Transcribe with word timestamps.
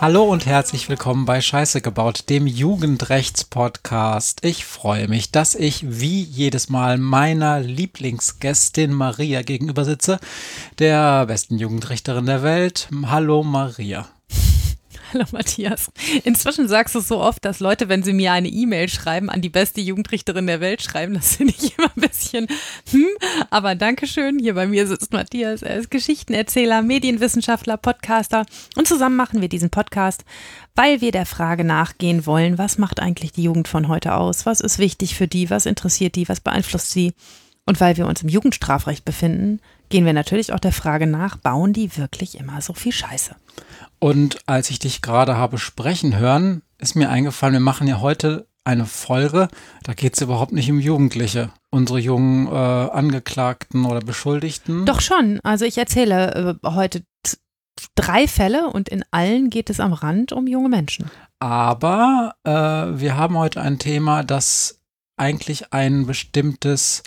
Hallo 0.00 0.24
und 0.24 0.44
herzlich 0.44 0.88
willkommen 0.90 1.24
bei 1.24 1.40
Scheiße 1.40 1.80
gebaut, 1.80 2.24
dem 2.28 2.46
Jugendrechts-Podcast. 2.46 4.44
Ich 4.44 4.66
freue 4.66 5.08
mich, 5.08 5.30
dass 5.30 5.54
ich 5.54 6.00
wie 6.00 6.22
jedes 6.22 6.68
Mal 6.68 6.98
meiner 6.98 7.60
Lieblingsgästin 7.60 8.92
Maria 8.92 9.40
gegenüber 9.40 9.86
sitze, 9.86 10.18
der 10.78 11.24
besten 11.24 11.56
Jugendrichterin 11.56 12.26
der 12.26 12.42
Welt. 12.42 12.88
Hallo 13.06 13.42
Maria. 13.42 14.06
Hallo 15.12 15.24
Matthias. 15.32 15.90
Inzwischen 16.24 16.68
sagst 16.68 16.94
du 16.94 17.00
so 17.00 17.20
oft, 17.20 17.44
dass 17.44 17.60
Leute, 17.60 17.88
wenn 17.88 18.02
sie 18.02 18.12
mir 18.12 18.32
eine 18.32 18.48
E-Mail 18.48 18.88
schreiben, 18.88 19.30
an 19.30 19.40
die 19.40 19.48
beste 19.48 19.80
Jugendrichterin 19.80 20.46
der 20.46 20.60
Welt 20.60 20.82
schreiben. 20.82 21.14
Das 21.14 21.36
finde 21.36 21.54
ich 21.56 21.78
immer 21.78 21.90
ein 21.96 22.00
bisschen, 22.00 22.46
hm, 22.90 23.06
aber 23.50 23.74
Dankeschön. 23.74 24.38
Hier 24.38 24.54
bei 24.54 24.66
mir 24.66 24.86
sitzt 24.86 25.12
Matthias. 25.12 25.62
Er 25.62 25.76
ist 25.76 25.90
Geschichtenerzähler, 25.90 26.82
Medienwissenschaftler, 26.82 27.76
Podcaster. 27.76 28.44
Und 28.76 28.86
zusammen 28.86 29.16
machen 29.16 29.40
wir 29.40 29.48
diesen 29.48 29.70
Podcast, 29.70 30.24
weil 30.74 31.00
wir 31.00 31.12
der 31.12 31.26
Frage 31.26 31.64
nachgehen 31.64 32.26
wollen, 32.26 32.58
was 32.58 32.78
macht 32.78 33.00
eigentlich 33.00 33.32
die 33.32 33.44
Jugend 33.44 33.68
von 33.68 33.88
heute 33.88 34.14
aus? 34.14 34.46
Was 34.46 34.60
ist 34.60 34.78
wichtig 34.78 35.14
für 35.14 35.28
die? 35.28 35.50
Was 35.50 35.66
interessiert 35.66 36.16
die? 36.16 36.28
Was 36.28 36.40
beeinflusst 36.40 36.90
sie? 36.90 37.14
Und 37.64 37.80
weil 37.80 37.96
wir 37.96 38.06
uns 38.06 38.22
im 38.22 38.28
Jugendstrafrecht 38.28 39.04
befinden, 39.04 39.60
gehen 39.90 40.06
wir 40.06 40.14
natürlich 40.14 40.52
auch 40.52 40.60
der 40.60 40.72
Frage 40.72 41.06
nach, 41.06 41.36
bauen 41.36 41.72
die 41.72 41.96
wirklich 41.96 42.38
immer 42.38 42.60
so 42.62 42.72
viel 42.72 42.92
Scheiße? 42.92 43.34
Und 43.98 44.38
als 44.46 44.70
ich 44.70 44.78
dich 44.78 45.02
gerade 45.02 45.36
habe 45.36 45.58
sprechen 45.58 46.16
hören, 46.16 46.62
ist 46.78 46.94
mir 46.94 47.10
eingefallen, 47.10 47.54
wir 47.54 47.60
machen 47.60 47.88
ja 47.88 48.00
heute 48.00 48.46
eine 48.64 48.84
Folge, 48.84 49.48
da 49.82 49.94
geht 49.94 50.14
es 50.14 50.20
überhaupt 50.20 50.52
nicht 50.52 50.70
um 50.70 50.78
Jugendliche, 50.78 51.50
unsere 51.70 51.98
jungen 51.98 52.46
äh, 52.46 52.50
Angeklagten 52.50 53.86
oder 53.86 54.00
Beschuldigten. 54.00 54.84
Doch 54.84 55.00
schon. 55.00 55.40
Also 55.42 55.64
ich 55.64 55.78
erzähle 55.78 56.58
äh, 56.62 56.68
heute 56.68 57.02
drei 57.94 58.28
Fälle 58.28 58.68
und 58.68 58.88
in 58.88 59.04
allen 59.10 59.50
geht 59.50 59.70
es 59.70 59.80
am 59.80 59.92
Rand 59.92 60.32
um 60.32 60.46
junge 60.46 60.68
Menschen. 60.68 61.10
Aber 61.40 62.34
äh, 62.44 62.50
wir 62.50 63.16
haben 63.16 63.38
heute 63.38 63.60
ein 63.60 63.78
Thema, 63.78 64.22
das 64.22 64.77
eigentlich 65.18 65.72
ein 65.72 66.06
bestimmtes, 66.06 67.02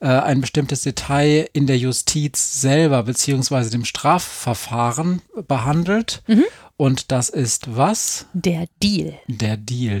äh, 0.00 0.06
ein 0.06 0.40
bestimmtes 0.40 0.82
Detail 0.82 1.48
in 1.52 1.66
der 1.66 1.78
Justiz 1.78 2.60
selber 2.60 3.02
beziehungsweise 3.02 3.70
dem 3.70 3.84
Strafverfahren 3.84 5.22
behandelt. 5.46 6.22
Mhm. 6.26 6.44
Und 6.76 7.10
das 7.10 7.28
ist 7.28 7.76
was? 7.76 8.26
Der 8.34 8.68
Deal. 8.82 9.18
Der 9.26 9.56
Deal. 9.56 10.00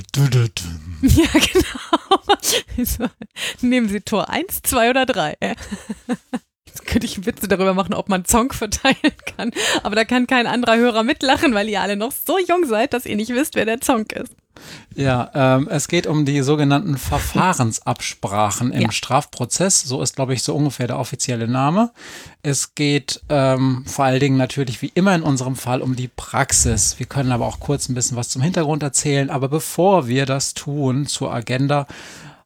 Ja, 1.02 1.28
genau. 1.32 3.08
Nehmen 3.60 3.88
Sie 3.88 4.00
Tor 4.00 4.30
1, 4.30 4.62
2 4.62 4.90
oder 4.90 5.06
3. 5.06 5.36
Könnte 6.88 7.06
ich 7.06 7.26
Witze 7.26 7.48
darüber 7.48 7.74
machen, 7.74 7.92
ob 7.92 8.08
man 8.08 8.24
Song 8.24 8.52
verteilen 8.52 8.96
kann. 9.36 9.50
Aber 9.82 9.94
da 9.94 10.04
kann 10.04 10.26
kein 10.26 10.46
anderer 10.46 10.76
Hörer 10.76 11.02
mitlachen, 11.02 11.54
weil 11.54 11.68
ihr 11.68 11.82
alle 11.82 11.96
noch 11.96 12.12
so 12.12 12.38
jung 12.38 12.64
seid, 12.66 12.94
dass 12.94 13.04
ihr 13.04 13.16
nicht 13.16 13.30
wisst, 13.30 13.54
wer 13.56 13.66
der 13.66 13.78
Song 13.82 14.06
ist. 14.06 14.32
Ja, 14.94 15.30
ähm, 15.34 15.68
es 15.70 15.86
geht 15.86 16.06
um 16.06 16.24
die 16.24 16.40
sogenannten 16.42 16.96
Verfahrensabsprachen 16.96 18.72
im 18.72 18.80
ja. 18.80 18.90
Strafprozess. 18.90 19.82
So 19.82 20.02
ist, 20.02 20.16
glaube 20.16 20.34
ich, 20.34 20.42
so 20.42 20.54
ungefähr 20.54 20.86
der 20.86 20.98
offizielle 20.98 21.46
Name. 21.46 21.90
Es 22.42 22.74
geht 22.74 23.20
ähm, 23.28 23.84
vor 23.86 24.06
allen 24.06 24.20
Dingen 24.20 24.36
natürlich 24.36 24.82
wie 24.82 24.90
immer 24.94 25.14
in 25.14 25.22
unserem 25.22 25.54
Fall 25.54 25.82
um 25.82 25.94
die 25.94 26.08
Praxis. 26.08 26.98
Wir 26.98 27.06
können 27.06 27.32
aber 27.32 27.46
auch 27.46 27.60
kurz 27.60 27.88
ein 27.88 27.94
bisschen 27.94 28.16
was 28.16 28.30
zum 28.30 28.42
Hintergrund 28.42 28.82
erzählen. 28.82 29.30
Aber 29.30 29.48
bevor 29.48 30.08
wir 30.08 30.26
das 30.26 30.54
tun 30.54 31.06
zur 31.06 31.32
Agenda, 31.32 31.86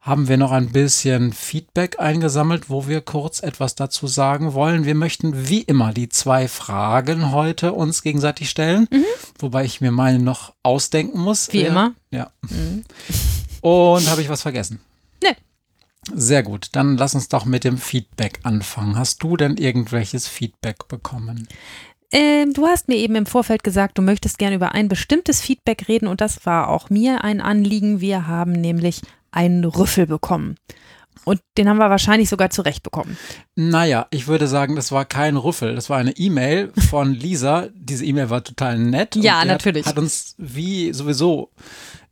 haben 0.03 0.27
wir 0.27 0.37
noch 0.37 0.51
ein 0.51 0.71
bisschen 0.71 1.33
Feedback 1.33 2.01
eingesammelt, 2.01 2.69
wo 2.69 2.89
wir 2.89 3.01
kurz 3.03 3.41
etwas 3.41 3.77
dazu 3.77 4.09
sagen 4.09 4.53
wollen. 4.53 4.85
Wir 4.85 4.97
möchten 4.97 5.49
wie 5.49 5.63
immer 5.63 5.93
die 5.93 6.09
zwei 6.09 6.49
Fragen 6.49 7.31
heute 7.31 7.73
uns 7.73 8.03
gegenseitig 8.03 8.51
stellen, 8.51 8.89
mhm. 8.91 9.05
wobei 9.39 9.65
ich 9.65 9.81
mir 9.81 9.93
meine 9.93 10.19
noch 10.19 10.55
ausdenken 10.65 11.21
muss. 11.21 11.53
Wie 11.53 11.63
äh, 11.63 11.69
immer. 11.69 11.95
Ja. 12.11 12.33
Mhm. 12.51 12.83
Und 13.61 14.11
habe 14.11 14.23
ich 14.23 14.29
was 14.29 14.43
vergessen? 14.43 14.81
Nee. 15.23 15.37
Sehr 16.13 16.43
gut, 16.43 16.71
dann 16.73 16.97
lass 16.97 17.15
uns 17.15 17.29
doch 17.29 17.45
mit 17.45 17.63
dem 17.63 17.79
Feedback 17.79 18.41
anfangen. 18.43 18.99
Hast 18.99 19.23
du 19.23 19.37
denn 19.37 19.57
irgendwelches 19.57 20.27
Feedback 20.27 20.89
bekommen? 20.89 21.47
Ähm, 22.11 22.53
du 22.53 22.67
hast 22.67 22.89
mir 22.89 22.97
eben 22.97 23.15
im 23.15 23.27
Vorfeld 23.27 23.63
gesagt, 23.63 23.99
du 23.99 24.03
möchtest 24.03 24.39
gerne 24.39 24.57
über 24.57 24.73
ein 24.73 24.89
bestimmtes 24.89 25.41
Feedback 25.41 25.87
reden 25.87 26.09
und 26.09 26.21
das 26.21 26.45
war 26.45 26.69
auch 26.69 26.91
mir 26.91 27.23
ein 27.23 27.41
Anliegen. 27.41 28.01
Wir 28.01 28.27
haben 28.27 28.51
nämlich 28.51 29.01
einen 29.33 29.65
Rüffel 29.65 30.07
bekommen. 30.07 30.57
Und 31.25 31.41
den 31.57 31.69
haben 31.69 31.77
wir 31.77 31.91
wahrscheinlich 31.91 32.29
sogar 32.29 32.51
zurecht 32.51 32.83
bekommen. 32.83 33.17
Naja, 33.55 34.07
ich 34.11 34.27
würde 34.27 34.49
sagen, 34.49 34.75
das 34.75 34.91
war 34.91 35.05
kein 35.05 35.37
Rüffel. 35.37 35.75
Das 35.75 35.89
war 35.89 35.99
eine 35.99 36.17
E-Mail 36.17 36.73
von 36.91 37.15
Lisa. 37.15 37.69
Diese 37.75 38.05
E-Mail 38.05 38.31
war 38.31 38.43
total 38.43 38.79
nett. 38.79 39.15
Ja, 39.17 39.45
natürlich. 39.45 39.87
Hat, 39.87 39.93
hat 39.93 40.03
uns, 40.03 40.35
wie 40.39 40.93
sowieso 40.93 41.51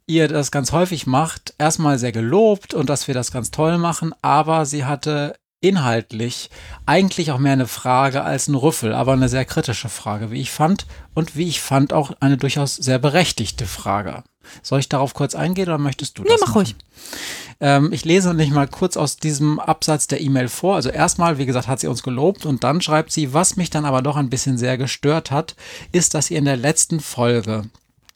ihr 0.06 0.28
das 0.28 0.50
ganz 0.50 0.72
häufig 0.72 1.06
macht, 1.06 1.54
erstmal 1.58 1.98
sehr 1.98 2.12
gelobt 2.12 2.74
und 2.74 2.90
dass 2.90 3.06
wir 3.06 3.14
das 3.14 3.32
ganz 3.32 3.50
toll 3.50 3.78
machen. 3.78 4.12
Aber 4.22 4.66
sie 4.66 4.84
hatte 4.84 5.34
inhaltlich 5.60 6.50
eigentlich 6.86 7.30
auch 7.32 7.38
mehr 7.38 7.52
eine 7.52 7.66
Frage 7.66 8.22
als 8.22 8.48
ein 8.48 8.54
Rüffel, 8.54 8.94
aber 8.94 9.12
eine 9.12 9.28
sehr 9.28 9.44
kritische 9.44 9.88
Frage, 9.88 10.30
wie 10.30 10.40
ich 10.40 10.50
fand. 10.50 10.86
Und 11.14 11.36
wie 11.36 11.48
ich 11.48 11.60
fand, 11.60 11.92
auch 11.92 12.12
eine 12.20 12.36
durchaus 12.36 12.76
sehr 12.76 12.98
berechtigte 12.98 13.66
Frage. 13.66 14.24
Soll 14.62 14.80
ich 14.80 14.88
darauf 14.88 15.14
kurz 15.14 15.34
eingehen 15.34 15.68
oder 15.68 15.78
möchtest 15.78 16.18
du 16.18 16.22
das? 16.22 16.32
Nee, 16.32 16.38
mach 16.40 16.48
machen? 16.48 16.58
ruhig. 16.58 16.76
Ähm, 17.60 17.92
ich 17.92 18.04
lese 18.04 18.34
nicht 18.34 18.52
mal 18.52 18.66
kurz 18.66 18.96
aus 18.96 19.16
diesem 19.16 19.60
Absatz 19.60 20.06
der 20.06 20.20
E-Mail 20.20 20.48
vor. 20.48 20.76
Also 20.76 20.88
erstmal, 20.88 21.38
wie 21.38 21.46
gesagt, 21.46 21.68
hat 21.68 21.80
sie 21.80 21.88
uns 21.88 22.02
gelobt 22.02 22.46
und 22.46 22.64
dann 22.64 22.80
schreibt 22.80 23.12
sie, 23.12 23.34
was 23.34 23.56
mich 23.56 23.70
dann 23.70 23.84
aber 23.84 24.02
doch 24.02 24.16
ein 24.16 24.30
bisschen 24.30 24.56
sehr 24.56 24.78
gestört 24.78 25.30
hat, 25.30 25.56
ist, 25.92 26.14
dass 26.14 26.30
ihr 26.30 26.38
in 26.38 26.46
der 26.46 26.56
letzten 26.56 27.00
Folge 27.00 27.64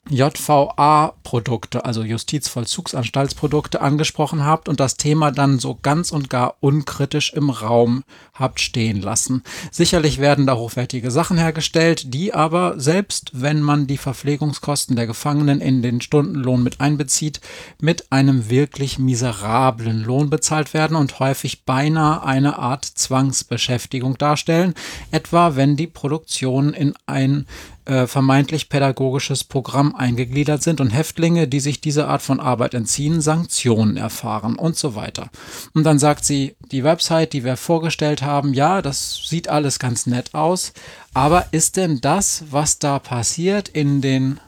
JVA-Produkte, 0.09 1.83
also 1.83 2.03
Justizvollzugsanstaltsprodukte, 2.03 3.81
angesprochen 3.81 4.45
habt 4.45 4.69
und 4.69 4.79
das 4.79 4.97
Thema 4.97 5.31
dann 5.31 5.57
so 5.57 5.79
ganz 5.81 6.11
und 6.11 6.29
gar 6.29 6.55
unkritisch 6.59 7.33
im 7.33 7.49
Raum 7.49 8.03
habt 8.33 8.59
stehen 8.59 9.01
lassen. 9.01 9.43
Sicherlich 9.71 10.19
werden 10.19 10.45
da 10.45 10.55
hochwertige 10.55 11.09
Sachen 11.09 11.37
hergestellt, 11.37 12.13
die 12.13 12.33
aber, 12.33 12.79
selbst 12.79 13.31
wenn 13.33 13.61
man 13.61 13.87
die 13.87 13.97
Verpflegungskosten 13.97 14.95
der 14.95 15.07
Gefangenen 15.07 15.59
in 15.59 15.81
den 15.81 16.01
Stundenlohn 16.01 16.61
mit 16.61 16.81
einbezieht, 16.81 17.41
mit 17.79 18.11
einem 18.11 18.49
wirklich 18.49 18.99
miserablen 18.99 20.03
Lohn 20.03 20.29
bezahlt 20.29 20.73
werden 20.75 20.95
und 20.95 21.19
häufig 21.19 21.63
beinahe 21.63 22.23
eine 22.23 22.59
Art 22.59 22.85
Zwangsbeschäftigung 22.85 24.17
darstellen, 24.17 24.75
etwa 25.09 25.55
wenn 25.55 25.75
die 25.75 25.87
Produktion 25.87 26.73
in 26.73 26.93
ein 27.07 27.47
äh, 27.85 28.07
vermeintlich 28.07 28.69
pädagogisches 28.69 29.43
Programm 29.43 29.95
eingegliedert 29.95 30.63
sind 30.63 30.81
und 30.81 30.89
Häftlinge, 30.89 31.47
die 31.47 31.59
sich 31.59 31.81
diese 31.81 32.07
Art 32.07 32.21
von 32.21 32.39
Arbeit 32.39 32.73
entziehen, 32.73 33.21
Sanktionen 33.21 33.97
erfahren 33.97 34.55
und 34.55 34.75
so 34.75 34.95
weiter. 34.95 35.29
Und 35.73 35.83
dann 35.83 35.99
sagt 35.99 36.25
sie, 36.25 36.55
die 36.71 36.83
Website, 36.83 37.33
die 37.33 37.43
wir 37.43 37.57
vorgestellt 37.57 38.21
haben, 38.21 38.53
ja, 38.53 38.81
das 38.81 39.21
sieht 39.25 39.47
alles 39.47 39.79
ganz 39.79 40.05
nett 40.05 40.33
aus, 40.33 40.73
aber 41.13 41.47
ist 41.51 41.77
denn 41.77 42.01
das, 42.01 42.43
was 42.49 42.79
da 42.79 42.99
passiert 42.99 43.69
in 43.69 44.01
den 44.01 44.39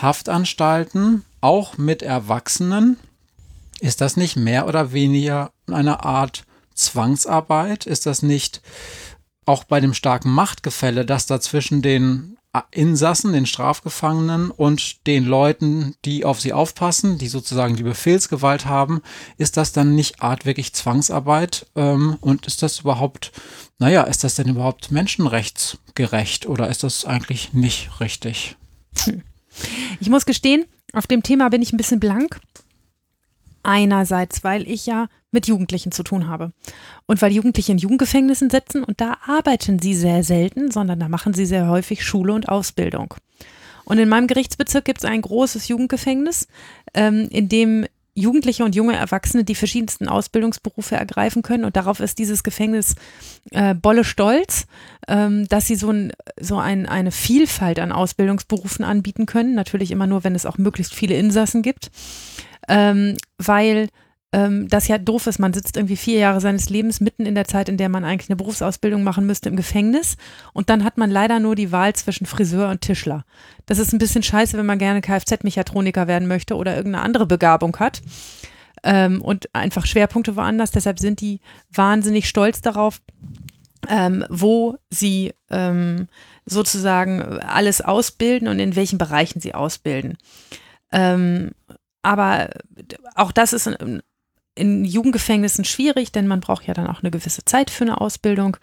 Haftanstalten, 0.00 1.24
auch 1.40 1.76
mit 1.76 2.02
Erwachsenen, 2.02 2.96
ist 3.80 4.00
das 4.00 4.16
nicht 4.16 4.36
mehr 4.36 4.66
oder 4.66 4.92
weniger 4.92 5.50
eine 5.66 6.04
Art 6.04 6.44
Zwangsarbeit? 6.74 7.84
Ist 7.84 8.06
das 8.06 8.22
nicht 8.22 8.62
auch 9.44 9.64
bei 9.64 9.80
dem 9.80 9.92
starken 9.92 10.30
Machtgefälle, 10.30 11.04
das 11.04 11.26
da 11.26 11.40
zwischen 11.40 11.82
den 11.82 12.31
Insassen, 12.70 13.32
den 13.32 13.46
Strafgefangenen 13.46 14.50
und 14.50 15.06
den 15.06 15.24
Leuten, 15.24 15.94
die 16.04 16.26
auf 16.26 16.40
sie 16.40 16.52
aufpassen, 16.52 17.16
die 17.16 17.28
sozusagen 17.28 17.76
die 17.76 17.82
Befehlsgewalt 17.82 18.66
haben, 18.66 19.00
ist 19.38 19.56
das 19.56 19.72
dann 19.72 19.94
nicht 19.94 20.22
Art 20.22 20.44
wirklich 20.44 20.74
Zwangsarbeit? 20.74 21.66
Ähm, 21.76 22.18
und 22.20 22.46
ist 22.46 22.62
das 22.62 22.80
überhaupt, 22.80 23.32
naja, 23.78 24.02
ist 24.02 24.22
das 24.22 24.34
denn 24.34 24.48
überhaupt 24.48 24.90
menschenrechtsgerecht 24.90 26.46
oder 26.46 26.68
ist 26.68 26.82
das 26.82 27.06
eigentlich 27.06 27.54
nicht 27.54 28.00
richtig? 28.00 28.56
Ich 30.00 30.10
muss 30.10 30.26
gestehen, 30.26 30.64
auf 30.92 31.06
dem 31.06 31.22
Thema 31.22 31.48
bin 31.48 31.62
ich 31.62 31.72
ein 31.72 31.76
bisschen 31.76 32.00
blank. 32.00 32.40
Einerseits, 33.62 34.44
weil 34.44 34.68
ich 34.68 34.86
ja 34.86 35.08
mit 35.32 35.48
Jugendlichen 35.48 35.90
zu 35.90 36.02
tun 36.02 36.28
habe. 36.28 36.52
Und 37.06 37.20
weil 37.20 37.32
Jugendliche 37.32 37.72
in 37.72 37.78
Jugendgefängnissen 37.78 38.50
sitzen 38.50 38.84
und 38.84 39.00
da 39.00 39.16
arbeiten 39.26 39.80
sie 39.80 39.94
sehr 39.94 40.22
selten, 40.22 40.70
sondern 40.70 41.00
da 41.00 41.08
machen 41.08 41.34
sie 41.34 41.46
sehr 41.46 41.68
häufig 41.68 42.04
Schule 42.04 42.32
und 42.32 42.48
Ausbildung. 42.48 43.14
Und 43.84 43.98
in 43.98 44.08
meinem 44.08 44.28
Gerichtsbezirk 44.28 44.84
gibt 44.84 44.98
es 44.98 45.04
ein 45.04 45.22
großes 45.22 45.66
Jugendgefängnis, 45.68 46.46
ähm, 46.94 47.28
in 47.30 47.48
dem 47.48 47.86
Jugendliche 48.14 48.64
und 48.64 48.74
junge 48.74 48.94
Erwachsene 48.94 49.42
die 49.42 49.54
verschiedensten 49.54 50.06
Ausbildungsberufe 50.06 50.96
ergreifen 50.96 51.40
können. 51.40 51.64
Und 51.64 51.76
darauf 51.76 51.98
ist 51.98 52.18
dieses 52.18 52.42
Gefängnis 52.42 52.94
äh, 53.52 53.74
Bolle 53.74 54.04
stolz, 54.04 54.66
ähm, 55.08 55.48
dass 55.48 55.66
sie 55.66 55.76
so, 55.76 55.90
ein, 55.90 56.12
so 56.38 56.58
ein, 56.58 56.86
eine 56.86 57.10
Vielfalt 57.10 57.78
an 57.78 57.90
Ausbildungsberufen 57.90 58.84
anbieten 58.84 59.24
können. 59.24 59.54
Natürlich 59.54 59.90
immer 59.90 60.06
nur, 60.06 60.24
wenn 60.24 60.34
es 60.34 60.44
auch 60.44 60.58
möglichst 60.58 60.94
viele 60.94 61.14
Insassen 61.14 61.62
gibt. 61.62 61.90
Ähm, 62.68 63.16
weil 63.38 63.88
ähm, 64.32 64.68
das 64.68 64.88
ja 64.88 64.98
doof 64.98 65.26
ist. 65.26 65.38
Man 65.38 65.52
sitzt 65.52 65.76
irgendwie 65.76 65.96
vier 65.96 66.18
Jahre 66.18 66.40
seines 66.40 66.70
Lebens 66.70 67.00
mitten 67.00 67.26
in 67.26 67.34
der 67.34 67.44
Zeit, 67.44 67.68
in 67.68 67.76
der 67.76 67.88
man 67.88 68.04
eigentlich 68.04 68.30
eine 68.30 68.36
Berufsausbildung 68.36 69.02
machen 69.02 69.26
müsste, 69.26 69.48
im 69.48 69.56
Gefängnis. 69.56 70.16
Und 70.52 70.70
dann 70.70 70.84
hat 70.84 70.96
man 70.96 71.10
leider 71.10 71.38
nur 71.38 71.54
die 71.54 71.70
Wahl 71.70 71.94
zwischen 71.94 72.26
Friseur 72.26 72.70
und 72.70 72.80
Tischler. 72.80 73.24
Das 73.66 73.78
ist 73.78 73.92
ein 73.92 73.98
bisschen 73.98 74.22
scheiße, 74.22 74.56
wenn 74.56 74.66
man 74.66 74.78
gerne 74.78 75.02
Kfz-Mechatroniker 75.02 76.06
werden 76.06 76.28
möchte 76.28 76.56
oder 76.56 76.74
irgendeine 76.74 77.04
andere 77.04 77.26
Begabung 77.26 77.76
hat. 77.78 78.00
Ähm, 78.82 79.20
und 79.20 79.54
einfach 79.54 79.86
Schwerpunkte 79.86 80.34
woanders. 80.34 80.70
Deshalb 80.70 80.98
sind 80.98 81.20
die 81.20 81.40
wahnsinnig 81.70 82.28
stolz 82.28 82.62
darauf, 82.62 83.00
ähm, 83.88 84.24
wo 84.30 84.78
sie 84.90 85.34
ähm, 85.50 86.08
sozusagen 86.46 87.22
alles 87.22 87.80
ausbilden 87.82 88.48
und 88.48 88.58
in 88.58 88.76
welchen 88.76 88.98
Bereichen 88.98 89.40
sie 89.40 89.54
ausbilden. 89.54 90.16
Ähm, 90.90 91.50
aber 92.02 92.50
auch 93.14 93.30
das 93.30 93.52
ist 93.52 93.66
in, 93.66 94.02
in 94.54 94.84
Jugendgefängnissen 94.84 95.64
schwierig, 95.64 96.12
denn 96.12 96.26
man 96.26 96.40
braucht 96.40 96.66
ja 96.66 96.74
dann 96.74 96.86
auch 96.86 97.02
eine 97.02 97.10
gewisse 97.10 97.44
Zeit 97.44 97.70
für 97.70 97.84
eine 97.84 98.00
Ausbildung. 98.00 98.56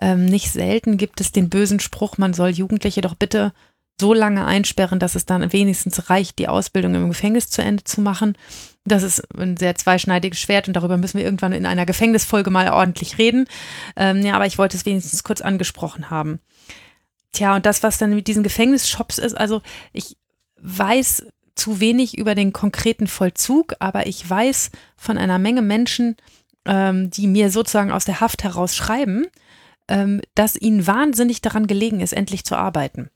Ähm, 0.00 0.24
nicht 0.26 0.50
selten 0.50 0.96
gibt 0.96 1.20
es 1.20 1.32
den 1.32 1.50
bösen 1.50 1.80
Spruch, 1.80 2.18
man 2.18 2.34
soll 2.34 2.50
Jugendliche 2.50 3.02
doch 3.02 3.14
bitte 3.14 3.52
so 4.00 4.12
lange 4.12 4.44
einsperren, 4.44 4.98
dass 4.98 5.14
es 5.14 5.24
dann 5.24 5.52
wenigstens 5.52 6.10
reicht, 6.10 6.38
die 6.38 6.48
Ausbildung 6.48 6.94
im 6.94 7.08
Gefängnis 7.08 7.48
zu 7.48 7.62
Ende 7.62 7.84
zu 7.84 8.00
machen. 8.00 8.36
Das 8.84 9.02
ist 9.02 9.22
ein 9.36 9.56
sehr 9.56 9.74
zweischneidiges 9.74 10.38
Schwert 10.38 10.68
und 10.68 10.74
darüber 10.74 10.96
müssen 10.96 11.18
wir 11.18 11.24
irgendwann 11.24 11.52
in 11.52 11.66
einer 11.66 11.86
Gefängnisfolge 11.86 12.50
mal 12.50 12.68
ordentlich 12.70 13.18
reden. 13.18 13.46
Ähm, 13.96 14.22
ja, 14.22 14.34
aber 14.34 14.46
ich 14.46 14.58
wollte 14.58 14.76
es 14.76 14.84
wenigstens 14.86 15.24
kurz 15.24 15.40
angesprochen 15.40 16.10
haben. 16.10 16.40
Tja, 17.32 17.56
und 17.56 17.66
das, 17.66 17.82
was 17.82 17.98
dann 17.98 18.14
mit 18.14 18.28
diesen 18.28 18.42
Gefängnisshops 18.42 19.18
ist, 19.18 19.34
also 19.34 19.62
ich 19.92 20.16
weiß 20.60 21.26
zu 21.56 21.80
wenig 21.80 22.16
über 22.16 22.34
den 22.34 22.52
konkreten 22.52 23.06
Vollzug, 23.06 23.74
aber 23.80 24.06
ich 24.06 24.28
weiß 24.28 24.70
von 24.96 25.18
einer 25.18 25.38
Menge 25.38 25.62
Menschen, 25.62 26.16
ähm, 26.66 27.10
die 27.10 27.26
mir 27.26 27.50
sozusagen 27.50 27.90
aus 27.90 28.04
der 28.04 28.20
Haft 28.20 28.44
heraus 28.44 28.76
schreiben, 28.76 29.26
ähm, 29.88 30.20
dass 30.34 30.56
ihnen 30.56 30.86
wahnsinnig 30.86 31.40
daran 31.40 31.66
gelegen 31.66 32.00
ist, 32.00 32.12
endlich 32.12 32.44
zu 32.44 32.56
arbeiten. 32.56 33.10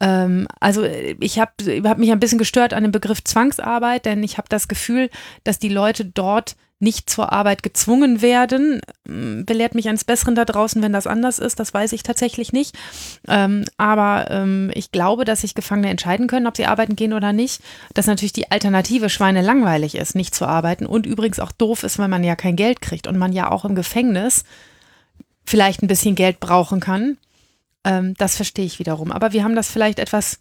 Ähm, 0.00 0.46
also 0.60 0.84
ich 0.84 1.38
habe 1.38 1.52
hab 1.88 1.98
mich 1.98 2.12
ein 2.12 2.20
bisschen 2.20 2.38
gestört 2.38 2.74
an 2.74 2.82
dem 2.82 2.92
Begriff 2.92 3.24
Zwangsarbeit, 3.24 4.04
denn 4.04 4.22
ich 4.22 4.38
habe 4.38 4.48
das 4.48 4.68
Gefühl, 4.68 5.10
dass 5.44 5.58
die 5.58 5.68
Leute 5.68 6.04
dort 6.04 6.56
nicht 6.80 7.10
zur 7.10 7.32
Arbeit 7.32 7.62
gezwungen 7.62 8.22
werden. 8.22 8.80
Hm, 9.06 9.44
belehrt 9.44 9.74
mich 9.74 9.88
eines 9.88 10.04
Besseren 10.04 10.34
da 10.34 10.44
draußen, 10.44 10.80
wenn 10.82 10.92
das 10.92 11.06
anders 11.06 11.38
ist, 11.38 11.58
das 11.58 11.74
weiß 11.74 11.92
ich 11.92 12.02
tatsächlich 12.02 12.52
nicht. 12.52 12.76
Ähm, 13.26 13.64
aber 13.76 14.30
ähm, 14.30 14.70
ich 14.74 14.92
glaube, 14.92 15.24
dass 15.24 15.40
sich 15.40 15.54
Gefangene 15.54 15.90
entscheiden 15.90 16.28
können, 16.28 16.46
ob 16.46 16.56
sie 16.56 16.66
arbeiten 16.66 16.96
gehen 16.96 17.12
oder 17.12 17.32
nicht. 17.32 17.60
Dass 17.94 18.06
natürlich 18.06 18.32
die 18.32 18.50
Alternative 18.50 19.10
Schweine 19.10 19.42
langweilig 19.42 19.96
ist, 19.96 20.14
nicht 20.14 20.34
zu 20.34 20.46
arbeiten 20.46 20.86
und 20.86 21.06
übrigens 21.06 21.40
auch 21.40 21.52
doof 21.52 21.82
ist, 21.82 21.98
weil 21.98 22.08
man 22.08 22.24
ja 22.24 22.36
kein 22.36 22.56
Geld 22.56 22.80
kriegt 22.80 23.06
und 23.06 23.18
man 23.18 23.32
ja 23.32 23.50
auch 23.50 23.64
im 23.64 23.74
Gefängnis 23.74 24.44
vielleicht 25.44 25.82
ein 25.82 25.88
bisschen 25.88 26.14
Geld 26.14 26.40
brauchen 26.40 26.78
kann. 26.80 27.18
Ähm, 27.84 28.14
das 28.18 28.36
verstehe 28.36 28.66
ich 28.66 28.78
wiederum. 28.78 29.10
Aber 29.10 29.32
wir 29.32 29.42
haben 29.42 29.56
das 29.56 29.70
vielleicht 29.70 29.98
etwas, 29.98 30.38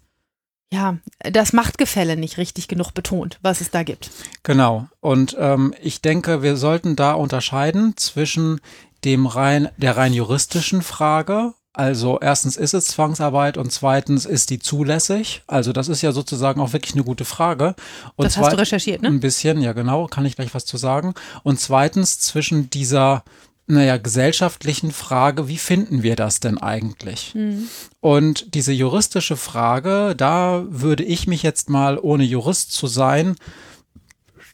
ja, 0.72 0.98
das 1.19 1.54
Machtgefälle 1.54 2.18
nicht 2.18 2.38
richtig 2.38 2.68
genug 2.68 2.94
betont, 2.94 3.40
was 3.42 3.62
es 3.62 3.72
da 3.72 3.84
gibt. 3.84 4.12
Genau. 4.44 4.88
Und 5.00 5.36
ähm, 5.40 5.74
ich 5.81 6.02
denke, 6.02 6.42
wir 6.42 6.58
sollten 6.58 6.96
da 6.96 7.14
unterscheiden 7.14 7.96
zwischen 7.96 8.60
dem 9.06 9.28
rein, 9.28 9.69
der 9.78 9.96
rein 9.96 10.14
juristischen 10.14 10.81
Frage. 10.81 11.54
Also 11.72 12.19
erstens 12.19 12.58
ist 12.58 12.74
es 12.74 12.88
Zwangsarbeit 12.88 13.56
und 13.58 13.72
zweitens 13.72 14.25
ist 14.25 14.50
die 14.50 14.60
zulässig. 14.60 15.44
Also 15.46 15.72
das 15.74 15.88
ist 15.88 16.02
ja 16.02 16.12
sozusagen 16.12 16.60
auch 16.60 16.74
wirklich 16.74 16.96
eine 16.96 17.04
gute 17.04 17.24
Frage. 17.24 17.75
Und 18.16 18.25
das 18.25 18.36
hast 18.38 18.52
du 18.52 18.58
recherchiert, 18.58 19.04
ne? 19.04 19.10
Ein 19.10 19.19
bisschen, 19.19 19.62
ja 19.62 19.74
genau, 19.74 20.08
kann 20.08 20.25
ich 20.25 20.36
gleich 20.36 20.56
was 20.56 20.66
zu 20.66 20.78
sagen. 20.78 21.14
Und 21.44 21.60
zweitens 21.60 22.19
zwischen 22.19 22.72
dieser 22.72 23.24
naja, 23.68 23.98
gesellschaftlichen 23.98 24.92
Frage, 24.92 25.50
wie 25.50 25.58
finden 25.58 26.02
wir 26.02 26.16
das 26.16 26.40
denn 26.40 26.58
eigentlich? 26.58 27.36
Mhm. 27.36 27.68
Und 28.00 28.56
diese 28.56 28.72
juristische 28.72 29.36
Frage, 29.36 30.16
da 30.16 30.66
würde 30.69 31.04
ich 31.04 31.28
mich 31.28 31.44
jetzt 31.44 31.69
mal, 31.69 32.00
ohne 32.00 32.24
Jurist 32.24 32.72
zu 32.72 32.88
sein, 32.88 33.36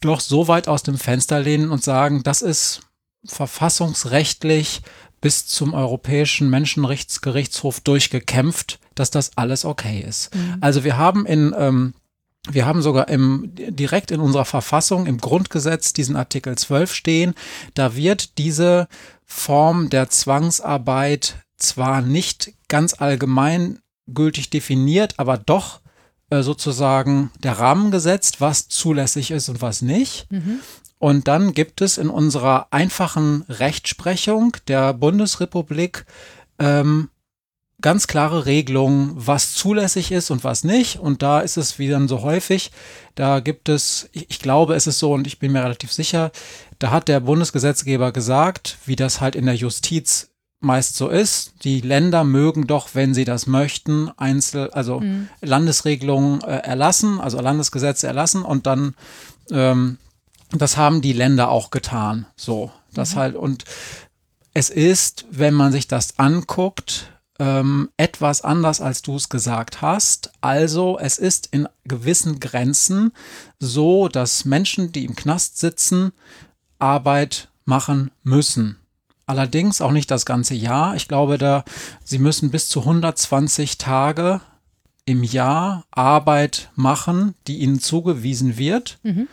doch 0.02 0.20
so 0.20 0.48
weit 0.48 0.68
aus 0.68 0.82
dem 0.82 0.98
Fenster 0.98 1.40
lehnen 1.40 1.70
und 1.70 1.84
sagen, 1.84 2.24
das 2.24 2.42
ist 2.42 2.82
verfassungsrechtlich 3.24 4.82
bis 5.22 5.46
zum 5.46 5.74
Europäischen 5.74 6.50
Menschenrechtsgerichtshof 6.50 7.80
durchgekämpft, 7.80 8.80
dass 8.96 9.12
das 9.12 9.38
alles 9.38 9.64
okay 9.64 10.04
ist. 10.06 10.36
Mhm. 10.36 10.58
Also 10.60 10.84
wir 10.84 10.98
haben 10.98 11.26
in 11.26 11.56
ähm, 11.58 11.94
wir 12.52 12.66
haben 12.66 12.82
sogar 12.82 13.08
im, 13.08 13.52
direkt 13.54 14.12
in 14.12 14.20
unserer 14.20 14.46
Verfassung, 14.46 15.06
im 15.06 15.18
Grundgesetz, 15.18 15.94
diesen 15.94 16.16
Artikel 16.16 16.58
12 16.58 16.94
stehen. 16.94 17.36
Da 17.74 17.96
wird 17.96 18.38
diese 18.38 18.88
Form 19.26 19.90
der 19.90 20.10
Zwangsarbeit 20.10 21.36
zwar 21.58 22.02
nicht 22.02 22.54
ganz 22.68 22.96
allgemein 23.00 23.80
gültig 24.08 24.50
definiert, 24.50 25.16
aber 25.18 25.38
doch 25.38 25.80
äh, 26.30 26.42
sozusagen 26.42 27.32
der 27.42 27.60
Rahmen 27.60 27.92
gesetzt, 27.92 28.42
was 28.42 28.68
zulässig 28.68 29.32
ist 29.32 29.48
und 29.48 29.62
was 29.62 29.82
nicht. 29.82 30.30
Mhm. 30.30 30.60
Und 31.00 31.28
dann 31.28 31.54
gibt 31.54 31.82
es 31.82 31.98
in 31.98 32.10
unserer 32.10 32.68
einfachen 32.72 33.44
Rechtsprechung 33.48 34.58
der 34.68 34.94
Bundesrepublik 34.94 36.06
ähm, 36.60 37.10
ganz 37.84 38.08
klare 38.08 38.48
Regelungen, 38.48 39.12
was 39.14 39.54
zulässig 39.54 40.12
ist 40.12 40.32
und 40.32 40.44
was 40.44 40.64
nicht. 40.64 40.98
Und 41.00 41.22
da 41.22 41.42
ist 41.42 41.58
es 41.58 41.78
wie 41.78 41.90
dann 41.90 42.08
so 42.08 42.24
häufig, 42.24 42.72
da 43.14 43.42
gibt 43.42 43.70
es, 43.70 44.10
ich, 44.14 44.26
ich 44.32 44.40
glaube, 44.40 44.74
es 44.74 44.88
ist 44.88 44.98
so 44.98 45.14
und 45.14 45.28
ich 45.28 45.38
bin 45.38 45.52
mir 45.52 45.64
relativ 45.64 45.92
sicher, 45.92 46.32
da 46.80 46.90
hat 46.90 47.08
der 47.08 47.20
Bundesgesetzgeber 47.20 48.12
gesagt, 48.12 48.78
wie 48.86 48.96
das 48.96 49.22
halt 49.22 49.36
in 49.36 49.46
der 49.46 49.56
Justiz 49.56 50.30
meist 50.62 50.96
so 50.96 51.10
ist. 51.10 51.54
Die 51.66 51.82
Länder 51.82 52.24
mögen 52.24 52.68
doch, 52.68 52.90
wenn 52.94 53.14
sie 53.14 53.26
das 53.26 53.48
möchten, 53.48 54.10
Einzel, 54.18 54.72
also 54.72 55.02
mhm. 55.02 55.28
Landesregelungen 55.42 56.42
äh, 56.42 56.60
erlassen, 56.60 57.20
also 57.20 57.40
Landesgesetze 57.42 58.08
erlassen 58.08 58.44
und 58.44 58.66
dann, 58.66 58.96
ähm, 59.52 59.98
das 60.52 60.78
haben 60.78 61.02
die 61.02 61.14
Länder 61.14 61.50
auch 61.50 61.70
getan. 61.70 62.28
So, 62.38 62.72
das 62.94 63.16
mhm. 63.16 63.20
halt 63.20 63.36
und 63.36 63.66
es 64.54 64.70
ist, 64.70 65.26
wenn 65.32 65.54
man 65.54 65.72
sich 65.72 65.88
das 65.88 66.18
anguckt, 66.20 67.13
ähm, 67.40 67.90
etwas 67.98 68.42
anders, 68.42 68.82
als 68.82 69.02
du 69.02 69.16
es 69.16 69.30
gesagt 69.30 69.82
hast. 69.82 70.32
Also 70.42 70.98
es 71.00 71.18
ist 71.18 71.50
in 71.52 71.68
gewissen 71.86 72.40
Grenzen 72.40 73.12
so, 73.60 74.08
dass 74.08 74.46
Menschen, 74.46 74.92
die 74.92 75.06
im 75.06 75.16
Knast 75.16 75.58
sitzen, 75.58 76.12
Arbeit 76.80 77.50
machen 77.66 78.12
müssen. 78.24 78.78
Allerdings 79.26 79.82
auch 79.82 79.92
nicht 79.92 80.12
das 80.12 80.26
ganze 80.26 80.54
Jahr. 80.54 80.96
Ich 80.96 81.08
glaube, 81.08 81.38
da 81.38 81.64
sie 82.04 82.20
müssen 82.20 82.52
bis 82.52 82.68
zu 82.68 82.82
120 82.82 83.78
Tage 83.78 84.42
im 85.06 85.24
Jahr 85.24 85.86
Arbeit 85.92 86.70
machen, 86.76 87.36
die 87.48 87.60
ihnen 87.60 87.80
zugewiesen 87.80 88.58
wird. 88.58 89.00
Mhm. 89.04 89.28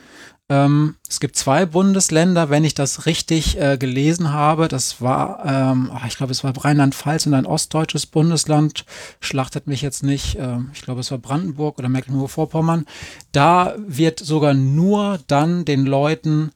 Ähm, 0.50 0.96
es 1.08 1.20
gibt 1.20 1.36
zwei 1.36 1.64
Bundesländer, 1.64 2.50
wenn 2.50 2.64
ich 2.64 2.74
das 2.74 3.06
richtig 3.06 3.56
äh, 3.58 3.78
gelesen 3.78 4.32
habe. 4.32 4.66
Das 4.66 5.00
war, 5.00 5.44
ähm, 5.46 5.92
ah, 5.94 6.02
ich 6.08 6.16
glaube, 6.16 6.32
es 6.32 6.42
war 6.42 6.52
Rheinland-Pfalz 6.54 7.26
und 7.26 7.34
ein 7.34 7.46
ostdeutsches 7.46 8.04
Bundesland. 8.06 8.84
Schlachtet 9.20 9.68
mich 9.68 9.80
jetzt 9.80 10.02
nicht. 10.02 10.36
Ähm, 10.40 10.70
ich 10.74 10.82
glaube, 10.82 11.00
es 11.00 11.12
war 11.12 11.18
Brandenburg 11.18 11.78
oder 11.78 11.88
Mecklenburg-Vorpommern. 11.88 12.84
Da 13.30 13.76
wird 13.78 14.18
sogar 14.18 14.52
nur 14.52 15.20
dann 15.28 15.64
den 15.64 15.86
Leuten 15.86 16.50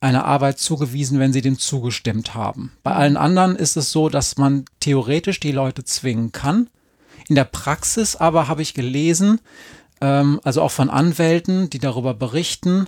eine 0.00 0.24
Arbeit 0.26 0.58
zugewiesen, 0.58 1.18
wenn 1.18 1.32
sie 1.32 1.42
dem 1.42 1.58
zugestimmt 1.58 2.34
haben. 2.34 2.72
Bei 2.82 2.92
allen 2.92 3.16
anderen 3.16 3.56
ist 3.56 3.76
es 3.76 3.90
so, 3.90 4.10
dass 4.10 4.36
man 4.36 4.66
theoretisch 4.80 5.40
die 5.40 5.52
Leute 5.52 5.84
zwingen 5.84 6.32
kann. 6.32 6.68
In 7.28 7.36
der 7.36 7.44
Praxis 7.44 8.16
aber 8.16 8.48
habe 8.48 8.60
ich 8.60 8.74
gelesen, 8.74 9.40
ähm, 10.02 10.40
also 10.44 10.60
auch 10.60 10.70
von 10.72 10.90
Anwälten, 10.90 11.70
die 11.70 11.78
darüber 11.78 12.12
berichten, 12.12 12.86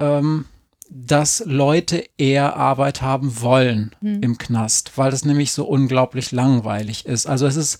ähm, 0.00 0.46
dass 0.90 1.44
Leute 1.46 2.04
eher 2.18 2.56
Arbeit 2.56 3.00
haben 3.00 3.40
wollen 3.40 3.94
hm. 4.00 4.22
im 4.22 4.38
Knast, 4.38 4.92
weil 4.96 5.12
das 5.12 5.24
nämlich 5.24 5.52
so 5.52 5.64
unglaublich 5.64 6.32
langweilig 6.32 7.06
ist. 7.06 7.26
Also 7.26 7.46
es 7.46 7.56
ist 7.56 7.78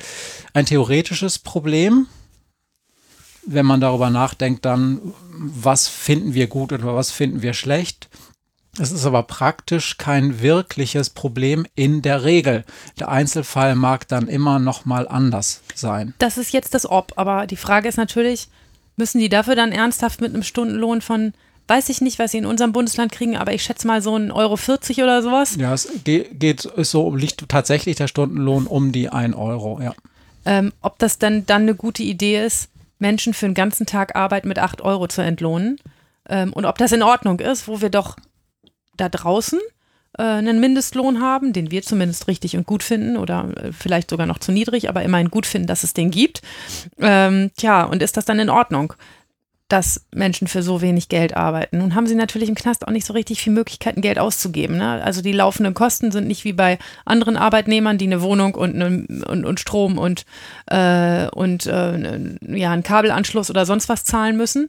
ein 0.54 0.66
theoretisches 0.66 1.38
Problem, 1.38 2.06
wenn 3.44 3.66
man 3.66 3.80
darüber 3.80 4.10
nachdenkt, 4.10 4.64
dann, 4.64 5.00
was 5.32 5.88
finden 5.88 6.34
wir 6.34 6.46
gut 6.46 6.72
oder 6.72 6.94
was 6.94 7.10
finden 7.10 7.42
wir 7.42 7.54
schlecht. 7.54 8.08
Es 8.78 8.92
ist 8.92 9.04
aber 9.04 9.24
praktisch 9.24 9.98
kein 9.98 10.40
wirkliches 10.40 11.10
Problem 11.10 11.66
in 11.74 12.02
der 12.02 12.22
Regel. 12.22 12.64
Der 13.00 13.08
Einzelfall 13.08 13.74
mag 13.74 14.06
dann 14.06 14.28
immer 14.28 14.60
noch 14.60 14.84
mal 14.84 15.08
anders 15.08 15.62
sein. 15.74 16.14
Das 16.18 16.38
ist 16.38 16.52
jetzt 16.52 16.74
das 16.74 16.88
Ob, 16.88 17.14
aber 17.16 17.48
die 17.48 17.56
Frage 17.56 17.88
ist 17.88 17.96
natürlich, 17.96 18.48
müssen 18.96 19.18
die 19.18 19.28
dafür 19.28 19.56
dann 19.56 19.72
ernsthaft 19.72 20.20
mit 20.20 20.32
einem 20.32 20.44
Stundenlohn 20.44 21.00
von 21.00 21.32
weiß 21.70 21.88
ich 21.88 22.00
nicht, 22.00 22.18
was 22.18 22.32
sie 22.32 22.38
in 22.38 22.46
unserem 22.46 22.72
Bundesland 22.72 23.12
kriegen, 23.12 23.36
aber 23.36 23.54
ich 23.54 23.62
schätze 23.62 23.86
mal 23.86 24.02
so 24.02 24.16
ein 24.16 24.32
Euro 24.32 24.56
40 24.56 25.02
oder 25.02 25.22
sowas. 25.22 25.56
Ja, 25.56 25.72
es 25.72 25.88
geht, 26.04 26.64
ist 26.64 26.90
so, 26.90 27.14
liegt 27.14 27.48
tatsächlich 27.48 27.96
der 27.96 28.08
Stundenlohn 28.08 28.66
um 28.66 28.90
die 28.90 29.08
1 29.08 29.36
Euro, 29.36 29.80
ja. 29.80 29.94
Ähm, 30.44 30.72
ob 30.82 30.98
das 30.98 31.18
dann, 31.18 31.46
dann 31.46 31.62
eine 31.62 31.76
gute 31.76 32.02
Idee 32.02 32.44
ist, 32.44 32.70
Menschen 32.98 33.34
für 33.34 33.46
einen 33.46 33.54
ganzen 33.54 33.86
Tag 33.86 34.16
Arbeit 34.16 34.46
mit 34.46 34.58
8 34.58 34.80
Euro 34.82 35.06
zu 35.06 35.22
entlohnen 35.22 35.78
ähm, 36.28 36.52
und 36.52 36.64
ob 36.64 36.76
das 36.76 36.90
in 36.90 37.04
Ordnung 37.04 37.38
ist, 37.38 37.68
wo 37.68 37.80
wir 37.80 37.90
doch 37.90 38.16
da 38.96 39.08
draußen 39.08 39.60
äh, 40.18 40.22
einen 40.22 40.58
Mindestlohn 40.60 41.20
haben, 41.20 41.52
den 41.52 41.70
wir 41.70 41.82
zumindest 41.82 42.26
richtig 42.26 42.56
und 42.56 42.66
gut 42.66 42.82
finden 42.82 43.16
oder 43.16 43.48
äh, 43.56 43.72
vielleicht 43.72 44.10
sogar 44.10 44.26
noch 44.26 44.38
zu 44.38 44.50
niedrig, 44.50 44.88
aber 44.88 45.02
immerhin 45.02 45.30
gut 45.30 45.46
finden, 45.46 45.68
dass 45.68 45.84
es 45.84 45.94
den 45.94 46.10
gibt. 46.10 46.42
Ähm, 46.98 47.52
tja, 47.56 47.84
und 47.84 48.02
ist 48.02 48.16
das 48.16 48.24
dann 48.24 48.40
in 48.40 48.50
Ordnung? 48.50 48.94
Dass 49.72 50.04
Menschen 50.12 50.48
für 50.48 50.62
so 50.62 50.80
wenig 50.80 51.08
Geld 51.08 51.36
arbeiten. 51.36 51.78
Nun 51.78 51.94
haben 51.94 52.06
sie 52.06 52.14
natürlich 52.14 52.48
im 52.48 52.54
Knast 52.54 52.86
auch 52.86 52.92
nicht 52.92 53.06
so 53.06 53.12
richtig 53.12 53.40
viele 53.40 53.54
Möglichkeiten, 53.54 54.00
Geld 54.00 54.18
auszugeben. 54.18 54.76
Ne? 54.76 55.02
Also 55.02 55.22
die 55.22 55.32
laufenden 55.32 55.74
Kosten 55.74 56.10
sind 56.10 56.26
nicht 56.26 56.44
wie 56.44 56.52
bei 56.52 56.78
anderen 57.04 57.36
Arbeitnehmern, 57.36 57.96
die 57.96 58.06
eine 58.06 58.20
Wohnung 58.20 58.54
und, 58.54 58.74
eine, 58.74 59.06
und, 59.26 59.44
und 59.44 59.60
Strom 59.60 59.96
und, 59.96 60.24
äh, 60.66 61.28
und 61.28 61.66
äh, 61.66 62.18
ja, 62.48 62.72
einen 62.72 62.82
Kabelanschluss 62.82 63.48
oder 63.48 63.64
sonst 63.64 63.88
was 63.88 64.04
zahlen 64.04 64.36
müssen, 64.36 64.68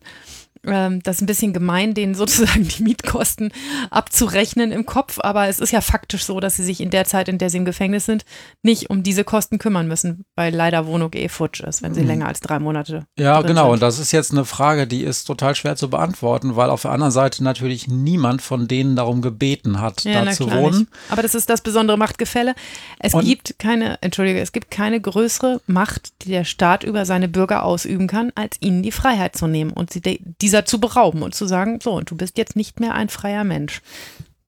ähm, 0.66 1.02
das 1.04 1.18
ist 1.18 1.22
ein 1.24 1.26
bisschen 1.26 1.54
gemein, 1.54 1.94
denen 1.94 2.14
sozusagen 2.16 2.68
die 2.68 2.84
Mietkosten 2.84 3.52
abzurechnen 3.90 4.72
im 4.72 4.86
Kopf, 4.86 5.20
aber 5.22 5.48
es 5.48 5.60
ist 5.60 5.72
ja 5.72 5.82
faktisch 5.82 6.24
so, 6.24 6.40
dass 6.40 6.56
sie 6.56 6.64
sich 6.64 6.82
in 6.82 6.90
der 6.90 7.06
Zeit, 7.06 7.28
in 7.28 7.38
der 7.38 7.50
sie 7.50 7.58
im 7.58 7.66
Gefängnis 7.66 8.06
sind, 8.06 8.26
nicht 8.62 8.90
um 8.90 9.04
diese 9.04 9.24
Kosten 9.24 9.58
kümmern 9.58 9.88
müssen, 9.88 10.26
weil 10.36 10.54
leider 10.54 10.86
Wohnung 10.86 11.12
eh 11.14 11.30
futsch 11.30 11.62
ist, 11.62 11.82
wenn 11.82 11.94
sie 11.94 12.02
mhm. 12.02 12.08
länger 12.08 12.28
als 12.28 12.42
drei 12.42 12.60
Monate. 12.60 13.06
Ja, 13.18 13.42
genau. 13.42 13.64
Sind. 13.64 13.74
Und 13.74 13.82
das 13.82 14.00
ist 14.00 14.12
jetzt 14.12 14.32
eine 14.32 14.46
Frage, 14.46 14.88
die 14.88 15.04
ist 15.04 15.26
total 15.26 15.56
schwer 15.56 15.76
zu 15.76 15.90
beantworten, 15.90 16.56
weil 16.56 16.70
auf 16.70 16.84
der 16.84 16.92
anderen 16.92 17.12
Seite 17.12 17.44
natürlich 17.44 17.88
niemand 17.88 18.42
von 18.42 18.68
denen 18.68 18.96
darum 18.96 19.22
gebeten 19.22 19.82
hat, 19.82 20.04
ja, 20.04 20.24
da 20.24 20.32
zu 20.32 20.52
wohnen. 20.52 20.80
Nicht. 20.80 20.92
Aber 21.10 21.22
das 21.22 21.36
ist 21.36 21.50
das 21.50 21.62
besondere 21.62 21.98
Machtgefälle. 21.98 22.54
Es 23.00 23.14
Und 23.14 23.26
gibt 23.26 23.58
keine, 23.58 23.98
entschuldige, 24.02 24.40
es 24.40 24.52
gibt 24.52 24.70
keine 24.70 25.00
größere 25.02 25.62
Macht, 25.68 26.14
die 26.24 26.30
der 26.30 26.44
Staat 26.44 26.84
über 26.84 27.06
seine 27.06 27.28
Bürger 27.28 27.64
ausüben 27.64 28.08
kann, 28.08 28.32
als 28.36 28.58
ihnen 28.60 28.84
die 28.84 28.92
Freiheit 28.92 29.36
zu 29.36 29.48
nehmen 29.48 29.72
und 29.72 29.92
sie 29.92 30.02
diese 30.42 30.51
dieser 30.52 30.66
zu 30.66 30.80
berauben 30.80 31.24
und 31.24 31.34
zu 31.34 31.46
sagen, 31.46 31.80
so, 31.82 31.94
und 31.94 32.12
du 32.12 32.18
bist 32.18 32.38
jetzt 32.38 32.58
nicht 32.58 32.82
mehr 32.82 32.94
ein 32.94 33.08
freier 33.08 33.46
Mensch. 33.46 33.82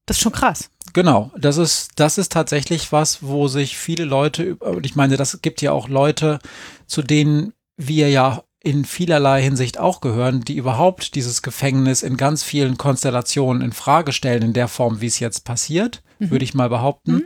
Das 0.05 0.17
ist 0.17 0.23
schon 0.23 0.33
krass. 0.33 0.69
Genau, 0.91 1.31
das 1.37 1.55
ist, 1.55 1.91
das 1.95 2.17
ist 2.17 2.33
tatsächlich 2.33 2.91
was, 2.91 3.23
wo 3.23 3.47
sich 3.47 3.77
viele 3.77 4.03
Leute, 4.03 4.55
und 4.55 4.85
ich 4.85 4.97
meine, 4.97 5.15
das 5.15 5.41
gibt 5.41 5.61
ja 5.61 5.71
auch 5.71 5.87
Leute, 5.87 6.39
zu 6.87 7.01
denen 7.01 7.53
wir 7.77 8.09
ja 8.09 8.43
in 8.61 8.83
vielerlei 8.83 9.41
Hinsicht 9.41 9.79
auch 9.79 10.01
gehören, 10.01 10.41
die 10.41 10.57
überhaupt 10.57 11.15
dieses 11.15 11.41
Gefängnis 11.41 12.03
in 12.03 12.17
ganz 12.17 12.43
vielen 12.43 12.77
Konstellationen 12.77 13.61
in 13.61 13.71
Frage 13.71 14.11
stellen, 14.11 14.43
in 14.43 14.53
der 14.53 14.67
Form, 14.67 14.99
wie 14.99 15.07
es 15.07 15.19
jetzt 15.19 15.45
passiert, 15.45 16.03
mhm. 16.19 16.31
würde 16.31 16.43
ich 16.43 16.53
mal 16.53 16.69
behaupten. 16.69 17.13
Mhm. 17.13 17.25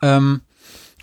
Ähm, 0.00 0.40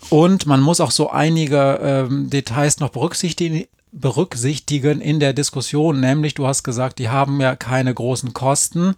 und 0.08 0.46
man 0.46 0.62
muss 0.62 0.80
auch 0.80 0.90
so 0.90 1.10
einige 1.10 1.78
ähm, 1.82 2.30
Details 2.30 2.80
noch 2.80 2.90
berücksichtigen, 2.90 3.66
berücksichtigen 3.92 5.00
in 5.00 5.20
der 5.20 5.32
Diskussion, 5.32 6.00
nämlich 6.00 6.34
du 6.34 6.46
hast 6.46 6.62
gesagt, 6.62 6.98
die 6.98 7.08
haben 7.08 7.40
ja 7.40 7.56
keine 7.56 7.92
großen 7.92 8.32
Kosten. 8.32 8.94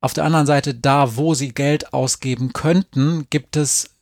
Auf 0.00 0.12
der 0.12 0.24
anderen 0.24 0.46
Seite, 0.46 0.74
da 0.74 1.16
wo 1.16 1.34
sie 1.34 1.54
Geld 1.54 1.92
ausgeben 1.92 2.52
könnten, 2.52 3.26
gibt 3.30 3.56
es 3.56 3.94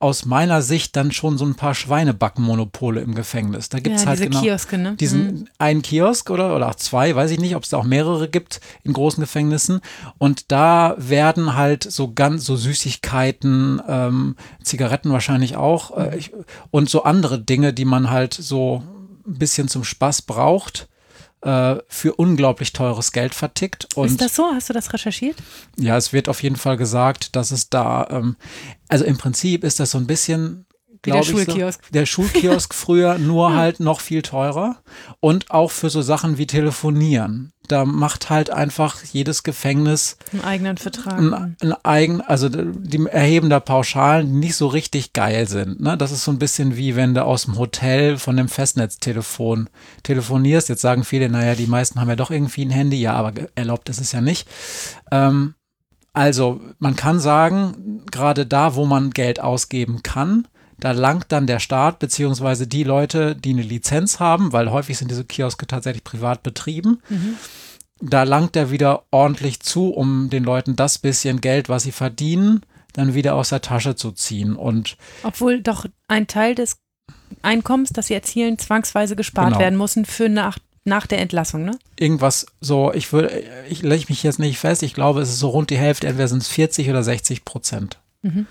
aus 0.00 0.24
meiner 0.24 0.62
Sicht 0.62 0.94
dann 0.94 1.10
schon 1.10 1.38
so 1.38 1.44
ein 1.44 1.56
paar 1.56 1.74
Schweinebackenmonopole 1.74 3.00
im 3.00 3.16
Gefängnis. 3.16 3.68
Da 3.68 3.80
gibt 3.80 3.96
es 3.96 4.02
ja, 4.02 4.10
halt 4.10 4.20
genau 4.20 4.40
Kioske, 4.40 4.78
ne? 4.78 4.94
diesen 4.94 5.26
mhm. 5.26 5.48
einen 5.58 5.82
Kiosk 5.82 6.30
oder, 6.30 6.54
oder 6.54 6.68
auch 6.68 6.76
zwei, 6.76 7.16
weiß 7.16 7.32
ich 7.32 7.40
nicht, 7.40 7.56
ob 7.56 7.64
es 7.64 7.70
da 7.70 7.78
auch 7.78 7.84
mehrere 7.84 8.28
gibt 8.28 8.60
in 8.84 8.92
großen 8.92 9.20
Gefängnissen. 9.20 9.80
Und 10.18 10.52
da 10.52 10.94
werden 10.98 11.56
halt 11.56 11.82
so 11.82 12.12
ganz 12.12 12.44
so 12.44 12.54
Süßigkeiten, 12.54 13.82
ähm, 13.88 14.36
Zigaretten 14.62 15.10
wahrscheinlich 15.10 15.56
auch 15.56 15.96
äh, 15.96 16.16
ich, 16.16 16.32
und 16.70 16.88
so 16.88 17.02
andere 17.02 17.40
Dinge, 17.40 17.72
die 17.72 17.84
man 17.84 18.08
halt 18.08 18.34
so 18.34 18.84
ein 19.28 19.38
bisschen 19.38 19.68
zum 19.68 19.84
Spaß 19.84 20.22
braucht, 20.22 20.88
äh, 21.42 21.76
für 21.88 22.14
unglaublich 22.14 22.72
teures 22.72 23.12
Geld 23.12 23.34
vertickt. 23.34 23.88
Und 23.94 24.06
ist 24.06 24.20
das 24.20 24.34
so? 24.34 24.50
Hast 24.52 24.68
du 24.68 24.72
das 24.72 24.92
recherchiert? 24.92 25.36
Ja, 25.76 25.96
es 25.96 26.12
wird 26.12 26.28
auf 26.28 26.42
jeden 26.42 26.56
Fall 26.56 26.76
gesagt, 26.76 27.36
dass 27.36 27.50
es 27.50 27.70
da, 27.70 28.08
ähm, 28.10 28.36
also 28.88 29.04
im 29.04 29.18
Prinzip 29.18 29.64
ist 29.64 29.78
das 29.80 29.92
so 29.92 29.98
ein 29.98 30.06
bisschen 30.06 30.66
der 31.04 31.22
Schulkiosk. 31.22 31.84
So, 31.84 31.92
der 31.92 32.06
Schulkiosk 32.06 32.74
früher, 32.74 33.18
nur 33.18 33.54
halt 33.54 33.80
noch 33.80 34.00
viel 34.00 34.22
teurer. 34.22 34.76
Und 35.20 35.50
auch 35.50 35.70
für 35.70 35.90
so 35.90 36.02
Sachen 36.02 36.38
wie 36.38 36.46
Telefonieren. 36.46 37.52
Da 37.68 37.84
macht 37.84 38.30
halt 38.30 38.48
einfach 38.48 39.04
jedes 39.04 39.42
Gefängnis 39.42 40.16
einen 40.32 40.42
eigenen 40.42 40.78
Vertrag. 40.78 41.18
Einen, 41.18 41.56
einen 41.60 41.74
eigen, 41.82 42.20
also 42.22 42.48
die 42.48 43.06
erheben 43.06 43.50
da 43.50 43.60
Pauschalen, 43.60 44.26
die 44.26 44.38
nicht 44.38 44.56
so 44.56 44.68
richtig 44.68 45.12
geil 45.12 45.46
sind. 45.46 45.78
Ne? 45.78 45.98
Das 45.98 46.10
ist 46.10 46.24
so 46.24 46.30
ein 46.30 46.38
bisschen 46.38 46.78
wie 46.78 46.96
wenn 46.96 47.12
du 47.12 47.24
aus 47.24 47.44
dem 47.44 47.58
Hotel 47.58 48.16
von 48.16 48.38
dem 48.38 48.48
Festnetztelefon 48.48 49.68
telefonierst. 50.02 50.70
Jetzt 50.70 50.80
sagen 50.80 51.04
viele, 51.04 51.28
naja, 51.28 51.54
die 51.54 51.66
meisten 51.66 52.00
haben 52.00 52.08
ja 52.08 52.16
doch 52.16 52.30
irgendwie 52.30 52.64
ein 52.64 52.70
Handy. 52.70 53.00
Ja, 53.00 53.12
aber 53.12 53.32
erlaubt 53.54 53.90
ist 53.90 54.00
es 54.00 54.12
ja 54.12 54.22
nicht. 54.22 54.48
Ähm, 55.10 55.54
also 56.14 56.60
man 56.78 56.96
kann 56.96 57.20
sagen, 57.20 58.02
gerade 58.10 58.46
da, 58.46 58.74
wo 58.74 58.86
man 58.86 59.10
Geld 59.10 59.40
ausgeben 59.40 60.02
kann, 60.02 60.48
da 60.78 60.92
langt 60.92 61.26
dann 61.28 61.46
der 61.46 61.58
Staat 61.58 61.98
beziehungsweise 61.98 62.66
die 62.66 62.84
Leute, 62.84 63.34
die 63.34 63.50
eine 63.50 63.62
Lizenz 63.62 64.20
haben, 64.20 64.52
weil 64.52 64.70
häufig 64.70 64.96
sind 64.96 65.10
diese 65.10 65.24
Kioske 65.24 65.66
tatsächlich 65.66 66.04
privat 66.04 66.42
betrieben. 66.42 67.02
Mhm. 67.08 67.36
Da 68.00 68.22
langt 68.22 68.54
er 68.54 68.70
wieder 68.70 69.04
ordentlich 69.10 69.60
zu, 69.60 69.90
um 69.90 70.30
den 70.30 70.44
Leuten 70.44 70.76
das 70.76 70.98
bisschen 70.98 71.40
Geld, 71.40 71.68
was 71.68 71.82
sie 71.82 71.92
verdienen, 71.92 72.62
dann 72.92 73.14
wieder 73.14 73.34
aus 73.34 73.48
der 73.48 73.60
Tasche 73.60 73.96
zu 73.96 74.12
ziehen. 74.12 74.54
Und 74.54 74.96
Obwohl 75.24 75.60
doch 75.60 75.86
ein 76.06 76.28
Teil 76.28 76.54
des 76.54 76.78
Einkommens, 77.42 77.90
das 77.90 78.06
sie 78.06 78.14
erzielen, 78.14 78.58
zwangsweise 78.58 79.16
gespart 79.16 79.48
genau. 79.48 79.60
werden 79.60 79.78
müssen 79.78 80.04
für 80.04 80.28
nach, 80.28 80.58
nach 80.84 81.08
der 81.08 81.18
Entlassung, 81.18 81.64
ne? 81.64 81.72
Irgendwas 81.98 82.46
so, 82.60 82.92
ich 82.92 83.12
würde, 83.12 83.42
ich 83.68 83.82
lege 83.82 84.06
mich 84.08 84.22
jetzt 84.22 84.38
nicht 84.38 84.58
fest, 84.58 84.84
ich 84.84 84.94
glaube, 84.94 85.20
es 85.20 85.30
ist 85.30 85.40
so 85.40 85.48
rund 85.48 85.70
die 85.70 85.78
Hälfte, 85.78 86.06
entweder 86.06 86.28
sind 86.28 86.42
es 86.42 86.48
40 86.48 86.88
oder 86.88 87.02
60 87.02 87.44
Prozent. 87.44 87.98
Mhm. 88.22 88.46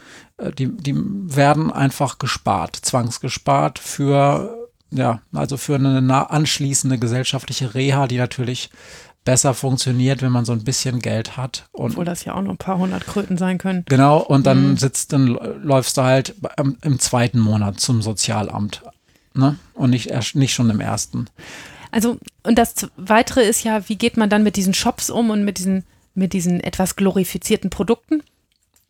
Die, 0.57 0.67
die 0.67 0.95
werden 0.95 1.71
einfach 1.71 2.19
gespart, 2.19 2.75
zwangsgespart 2.75 3.79
für, 3.79 4.69
ja, 4.91 5.21
also 5.33 5.57
für 5.57 5.75
eine 5.75 6.29
anschließende 6.29 6.99
gesellschaftliche 6.99 7.73
Reha, 7.73 8.07
die 8.07 8.17
natürlich 8.17 8.69
besser 9.27 9.53
funktioniert, 9.53 10.21
wenn 10.21 10.31
man 10.31 10.45
so 10.45 10.53
ein 10.53 10.63
bisschen 10.63 10.99
Geld 10.99 11.35
hat. 11.35 11.67
Und 11.73 11.91
Obwohl 11.91 12.05
das 12.05 12.23
ja 12.23 12.33
auch 12.33 12.41
nur 12.41 12.53
ein 12.53 12.57
paar 12.57 12.77
hundert 12.77 13.05
Kröten 13.05 13.37
sein 13.37 13.57
können. 13.57 13.83
Genau, 13.89 14.19
und 14.19 14.45
dann 14.45 14.69
mhm. 14.69 14.77
sitzt, 14.77 15.11
dann 15.11 15.27
läufst 15.27 15.97
du 15.97 16.03
halt 16.03 16.33
im, 16.55 16.77
im 16.81 16.97
zweiten 16.97 17.39
Monat 17.39 17.79
zum 17.79 18.01
Sozialamt. 18.01 18.83
Ne? 19.33 19.57
Und 19.73 19.89
nicht, 19.89 20.35
nicht 20.35 20.53
schon 20.53 20.69
im 20.69 20.79
ersten. 20.79 21.25
Also, 21.91 22.17
und 22.43 22.57
das 22.57 22.87
Weitere 22.95 23.41
ist 23.41 23.65
ja, 23.65 23.89
wie 23.89 23.97
geht 23.97 24.15
man 24.15 24.29
dann 24.29 24.43
mit 24.43 24.55
diesen 24.55 24.73
Shops 24.73 25.09
um 25.09 25.29
und 25.29 25.43
mit 25.43 25.57
diesen, 25.57 25.83
mit 26.15 26.31
diesen 26.31 26.61
etwas 26.61 26.95
glorifizierten 26.95 27.69
Produkten? 27.69 28.23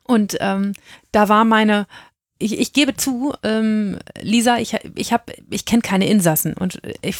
Und 0.08 0.38
ähm, 0.40 0.74
da 1.12 1.30
war 1.30 1.46
meine, 1.46 1.86
ich, 2.40 2.60
ich 2.60 2.74
gebe 2.74 2.96
zu, 2.96 3.34
ähm, 3.44 3.98
Lisa, 4.22 4.58
ich, 4.58 4.76
ich, 4.96 5.14
ich 5.50 5.66
kenne 5.66 5.82
keine 5.82 6.08
Insassen 6.08 6.54
und 6.54 6.80
ich, 7.02 7.18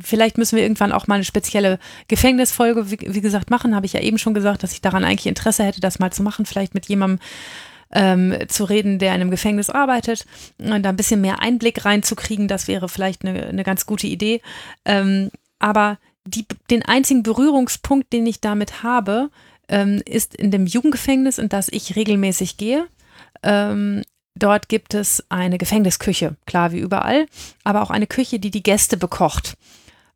vielleicht 0.00 0.38
müssen 0.38 0.56
wir 0.56 0.62
irgendwann 0.62 0.92
auch 0.92 1.06
mal 1.06 1.16
eine 1.16 1.24
spezielle 1.24 1.78
Gefängnisfolge, 2.08 2.90
wie, 2.90 2.98
wie 3.00 3.20
gesagt, 3.20 3.50
machen. 3.50 3.74
Habe 3.74 3.86
ich 3.86 3.94
ja 3.94 4.00
eben 4.00 4.18
schon 4.18 4.34
gesagt, 4.34 4.62
dass 4.62 4.72
ich 4.72 4.80
daran 4.80 5.04
eigentlich 5.04 5.26
Interesse 5.26 5.64
hätte, 5.64 5.80
das 5.80 5.98
mal 5.98 6.12
zu 6.12 6.22
machen, 6.22 6.46
vielleicht 6.46 6.74
mit 6.74 6.86
jemandem 6.86 7.18
ähm, 7.92 8.34
zu 8.48 8.64
reden, 8.64 8.98
der 8.98 9.14
in 9.14 9.20
einem 9.20 9.30
Gefängnis 9.30 9.68
arbeitet 9.68 10.26
und 10.58 10.82
da 10.82 10.88
ein 10.88 10.96
bisschen 10.96 11.20
mehr 11.20 11.40
Einblick 11.40 11.84
reinzukriegen. 11.84 12.48
Das 12.48 12.68
wäre 12.68 12.88
vielleicht 12.88 13.24
eine, 13.24 13.46
eine 13.46 13.64
ganz 13.64 13.84
gute 13.84 14.06
Idee. 14.06 14.40
Ähm, 14.84 15.30
aber 15.58 15.98
die, 16.24 16.46
den 16.70 16.84
einzigen 16.84 17.22
Berührungspunkt, 17.22 18.12
den 18.12 18.26
ich 18.26 18.40
damit 18.40 18.82
habe, 18.82 19.30
ähm, 19.68 20.02
ist 20.04 20.34
in 20.34 20.50
dem 20.50 20.66
Jugendgefängnis, 20.66 21.38
in 21.38 21.48
das 21.48 21.68
ich 21.68 21.96
regelmäßig 21.96 22.56
gehe. 22.56 22.86
Ähm, 23.42 24.02
dort 24.34 24.68
gibt 24.68 24.94
es 24.94 25.24
eine 25.28 25.58
Gefängnisküche, 25.58 26.36
klar 26.46 26.72
wie 26.72 26.78
überall, 26.78 27.26
aber 27.64 27.82
auch 27.82 27.90
eine 27.90 28.06
Küche, 28.06 28.38
die 28.38 28.50
die 28.50 28.62
Gäste 28.62 28.96
bekocht. 28.96 29.56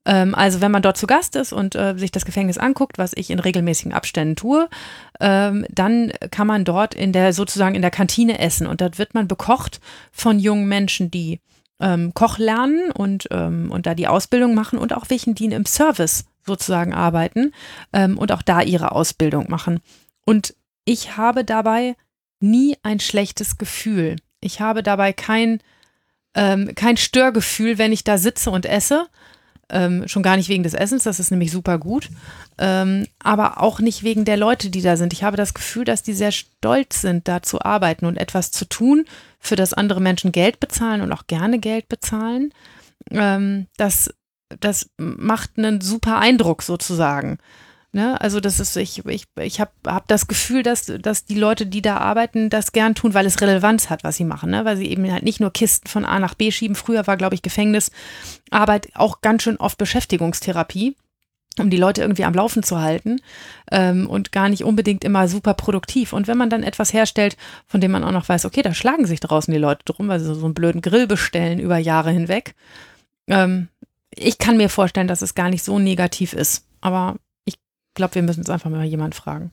Ähm, 0.07 0.35
also 0.35 0.61
wenn 0.61 0.71
man 0.71 0.83
dort 0.83 0.97
zu 0.97 1.07
Gast 1.07 1.37
ist 1.37 1.53
und 1.53 1.75
äh, 1.75 1.95
sich 1.99 2.13
das 2.13 2.25
Gefängnis 2.25 2.59
anguckt, 2.59 2.97
was 2.97 3.13
ich 3.15 3.31
in 3.31 3.41
regelmäßigen 3.41 3.93
Abständen 3.93 4.37
tue, 4.37 4.69
ähm, 5.21 5.67
dann 5.71 6.13
kann 6.31 6.47
man 6.47 6.65
dort 6.65 6.95
in 6.95 7.13
der 7.13 7.33
sozusagen 7.33 7.75
in 7.75 7.83
der 7.83 7.91
Kantine 7.91 8.39
essen 8.39 8.67
und 8.67 8.81
dort 8.81 8.99
wird 8.99 9.15
man 9.15 9.29
bekocht 9.29 9.81
von 10.13 10.39
jungen 10.39 10.69
Menschen, 10.69 11.11
die 11.11 11.41
ähm, 11.81 12.15
Koch 12.15 12.39
lernen 12.39 12.91
und, 12.93 13.27
ähm, 13.33 13.71
und 13.71 13.87
da 13.87 13.95
die 13.95 14.09
Ausbildung 14.09 14.55
machen 14.55 14.79
und 14.79 14.95
auch 14.95 15.07
welchen, 15.09 15.35
die 15.35 15.47
im 15.47 15.67
Service 15.67 16.25
sozusagen 16.47 16.95
arbeiten 16.95 17.53
ähm, 17.93 18.19
und 18.19 18.33
auch 18.33 18.43
da 18.43 18.63
ihre 18.63 18.93
Ausbildung 18.93 19.51
machen. 19.51 19.81
Und 20.25 20.55
ich 20.85 21.17
habe 21.17 21.45
dabei 21.45 21.97
nie 22.41 22.77
ein 22.83 23.01
schlechtes 23.01 23.59
Gefühl. 23.59 24.17
Ich 24.41 24.61
habe 24.61 24.83
dabei 24.83 25.13
kein, 25.13 25.61
ähm, 26.35 26.75
kein 26.75 26.97
Störgefühl, 26.97 27.79
wenn 27.79 27.93
ich 27.93 28.05
da 28.05 28.19
sitze 28.19 28.51
und 28.51 28.67
esse. 28.67 29.09
Ähm, 29.69 30.07
schon 30.07 30.23
gar 30.23 30.37
nicht 30.37 30.49
wegen 30.49 30.63
des 30.63 30.75
Essens, 30.75 31.03
das 31.03 31.19
ist 31.19 31.33
nämlich 31.33 31.51
super 31.51 31.77
gut, 31.79 32.09
ähm, 32.57 33.05
aber 33.19 33.61
auch 33.61 33.81
nicht 33.81 34.05
wegen 34.05 34.25
der 34.25 34.37
Leute, 34.37 34.71
die 34.71 34.81
da 34.81 34.97
sind. 34.97 35.13
Ich 35.13 35.25
habe 35.25 35.37
das 35.37 35.55
Gefühl, 35.55 35.85
dass 35.85 36.05
die 36.05 36.13
sehr 36.13 36.31
stolz 36.31 37.01
sind, 37.01 37.27
da 37.27 37.43
zu 37.43 37.61
arbeiten 37.63 38.07
und 38.07 38.17
etwas 38.17 38.53
zu 38.53 38.65
tun, 38.65 39.07
für 39.41 39.57
das 39.57 39.75
andere 39.75 40.01
Menschen 40.01 40.31
Geld 40.31 40.61
bezahlen 40.61 41.01
und 41.01 41.11
auch 41.11 41.27
gerne 41.27 41.59
Geld 41.59 41.89
bezahlen. 41.89 42.55
Ähm, 43.11 43.67
das 43.77 44.15
das 44.61 44.91
macht 44.97 45.53
einen 45.57 45.81
super 45.81 46.19
Eindruck 46.19 46.63
sozusagen. 46.63 47.39
Ne? 47.93 48.21
Also 48.21 48.41
das 48.41 48.61
ist, 48.61 48.77
ich, 48.77 49.07
ich, 49.07 49.25
ich 49.41 49.61
habe 49.61 49.71
hab 49.87 50.07
das 50.09 50.27
Gefühl, 50.27 50.63
dass, 50.63 50.85
dass 50.85 51.25
die 51.25 51.39
Leute, 51.39 51.67
die 51.67 51.81
da 51.81 51.97
arbeiten, 51.97 52.51
das 52.51 52.73
gern 52.73 52.95
tun, 52.95 53.15
weil 53.15 53.25
es 53.27 53.41
Relevanz 53.41 53.89
hat, 53.89 54.05
was 54.05 54.17
sie 54.17 54.25
machen, 54.25 54.51
ne? 54.51 54.65
weil 54.65 54.77
sie 54.77 54.87
eben 54.87 55.11
halt 55.11 55.23
nicht 55.23 55.41
nur 55.41 55.51
Kisten 55.51 55.89
von 55.89 56.05
A 56.05 56.19
nach 56.19 56.35
B 56.35 56.51
schieben. 56.51 56.77
Früher 56.77 57.07
war, 57.07 57.17
glaube 57.17 57.35
ich, 57.35 57.43
Gefängnisarbeit 57.43 58.89
auch 58.95 59.23
ganz 59.23 59.43
schön 59.43 59.57
oft 59.57 59.79
Beschäftigungstherapie 59.79 60.95
um 61.59 61.71
die 61.71 61.77
Leute 61.77 62.03
irgendwie 62.03 62.25
am 62.25 62.35
Laufen 62.35 62.63
zu 62.63 62.81
halten 62.81 63.17
ähm, 63.71 64.07
und 64.09 64.33
gar 64.33 64.49
nicht 64.49 64.65
unbedingt 64.65 65.05
immer 65.05 65.29
super 65.29 65.55
produktiv. 65.55 66.13
Und 66.13 66.29
wenn 66.29 66.37
man 66.37 66.51
dann 66.51 66.63
etwas 66.63 66.93
herstellt, 66.93 67.37
von 67.67 67.81
dem 67.81 67.93
man 67.93 68.05
auch 68.05 68.13
noch 68.13 68.29
weiß, 68.29 68.45
okay, 68.45 68.63
da 68.63 68.75
schlagen 68.75 69.07
sich 69.07 69.21
draußen 69.21 69.53
die 69.53 69.61
Leute 69.61 69.83
drum, 69.85 70.09
weil 70.09 70.21
sie 70.21 70.35
so 70.35 70.45
einen 70.45 70.55
blöden 70.55 70.83
Grill 70.83 71.07
bestellen 71.07 71.59
über 71.59 71.79
Jahre 71.79 72.11
hinweg. 72.11 72.55
Ähm, 73.29 73.69
ich 74.17 74.39
kann 74.39 74.57
mir 74.57 74.69
vorstellen, 74.69 75.09
dass 75.09 75.23
es 75.23 75.35
gar 75.35 75.51
nicht 75.51 75.63
so 75.65 75.79
negativ 75.79 76.33
ist. 76.33 76.65
Aber 76.81 77.17
ich 77.45 77.57
glaube, 77.95 78.17
wir 78.17 78.23
müssen 78.23 78.43
es 78.43 78.51
einfach 78.51 78.71
mal 78.71 78.85
jemand 78.85 79.15
fragen. 79.15 79.51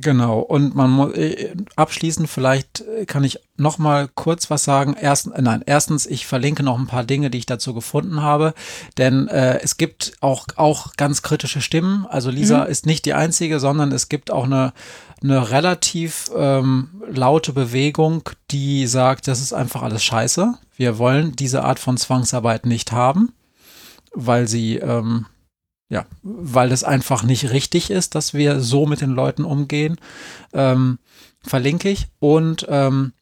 Genau, 0.00 0.40
und 0.40 0.74
man 0.74 0.90
muss 0.90 1.14
äh, 1.14 1.54
abschließend 1.74 2.28
vielleicht 2.28 2.82
äh, 2.82 3.06
kann 3.06 3.24
ich 3.24 3.38
noch 3.56 3.78
mal 3.78 4.08
kurz 4.14 4.50
was 4.50 4.64
sagen. 4.64 4.94
Erst, 5.00 5.28
äh, 5.28 5.40
nein, 5.40 5.62
erstens, 5.64 6.04
ich 6.04 6.26
verlinke 6.26 6.62
noch 6.62 6.78
ein 6.78 6.86
paar 6.86 7.04
Dinge, 7.04 7.30
die 7.30 7.38
ich 7.38 7.46
dazu 7.46 7.72
gefunden 7.72 8.20
habe, 8.20 8.52
denn 8.98 9.28
äh, 9.28 9.58
es 9.62 9.78
gibt 9.78 10.12
auch 10.20 10.46
auch 10.56 10.96
ganz 10.96 11.22
kritische 11.22 11.62
Stimmen. 11.62 12.06
Also 12.06 12.30
Lisa 12.30 12.64
mhm. 12.64 12.70
ist 12.70 12.84
nicht 12.84 13.06
die 13.06 13.14
einzige, 13.14 13.58
sondern 13.58 13.90
es 13.90 14.10
gibt 14.10 14.30
auch 14.30 14.44
eine 14.44 14.74
eine 15.22 15.50
relativ 15.50 16.30
ähm, 16.36 17.02
laute 17.08 17.54
Bewegung, 17.54 18.28
die 18.50 18.86
sagt, 18.86 19.28
das 19.28 19.40
ist 19.40 19.54
einfach 19.54 19.82
alles 19.82 20.04
Scheiße. 20.04 20.54
Wir 20.76 20.98
wollen 20.98 21.34
diese 21.34 21.64
Art 21.64 21.78
von 21.78 21.96
Zwangsarbeit 21.96 22.66
nicht 22.66 22.92
haben, 22.92 23.32
weil 24.16 24.48
sie 24.48 24.76
ähm, 24.76 25.26
ja, 25.88 26.04
weil 26.22 26.72
es 26.72 26.82
einfach 26.82 27.22
nicht 27.22 27.50
richtig 27.52 27.90
ist, 27.90 28.14
dass 28.14 28.34
wir 28.34 28.60
so 28.60 28.86
mit 28.86 29.00
den 29.00 29.10
Leuten 29.10 29.44
umgehen. 29.44 29.98
Ähm, 30.52 30.98
verlinke 31.42 31.88
ich. 31.88 32.08
Und 32.18 32.66
ähm, 32.68 33.12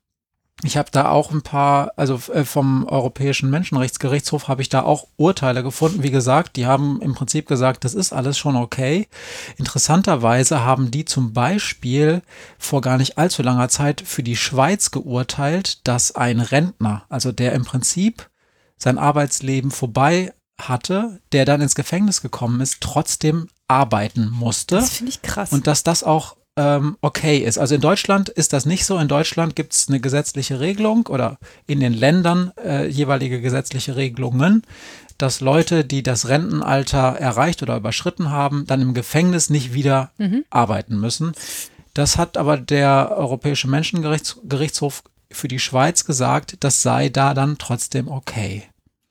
ich 0.63 0.79
habe 0.79 0.91
da 0.91 1.11
auch 1.11 1.31
ein 1.31 1.43
paar, 1.43 1.93
also 1.97 2.15
äh, 2.33 2.45
vom 2.45 2.87
Europäischen 2.87 3.51
Menschenrechtsgerichtshof 3.51 4.49
habe 4.49 4.63
ich 4.63 4.71
da 4.71 4.83
auch 4.83 5.09
Urteile 5.17 5.63
gefunden. 5.63 6.03
Wie 6.03 6.11
gesagt, 6.11 6.57
die 6.57 6.65
haben 6.65 7.03
im 7.03 7.15
Prinzip 7.15 7.47
gesagt, 7.47 7.85
das 7.85 7.93
ist 7.93 8.15
alles 8.15 8.39
schon 8.39 8.57
okay. 8.57 9.09
Interessanterweise 9.59 10.65
haben 10.65 10.91
die 10.91 11.05
zum 11.05 11.35
Beispiel 11.35 12.23
vor 12.57 12.81
gar 12.81 12.97
nicht 12.97 13.19
allzu 13.19 13.43
langer 13.43 13.69
Zeit 13.69 14.01
für 14.01 14.23
die 14.23 14.37
Schweiz 14.37 14.91
geurteilt, 14.91 15.87
dass 15.87 16.15
ein 16.15 16.41
Rentner, 16.41 17.05
also 17.11 17.31
der 17.31 17.53
im 17.53 17.65
Prinzip 17.65 18.31
sein 18.79 18.97
Arbeitsleben 18.97 19.71
vorbei 19.71 20.33
hatte, 20.61 21.21
der 21.33 21.45
dann 21.45 21.61
ins 21.61 21.75
Gefängnis 21.75 22.21
gekommen 22.21 22.61
ist, 22.61 22.81
trotzdem 22.81 23.49
arbeiten 23.69 24.29
musste. 24.31 24.77
Das 24.77 24.91
finde 24.91 25.11
ich 25.11 25.23
krass. 25.23 25.53
Und 25.53 25.67
dass 25.67 25.83
das 25.83 26.03
auch 26.03 26.37
ähm, 26.57 26.97
okay 27.01 27.39
ist. 27.39 27.59
Also 27.59 27.75
in 27.75 27.81
Deutschland 27.81 28.29
ist 28.29 28.53
das 28.53 28.67
nicht 28.67 28.85
so. 28.85 28.99
In 28.99 29.09
Deutschland 29.09 29.57
gibt 29.57 29.73
es 29.73 29.89
eine 29.89 30.01
gesetzliche 30.01 30.61
Regelung 30.61 31.07
oder 31.07 31.39
in 31.67 31.81
den 31.81 31.93
Ländern 31.93 32.53
äh, 32.63 32.87
jeweilige 32.87 33.41
gesetzliche 33.41 33.97
Regelungen, 33.97 34.63
dass 35.19 35.41
Leute, 35.41 35.85
die 35.85 36.03
das 36.03 36.29
Rentenalter 36.29 37.17
erreicht 37.19 37.63
oder 37.63 37.77
überschritten 37.77 38.31
haben, 38.31 38.67
dann 38.67 38.81
im 38.81 38.95
Gefängnis 38.95 39.51
nicht 39.51 39.73
wieder 39.73 40.13
mhm. 40.19 40.45
arbeiten 40.51 40.99
müssen. 40.99 41.33
Das 41.93 42.19
hat 42.19 42.37
aber 42.37 42.57
der 42.57 43.13
Europäische 43.17 43.69
Menschengerichtshof 43.69 45.05
für 45.31 45.49
die 45.49 45.61
Schweiz 45.61 46.05
gesagt, 46.05 46.57
das 46.61 46.83
sei 46.83 47.09
da 47.09 47.35
dann 47.35 47.59
trotzdem 47.59 48.09
okay. 48.09 48.65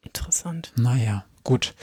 Interessant. 0.04 0.74
Naja. 0.76 1.26
Gut, 1.44 1.74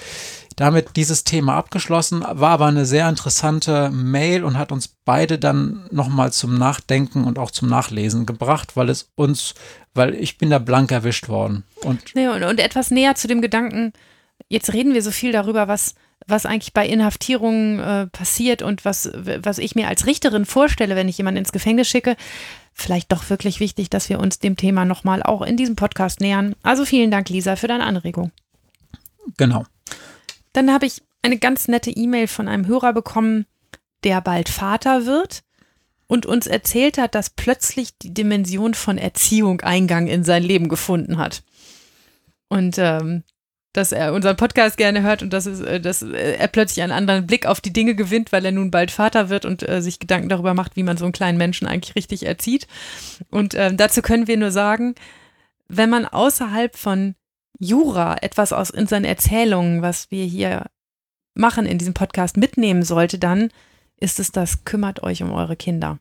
damit 0.56 0.96
dieses 0.96 1.24
Thema 1.24 1.56
abgeschlossen, 1.56 2.22
war 2.22 2.50
aber 2.50 2.66
eine 2.66 2.84
sehr 2.84 3.08
interessante 3.08 3.90
Mail 3.90 4.44
und 4.44 4.58
hat 4.58 4.72
uns 4.72 4.88
beide 4.88 5.38
dann 5.38 5.86
nochmal 5.90 6.32
zum 6.32 6.58
Nachdenken 6.58 7.24
und 7.24 7.38
auch 7.38 7.50
zum 7.50 7.68
Nachlesen 7.68 8.26
gebracht, 8.26 8.76
weil 8.76 8.90
es 8.90 9.10
uns, 9.14 9.54
weil 9.94 10.14
ich 10.14 10.38
bin 10.38 10.50
da 10.50 10.58
blank 10.58 10.92
erwischt 10.92 11.28
worden. 11.28 11.64
Und, 11.82 12.14
ja, 12.14 12.34
und, 12.34 12.42
und 12.42 12.60
etwas 12.60 12.90
näher 12.90 13.14
zu 13.14 13.28
dem 13.28 13.40
Gedanken, 13.40 13.92
jetzt 14.48 14.72
reden 14.72 14.94
wir 14.94 15.02
so 15.02 15.10
viel 15.10 15.32
darüber, 15.32 15.68
was, 15.68 15.94
was 16.26 16.46
eigentlich 16.46 16.74
bei 16.74 16.86
Inhaftierungen 16.86 17.80
äh, 17.80 18.06
passiert 18.08 18.62
und 18.62 18.84
was, 18.84 19.10
was 19.14 19.58
ich 19.58 19.74
mir 19.74 19.88
als 19.88 20.06
Richterin 20.06 20.44
vorstelle, 20.44 20.96
wenn 20.96 21.08
ich 21.08 21.18
jemanden 21.18 21.38
ins 21.38 21.52
Gefängnis 21.52 21.88
schicke. 21.88 22.16
Vielleicht 22.74 23.12
doch 23.12 23.28
wirklich 23.30 23.60
wichtig, 23.60 23.90
dass 23.90 24.08
wir 24.08 24.20
uns 24.20 24.38
dem 24.38 24.56
Thema 24.56 24.84
nochmal 24.84 25.22
auch 25.22 25.42
in 25.42 25.56
diesem 25.56 25.76
Podcast 25.76 26.20
nähern. 26.20 26.54
Also 26.62 26.84
vielen 26.84 27.10
Dank, 27.10 27.28
Lisa, 27.28 27.56
für 27.56 27.68
deine 27.68 27.84
Anregung. 27.84 28.30
Genau. 29.36 29.64
Dann 30.52 30.72
habe 30.72 30.86
ich 30.86 31.02
eine 31.22 31.38
ganz 31.38 31.68
nette 31.68 31.90
E-Mail 31.90 32.26
von 32.26 32.48
einem 32.48 32.66
Hörer 32.66 32.92
bekommen, 32.92 33.46
der 34.04 34.20
bald 34.20 34.48
Vater 34.48 35.06
wird 35.06 35.42
und 36.06 36.26
uns 36.26 36.46
erzählt 36.46 36.98
hat, 36.98 37.14
dass 37.14 37.30
plötzlich 37.30 37.96
die 37.98 38.12
Dimension 38.12 38.74
von 38.74 38.98
Erziehung 38.98 39.60
Eingang 39.60 40.06
in 40.08 40.24
sein 40.24 40.42
Leben 40.42 40.68
gefunden 40.68 41.18
hat. 41.18 41.42
Und 42.48 42.78
ähm, 42.78 43.22
dass 43.72 43.92
er 43.92 44.12
unseren 44.12 44.36
Podcast 44.36 44.76
gerne 44.76 45.02
hört 45.02 45.22
und 45.22 45.32
dass, 45.32 45.46
es, 45.46 45.60
äh, 45.60 45.80
dass 45.80 46.02
äh, 46.02 46.36
er 46.36 46.48
plötzlich 46.48 46.82
einen 46.82 46.92
anderen 46.92 47.26
Blick 47.26 47.46
auf 47.46 47.60
die 47.60 47.72
Dinge 47.72 47.94
gewinnt, 47.94 48.32
weil 48.32 48.44
er 48.44 48.52
nun 48.52 48.70
bald 48.70 48.90
Vater 48.90 49.28
wird 49.28 49.44
und 49.44 49.68
äh, 49.68 49.80
sich 49.80 50.00
Gedanken 50.00 50.28
darüber 50.28 50.54
macht, 50.54 50.74
wie 50.74 50.82
man 50.82 50.96
so 50.96 51.04
einen 51.04 51.12
kleinen 51.12 51.38
Menschen 51.38 51.68
eigentlich 51.68 51.94
richtig 51.94 52.26
erzieht. 52.26 52.66
Und 53.30 53.54
ähm, 53.54 53.76
dazu 53.76 54.02
können 54.02 54.26
wir 54.26 54.36
nur 54.36 54.50
sagen, 54.50 54.96
wenn 55.68 55.90
man 55.90 56.04
außerhalb 56.04 56.76
von 56.76 57.14
Jura, 57.60 58.16
etwas 58.22 58.52
aus 58.52 58.70
unseren 58.70 59.04
Erzählungen, 59.04 59.82
was 59.82 60.10
wir 60.10 60.24
hier 60.24 60.66
machen 61.34 61.66
in 61.66 61.78
diesem 61.78 61.94
Podcast 61.94 62.36
mitnehmen 62.38 62.82
sollte, 62.82 63.18
dann 63.18 63.50
ist 63.98 64.18
es 64.18 64.32
das, 64.32 64.64
kümmert 64.64 65.02
euch 65.02 65.22
um 65.22 65.30
eure 65.30 65.56
Kinder. 65.56 65.98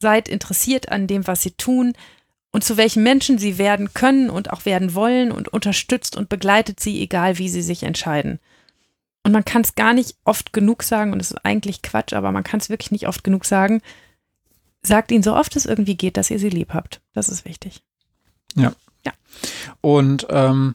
Seid 0.00 0.28
interessiert 0.28 0.90
an 0.90 1.06
dem, 1.06 1.26
was 1.28 1.42
sie 1.42 1.52
tun 1.52 1.92
und 2.50 2.64
zu 2.64 2.76
welchen 2.76 3.04
Menschen 3.04 3.38
sie 3.38 3.58
werden 3.58 3.94
können 3.94 4.28
und 4.28 4.52
auch 4.52 4.64
werden 4.64 4.94
wollen 4.94 5.30
und 5.30 5.48
unterstützt 5.48 6.16
und 6.16 6.28
begleitet 6.28 6.80
sie, 6.80 7.00
egal 7.00 7.38
wie 7.38 7.48
sie 7.48 7.62
sich 7.62 7.84
entscheiden. 7.84 8.40
Und 9.22 9.30
man 9.30 9.44
kann 9.44 9.62
es 9.62 9.76
gar 9.76 9.94
nicht 9.94 10.16
oft 10.24 10.52
genug 10.52 10.82
sagen, 10.82 11.12
und 11.12 11.20
es 11.20 11.30
ist 11.30 11.44
eigentlich 11.44 11.82
Quatsch, 11.82 12.12
aber 12.12 12.32
man 12.32 12.42
kann 12.42 12.58
es 12.58 12.68
wirklich 12.68 12.90
nicht 12.90 13.06
oft 13.06 13.22
genug 13.22 13.44
sagen. 13.44 13.80
Sagt 14.82 15.12
ihnen 15.12 15.22
so 15.22 15.36
oft 15.36 15.54
es 15.54 15.64
irgendwie 15.64 15.96
geht, 15.96 16.16
dass 16.16 16.28
ihr 16.28 16.40
sie 16.40 16.48
lieb 16.48 16.74
habt. 16.74 17.00
Das 17.12 17.28
ist 17.28 17.44
wichtig. 17.44 17.82
Ja, 18.56 18.72
ja. 19.04 19.12
Und 19.80 20.26
ähm, 20.30 20.74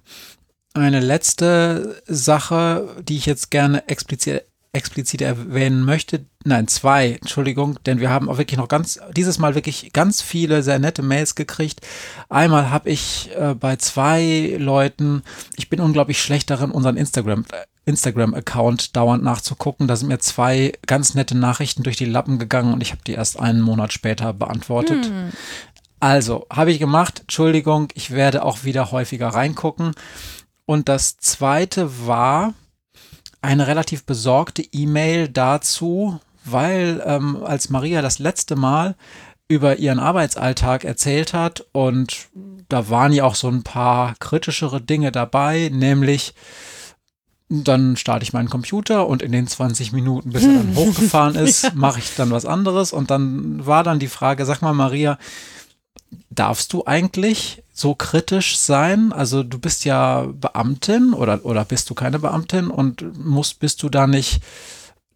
eine 0.74 1.00
letzte 1.00 2.02
Sache, 2.06 2.96
die 3.02 3.18
ich 3.18 3.26
jetzt 3.26 3.52
gerne 3.52 3.88
explizit, 3.88 4.44
explizit 4.74 5.22
erwähnen 5.22 5.84
möchte, 5.84 6.26
nein, 6.44 6.68
zwei, 6.68 7.14
Entschuldigung, 7.14 7.80
denn 7.86 8.00
wir 8.00 8.10
haben 8.10 8.30
auch 8.30 8.38
wirklich 8.38 8.58
noch 8.58 8.68
ganz, 8.68 9.00
dieses 9.16 9.40
Mal 9.40 9.56
wirklich 9.56 9.92
ganz 9.94 10.22
viele 10.22 10.64
sehr 10.64 10.80
nette 10.80 11.02
Mails 11.02 11.36
gekriegt. 11.36 11.82
Einmal 12.30 12.70
habe 12.70 12.90
ich 12.90 13.30
äh, 13.36 13.56
bei 13.56 13.76
zwei 13.78 14.56
Leuten, 14.60 15.24
ich 15.56 15.70
bin 15.70 15.80
unglaublich 15.80 16.22
schlecht 16.22 16.50
darin, 16.50 16.72
unseren 16.72 16.98
Instagram, 16.98 17.46
Instagram-Account 17.86 18.96
dauernd 18.96 19.24
nachzugucken. 19.24 19.88
Da 19.88 19.96
sind 19.96 20.10
mir 20.10 20.20
zwei 20.20 20.74
ganz 20.86 21.16
nette 21.16 21.38
Nachrichten 21.38 21.84
durch 21.84 21.98
die 21.98 22.06
Lappen 22.06 22.38
gegangen 22.38 22.74
und 22.74 22.82
ich 22.82 22.92
habe 22.92 23.02
die 23.06 23.14
erst 23.14 23.40
einen 23.40 23.62
Monat 23.62 23.94
später 23.94 24.34
beantwortet. 24.34 25.06
Hm. 25.06 25.32
Also, 26.00 26.46
habe 26.52 26.72
ich 26.72 26.80
gemacht. 26.80 27.22
Entschuldigung, 27.22 27.90
ich 27.96 28.12
werde 28.12 28.44
auch 28.44 28.64
wieder 28.64 28.92
häufiger 28.92 29.30
reingucken. 29.30 29.94
Und 30.66 30.90
das 30.90 31.18
zweite 31.18 32.06
war 32.08 32.54
eine 33.42 33.68
relativ 33.68 34.06
besorgte 34.06 34.62
E-Mail 34.62 35.30
dazu, 35.30 36.20
weil 36.44 37.02
ähm, 37.06 37.44
als 37.44 37.70
Maria 37.70 38.02
das 38.02 38.20
letzte 38.20 38.56
Mal 38.56 38.96
über 39.48 39.78
ihren 39.78 40.00
Arbeitsalltag 40.00 40.84
erzählt 40.84 41.34
hat 41.34 41.66
und 41.72 42.28
da 42.68 42.90
waren 42.90 43.14
ja 43.14 43.24
auch 43.24 43.36
so 43.36 43.48
ein 43.48 43.64
paar 43.64 44.16
kritischere 44.20 44.82
Dinge 44.82 45.12
dabei, 45.12 45.70
nämlich 45.72 46.34
dann 47.50 47.96
starte 47.96 48.24
ich 48.24 48.34
meinen 48.34 48.50
Computer 48.50 49.08
und 49.08 49.22
in 49.22 49.32
den 49.32 49.48
20 49.48 49.94
Minuten, 49.94 50.32
bis 50.32 50.44
er 50.44 50.56
dann 50.56 50.76
hochgefahren 50.76 51.36
ist, 51.36 51.64
ja. 51.64 51.72
mache 51.76 52.00
ich 52.00 52.16
dann 52.16 52.32
was 52.32 52.46
anderes 52.46 52.92
und 52.92 53.10
dann 53.10 53.66
war 53.66 53.84
dann 53.84 54.00
die 54.00 54.10
Frage, 54.10 54.46
sag 54.46 54.62
mal 54.62 54.74
Maria, 54.74 55.18
darfst 56.30 56.74
du 56.74 56.86
eigentlich 56.86 57.64
so 57.74 57.96
kritisch 57.96 58.58
sein? 58.58 59.14
Also 59.14 59.44
du 59.44 59.60
bist 59.60 59.86
ja 59.86 60.28
Beamtin 60.34 61.14
oder, 61.14 61.46
oder 61.46 61.66
bist 61.66 61.90
du 61.90 61.94
keine 61.94 62.20
Beamtin 62.20 62.70
und 62.70 63.18
musst, 63.18 63.60
bist 63.60 63.84
du 63.84 63.90
da 63.90 64.08
nicht 64.08 64.42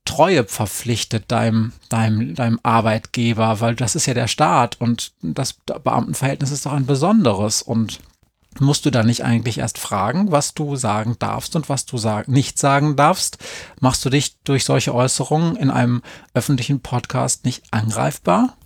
Treue 0.04 0.45
verpflichtet 0.45 1.25
deinem, 1.32 1.73
deinem, 1.89 2.34
deinem 2.34 2.60
Arbeitgeber, 2.63 3.60
weil 3.60 3.75
das 3.75 3.95
ist 3.95 4.08
ja 4.08 4.15
der 4.15 4.27
Staat 4.27 4.82
und 4.82 5.13
das 5.21 5.54
Beamtenverhältnis 5.54 6.51
ist 6.51 6.65
doch 6.65 6.73
ein 6.73 6.88
besonderes 6.88 7.62
und 7.62 7.99
musst 8.60 8.86
du 8.86 8.89
da 8.89 9.04
nicht 9.04 9.23
eigentlich 9.23 9.60
erst 9.60 9.77
fragen, 9.77 10.32
was 10.32 10.54
du 10.54 10.75
sagen 10.75 11.15
darfst 11.19 11.56
und 11.56 11.69
was 11.69 11.86
du 11.86 11.97
sag 11.97 12.27
nicht 12.27 12.60
sagen 12.60 12.95
darfst? 12.95 13.38
Machst 13.80 14.04
du 14.04 14.10
dich 14.10 14.38
durch 14.43 14.65
solche 14.65 14.93
Äußerungen 14.93 15.56
in 15.56 15.69
einem 15.69 16.01
öffentlichen 16.34 16.82
Podcast 16.82 17.45
nicht 17.45 17.63
angreifbar? 17.71 18.58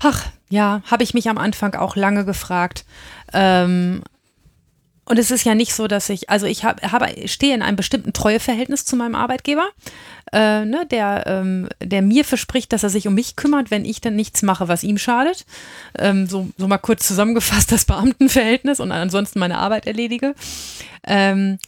Ach, 0.00 0.24
ja, 0.48 0.82
habe 0.90 1.02
ich 1.02 1.14
mich 1.14 1.28
am 1.28 1.38
Anfang 1.38 1.74
auch 1.74 1.96
lange 1.96 2.24
gefragt. 2.24 2.84
Ähm, 3.32 4.02
Und 5.04 5.18
es 5.18 5.30
ist 5.30 5.44
ja 5.44 5.54
nicht 5.54 5.72
so, 5.74 5.88
dass 5.88 6.10
ich, 6.10 6.28
also 6.28 6.44
ich 6.44 6.64
hab, 6.64 6.82
habe, 6.82 7.06
stehe 7.28 7.54
in 7.54 7.62
einem 7.62 7.76
bestimmten 7.76 8.12
Treueverhältnis 8.12 8.84
zu 8.84 8.94
meinem 8.94 9.14
Arbeitgeber, 9.14 9.66
äh, 10.32 10.66
ne, 10.66 10.86
der, 10.90 11.24
ähm, 11.26 11.68
der 11.82 12.02
mir 12.02 12.26
verspricht, 12.26 12.74
dass 12.74 12.82
er 12.82 12.90
sich 12.90 13.08
um 13.08 13.14
mich 13.14 13.34
kümmert, 13.34 13.70
wenn 13.70 13.86
ich 13.86 14.02
dann 14.02 14.16
nichts 14.16 14.42
mache, 14.42 14.68
was 14.68 14.84
ihm 14.84 14.98
schadet. 14.98 15.46
Ähm, 15.98 16.26
so, 16.26 16.50
so 16.58 16.68
mal 16.68 16.76
kurz 16.76 17.06
zusammengefasst 17.06 17.72
das 17.72 17.84
Beamtenverhältnis 17.86 18.80
und 18.80 18.92
ansonsten 18.92 19.38
meine 19.38 19.56
Arbeit 19.56 19.86
erledige. 19.86 20.34
Ähm, 21.06 21.58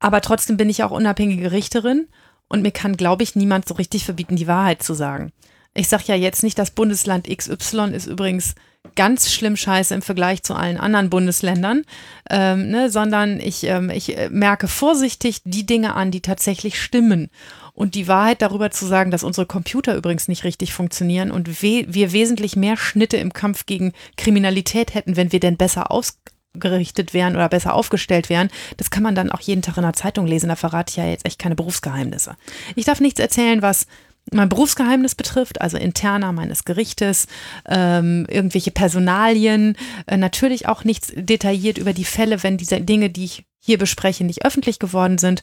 aber 0.00 0.22
trotzdem 0.22 0.56
bin 0.56 0.70
ich 0.70 0.82
auch 0.82 0.90
unabhängige 0.90 1.52
Richterin 1.52 2.08
und 2.48 2.62
mir 2.62 2.72
kann, 2.72 2.96
glaube 2.96 3.22
ich, 3.22 3.36
niemand 3.36 3.68
so 3.68 3.74
richtig 3.74 4.06
verbieten, 4.06 4.36
die 4.36 4.46
Wahrheit 4.46 4.82
zu 4.82 4.94
sagen. 4.94 5.32
Ich 5.74 5.88
sage 5.88 6.04
ja 6.06 6.14
jetzt 6.14 6.42
nicht, 6.42 6.58
das 6.58 6.70
Bundesland 6.70 7.28
XY 7.28 7.92
ist 7.92 8.06
übrigens 8.06 8.54
ganz 8.94 9.32
schlimm 9.32 9.56
scheiße 9.56 9.94
im 9.94 10.02
Vergleich 10.02 10.42
zu 10.42 10.54
allen 10.54 10.78
anderen 10.78 11.10
Bundesländern, 11.10 11.82
ähm, 12.30 12.70
ne, 12.70 12.90
sondern 12.90 13.40
ich, 13.40 13.64
ähm, 13.64 13.90
ich 13.90 14.16
äh, 14.16 14.28
merke 14.30 14.68
vorsichtig 14.68 15.42
die 15.44 15.66
Dinge 15.66 15.94
an, 15.94 16.10
die 16.10 16.20
tatsächlich 16.20 16.80
stimmen. 16.80 17.30
Und 17.74 17.94
die 17.94 18.08
Wahrheit 18.08 18.42
darüber 18.42 18.72
zu 18.72 18.86
sagen, 18.86 19.12
dass 19.12 19.22
unsere 19.22 19.46
Computer 19.46 19.94
übrigens 19.94 20.26
nicht 20.26 20.42
richtig 20.42 20.72
funktionieren 20.72 21.30
und 21.30 21.62
we 21.62 21.84
wir 21.88 22.10
wesentlich 22.10 22.56
mehr 22.56 22.76
Schnitte 22.76 23.18
im 23.18 23.32
Kampf 23.32 23.66
gegen 23.66 23.92
Kriminalität 24.16 24.94
hätten, 24.94 25.16
wenn 25.16 25.30
wir 25.30 25.38
denn 25.38 25.56
besser 25.56 25.92
ausgerichtet 25.92 27.14
wären 27.14 27.36
oder 27.36 27.48
besser 27.48 27.74
aufgestellt 27.74 28.30
wären, 28.30 28.50
das 28.78 28.90
kann 28.90 29.04
man 29.04 29.14
dann 29.14 29.30
auch 29.30 29.40
jeden 29.40 29.62
Tag 29.62 29.76
in 29.76 29.84
der 29.84 29.92
Zeitung 29.92 30.26
lesen. 30.26 30.48
Da 30.48 30.56
verrate 30.56 30.90
ich 30.90 30.96
ja 30.96 31.06
jetzt 31.06 31.24
echt 31.24 31.38
keine 31.38 31.54
Berufsgeheimnisse. 31.54 32.36
Ich 32.74 32.84
darf 32.84 32.98
nichts 33.00 33.20
erzählen, 33.20 33.62
was 33.62 33.86
mein 34.32 34.48
Berufsgeheimnis 34.48 35.14
betrifft, 35.14 35.60
also 35.60 35.76
interner 35.76 36.32
meines 36.32 36.64
Gerichtes, 36.64 37.26
ähm, 37.66 38.26
irgendwelche 38.28 38.70
Personalien, 38.70 39.76
äh, 40.06 40.16
natürlich 40.16 40.68
auch 40.68 40.84
nichts 40.84 41.12
detailliert 41.14 41.78
über 41.78 41.92
die 41.92 42.04
Fälle, 42.04 42.42
wenn 42.42 42.56
diese 42.56 42.80
Dinge, 42.80 43.10
die 43.10 43.24
ich 43.24 43.44
hier 43.58 43.78
bespreche, 43.78 44.24
nicht 44.24 44.44
öffentlich 44.44 44.78
geworden 44.78 45.18
sind. 45.18 45.42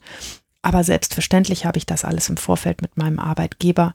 Aber 0.62 0.84
selbstverständlich 0.84 1.66
habe 1.66 1.78
ich 1.78 1.86
das 1.86 2.06
alles 2.06 2.30
im 2.30 2.38
Vorfeld 2.38 2.82
mit 2.82 2.98
meinem 2.98 3.20
Arbeitgeber 3.20 3.94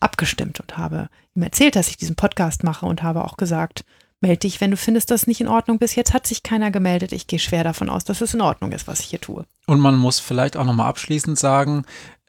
abgestimmt 0.00 0.60
und 0.60 0.76
habe 0.76 1.08
ihm 1.34 1.42
erzählt, 1.42 1.76
dass 1.76 1.88
ich 1.88 1.96
diesen 1.96 2.16
Podcast 2.16 2.64
mache 2.64 2.86
und 2.86 3.02
habe 3.02 3.24
auch 3.24 3.36
gesagt, 3.36 3.84
melde 4.20 4.40
dich, 4.40 4.60
wenn 4.60 4.70
du 4.70 4.76
findest, 4.76 5.10
dass 5.10 5.26
nicht 5.26 5.40
in 5.40 5.48
Ordnung. 5.48 5.78
Bis 5.78 5.94
jetzt 5.94 6.12
hat 6.12 6.26
sich 6.26 6.42
keiner 6.42 6.70
gemeldet. 6.70 7.12
Ich 7.12 7.26
gehe 7.26 7.38
schwer 7.38 7.64
davon 7.64 7.88
aus, 7.88 8.04
dass 8.04 8.20
es 8.20 8.34
in 8.34 8.40
Ordnung 8.40 8.72
ist, 8.72 8.86
was 8.86 9.00
ich 9.00 9.06
hier 9.06 9.20
tue. 9.20 9.46
Und 9.66 9.80
man 9.80 9.96
muss 9.96 10.18
vielleicht 10.18 10.56
auch 10.56 10.64
nochmal 10.64 10.88
abschließend 10.88 11.38
sagen, 11.38 11.84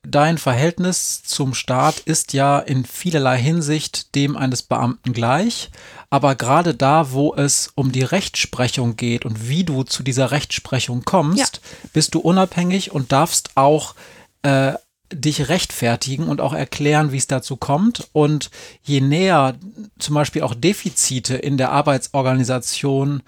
Dein 0.08 0.40
Verhältnis 0.40 1.22
zum 1.24 1.54
Staat 1.54 2.00
ist 2.00 2.34
ja 2.34 2.60
in 2.60 2.86
vielerlei 2.86 3.38
Hinsicht 3.38 4.16
dem 4.16 4.36
eines 4.36 4.64
Beamten 4.64 5.14
gleich, 5.14 5.70
aber 6.10 6.34
gerade 6.34 6.74
da, 6.74 7.12
wo 7.12 7.36
es 7.36 7.72
um 7.76 7.92
die 7.92 8.02
Rechtsprechung 8.02 8.96
geht 8.96 9.26
und 9.26 9.48
wie 9.48 9.64
du 9.64 9.84
zu 9.84 10.02
dieser 10.02 10.32
Rechtsprechung 10.32 11.04
kommst, 11.06 11.38
ja. 11.38 11.90
bist 11.94 12.16
du 12.16 12.20
unabhängig 12.20 12.92
und 12.92 13.12
darfst 13.12 13.52
auch 13.56 13.94
äh, 14.42 14.74
dich 15.14 15.50
rechtfertigen 15.50 16.28
und 16.28 16.42
auch 16.42 16.54
erklären, 16.54 17.12
wie 17.12 17.18
es 17.18 17.28
dazu 17.28 17.56
kommt. 17.56 18.08
Und 18.12 18.50
je 18.82 19.02
näher 19.02 19.56
zum 20.00 20.16
Beispiel 20.16 20.42
auch 20.42 20.56
Defizite 20.56 21.36
in 21.36 21.58
der 21.58 21.72
Arbeitsorganisation 21.72 23.22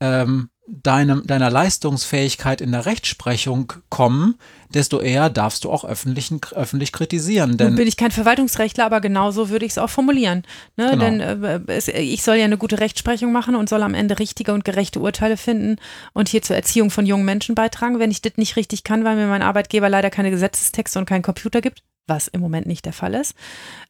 ähm, 0.00 0.50
deinem, 0.66 1.26
deiner 1.26 1.50
Leistungsfähigkeit 1.50 2.60
in 2.60 2.72
der 2.72 2.86
Rechtsprechung 2.86 3.72
kommen, 3.88 4.38
desto 4.74 5.00
eher 5.00 5.30
darfst 5.30 5.64
du 5.64 5.70
auch 5.70 5.84
öffentlich, 5.84 6.30
öffentlich 6.52 6.92
kritisieren. 6.92 7.56
Denn 7.56 7.68
Nun 7.68 7.76
bin 7.76 7.88
ich 7.88 7.96
kein 7.96 8.10
Verwaltungsrechtler, 8.10 8.84
aber 8.84 9.00
genauso 9.00 9.48
würde 9.48 9.64
ich 9.64 9.72
es 9.72 9.78
auch 9.78 9.90
formulieren. 9.90 10.42
Ne? 10.76 10.90
Genau. 10.90 11.04
Denn 11.04 11.20
äh, 11.20 11.60
es, 11.68 11.88
ich 11.88 12.22
soll 12.22 12.36
ja 12.36 12.44
eine 12.44 12.58
gute 12.58 12.80
Rechtsprechung 12.80 13.32
machen 13.32 13.54
und 13.54 13.68
soll 13.68 13.82
am 13.82 13.94
Ende 13.94 14.18
richtige 14.18 14.52
und 14.52 14.64
gerechte 14.64 15.00
Urteile 15.00 15.36
finden 15.36 15.76
und 16.12 16.28
hier 16.28 16.42
zur 16.42 16.56
Erziehung 16.56 16.90
von 16.90 17.06
jungen 17.06 17.24
Menschen 17.24 17.54
beitragen. 17.54 17.98
Wenn 17.98 18.10
ich 18.10 18.22
das 18.22 18.32
nicht 18.36 18.56
richtig 18.56 18.84
kann, 18.84 19.04
weil 19.04 19.16
mir 19.16 19.26
mein 19.26 19.42
Arbeitgeber 19.42 19.88
leider 19.88 20.10
keine 20.10 20.30
Gesetzestexte 20.30 20.98
und 20.98 21.06
keinen 21.06 21.22
Computer 21.22 21.60
gibt, 21.60 21.82
was 22.06 22.28
im 22.28 22.40
Moment 22.40 22.66
nicht 22.66 22.84
der 22.84 22.92
Fall 22.92 23.14
ist, 23.14 23.34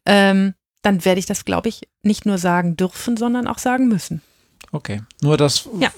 ähm, 0.04 0.54
dann 0.82 1.04
werde 1.04 1.18
ich 1.18 1.26
das, 1.26 1.44
glaube 1.44 1.68
ich, 1.68 1.88
nicht 2.02 2.26
nur 2.26 2.38
sagen 2.38 2.76
dürfen, 2.76 3.16
sondern 3.16 3.48
auch 3.48 3.58
sagen 3.58 3.88
müssen. 3.88 4.22
Okay, 4.72 5.02
nur 5.22 5.36
das 5.36 5.68
ja. 5.78 5.90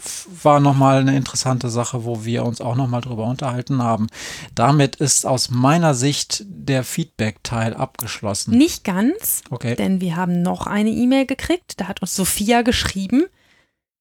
war 0.42 0.60
nochmal 0.60 1.00
eine 1.00 1.16
interessante 1.16 1.70
Sache, 1.70 2.04
wo 2.04 2.24
wir 2.24 2.44
uns 2.44 2.60
auch 2.60 2.76
nochmal 2.76 3.00
drüber 3.00 3.24
unterhalten 3.24 3.82
haben. 3.82 4.08
Damit 4.54 4.96
ist 4.96 5.26
aus 5.26 5.50
meiner 5.50 5.94
Sicht 5.94 6.44
der 6.46 6.84
Feedback-Teil 6.84 7.74
abgeschlossen. 7.74 8.56
Nicht 8.56 8.84
ganz, 8.84 9.42
okay. 9.50 9.74
denn 9.74 10.00
wir 10.00 10.16
haben 10.16 10.42
noch 10.42 10.66
eine 10.66 10.90
E-Mail 10.90 11.26
gekriegt. 11.26 11.80
Da 11.80 11.88
hat 11.88 12.02
uns 12.02 12.14
Sophia 12.14 12.62
geschrieben, 12.62 13.24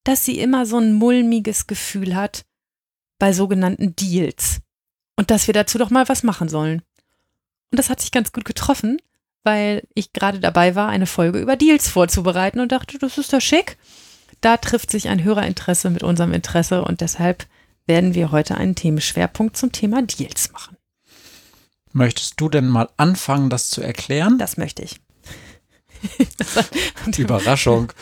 dass 0.04 0.24
sie 0.24 0.38
immer 0.38 0.66
so 0.66 0.78
ein 0.78 0.92
mulmiges 0.94 1.66
Gefühl 1.66 2.14
hat 2.14 2.44
bei 3.18 3.32
sogenannten 3.32 3.96
Deals 3.96 4.60
und 5.16 5.30
dass 5.30 5.46
wir 5.46 5.54
dazu 5.54 5.78
doch 5.78 5.90
mal 5.90 6.08
was 6.08 6.22
machen 6.22 6.48
sollen. 6.48 6.82
Und 7.70 7.78
das 7.78 7.90
hat 7.90 8.00
sich 8.00 8.12
ganz 8.12 8.32
gut 8.32 8.44
getroffen, 8.44 8.98
weil 9.44 9.82
ich 9.94 10.12
gerade 10.12 10.40
dabei 10.40 10.74
war, 10.74 10.88
eine 10.88 11.06
Folge 11.06 11.40
über 11.40 11.56
Deals 11.56 11.88
vorzubereiten 11.88 12.60
und 12.60 12.70
dachte, 12.70 12.98
das 12.98 13.18
ist 13.18 13.32
doch 13.32 13.40
schick 13.40 13.78
da 14.40 14.56
trifft 14.56 14.90
sich 14.90 15.08
ein 15.08 15.22
Hörerinteresse 15.22 15.90
mit 15.90 16.02
unserem 16.02 16.32
Interesse 16.32 16.84
und 16.84 17.00
deshalb 17.00 17.46
werden 17.86 18.14
wir 18.14 18.30
heute 18.30 18.56
einen 18.56 18.74
Themenschwerpunkt 18.74 19.56
zum 19.56 19.72
Thema 19.72 20.02
Deals 20.02 20.52
machen. 20.52 20.76
Möchtest 21.92 22.34
du 22.40 22.48
denn 22.48 22.68
mal 22.68 22.88
anfangen, 22.96 23.50
das 23.50 23.70
zu 23.70 23.80
erklären? 23.80 24.38
Das 24.38 24.56
möchte 24.56 24.82
ich. 24.82 25.00
Überraschung. 27.16 27.92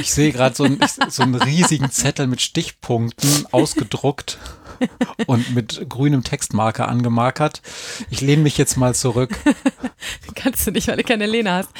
Ich 0.00 0.12
sehe 0.12 0.32
gerade 0.32 0.54
so, 0.54 0.68
so 1.08 1.22
einen 1.22 1.36
riesigen 1.36 1.90
Zettel 1.90 2.26
mit 2.26 2.42
Stichpunkten 2.42 3.46
ausgedruckt 3.52 4.38
und 5.26 5.54
mit 5.54 5.86
grünem 5.88 6.24
Textmarker 6.24 6.88
angemarkert. 6.88 7.62
Ich 8.10 8.20
lehne 8.20 8.42
mich 8.42 8.58
jetzt 8.58 8.76
mal 8.76 8.94
zurück. 8.94 9.38
Kannst 10.34 10.66
du 10.66 10.70
nicht, 10.70 10.88
weil 10.88 10.96
du 10.96 11.04
keine 11.04 11.26
Lehne 11.26 11.52
hast. 11.52 11.70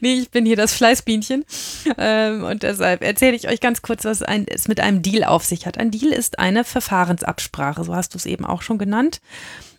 Nee, 0.00 0.14
ich 0.14 0.30
bin 0.30 0.46
hier 0.46 0.56
das 0.56 0.74
Fleißbienchen. 0.74 1.44
Ähm, 1.98 2.44
und 2.44 2.62
deshalb 2.62 3.02
erzähle 3.02 3.36
ich 3.36 3.48
euch 3.48 3.60
ganz 3.60 3.82
kurz, 3.82 4.04
was 4.04 4.22
ein, 4.22 4.46
es 4.46 4.68
mit 4.68 4.80
einem 4.80 5.02
Deal 5.02 5.24
auf 5.24 5.44
sich 5.44 5.66
hat. 5.66 5.78
Ein 5.78 5.90
Deal 5.90 6.12
ist 6.12 6.38
eine 6.38 6.64
Verfahrensabsprache, 6.64 7.84
so 7.84 7.94
hast 7.94 8.14
du 8.14 8.18
es 8.18 8.26
eben 8.26 8.44
auch 8.44 8.62
schon 8.62 8.78
genannt. 8.78 9.20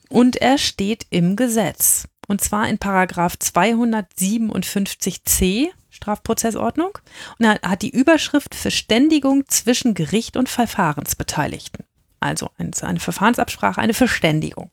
Und 0.10 0.36
er 0.36 0.58
steht 0.58 1.08
im 1.10 1.36
Gesetz. 1.36 2.08
Und 2.28 2.42
zwar 2.42 2.68
in 2.68 2.80
Paragraph 2.80 3.36
257c 3.36 5.70
Strafprozessordnung. 5.96 6.98
Und 7.40 7.46
er 7.46 7.60
hat 7.62 7.82
die 7.82 7.90
Überschrift 7.90 8.54
Verständigung 8.54 9.48
zwischen 9.48 9.94
Gericht 9.94 10.38
und 10.38 10.50
Verfahrensbeteiligten 10.50 11.86
also 12.26 12.50
eine 12.58 13.00
Verfahrensabsprache, 13.00 13.80
eine 13.80 13.94
Verständigung. 13.94 14.70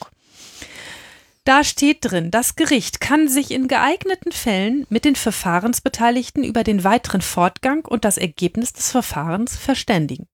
Da 1.45 1.65
steht 1.65 1.99
drin, 2.03 2.31
das 2.31 2.55
Gericht 2.55 3.01
kann 3.01 3.27
sich 3.27 3.51
in 3.51 3.67
geeigneten 3.67 4.31
Fällen 4.31 4.87
mit 4.91 5.05
den 5.05 5.17
Verfahrensbeteiligten 5.17 6.45
über 6.45 6.62
den 6.62 6.85
weiteren 6.85 7.21
Fortgang 7.21 7.85
und 7.85 8.05
das 8.05 8.17
Ergebnis 8.17 8.73
des 8.73 8.93
Verfahrens 8.93 9.57
verständigen. 9.57 10.29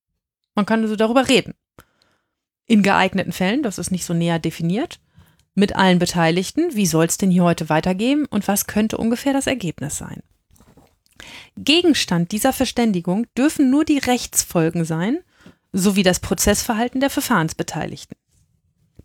Man 0.55 0.67
kann 0.67 0.83
also 0.83 0.97
darüber 0.97 1.29
reden. 1.29 1.55
In 2.67 2.83
geeigneten 2.83 3.33
Fällen, 3.33 3.63
das 3.63 3.79
ist 3.79 3.91
nicht 3.91 4.05
so 4.05 4.13
näher 4.13 4.39
definiert, 4.39 5.01
mit 5.55 5.75
allen 5.75 5.99
Beteiligten, 5.99 6.75
wie 6.75 6.87
soll 6.87 7.07
es 7.07 7.17
denn 7.17 7.31
hier 7.31 7.43
heute 7.43 7.71
weitergehen 7.71 8.27
und 8.27 8.47
was 8.47 8.67
könnte 8.67 8.99
ungefähr 8.99 9.33
das 9.33 9.47
Ergebnis 9.47 9.97
sein. 9.97 10.23
Gegenstand 11.57 12.33
dieser 12.33 12.53
Verständigung 12.53 13.27
dürfen 13.37 13.71
nur 13.71 13.85
die 13.85 13.99
Rechtsfolgen 13.99 14.85
sein, 14.85 15.19
sowie 15.73 16.03
das 16.03 16.21
Prozessverhalten 16.21 17.01
der 17.01 17.11
Verfahrensbeteiligten. 17.11 18.17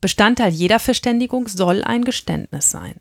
Bestandteil 0.02 0.52
jeder 0.52 0.80
Verständigung 0.80 1.48
soll 1.48 1.84
ein 1.84 2.04
Geständnis 2.04 2.70
sein. 2.70 2.96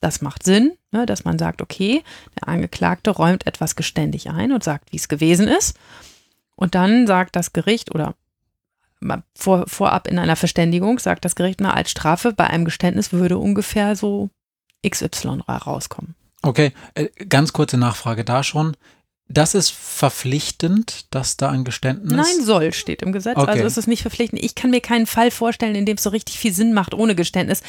Das 0.00 0.20
macht 0.20 0.44
Sinn, 0.44 0.76
ne, 0.92 1.06
dass 1.06 1.24
man 1.24 1.38
sagt, 1.38 1.62
okay, 1.62 2.04
der 2.38 2.48
Angeklagte 2.48 3.10
räumt 3.10 3.46
etwas 3.46 3.76
geständig 3.76 4.30
ein 4.30 4.52
und 4.52 4.62
sagt, 4.62 4.92
wie 4.92 4.96
es 4.96 5.08
gewesen 5.08 5.48
ist. 5.48 5.76
Und 6.54 6.74
dann 6.74 7.06
sagt 7.06 7.34
das 7.36 7.52
Gericht 7.52 7.94
oder 7.94 8.14
vor, 9.34 9.64
vorab 9.66 10.08
in 10.08 10.18
einer 10.18 10.36
Verständigung 10.36 10.98
sagt 10.98 11.24
das 11.24 11.34
Gericht, 11.34 11.60
na, 11.60 11.74
als 11.74 11.90
Strafe 11.90 12.32
bei 12.32 12.46
einem 12.46 12.64
Geständnis 12.64 13.12
würde 13.12 13.38
ungefähr 13.38 13.96
so 13.96 14.30
XY 14.88 15.42
rauskommen. 15.48 16.14
Okay, 16.42 16.72
äh, 16.94 17.08
ganz 17.28 17.52
kurze 17.52 17.76
Nachfrage 17.76 18.24
da 18.24 18.42
schon. 18.42 18.76
Das 19.28 19.54
ist 19.54 19.70
verpflichtend, 19.70 21.06
dass 21.10 21.36
da 21.36 21.50
ein 21.50 21.64
Geständnis. 21.64 22.12
Nein, 22.12 22.44
soll 22.44 22.72
steht 22.72 23.02
im 23.02 23.12
Gesetz. 23.12 23.36
Okay. 23.36 23.50
Also 23.50 23.64
ist 23.64 23.76
es 23.76 23.86
nicht 23.86 24.02
verpflichtend. 24.02 24.42
Ich 24.42 24.54
kann 24.54 24.70
mir 24.70 24.80
keinen 24.80 25.06
Fall 25.06 25.30
vorstellen, 25.30 25.74
in 25.74 25.84
dem 25.84 25.96
es 25.96 26.04
so 26.04 26.10
richtig 26.10 26.38
viel 26.38 26.52
Sinn 26.52 26.72
macht 26.72 26.94
ohne 26.94 27.16
Geständnis. 27.16 27.62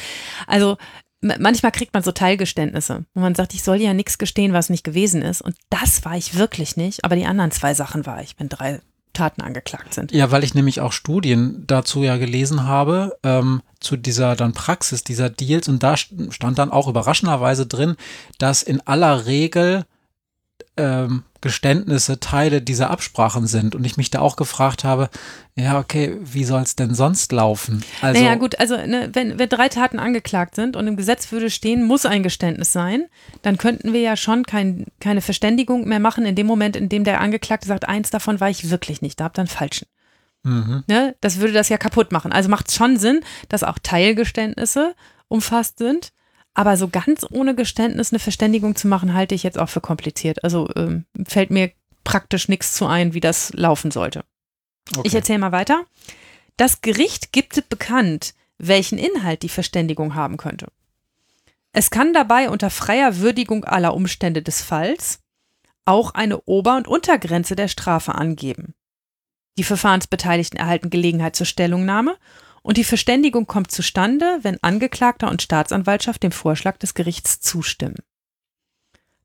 Also 0.46 0.76
manchmal 1.20 1.72
kriegt 1.72 1.94
man 1.94 2.02
so 2.02 2.12
Teilgeständnisse, 2.12 3.04
wo 3.14 3.20
man 3.20 3.34
sagt, 3.34 3.54
ich 3.54 3.64
soll 3.64 3.80
ja 3.80 3.92
nichts 3.92 4.18
gestehen, 4.18 4.52
was 4.52 4.70
nicht 4.70 4.84
gewesen 4.84 5.22
ist. 5.22 5.42
Und 5.42 5.56
das 5.68 6.04
war 6.04 6.16
ich 6.16 6.36
wirklich 6.36 6.76
nicht. 6.76 7.04
Aber 7.04 7.16
die 7.16 7.26
anderen 7.26 7.50
zwei 7.50 7.74
Sachen 7.74 8.06
war 8.06 8.22
ich, 8.22 8.34
wenn 8.38 8.48
drei 8.48 8.80
Taten 9.12 9.42
angeklagt 9.42 9.94
sind. 9.94 10.12
Ja, 10.12 10.30
weil 10.30 10.44
ich 10.44 10.54
nämlich 10.54 10.80
auch 10.80 10.92
Studien 10.92 11.64
dazu 11.66 12.04
ja 12.04 12.18
gelesen 12.18 12.64
habe, 12.64 13.18
ähm, 13.24 13.62
zu 13.80 13.96
dieser 13.96 14.36
dann 14.36 14.52
Praxis 14.52 15.02
dieser 15.02 15.28
Deals. 15.28 15.68
Und 15.68 15.82
da 15.82 15.96
stand 15.96 16.58
dann 16.58 16.70
auch 16.70 16.86
überraschenderweise 16.86 17.66
drin, 17.66 17.96
dass 18.38 18.62
in 18.62 18.80
aller 18.86 19.26
Regel 19.26 19.86
ähm, 20.76 21.24
Geständnisse 21.40 22.18
Teile 22.18 22.60
dieser 22.60 22.90
Absprachen 22.90 23.46
sind 23.46 23.74
und 23.74 23.84
ich 23.84 23.96
mich 23.96 24.10
da 24.10 24.20
auch 24.20 24.36
gefragt 24.36 24.82
habe, 24.82 25.08
ja, 25.54 25.78
okay, 25.78 26.16
wie 26.20 26.44
soll 26.44 26.62
es 26.62 26.74
denn 26.74 26.94
sonst 26.94 27.30
laufen? 27.32 27.84
Also, 28.00 28.20
naja, 28.20 28.34
gut, 28.34 28.58
also 28.58 28.76
ne, 28.76 29.10
wenn, 29.12 29.38
wenn 29.38 29.48
drei 29.48 29.68
Taten 29.68 29.98
angeklagt 29.98 30.54
sind 30.56 30.76
und 30.76 30.86
im 30.86 30.96
Gesetz 30.96 31.30
würde 31.30 31.50
stehen, 31.50 31.84
muss 31.84 32.06
ein 32.06 32.22
Geständnis 32.22 32.72
sein, 32.72 33.04
dann 33.42 33.56
könnten 33.56 33.92
wir 33.92 34.00
ja 34.00 34.16
schon 34.16 34.44
kein, 34.44 34.86
keine 35.00 35.20
Verständigung 35.20 35.86
mehr 35.86 36.00
machen 36.00 36.26
in 36.26 36.34
dem 36.34 36.46
Moment, 36.46 36.74
in 36.74 36.88
dem 36.88 37.04
der 37.04 37.20
Angeklagte 37.20 37.68
sagt, 37.68 37.88
eins 37.88 38.10
davon 38.10 38.40
war 38.40 38.50
ich 38.50 38.70
wirklich 38.70 39.02
nicht, 39.02 39.20
da 39.20 39.24
habt 39.24 39.38
ihr 39.38 39.42
einen 39.42 39.48
falschen. 39.48 39.86
Mhm. 40.42 40.84
Ne, 40.86 41.14
das 41.20 41.38
würde 41.38 41.52
das 41.52 41.68
ja 41.68 41.78
kaputt 41.78 42.12
machen. 42.12 42.32
Also 42.32 42.48
macht 42.48 42.68
es 42.68 42.74
schon 42.74 42.96
Sinn, 42.96 43.20
dass 43.48 43.64
auch 43.64 43.78
Teilgeständnisse 43.82 44.94
umfasst 45.28 45.78
sind. 45.78 46.12
Aber 46.58 46.76
so 46.76 46.88
ganz 46.88 47.24
ohne 47.30 47.54
Geständnis 47.54 48.12
eine 48.12 48.18
Verständigung 48.18 48.74
zu 48.74 48.88
machen, 48.88 49.14
halte 49.14 49.32
ich 49.32 49.44
jetzt 49.44 49.60
auch 49.60 49.68
für 49.68 49.80
kompliziert. 49.80 50.42
Also 50.42 50.68
ähm, 50.74 51.04
fällt 51.24 51.52
mir 51.52 51.70
praktisch 52.02 52.48
nichts 52.48 52.72
zu 52.72 52.84
ein, 52.84 53.14
wie 53.14 53.20
das 53.20 53.52
laufen 53.52 53.92
sollte. 53.92 54.24
Okay. 54.90 55.06
Ich 55.06 55.14
erzähle 55.14 55.38
mal 55.38 55.52
weiter. 55.52 55.84
Das 56.56 56.80
Gericht 56.80 57.30
gibt 57.30 57.68
bekannt, 57.68 58.34
welchen 58.58 58.98
Inhalt 58.98 59.44
die 59.44 59.48
Verständigung 59.48 60.16
haben 60.16 60.36
könnte. 60.36 60.66
Es 61.70 61.90
kann 61.90 62.12
dabei 62.12 62.50
unter 62.50 62.70
freier 62.70 63.18
Würdigung 63.18 63.64
aller 63.64 63.94
Umstände 63.94 64.42
des 64.42 64.60
Falls 64.60 65.20
auch 65.84 66.12
eine 66.14 66.40
Ober- 66.40 66.76
und 66.76 66.88
Untergrenze 66.88 67.54
der 67.54 67.68
Strafe 67.68 68.16
angeben. 68.16 68.74
Die 69.58 69.64
Verfahrensbeteiligten 69.64 70.58
erhalten 70.58 70.90
Gelegenheit 70.90 71.36
zur 71.36 71.46
Stellungnahme 71.46 72.16
und 72.68 72.76
die 72.76 72.84
Verständigung 72.84 73.46
kommt 73.46 73.70
zustande, 73.70 74.40
wenn 74.42 74.62
Angeklagter 74.62 75.30
und 75.30 75.40
Staatsanwaltschaft 75.40 76.22
dem 76.22 76.32
Vorschlag 76.32 76.76
des 76.76 76.92
Gerichts 76.92 77.40
zustimmen. 77.40 77.96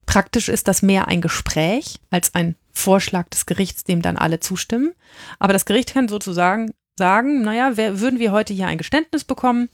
Praktisch 0.06 0.48
ist 0.48 0.70
das 0.70 0.82
mehr 0.82 1.10
ein 1.10 1.20
Gespräch 1.20 2.00
als 2.10 2.36
ein 2.36 2.56
Vorschlag 2.72 3.28
des 3.28 3.46
Gerichts, 3.46 3.84
dem 3.84 4.02
dann 4.02 4.16
alle 4.16 4.40
zustimmen. 4.40 4.94
Aber 5.40 5.52
das 5.52 5.66
Gericht 5.66 5.94
kann 5.94 6.08
sozusagen 6.08 6.72
sagen, 6.98 7.42
naja, 7.42 7.76
würden 7.76 8.18
wir 8.18 8.32
heute 8.32 8.54
hier 8.54 8.68
ein 8.68 8.78
Geständnis 8.78 9.26
bekommen, 9.26 9.68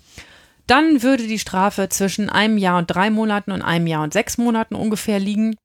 dann 0.66 1.04
würde 1.04 1.28
die 1.28 1.38
Strafe 1.38 1.90
zwischen 1.90 2.28
einem 2.28 2.58
Jahr 2.58 2.80
und 2.80 2.88
drei 2.88 3.12
Monaten 3.12 3.52
und 3.52 3.62
einem 3.62 3.86
Jahr 3.86 4.02
und 4.02 4.14
sechs 4.14 4.40
Monaten 4.40 4.74
ungefähr 4.74 5.20
liegen. 5.20 5.56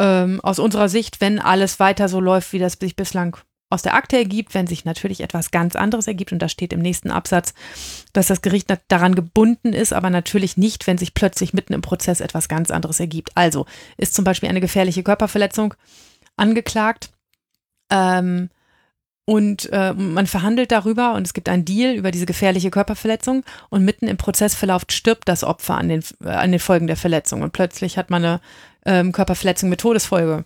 Ähm, 0.00 0.40
aus 0.40 0.58
unserer 0.58 0.88
Sicht, 0.88 1.20
wenn 1.20 1.38
alles 1.38 1.78
weiter 1.78 2.08
so 2.08 2.18
läuft, 2.18 2.52
wie 2.52 2.58
das 2.58 2.78
sich 2.80 2.96
bislang 2.96 3.36
aus 3.72 3.82
der 3.82 3.94
Akte 3.94 4.16
ergibt, 4.16 4.54
wenn 4.54 4.66
sich 4.66 4.84
natürlich 4.84 5.20
etwas 5.20 5.50
ganz 5.50 5.76
anderes 5.76 6.06
ergibt, 6.06 6.32
und 6.32 6.40
das 6.40 6.52
steht 6.52 6.72
im 6.72 6.80
nächsten 6.80 7.10
Absatz, 7.10 7.54
dass 8.12 8.26
das 8.26 8.42
Gericht 8.42 8.72
daran 8.88 9.14
gebunden 9.14 9.72
ist, 9.72 9.92
aber 9.92 10.10
natürlich 10.10 10.56
nicht, 10.56 10.86
wenn 10.86 10.98
sich 10.98 11.14
plötzlich 11.14 11.52
mitten 11.54 11.72
im 11.72 11.82
Prozess 11.82 12.20
etwas 12.20 12.48
ganz 12.48 12.70
anderes 12.70 13.00
ergibt. 13.00 13.30
Also 13.34 13.66
ist 13.96 14.14
zum 14.14 14.24
Beispiel 14.24 14.48
eine 14.48 14.60
gefährliche 14.60 15.02
Körperverletzung 15.02 15.74
angeklagt 16.36 17.10
ähm, 17.90 18.50
und 19.24 19.70
äh, 19.72 19.92
man 19.94 20.26
verhandelt 20.26 20.72
darüber 20.72 21.14
und 21.14 21.26
es 21.26 21.32
gibt 21.32 21.48
einen 21.48 21.64
Deal 21.64 21.94
über 21.94 22.10
diese 22.10 22.26
gefährliche 22.26 22.70
Körperverletzung 22.70 23.44
und 23.70 23.84
mitten 23.84 24.08
im 24.08 24.16
Prozessverlauf 24.16 24.82
stirbt 24.90 25.28
das 25.28 25.44
Opfer 25.44 25.78
an 25.78 25.88
den, 25.88 26.02
äh, 26.24 26.28
an 26.28 26.50
den 26.50 26.60
Folgen 26.60 26.88
der 26.88 26.96
Verletzung 26.96 27.42
und 27.42 27.52
plötzlich 27.52 27.96
hat 27.96 28.10
man 28.10 28.24
eine 28.24 28.40
ähm, 28.84 29.12
Körperverletzung 29.12 29.70
mit 29.70 29.80
Todesfolge 29.80 30.44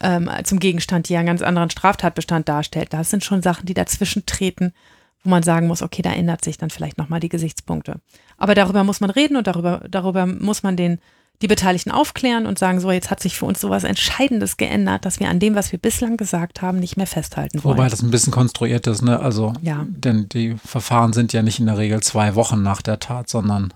ähm, 0.00 0.30
zum 0.44 0.58
Gegenstand, 0.58 1.08
die 1.08 1.14
ja 1.14 1.20
einen 1.20 1.26
ganz 1.26 1.42
anderen 1.42 1.70
Straftatbestand 1.70 2.48
darstellt. 2.48 2.92
Das 2.92 3.10
sind 3.10 3.24
schon 3.24 3.42
Sachen, 3.42 3.66
die 3.66 3.74
dazwischen 3.74 4.26
treten, 4.26 4.72
wo 5.22 5.30
man 5.30 5.42
sagen 5.42 5.66
muss, 5.66 5.82
okay, 5.82 6.02
da 6.02 6.12
ändert 6.12 6.44
sich 6.44 6.58
dann 6.58 6.70
vielleicht 6.70 6.98
nochmal 6.98 7.20
die 7.20 7.28
Gesichtspunkte. 7.28 8.00
Aber 8.38 8.54
darüber 8.54 8.84
muss 8.84 9.00
man 9.00 9.10
reden 9.10 9.36
und 9.36 9.46
darüber, 9.46 9.82
darüber 9.88 10.26
muss 10.26 10.62
man 10.62 10.76
den, 10.76 10.98
die 11.42 11.48
Beteiligten 11.48 11.90
aufklären 11.90 12.46
und 12.46 12.58
sagen, 12.58 12.80
so, 12.80 12.90
jetzt 12.90 13.10
hat 13.10 13.20
sich 13.20 13.36
für 13.36 13.46
uns 13.46 13.60
sowas 13.60 13.84
Entscheidendes 13.84 14.56
geändert, 14.56 15.04
dass 15.04 15.20
wir 15.20 15.28
an 15.28 15.40
dem, 15.40 15.54
was 15.54 15.72
wir 15.72 15.78
bislang 15.78 16.16
gesagt 16.16 16.62
haben, 16.62 16.78
nicht 16.78 16.96
mehr 16.96 17.06
festhalten 17.06 17.62
wollen. 17.64 17.76
Wobei 17.76 17.88
das 17.88 18.02
ein 18.02 18.10
bisschen 18.10 18.32
konstruiert 18.32 18.86
ist, 18.86 19.02
ne? 19.02 19.20
Also, 19.20 19.52
ja. 19.62 19.86
denn 19.88 20.28
die 20.28 20.56
Verfahren 20.64 21.12
sind 21.12 21.32
ja 21.32 21.42
nicht 21.42 21.58
in 21.58 21.66
der 21.66 21.78
Regel 21.78 22.02
zwei 22.02 22.34
Wochen 22.34 22.62
nach 22.62 22.82
der 22.82 22.98
Tat, 22.98 23.28
sondern 23.28 23.72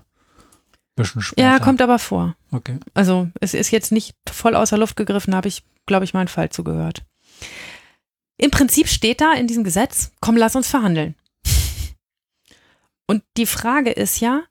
bisschen 0.95 1.21
später. 1.21 1.41
Ja, 1.41 1.59
kommt 1.59 1.81
aber 1.81 1.99
vor. 1.99 2.35
Okay. 2.51 2.79
Also 2.93 3.29
es 3.39 3.53
ist 3.53 3.71
jetzt 3.71 3.91
nicht 3.91 4.15
voll 4.31 4.55
außer 4.55 4.77
Luft 4.77 4.95
gegriffen, 4.95 5.35
habe 5.35 5.47
ich, 5.47 5.63
glaube 5.85 6.05
ich, 6.05 6.13
meinen 6.13 6.27
Fall 6.27 6.49
zugehört. 6.49 7.03
Im 8.37 8.51
Prinzip 8.51 8.87
steht 8.87 9.21
da 9.21 9.33
in 9.33 9.47
diesem 9.47 9.63
Gesetz, 9.63 10.11
komm, 10.19 10.37
lass 10.37 10.55
uns 10.55 10.69
verhandeln. 10.69 11.15
Und 13.07 13.23
die 13.37 13.45
Frage 13.45 13.91
ist 13.91 14.19
ja, 14.19 14.43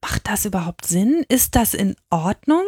macht 0.00 0.28
das 0.28 0.44
überhaupt 0.44 0.86
Sinn? 0.86 1.24
Ist 1.28 1.54
das 1.54 1.74
in 1.74 1.94
Ordnung? 2.10 2.66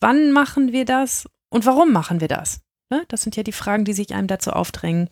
Wann 0.00 0.32
machen 0.32 0.72
wir 0.72 0.84
das 0.84 1.28
und 1.48 1.66
warum 1.66 1.92
machen 1.92 2.20
wir 2.20 2.28
das? 2.28 2.60
Ne? 2.90 3.04
Das 3.08 3.22
sind 3.22 3.36
ja 3.36 3.42
die 3.42 3.52
Fragen, 3.52 3.84
die 3.84 3.92
sich 3.92 4.14
einem 4.14 4.28
dazu 4.28 4.52
aufdrängen. 4.52 5.10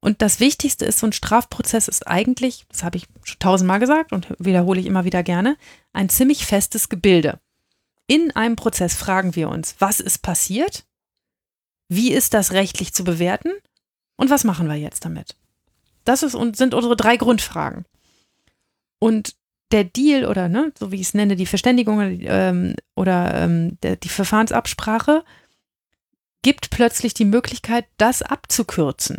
Und 0.00 0.22
das 0.22 0.40
Wichtigste 0.40 0.86
ist, 0.86 0.98
so 0.98 1.06
ein 1.06 1.12
Strafprozess 1.12 1.86
ist 1.86 2.06
eigentlich, 2.06 2.64
das 2.68 2.82
habe 2.82 2.96
ich 2.96 3.06
schon 3.22 3.38
tausendmal 3.38 3.80
gesagt 3.80 4.12
und 4.12 4.28
wiederhole 4.38 4.80
ich 4.80 4.86
immer 4.86 5.04
wieder 5.04 5.22
gerne, 5.22 5.56
ein 5.92 6.08
ziemlich 6.08 6.46
festes 6.46 6.88
Gebilde. 6.88 7.38
In 8.06 8.34
einem 8.34 8.56
Prozess 8.56 8.94
fragen 8.94 9.36
wir 9.36 9.50
uns, 9.50 9.76
was 9.78 10.00
ist 10.00 10.22
passiert? 10.22 10.84
Wie 11.88 12.12
ist 12.12 12.34
das 12.34 12.52
rechtlich 12.52 12.94
zu 12.94 13.04
bewerten? 13.04 13.52
Und 14.16 14.30
was 14.30 14.44
machen 14.44 14.68
wir 14.68 14.76
jetzt 14.76 15.04
damit? 15.04 15.36
Das 16.04 16.22
ist, 16.22 16.32
sind 16.32 16.74
unsere 16.74 16.96
drei 16.96 17.16
Grundfragen. 17.18 17.84
Und 18.98 19.34
der 19.70 19.84
Deal 19.84 20.24
oder, 20.24 20.48
ne, 20.48 20.72
so 20.78 20.90
wie 20.90 20.96
ich 20.96 21.08
es 21.08 21.14
nenne, 21.14 21.36
die 21.36 21.46
Verständigung 21.46 22.00
ähm, 22.22 22.74
oder 22.96 23.34
ähm, 23.34 23.78
der, 23.82 23.96
die 23.96 24.08
Verfahrensabsprache 24.08 25.24
gibt 26.42 26.70
plötzlich 26.70 27.14
die 27.14 27.26
Möglichkeit, 27.26 27.86
das 27.98 28.22
abzukürzen 28.22 29.18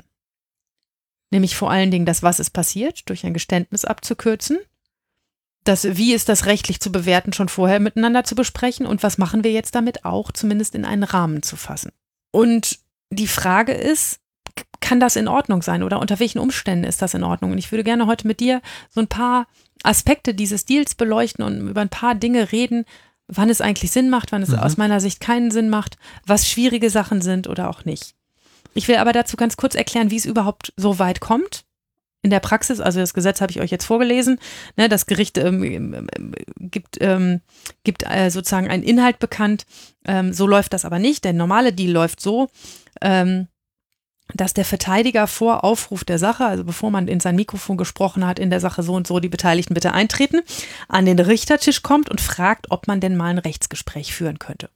nämlich 1.32 1.56
vor 1.56 1.72
allen 1.72 1.92
Dingen 1.92 2.06
das, 2.06 2.24
was 2.24 2.40
ist 2.40 2.52
passiert, 2.52 3.10
durch 3.10 3.26
ein 3.26 3.34
Geständnis 3.34 3.86
abzukürzen. 3.86 4.60
Das, 5.64 5.96
wie 5.96 6.14
ist 6.14 6.30
das 6.30 6.46
rechtlich 6.46 6.80
zu 6.80 6.92
bewerten, 6.92 7.34
schon 7.34 7.50
vorher 7.50 7.80
miteinander 7.80 8.24
zu 8.24 8.36
besprechen 8.36 8.86
und 8.86 9.04
was 9.04 9.18
machen 9.18 9.44
wir 9.44 9.52
jetzt 9.52 9.76
damit 9.76 10.06
auch, 10.06 10.32
zumindest 10.32 10.76
in 10.76 10.86
einen 10.86 11.04
Rahmen 11.04 11.44
zu 11.44 11.56
fassen. 11.56 11.92
Und 12.32 12.80
die 13.12 13.28
Frage 13.28 13.74
ist, 13.74 14.20
kann 14.80 15.00
das 15.00 15.16
in 15.16 15.28
Ordnung 15.28 15.62
sein 15.62 15.84
oder 15.84 16.00
unter 16.00 16.20
welchen 16.20 16.40
Umständen 16.40 16.84
ist 16.84 17.02
das 17.02 17.14
in 17.14 17.24
Ordnung? 17.24 17.52
Und 17.52 17.58
ich 17.60 17.72
würde 17.72 17.84
gerne 17.84 18.08
heute 18.08 18.28
mit 18.28 18.40
dir 18.40 18.62
so 18.90 19.00
ein 19.00 19.08
paar 19.08 19.48
Aspekte 19.84 20.34
dieses 20.34 20.66
Deals 20.66 20.96
beleuchten 20.96 21.46
und 21.46 21.70
über 21.70 21.82
ein 21.82 21.90
paar 21.90 22.16
Dinge 22.16 22.52
reden, 22.52 22.86
wann 23.28 23.50
es 23.50 23.62
eigentlich 23.62 23.92
Sinn 23.92 24.10
macht, 24.10 24.32
wann 24.32 24.42
es 24.42 24.50
mhm. 24.50 24.60
aus 24.60 24.78
meiner 24.78 25.00
Sicht 25.00 25.20
keinen 25.20 25.52
Sinn 25.52 25.70
macht, 25.70 25.98
was 26.26 26.50
schwierige 26.50 26.90
Sachen 26.90 27.22
sind 27.22 27.48
oder 27.48 27.70
auch 27.70 27.86
nicht. 27.86 28.16
Ich 28.74 28.88
will 28.88 28.96
aber 28.98 29.14
dazu 29.14 29.38
ganz 29.38 29.58
kurz 29.58 29.76
erklären, 29.76 30.12
wie 30.12 30.18
es 30.18 30.26
überhaupt 30.26 30.74
so 30.78 31.00
weit 31.00 31.20
kommt. 31.20 31.66
In 32.24 32.30
der 32.30 32.40
Praxis, 32.40 32.80
also 32.80 33.00
das 33.00 33.16
Gesetz 33.16 33.42
habe 33.42 33.52
ich 33.52 33.62
euch 33.62 33.72
jetzt 33.72 33.86
vorgelesen, 33.86 34.40
ne, 34.78 34.88
das 34.88 35.08
Gericht 35.08 35.40
ähm, 35.40 36.08
gibt, 36.60 37.00
ähm, 37.02 37.42
gibt 37.84 38.04
äh, 38.08 38.30
sozusagen 38.30 38.70
einen 38.70 38.84
Inhalt 38.84 39.18
bekannt. 39.18 39.66
Ähm, 40.06 40.32
so 40.32 40.46
läuft 40.46 40.74
das 40.74 40.86
aber 40.86 41.00
nicht. 41.00 41.24
Der 41.26 41.34
normale 41.34 41.74
Deal 41.74 41.92
läuft 41.92 42.22
so, 42.22 42.50
ähm, 43.02 43.48
dass 44.36 44.54
der 44.54 44.66
Verteidiger 44.66 45.26
vor 45.26 45.64
Aufruf 45.64 46.04
der 46.04 46.20
Sache, 46.20 46.46
also 46.46 46.64
bevor 46.64 46.92
man 46.92 47.08
in 47.08 47.20
sein 47.20 47.36
Mikrofon 47.36 47.76
gesprochen 47.76 48.26
hat, 48.26 48.38
in 48.38 48.52
der 48.52 48.60
Sache 48.60 48.84
so 48.84 48.94
und 48.94 49.08
so 49.08 49.20
die 49.20 49.28
Beteiligten 49.28 49.74
bitte 49.74 49.92
eintreten, 49.94 50.42
an 50.88 51.06
den 51.06 51.20
Richtertisch 51.20 51.82
kommt 51.82 52.10
und 52.10 52.22
fragt, 52.22 52.70
ob 52.70 52.88
man 52.88 53.00
denn 53.00 53.18
mal 53.18 53.30
ein 53.30 53.40
Rechtsgespräch 53.40 54.14
führen 54.14 54.38
könnte. 54.38 54.70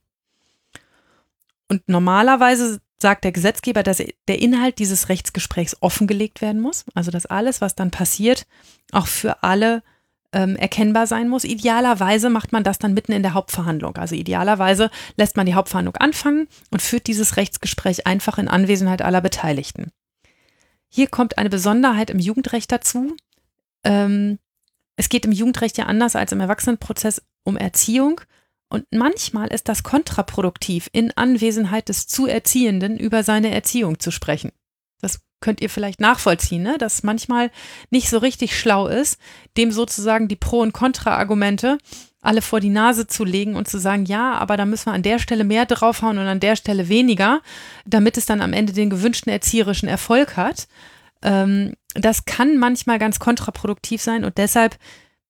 Und 1.67 1.87
normalerweise 1.87 2.79
sagt 2.97 3.23
der 3.23 3.31
Gesetzgeber, 3.31 3.83
dass 3.83 4.01
der 4.27 4.41
Inhalt 4.41 4.79
dieses 4.79 5.09
Rechtsgesprächs 5.09 5.77
offengelegt 5.81 6.41
werden 6.41 6.61
muss. 6.61 6.85
Also 6.93 7.11
dass 7.11 7.25
alles, 7.25 7.61
was 7.61 7.75
dann 7.75 7.91
passiert, 7.91 8.45
auch 8.91 9.07
für 9.07 9.43
alle 9.43 9.83
ähm, 10.31 10.55
erkennbar 10.55 11.07
sein 11.07 11.29
muss. 11.29 11.43
Idealerweise 11.43 12.29
macht 12.29 12.51
man 12.51 12.63
das 12.63 12.77
dann 12.77 12.93
mitten 12.93 13.13
in 13.13 13.23
der 13.23 13.33
Hauptverhandlung. 13.33 13.97
Also 13.97 14.15
idealerweise 14.15 14.91
lässt 15.17 15.37
man 15.37 15.45
die 15.45 15.53
Hauptverhandlung 15.53 15.95
anfangen 15.97 16.47
und 16.71 16.81
führt 16.81 17.07
dieses 17.07 17.37
Rechtsgespräch 17.37 18.05
einfach 18.05 18.37
in 18.37 18.47
Anwesenheit 18.47 19.01
aller 19.01 19.21
Beteiligten. 19.21 19.91
Hier 20.89 21.07
kommt 21.07 21.37
eine 21.37 21.49
Besonderheit 21.49 22.09
im 22.09 22.19
Jugendrecht 22.19 22.71
dazu. 22.71 23.15
Ähm, 23.83 24.39
es 24.97 25.09
geht 25.09 25.25
im 25.25 25.31
Jugendrecht 25.31 25.77
ja 25.77 25.85
anders 25.85 26.15
als 26.15 26.31
im 26.31 26.39
Erwachsenenprozess 26.39 27.21
um 27.43 27.57
Erziehung. 27.57 28.21
Und 28.69 28.85
manchmal 28.91 29.47
ist 29.47 29.69
das 29.69 29.83
kontraproduktiv, 29.83 30.89
in 30.91 31.11
Anwesenheit 31.15 31.89
des 31.89 32.07
Zuerziehenden 32.07 32.97
über 32.97 33.23
seine 33.23 33.53
Erziehung 33.53 33.99
zu 33.99 34.11
sprechen. 34.11 34.51
Das 35.01 35.21
könnt 35.39 35.61
ihr 35.61 35.69
vielleicht 35.69 35.99
nachvollziehen, 35.99 36.63
ne? 36.63 36.77
dass 36.77 37.03
manchmal 37.03 37.51
nicht 37.91 38.09
so 38.09 38.17
richtig 38.17 38.57
schlau 38.57 38.87
ist, 38.87 39.19
dem 39.57 39.71
sozusagen 39.71 40.27
die 40.27 40.35
Pro- 40.35 40.61
und 40.61 40.73
Kontra-Argumente 40.73 41.77
alle 42.25 42.41
vor 42.41 42.59
die 42.59 42.69
Nase 42.69 43.05
zu 43.05 43.23
legen 43.23 43.55
und 43.55 43.67
zu 43.67 43.77
sagen, 43.77 44.05
ja, 44.05 44.33
aber 44.33 44.57
da 44.57 44.65
müssen 44.65 44.87
wir 44.87 44.93
an 44.93 45.03
der 45.03 45.19
Stelle 45.19 45.43
mehr 45.43 45.67
draufhauen 45.67 46.17
und 46.17 46.25
an 46.25 46.39
der 46.39 46.55
Stelle 46.55 46.89
weniger, 46.89 47.41
damit 47.85 48.17
es 48.17 48.25
dann 48.25 48.41
am 48.41 48.51
Ende 48.51 48.73
den 48.73 48.89
gewünschten 48.89 49.31
erzieherischen 49.31 49.87
Erfolg 49.87 50.35
hat. 50.35 50.67
Ähm, 51.21 51.73
das 51.93 52.25
kann 52.25 52.57
manchmal 52.57 52.97
ganz 52.97 53.19
kontraproduktiv 53.19 54.01
sein 54.01 54.25
und 54.25 54.39
deshalb 54.39 54.77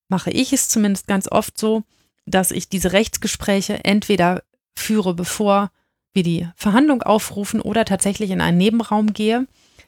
mache 0.08 0.32
ich 0.32 0.54
es 0.54 0.70
zumindest 0.70 1.08
ganz 1.08 1.30
oft 1.30 1.58
so, 1.58 1.84
dass 2.26 2.52
ich 2.52 2.70
diese 2.70 2.92
Rechtsgespräche 2.92 3.84
entweder 3.84 4.44
führe, 4.76 5.14
bevor 5.14 5.72
wir 6.14 6.24
die 6.24 6.48
Verhandlung 6.56 7.02
aufrufen 7.04 7.62
oder 7.62 7.86
tatsächlich 7.86 8.32
in 8.32 8.42
einen 8.42 8.58
Nebenraum 8.58 9.14
gehe. 9.14 9.48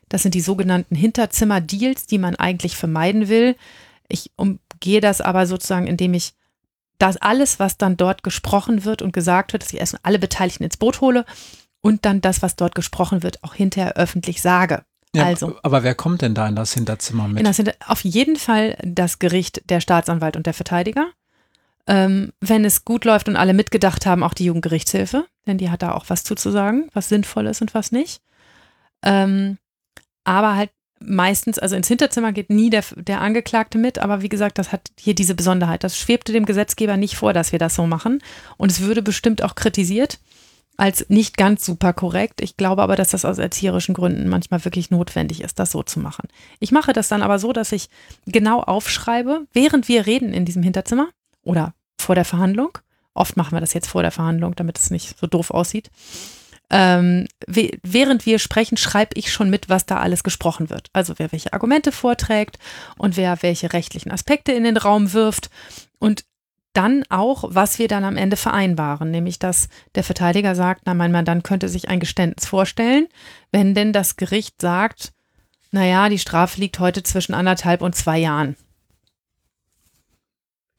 Das 0.09 0.23
sind 0.23 0.35
die 0.35 0.41
sogenannten 0.41 0.95
Hinterzimmer-Deals, 0.95 2.05
die 2.05 2.17
man 2.17 2.35
eigentlich 2.35 2.75
vermeiden 2.75 3.27
will. 3.27 3.55
Ich 4.07 4.31
umgehe 4.35 5.01
das 5.01 5.21
aber 5.21 5.47
sozusagen, 5.47 5.87
indem 5.87 6.13
ich 6.13 6.33
das 6.99 7.17
alles, 7.17 7.59
was 7.59 7.77
dann 7.77 7.97
dort 7.97 8.23
gesprochen 8.23 8.85
wird 8.85 9.01
und 9.01 9.13
gesagt 9.13 9.53
wird, 9.53 9.63
dass 9.63 9.73
ich 9.73 9.79
erstmal 9.79 10.01
alle 10.03 10.19
Beteiligten 10.19 10.63
ins 10.63 10.77
Boot 10.77 11.01
hole 11.01 11.25
und 11.81 12.05
dann 12.05 12.21
das, 12.21 12.41
was 12.41 12.55
dort 12.55 12.75
gesprochen 12.75 13.23
wird, 13.23 13.43
auch 13.43 13.53
hinterher 13.53 13.95
öffentlich 13.97 14.41
sage. 14.41 14.83
Ja, 15.15 15.25
also, 15.25 15.57
aber 15.63 15.83
wer 15.83 15.95
kommt 15.95 16.21
denn 16.21 16.33
da 16.33 16.47
in 16.47 16.55
das 16.55 16.73
Hinterzimmer 16.73 17.27
mit? 17.27 17.39
in 17.39 17.45
das 17.45 17.57
Hinter 17.57 17.73
auf 17.85 18.03
jeden 18.03 18.35
Fall 18.35 18.77
das 18.83 19.19
Gericht, 19.19 19.69
der 19.69 19.79
Staatsanwalt 19.79 20.35
und 20.35 20.45
der 20.45 20.53
Verteidiger. 20.53 21.07
Ähm, 21.87 22.33
wenn 22.41 22.65
es 22.65 22.83
gut 22.83 23.05
läuft 23.05 23.29
und 23.29 23.37
alle 23.37 23.53
mitgedacht 23.53 24.05
haben, 24.05 24.23
auch 24.23 24.33
die 24.33 24.45
Jugendgerichtshilfe, 24.45 25.25
denn 25.45 25.57
die 25.57 25.69
hat 25.69 25.81
da 25.81 25.93
auch 25.93 26.05
was 26.09 26.23
zuzusagen, 26.23 26.89
was 26.93 27.07
sinnvoll 27.07 27.47
ist 27.47 27.61
und 27.61 27.73
was 27.73 27.91
nicht. 27.91 28.21
Ähm, 29.03 29.57
aber 30.25 30.55
halt 30.55 30.71
meistens, 30.99 31.59
also 31.59 31.75
ins 31.75 31.87
Hinterzimmer 31.87 32.31
geht 32.31 32.49
nie 32.49 32.69
der, 32.69 32.83
der 32.95 33.21
Angeklagte 33.21 33.77
mit, 33.77 33.99
aber 33.99 34.21
wie 34.21 34.29
gesagt, 34.29 34.57
das 34.57 34.71
hat 34.71 34.89
hier 34.99 35.15
diese 35.15 35.35
Besonderheit. 35.35 35.83
Das 35.83 35.97
schwebte 35.97 36.33
dem 36.33 36.45
Gesetzgeber 36.45 36.97
nicht 36.97 37.15
vor, 37.15 37.33
dass 37.33 37.51
wir 37.51 37.59
das 37.59 37.75
so 37.75 37.87
machen. 37.87 38.19
Und 38.57 38.71
es 38.71 38.81
würde 38.81 39.01
bestimmt 39.01 39.43
auch 39.43 39.55
kritisiert 39.55 40.19
als 40.77 41.09
nicht 41.09 41.37
ganz 41.37 41.65
super 41.65 41.91
korrekt. 41.91 42.39
Ich 42.39 42.55
glaube 42.55 42.83
aber, 42.83 42.95
dass 42.95 43.09
das 43.09 43.25
aus 43.25 43.39
erzieherischen 43.39 43.95
Gründen 43.95 44.29
manchmal 44.29 44.63
wirklich 44.63 44.91
notwendig 44.91 45.41
ist, 45.41 45.57
das 45.57 45.71
so 45.71 45.81
zu 45.81 45.99
machen. 45.99 46.27
Ich 46.59 46.71
mache 46.71 46.93
das 46.93 47.07
dann 47.07 47.23
aber 47.23 47.39
so, 47.39 47.51
dass 47.51 47.71
ich 47.71 47.89
genau 48.27 48.61
aufschreibe, 48.61 49.47
während 49.53 49.87
wir 49.87 50.05
reden 50.05 50.33
in 50.33 50.45
diesem 50.45 50.61
Hinterzimmer 50.61 51.09
oder 51.41 51.73
vor 52.07 52.15
der 52.15 52.25
Verhandlung. 52.25 52.77
Oft 53.13 53.35
machen 53.35 53.51
wir 53.51 53.59
das 53.59 53.73
jetzt 53.73 53.89
vor 53.89 54.01
der 54.01 54.11
Verhandlung, 54.11 54.55
damit 54.55 54.79
es 54.79 54.91
nicht 54.91 55.19
so 55.19 55.27
doof 55.27 55.51
aussieht. 55.51 55.91
Ähm, 56.69 57.27
während 57.47 58.25
wir 58.25 58.39
sprechen, 58.39 58.77
schreibe 58.77 59.11
ich 59.15 59.31
schon 59.31 59.49
mit, 59.49 59.67
was 59.67 59.85
da 59.85 59.97
alles 59.97 60.23
gesprochen 60.23 60.69
wird. 60.69 60.89
Also 60.93 61.15
wer 61.17 61.33
welche 61.33 61.51
Argumente 61.51 61.91
vorträgt 61.91 62.59
und 62.97 63.17
wer 63.17 63.41
welche 63.41 63.73
rechtlichen 63.73 64.11
Aspekte 64.11 64.53
in 64.53 64.63
den 64.63 64.77
Raum 64.77 65.11
wirft. 65.11 65.49
Und 65.99 66.23
dann 66.71 67.03
auch, 67.09 67.43
was 67.47 67.77
wir 67.77 67.89
dann 67.89 68.05
am 68.05 68.15
Ende 68.15 68.37
vereinbaren, 68.37 69.11
nämlich 69.11 69.37
dass 69.37 69.67
der 69.95 70.03
Verteidiger 70.05 70.55
sagt, 70.55 70.83
na, 70.85 70.93
mein 70.93 71.11
Mandant 71.11 71.43
könnte 71.43 71.67
sich 71.67 71.89
ein 71.89 71.99
Geständnis 71.99 72.45
vorstellen, 72.45 73.07
wenn 73.51 73.73
denn 73.73 73.91
das 73.91 74.15
Gericht 74.15 74.61
sagt, 74.61 75.11
naja, 75.71 76.07
die 76.07 76.19
Strafe 76.19 76.61
liegt 76.61 76.79
heute 76.79 77.03
zwischen 77.03 77.33
anderthalb 77.33 77.81
und 77.81 77.95
zwei 77.95 78.17
Jahren. 78.17 78.55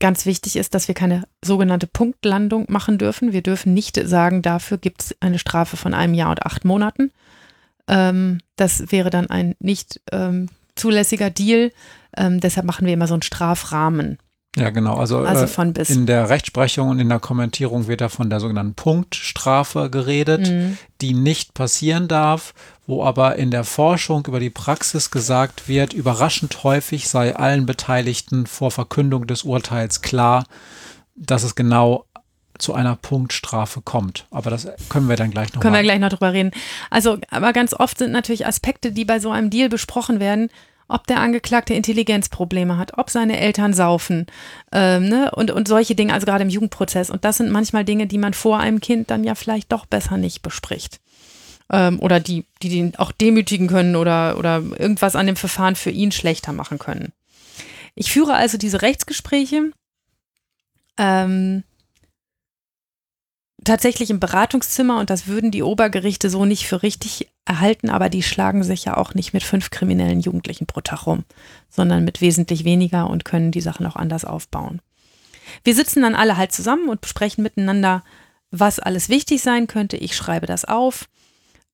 Ganz 0.01 0.27
wichtig 0.27 0.57
ist, 0.57 0.75
dass 0.75 0.87
wir 0.87 0.95
keine 0.95 1.25
sogenannte 1.45 1.89
Punktlandung 1.89 2.67
machen 2.69 2.99
dürfen. 2.99 3.33
Wir 3.33 3.43
dürfen 3.43 3.75
nicht 3.75 3.97
sagen, 3.97 4.43
dafür 4.43 4.79
gibt 4.79 5.03
es 5.03 5.17
eine 5.21 5.41
Strafe 5.41 5.77
von 5.77 5.93
einem 5.93 6.15
Jahr 6.15 6.31
und 6.31 6.47
acht 6.47 6.65
Monaten. 6.65 7.11
Ähm, 7.89 8.39
das 8.55 8.93
wäre 8.93 9.11
dann 9.11 9.29
ein 9.29 9.57
nicht 9.59 10.01
ähm, 10.13 10.49
zulässiger 10.77 11.31
Deal. 11.31 11.73
Ähm, 12.17 12.39
deshalb 12.39 12.65
machen 12.65 12.87
wir 12.87 12.95
immer 12.95 13.09
so 13.09 13.15
einen 13.15 13.23
Strafrahmen. 13.23 14.19
Ja, 14.61 14.71
genau. 14.71 14.97
Also, 14.97 15.18
also 15.18 15.44
äh, 15.44 15.47
von 15.47 15.73
bis. 15.73 15.90
in 15.90 16.07
der 16.07 16.29
Rechtsprechung 16.29 16.88
und 16.88 16.99
in 16.99 17.09
der 17.09 17.21
Kommentierung 17.21 17.87
wird 17.87 18.01
da 18.01 18.09
von 18.09 18.31
der 18.31 18.40
sogenannten 18.40 18.75
Punktstrafe 18.75 19.90
geredet, 19.90 20.49
mhm. 20.49 20.79
die 21.01 21.14
nicht 21.14 21.55
passieren 21.55 22.09
darf, 22.09 22.55
wo 22.87 23.05
aber 23.05 23.37
in 23.37 23.51
der 23.51 23.64
Forschung 23.64 24.25
über 24.27 24.40
die 24.40 24.51
Praxis 24.51 25.11
gesagt 25.11 25.68
wird, 25.68 25.92
überraschend 25.92 26.64
häufig 26.64 27.09
sei 27.09 27.37
allen 27.37 27.66
Beteiligten 27.66 28.47
vor 28.47 28.71
Verkündung 28.71 29.27
des 29.27 29.42
Urteils 29.42 30.03
klar, 30.03 30.44
dass 31.14 31.42
es 31.42 31.55
genau 31.55 32.05
zu 32.59 32.75
einer 32.75 32.97
Punktstrafe 32.97 33.81
kommt. 33.83 34.27
Aber 34.31 34.51
das 34.51 34.68
können 34.88 35.09
wir 35.09 35.16
dann 35.16 35.31
gleich 35.31 35.53
noch 35.55 35.61
Können 35.61 35.73
mal. 35.73 35.79
wir 35.79 35.85
gleich 35.85 36.01
noch 36.01 36.11
drüber 36.11 36.33
reden. 36.33 36.51
Also, 36.90 37.18
aber 37.31 37.53
ganz 37.53 37.73
oft 37.73 37.99
sind 37.99 38.12
natürlich 38.12 38.47
Aspekte, 38.47 38.92
die 38.92 39.05
bei 39.05 39.21
so 39.21 39.31
einem 39.31 39.51
Deal 39.51 39.68
besprochen 39.68 40.21
werden, 40.21 40.51
ob 40.88 41.07
der 41.07 41.20
Angeklagte 41.20 41.74
Intelligenzprobleme 41.74 42.79
hat, 42.79 42.96
ob 42.96 43.11
seine 43.11 43.38
Eltern 43.38 43.74
saufen 43.74 44.27
ähm, 44.72 45.09
ne? 45.09 45.31
und, 45.33 45.51
und 45.51 45.68
solche 45.68 45.94
Dinge, 45.94 46.14
also 46.14 46.24
gerade 46.24 46.42
im 46.42 46.51
Jugendprozess. 46.51 47.11
Und 47.11 47.24
das 47.24 47.37
sind 47.37 47.51
manchmal 47.51 47.85
Dinge, 47.85 48.07
die 48.07 48.18
man 48.18 48.35
vor 48.35 48.59
einem 48.59 48.81
Kind 48.81 49.11
dann 49.11 49.22
ja 49.22 49.35
vielleicht 49.35 49.70
doch 49.70 49.87
besser 49.87 50.16
nicht 50.16 50.42
bespricht. 50.42 51.01
Ähm, 51.70 52.01
oder 52.01 52.20
die, 52.20 52.46
die 52.62 52.70
den 52.70 52.96
auch 52.96 53.12
demütigen 53.12 53.68
können 53.68 53.96
oder, 53.96 54.38
oder 54.38 54.62
irgendwas 54.79 55.14
an 55.14 55.27
dem 55.27 55.37
Verfahren 55.37 55.77
für 55.77 55.90
ihn 55.90 56.11
schlechter 56.11 56.53
machen 56.53 56.79
können. 56.79 57.12
Ich 57.94 58.11
führe 58.11 58.35
also 58.35 58.57
diese 58.57 58.81
Rechtsgespräche 58.81 59.72
ähm, 60.96 61.64
tatsächlich 63.64 64.11
im 64.11 64.20
Beratungszimmer 64.20 64.98
und 64.98 65.11
das 65.11 65.27
würden 65.27 65.51
die 65.51 65.62
Obergerichte 65.62 66.31
so 66.31 66.44
nicht 66.44 66.66
für 66.66 66.83
richtig 66.83 67.29
erhalten, 67.49 67.91
aber 67.91 68.09
die 68.09 68.23
schlagen 68.23 68.63
sich 68.63 68.85
ja 68.85 68.97
auch 68.97 69.15
nicht 69.15 69.33
mit 69.33 69.43
fünf 69.43 69.71
kriminellen 69.71 70.21
Jugendlichen 70.21 70.67
pro 70.67 70.81
Tag 70.81 71.07
rum, 71.07 71.25
sondern 71.69 72.05
mit 72.05 72.21
wesentlich 72.21 72.65
weniger 72.65 73.09
und 73.09 73.25
können 73.25 73.51
die 73.51 73.61
Sachen 73.61 73.87
auch 73.87 73.97
anders 73.97 74.25
aufbauen. 74.25 74.81
Wir 75.65 75.75
sitzen 75.75 76.03
dann 76.03 76.15
alle 76.15 76.37
halt 76.37 76.53
zusammen 76.53 76.89
und 76.89 77.01
besprechen 77.01 77.43
miteinander, 77.43 78.03
was 78.51 78.79
alles 78.79 79.09
wichtig 79.09 79.43
sein 79.43 79.67
könnte. 79.67 79.97
Ich 79.97 80.15
schreibe 80.15 80.47
das 80.47 80.65
auf. 80.65 81.09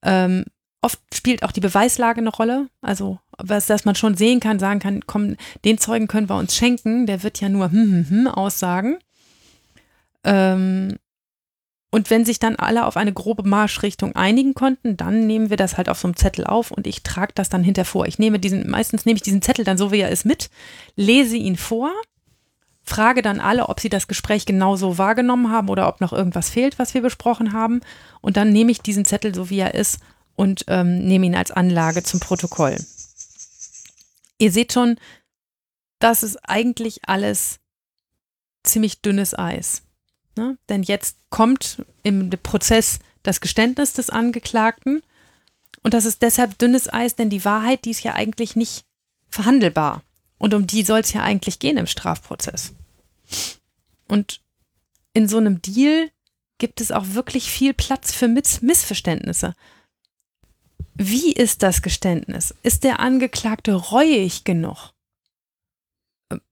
Ähm, 0.02 0.44
oft 0.80 1.00
spielt 1.12 1.42
auch 1.42 1.52
die 1.52 1.60
Beweislage 1.60 2.20
eine 2.20 2.30
Rolle. 2.30 2.68
Also, 2.80 3.18
was, 3.38 3.66
dass 3.66 3.84
man 3.84 3.94
schon 3.94 4.16
sehen 4.16 4.40
kann, 4.40 4.58
sagen 4.58 4.80
kann, 4.80 5.06
komm, 5.06 5.36
den 5.64 5.78
Zeugen 5.78 6.08
können 6.08 6.28
wir 6.28 6.36
uns 6.36 6.54
schenken, 6.54 7.06
der 7.06 7.22
wird 7.22 7.40
ja 7.40 7.48
nur 7.48 7.70
hm, 7.70 7.92
hm, 7.92 8.10
hm 8.10 8.26
aussagen. 8.28 8.98
Ähm, 10.24 10.96
und 11.94 12.10
wenn 12.10 12.24
sich 12.24 12.40
dann 12.40 12.56
alle 12.56 12.86
auf 12.86 12.96
eine 12.96 13.12
grobe 13.12 13.48
Marschrichtung 13.48 14.16
einigen 14.16 14.54
konnten, 14.54 14.96
dann 14.96 15.28
nehmen 15.28 15.48
wir 15.48 15.56
das 15.56 15.76
halt 15.76 15.88
auf 15.88 16.00
so 16.00 16.08
einem 16.08 16.16
Zettel 16.16 16.44
auf 16.44 16.72
und 16.72 16.88
ich 16.88 17.04
trage 17.04 17.30
das 17.36 17.50
dann 17.50 17.62
hinter 17.62 17.84
vor. 17.84 18.06
Ich 18.06 18.18
nehme 18.18 18.40
diesen, 18.40 18.68
meistens 18.68 19.06
nehme 19.06 19.14
ich 19.16 19.22
diesen 19.22 19.42
Zettel 19.42 19.64
dann 19.64 19.78
so, 19.78 19.92
wie 19.92 20.00
er 20.00 20.08
ist, 20.08 20.24
mit, 20.24 20.50
lese 20.96 21.36
ihn 21.36 21.56
vor, 21.56 21.92
frage 22.82 23.22
dann 23.22 23.38
alle, 23.38 23.68
ob 23.68 23.78
sie 23.78 23.90
das 23.90 24.08
Gespräch 24.08 24.44
genauso 24.44 24.98
wahrgenommen 24.98 25.52
haben 25.52 25.68
oder 25.68 25.86
ob 25.86 26.00
noch 26.00 26.12
irgendwas 26.12 26.50
fehlt, 26.50 26.80
was 26.80 26.94
wir 26.94 27.00
besprochen 27.00 27.52
haben. 27.52 27.80
Und 28.20 28.36
dann 28.36 28.50
nehme 28.50 28.72
ich 28.72 28.80
diesen 28.80 29.04
Zettel 29.04 29.32
so, 29.32 29.48
wie 29.48 29.60
er 29.60 29.74
ist 29.74 30.00
und 30.34 30.64
ähm, 30.66 30.98
nehme 31.06 31.26
ihn 31.26 31.36
als 31.36 31.52
Anlage 31.52 32.02
zum 32.02 32.18
Protokoll. 32.18 32.76
Ihr 34.38 34.50
seht 34.50 34.72
schon, 34.72 34.96
das 36.00 36.24
ist 36.24 36.38
eigentlich 36.42 37.02
alles 37.06 37.60
ziemlich 38.64 39.00
dünnes 39.00 39.38
Eis. 39.38 39.83
Ne? 40.36 40.58
Denn 40.68 40.82
jetzt 40.82 41.16
kommt 41.30 41.84
im 42.02 42.30
Prozess 42.30 42.98
das 43.22 43.40
Geständnis 43.40 43.92
des 43.92 44.10
Angeklagten. 44.10 45.02
Und 45.82 45.94
das 45.94 46.04
ist 46.04 46.22
deshalb 46.22 46.58
dünnes 46.58 46.92
Eis, 46.92 47.14
denn 47.14 47.30
die 47.30 47.44
Wahrheit, 47.44 47.84
die 47.84 47.90
ist 47.90 48.02
ja 48.02 48.14
eigentlich 48.14 48.56
nicht 48.56 48.84
verhandelbar. 49.28 50.02
Und 50.38 50.54
um 50.54 50.66
die 50.66 50.82
soll 50.82 51.00
es 51.00 51.12
ja 51.12 51.22
eigentlich 51.22 51.58
gehen 51.58 51.76
im 51.76 51.86
Strafprozess. 51.86 52.74
Und 54.08 54.40
in 55.12 55.28
so 55.28 55.38
einem 55.38 55.62
Deal 55.62 56.10
gibt 56.58 56.80
es 56.80 56.92
auch 56.92 57.06
wirklich 57.08 57.50
viel 57.50 57.74
Platz 57.74 58.12
für 58.12 58.28
Miss 58.28 58.62
Missverständnisse. 58.62 59.54
Wie 60.94 61.32
ist 61.32 61.62
das 61.62 61.82
Geständnis? 61.82 62.54
Ist 62.62 62.84
der 62.84 63.00
Angeklagte 63.00 63.74
reuig 63.74 64.44
genug? 64.44 64.92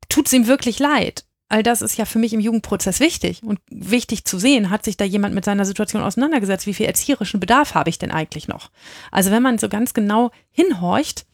Tut 0.08 0.26
es 0.26 0.32
ihm 0.32 0.46
wirklich 0.46 0.78
leid? 0.78 1.24
All 1.52 1.62
das 1.62 1.82
ist 1.82 1.98
ja 1.98 2.06
für 2.06 2.18
mich 2.18 2.32
im 2.32 2.40
Jugendprozess 2.40 2.98
wichtig 2.98 3.42
und 3.42 3.60
wichtig 3.70 4.24
zu 4.24 4.38
sehen, 4.38 4.70
hat 4.70 4.84
sich 4.84 4.96
da 4.96 5.04
jemand 5.04 5.34
mit 5.34 5.44
seiner 5.44 5.66
Situation 5.66 6.02
auseinandergesetzt, 6.02 6.66
wie 6.66 6.74
viel 6.74 6.86
erzieherischen 6.86 7.40
Bedarf 7.40 7.74
habe 7.74 7.90
ich 7.90 7.98
denn 7.98 8.10
eigentlich 8.10 8.48
noch? 8.48 8.70
Also 9.10 9.30
wenn 9.30 9.42
man 9.42 9.58
so 9.58 9.68
ganz 9.68 9.92
genau 9.92 10.30
hinhorcht, 10.50 11.26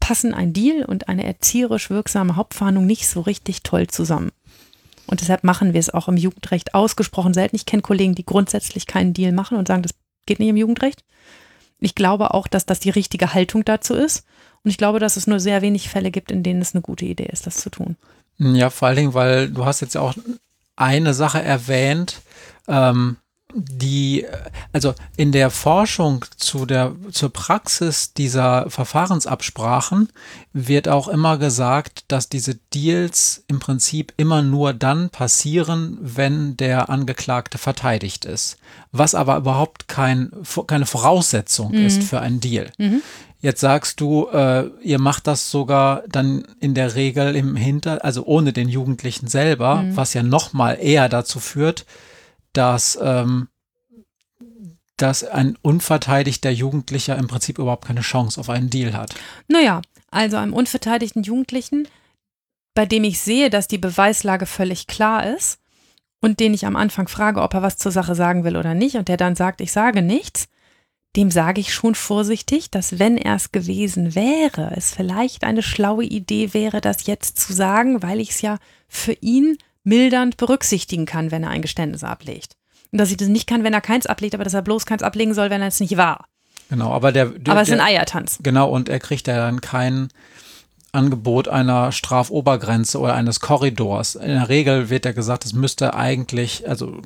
passen 0.00 0.34
ein 0.34 0.52
Deal 0.52 0.84
und 0.84 1.08
eine 1.08 1.24
erzieherisch 1.24 1.90
wirksame 1.90 2.34
Hauptverhandlung 2.34 2.86
nicht 2.86 3.08
so 3.08 3.20
richtig 3.20 3.62
toll 3.62 3.86
zusammen. 3.86 4.32
Und 5.06 5.20
deshalb 5.20 5.44
machen 5.44 5.74
wir 5.74 5.80
es 5.80 5.90
auch 5.90 6.08
im 6.08 6.16
Jugendrecht 6.16 6.74
ausgesprochen 6.74 7.32
selten. 7.32 7.54
Ich 7.54 7.66
kenne 7.66 7.82
Kollegen, 7.82 8.16
die 8.16 8.26
grundsätzlich 8.26 8.86
keinen 8.86 9.14
Deal 9.14 9.30
machen 9.30 9.56
und 9.56 9.68
sagen, 9.68 9.82
das 9.82 9.94
geht 10.26 10.40
nicht 10.40 10.48
im 10.48 10.56
Jugendrecht. 10.56 11.04
Ich 11.78 11.94
glaube 11.94 12.34
auch, 12.34 12.48
dass 12.48 12.66
das 12.66 12.80
die 12.80 12.90
richtige 12.90 13.32
Haltung 13.32 13.64
dazu 13.64 13.94
ist. 13.94 14.24
Und 14.64 14.70
ich 14.70 14.76
glaube, 14.76 14.98
dass 14.98 15.16
es 15.16 15.28
nur 15.28 15.38
sehr 15.38 15.62
wenig 15.62 15.88
Fälle 15.88 16.10
gibt, 16.10 16.32
in 16.32 16.42
denen 16.42 16.62
es 16.62 16.74
eine 16.74 16.82
gute 16.82 17.04
Idee 17.04 17.28
ist, 17.30 17.46
das 17.46 17.56
zu 17.56 17.70
tun. 17.70 17.96
Ja, 18.38 18.70
vor 18.70 18.88
allen 18.88 18.96
Dingen, 18.96 19.14
weil 19.14 19.50
du 19.50 19.64
hast 19.64 19.80
jetzt 19.80 19.94
ja 19.94 20.00
auch 20.00 20.14
eine 20.76 21.14
Sache 21.14 21.42
erwähnt, 21.42 22.22
ähm, 22.68 23.16
die, 23.54 24.26
also 24.72 24.94
in 25.16 25.32
der 25.32 25.50
Forschung 25.50 26.24
zu 26.36 26.66
der, 26.66 26.94
zur 27.10 27.30
Praxis 27.30 28.12
dieser 28.14 28.68
Verfahrensabsprachen 28.70 30.08
wird 30.52 30.88
auch 30.88 31.08
immer 31.08 31.38
gesagt, 31.38 32.04
dass 32.08 32.28
diese 32.28 32.56
Deals 32.74 33.44
im 33.48 33.58
Prinzip 33.58 34.12
immer 34.16 34.42
nur 34.42 34.72
dann 34.74 35.10
passieren, 35.10 35.98
wenn 36.00 36.56
der 36.56 36.90
Angeklagte 36.90 37.58
verteidigt 37.58 38.24
ist. 38.24 38.56
Was 38.90 39.14
aber 39.14 39.36
überhaupt 39.36 39.88
kein, 39.88 40.30
keine 40.66 40.86
Voraussetzung 40.86 41.72
mhm. 41.72 41.86
ist 41.86 42.02
für 42.02 42.20
einen 42.20 42.40
Deal. 42.40 42.70
Mhm. 42.78 43.02
Jetzt 43.42 43.60
sagst 43.60 44.00
du, 44.00 44.28
äh, 44.32 44.68
ihr 44.82 45.00
macht 45.00 45.26
das 45.26 45.50
sogar 45.50 46.04
dann 46.08 46.44
in 46.60 46.74
der 46.74 46.94
Regel 46.94 47.34
im 47.34 47.56
Hinter, 47.56 48.04
also 48.04 48.24
ohne 48.24 48.52
den 48.52 48.68
Jugendlichen 48.68 49.26
selber, 49.26 49.82
mhm. 49.82 49.96
was 49.96 50.14
ja 50.14 50.22
noch 50.22 50.52
mal 50.52 50.74
eher 50.74 51.08
dazu 51.08 51.40
führt, 51.40 51.84
dass, 52.52 52.98
ähm, 53.00 53.48
dass 54.96 55.24
ein 55.24 55.56
unverteidigter 55.62 56.50
Jugendlicher 56.50 57.16
im 57.16 57.28
Prinzip 57.28 57.58
überhaupt 57.58 57.86
keine 57.86 58.02
Chance 58.02 58.40
auf 58.40 58.50
einen 58.50 58.70
Deal 58.70 58.92
hat. 58.92 59.14
Naja, 59.48 59.82
also 60.10 60.36
einem 60.36 60.52
unverteidigten 60.52 61.22
Jugendlichen, 61.22 61.88
bei 62.74 62.86
dem 62.86 63.04
ich 63.04 63.20
sehe, 63.20 63.50
dass 63.50 63.68
die 63.68 63.78
Beweislage 63.78 64.46
völlig 64.46 64.86
klar 64.86 65.26
ist 65.26 65.58
und 66.20 66.40
den 66.40 66.54
ich 66.54 66.66
am 66.66 66.76
Anfang 66.76 67.08
frage, 67.08 67.42
ob 67.42 67.54
er 67.54 67.62
was 67.62 67.78
zur 67.78 67.92
Sache 67.92 68.14
sagen 68.14 68.44
will 68.44 68.56
oder 68.56 68.74
nicht 68.74 68.96
und 68.96 69.08
der 69.08 69.16
dann 69.16 69.34
sagt, 69.34 69.60
ich 69.60 69.72
sage 69.72 70.02
nichts, 70.02 70.48
dem 71.16 71.30
sage 71.30 71.60
ich 71.60 71.74
schon 71.74 71.94
vorsichtig, 71.94 72.70
dass 72.70 72.98
wenn 72.98 73.18
er 73.18 73.36
es 73.36 73.52
gewesen 73.52 74.14
wäre, 74.14 74.72
es 74.76 74.94
vielleicht 74.94 75.44
eine 75.44 75.62
schlaue 75.62 76.04
Idee 76.04 76.54
wäre, 76.54 76.80
das 76.80 77.06
jetzt 77.06 77.38
zu 77.38 77.52
sagen, 77.52 78.02
weil 78.02 78.20
ich 78.20 78.30
es 78.30 78.40
ja 78.40 78.58
für 78.88 79.12
ihn 79.20 79.58
mildernd 79.84 80.36
berücksichtigen 80.36 81.06
kann, 81.06 81.30
wenn 81.30 81.44
er 81.44 81.50
ein 81.50 81.62
Geständnis 81.62 82.04
ablegt. 82.04 82.54
Und 82.90 82.98
dass 82.98 83.10
ich 83.10 83.16
das 83.16 83.28
nicht 83.28 83.46
kann, 83.46 83.64
wenn 83.64 83.72
er 83.72 83.80
keins 83.80 84.06
ablegt, 84.06 84.34
aber 84.34 84.44
dass 84.44 84.54
er 84.54 84.62
bloß 84.62 84.86
keins 84.86 85.02
ablegen 85.02 85.34
soll, 85.34 85.50
wenn 85.50 85.62
er 85.62 85.68
es 85.68 85.80
nicht 85.80 85.96
war. 85.96 86.26
Genau, 86.68 86.92
aber 86.92 87.12
der, 87.12 87.26
der 87.26 87.52
aber 87.52 87.62
es 87.62 87.68
ist 87.68 87.74
ein 87.74 87.80
Eiertanz. 87.80 88.38
Genau, 88.42 88.70
und 88.70 88.88
er 88.88 88.98
kriegt 88.98 89.26
ja 89.26 89.36
dann 89.36 89.60
kein 89.60 90.08
Angebot 90.92 91.48
einer 91.48 91.90
Strafobergrenze 91.90 92.98
oder 92.98 93.14
eines 93.14 93.40
Korridors. 93.40 94.14
In 94.14 94.28
der 94.28 94.48
Regel 94.48 94.90
wird 94.90 95.04
ja 95.04 95.12
gesagt, 95.12 95.44
es 95.44 95.54
müsste 95.54 95.94
eigentlich, 95.94 96.68
also 96.68 97.00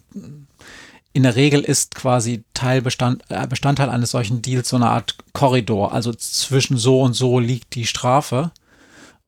in 1.13 1.23
der 1.23 1.37
Regel 1.37 1.63
ist 1.63 1.95
quasi 1.95 2.45
Teilbestand, 2.53 3.23
äh, 3.29 3.47
Bestandteil 3.47 3.89
eines 3.89 4.11
solchen 4.11 4.43
Deals 4.43 4.69
so 4.69 4.77
eine 4.77 4.91
Art 4.91 5.17
Korridor. 5.33 5.93
Also 5.93 6.13
zwischen 6.13 6.77
so 6.77 7.01
und 7.01 7.15
so 7.15 7.39
liegt 7.39 7.75
die 7.75 7.87
Strafe. 7.87 8.51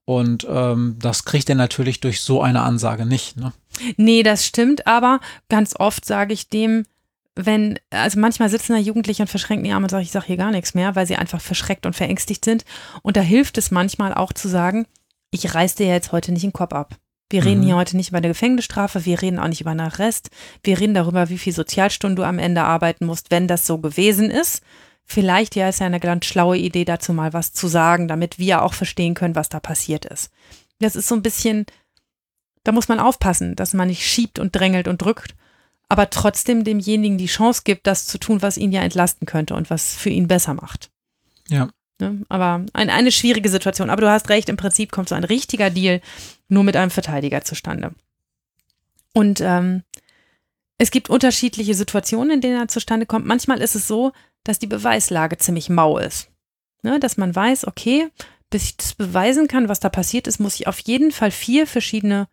Und 0.08 0.46
ähm, 0.48 0.96
das 0.98 1.26
kriegt 1.26 1.50
er 1.50 1.54
natürlich 1.54 2.00
durch 2.00 2.22
so 2.22 2.40
eine 2.40 2.62
Ansage 2.62 3.04
nicht. 3.04 3.36
Ne? 3.36 3.52
Nee, 3.98 4.22
das 4.22 4.46
stimmt, 4.46 4.86
aber 4.86 5.20
ganz 5.50 5.74
oft 5.78 6.06
sage 6.06 6.32
ich 6.32 6.48
dem, 6.48 6.86
wenn, 7.36 7.78
also 7.90 8.18
manchmal 8.18 8.48
sitzen 8.48 8.72
da 8.72 8.78
Jugendliche 8.78 9.22
und 9.22 9.28
verschränken 9.28 9.64
die 9.64 9.72
Arme 9.72 9.84
und 9.84 9.90
sagen, 9.90 10.04
ich 10.04 10.10
sage 10.10 10.24
hier 10.24 10.38
gar 10.38 10.50
nichts 10.50 10.72
mehr, 10.72 10.96
weil 10.96 11.06
sie 11.06 11.16
einfach 11.16 11.42
verschreckt 11.42 11.84
und 11.84 11.94
verängstigt 11.94 12.42
sind. 12.42 12.64
Und 13.02 13.18
da 13.18 13.20
hilft 13.20 13.58
es 13.58 13.70
manchmal 13.70 14.14
auch 14.14 14.32
zu 14.32 14.48
sagen, 14.48 14.86
ich 15.30 15.54
reiß 15.54 15.74
dir 15.74 15.88
jetzt 15.88 16.10
heute 16.10 16.32
nicht 16.32 16.42
den 16.42 16.54
Kopf 16.54 16.72
ab. 16.72 16.96
Wir 17.28 17.44
reden 17.44 17.60
mhm. 17.60 17.66
hier 17.66 17.76
heute 17.76 17.98
nicht 17.98 18.08
über 18.08 18.16
eine 18.16 18.28
Gefängnisstrafe, 18.28 19.04
wir 19.04 19.20
reden 19.20 19.38
auch 19.38 19.48
nicht 19.48 19.60
über 19.60 19.72
einen 19.72 19.80
Arrest, 19.80 20.30
wir 20.62 20.80
reden 20.80 20.94
darüber, 20.94 21.28
wie 21.28 21.36
viel 21.36 21.52
Sozialstunden 21.52 22.16
du 22.16 22.22
am 22.22 22.38
Ende 22.38 22.62
arbeiten 22.62 23.04
musst, 23.04 23.30
wenn 23.30 23.46
das 23.46 23.66
so 23.66 23.76
gewesen 23.76 24.30
ist. 24.30 24.62
Vielleicht 25.10 25.56
ja 25.56 25.70
ist 25.70 25.80
ja 25.80 25.86
eine 25.86 26.00
ganz 26.00 26.26
schlaue 26.26 26.58
Idee 26.58 26.84
dazu 26.84 27.14
mal 27.14 27.32
was 27.32 27.54
zu 27.54 27.66
sagen, 27.66 28.08
damit 28.08 28.38
wir 28.38 28.62
auch 28.62 28.74
verstehen 28.74 29.14
können, 29.14 29.34
was 29.34 29.48
da 29.48 29.58
passiert 29.58 30.04
ist. 30.04 30.30
Das 30.80 30.96
ist 30.96 31.08
so 31.08 31.14
ein 31.14 31.22
bisschen, 31.22 31.64
da 32.62 32.72
muss 32.72 32.88
man 32.88 33.00
aufpassen, 33.00 33.56
dass 33.56 33.72
man 33.72 33.88
nicht 33.88 34.06
schiebt 34.06 34.38
und 34.38 34.54
drängelt 34.54 34.86
und 34.86 35.00
drückt, 35.00 35.34
aber 35.88 36.10
trotzdem 36.10 36.62
demjenigen 36.62 37.16
die 37.16 37.26
Chance 37.26 37.62
gibt, 37.64 37.86
das 37.86 38.06
zu 38.06 38.18
tun, 38.18 38.42
was 38.42 38.58
ihn 38.58 38.70
ja 38.70 38.82
entlasten 38.82 39.26
könnte 39.26 39.54
und 39.54 39.70
was 39.70 39.94
für 39.94 40.10
ihn 40.10 40.28
besser 40.28 40.52
macht. 40.52 40.90
Ja. 41.48 41.70
Ne? 42.00 42.26
Aber 42.28 42.66
ein, 42.74 42.90
eine 42.90 43.10
schwierige 43.10 43.48
Situation. 43.48 43.88
Aber 43.88 44.02
du 44.02 44.10
hast 44.10 44.28
recht, 44.28 44.50
im 44.50 44.58
Prinzip 44.58 44.92
kommt 44.92 45.08
so 45.08 45.14
ein 45.14 45.24
richtiger 45.24 45.70
Deal 45.70 46.02
nur 46.48 46.64
mit 46.64 46.76
einem 46.76 46.90
Verteidiger 46.90 47.42
zustande. 47.42 47.94
Und 49.14 49.40
ähm, 49.40 49.82
es 50.76 50.90
gibt 50.90 51.08
unterschiedliche 51.08 51.74
Situationen, 51.74 52.34
in 52.34 52.40
denen 52.42 52.60
er 52.60 52.68
zustande 52.68 53.06
kommt. 53.06 53.26
Manchmal 53.26 53.62
ist 53.62 53.74
es 53.74 53.88
so, 53.88 54.12
dass 54.44 54.58
die 54.58 54.66
Beweislage 54.66 55.36
ziemlich 55.38 55.68
mau 55.68 55.98
ist. 55.98 56.30
Ne? 56.82 57.00
Dass 57.00 57.16
man 57.16 57.34
weiß, 57.34 57.66
okay, 57.66 58.08
bis 58.50 58.64
ich 58.64 58.76
das 58.76 58.94
beweisen 58.94 59.48
kann, 59.48 59.68
was 59.68 59.80
da 59.80 59.88
passiert 59.88 60.26
ist, 60.26 60.38
muss 60.38 60.54
ich 60.54 60.66
auf 60.66 60.78
jeden 60.80 61.12
Fall 61.12 61.30
vier 61.30 61.66
verschiedene 61.66 62.28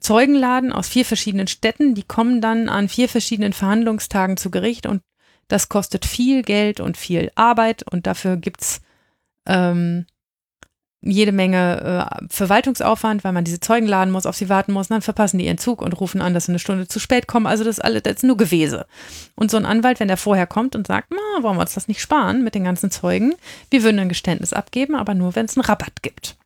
Zeugen 0.00 0.34
laden 0.34 0.72
aus 0.72 0.88
vier 0.88 1.04
verschiedenen 1.04 1.46
Städten. 1.46 1.94
Die 1.94 2.02
kommen 2.02 2.40
dann 2.40 2.68
an 2.68 2.88
vier 2.88 3.08
verschiedenen 3.08 3.52
Verhandlungstagen 3.52 4.36
zu 4.36 4.50
Gericht 4.50 4.86
und 4.86 5.02
das 5.48 5.68
kostet 5.68 6.06
viel 6.06 6.42
Geld 6.42 6.80
und 6.80 6.96
viel 6.96 7.30
Arbeit 7.34 7.84
und 7.90 8.06
dafür 8.06 8.36
gibt's 8.36 8.80
ähm, 9.46 10.06
jede 11.02 11.32
Menge 11.32 12.08
äh, 12.20 12.24
Verwaltungsaufwand, 12.28 13.24
weil 13.24 13.32
man 13.32 13.44
diese 13.44 13.60
Zeugen 13.60 13.86
laden 13.86 14.12
muss, 14.12 14.26
auf 14.26 14.36
sie 14.36 14.48
warten 14.48 14.72
muss, 14.72 14.88
dann 14.88 15.02
verpassen 15.02 15.38
die 15.38 15.46
ihren 15.46 15.58
Zug 15.58 15.82
und 15.82 15.92
rufen 16.00 16.20
an, 16.20 16.32
dass 16.32 16.46
sie 16.46 16.52
eine 16.52 16.58
Stunde 16.58 16.86
zu 16.86 17.00
spät 17.00 17.26
kommen. 17.26 17.46
Also 17.46 17.64
das 17.64 17.78
ist 17.78 17.84
alles, 17.84 18.04
das 18.04 18.14
ist 18.14 18.24
nur 18.24 18.36
Gewese. 18.36 18.86
Und 19.34 19.50
so 19.50 19.56
ein 19.56 19.66
Anwalt, 19.66 20.00
wenn 20.00 20.08
der 20.08 20.16
vorher 20.16 20.46
kommt 20.46 20.76
und 20.76 20.86
sagt, 20.86 21.08
na, 21.10 21.42
wollen 21.42 21.56
wir 21.56 21.62
uns 21.62 21.74
das 21.74 21.88
nicht 21.88 22.00
sparen 22.00 22.44
mit 22.44 22.54
den 22.54 22.64
ganzen 22.64 22.90
Zeugen? 22.90 23.34
Wir 23.70 23.82
würden 23.82 23.98
ein 23.98 24.08
Geständnis 24.08 24.52
abgeben, 24.52 24.94
aber 24.94 25.14
nur, 25.14 25.34
wenn 25.34 25.46
es 25.46 25.56
einen 25.56 25.64
Rabatt 25.64 26.02
gibt. 26.02 26.36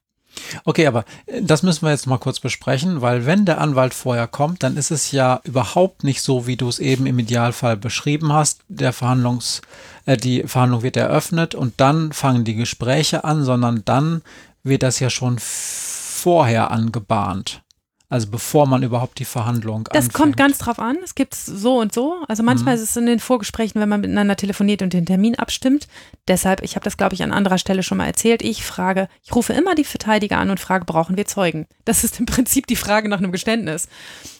Okay, 0.65 0.87
aber 0.87 1.05
äh, 1.27 1.43
das 1.43 1.63
müssen 1.63 1.83
wir 1.83 1.91
jetzt 1.91 2.07
mal 2.07 2.19
kurz 2.19 2.41
besprechen, 2.41 3.03
weil 3.03 3.27
wenn 3.27 3.45
der 3.45 3.61
Anwalt 3.61 3.95
vorher 3.95 4.27
kommt, 4.27 4.63
dann 4.63 4.77
ist 4.77 4.91
es 4.91 5.13
ja 5.13 5.41
überhaupt 5.45 6.05
nicht 6.05 6.23
so, 6.23 6.47
wie 6.47 6.57
du 6.57 6.69
es 6.69 6.79
eben 6.79 7.07
im 7.07 7.19
Idealfall 7.19 7.77
beschrieben 7.77 8.33
hast. 8.33 8.61
Der 8.69 8.93
Verhandlungs, 8.93 9.63
äh, 10.05 10.17
die 10.17 10.45
Verhandlung 10.45 10.83
wird 10.83 10.97
eröffnet 10.97 11.55
und 11.55 11.75
dann 11.79 12.13
fangen 12.13 12.45
die 12.45 12.55
Gespräche 12.55 13.25
an, 13.25 13.45
sondern 13.45 13.83
dann 13.85 14.23
wird 14.67 14.83
das 14.83 15.01
ja 15.01 15.11
schon 15.11 15.37
vorher 15.39 16.71
angebahnt. 16.71 17.63
Also 18.09 18.29
bevor 18.29 18.67
man 18.67 18.85
überhaupt 18.85 19.19
die 19.19 19.25
Verhandlung 19.25 19.85
Das 19.85 20.05
anfängt. 20.05 20.15
kommt 20.15 20.37
ganz 20.37 20.59
drauf 20.59 20.79
an. 20.79 20.97
Es 21.03 21.17
gibt 21.17 21.35
so 21.35 21.81
und 21.81 21.93
so. 21.93 22.15
Also 22.29 22.45
manchmal 22.45 22.77
mhm. 22.77 22.83
ist 22.83 22.91
es 22.91 22.97
in 22.97 23.07
den 23.07 23.19
Vorgesprächen, 23.19 23.81
wenn 23.81 23.89
man 23.89 24.01
miteinander 24.01 24.37
telefoniert 24.37 24.81
und 24.83 24.93
den 24.93 25.07
Termin 25.07 25.35
abstimmt. 25.35 25.89
Deshalb, 26.29 26.63
ich 26.63 26.77
habe 26.77 26.85
das, 26.85 26.97
glaube 26.97 27.15
ich, 27.15 27.25
an 27.25 27.33
anderer 27.33 27.59
Stelle 27.59 27.83
schon 27.83 27.99
mal 27.99 28.07
erzählt. 28.07 28.43
Ich 28.43 28.65
frage, 28.65 29.09
ich 29.25 29.35
rufe 29.35 29.55
immer 29.55 29.75
die 29.75 29.83
Verteidiger 29.83 30.39
an 30.39 30.51
und 30.51 30.61
frage, 30.61 30.85
brauchen 30.85 31.17
wir 31.17 31.27
Zeugen? 31.27 31.67
Das 31.85 32.05
ist 32.05 32.21
im 32.21 32.27
Prinzip 32.27 32.69
die 32.69 32.77
Frage 32.77 33.09
nach 33.09 33.19
einem 33.19 33.33
Geständnis. 33.33 33.89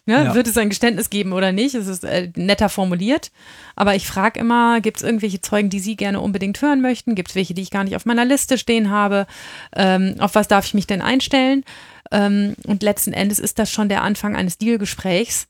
Ja, 0.07 0.23
ja. 0.23 0.35
Wird 0.37 0.47
es 0.47 0.57
ein 0.57 0.69
Geständnis 0.69 1.11
geben 1.11 1.33
oder 1.33 1.51
nicht? 1.51 1.75
Es 1.75 1.89
ist 1.89 2.05
äh, 2.05 2.31
netter 2.37 2.69
formuliert. 2.69 3.33
Aber 3.75 3.97
ich 3.97 4.07
frage 4.07 4.39
immer, 4.39 4.81
gibt 4.81 4.99
es 4.99 5.03
irgendwelche 5.03 5.41
Zeugen, 5.41 5.71
die 5.71 5.81
Sie 5.81 5.97
gerne 5.97 6.21
unbedingt 6.21 6.63
hören 6.63 6.81
möchten? 6.81 7.17
Gibt 7.17 7.31
es 7.31 7.35
welche, 7.35 7.55
die 7.55 7.63
ich 7.63 7.73
gar 7.73 7.83
nicht 7.83 7.97
auf 7.97 8.07
meiner 8.07 8.25
Liste 8.25 8.59
stehen 8.59 8.91
habe? 8.91 9.27
Ähm, 9.75 10.15
auf 10.21 10.37
was 10.37 10.47
darf 10.47 10.67
ich 10.67 10.75
mich 10.75 10.87
denn 10.87 11.03
einstellen? 11.03 11.65
Ähm, 12.11 12.55
und 12.67 12.83
letzten 12.83 13.13
Endes 13.13 13.39
ist 13.39 13.59
das 13.59 13.71
schon 13.71 13.89
der 13.89 14.03
Anfang 14.03 14.37
eines 14.37 14.59
Dealgesprächs. 14.59 15.49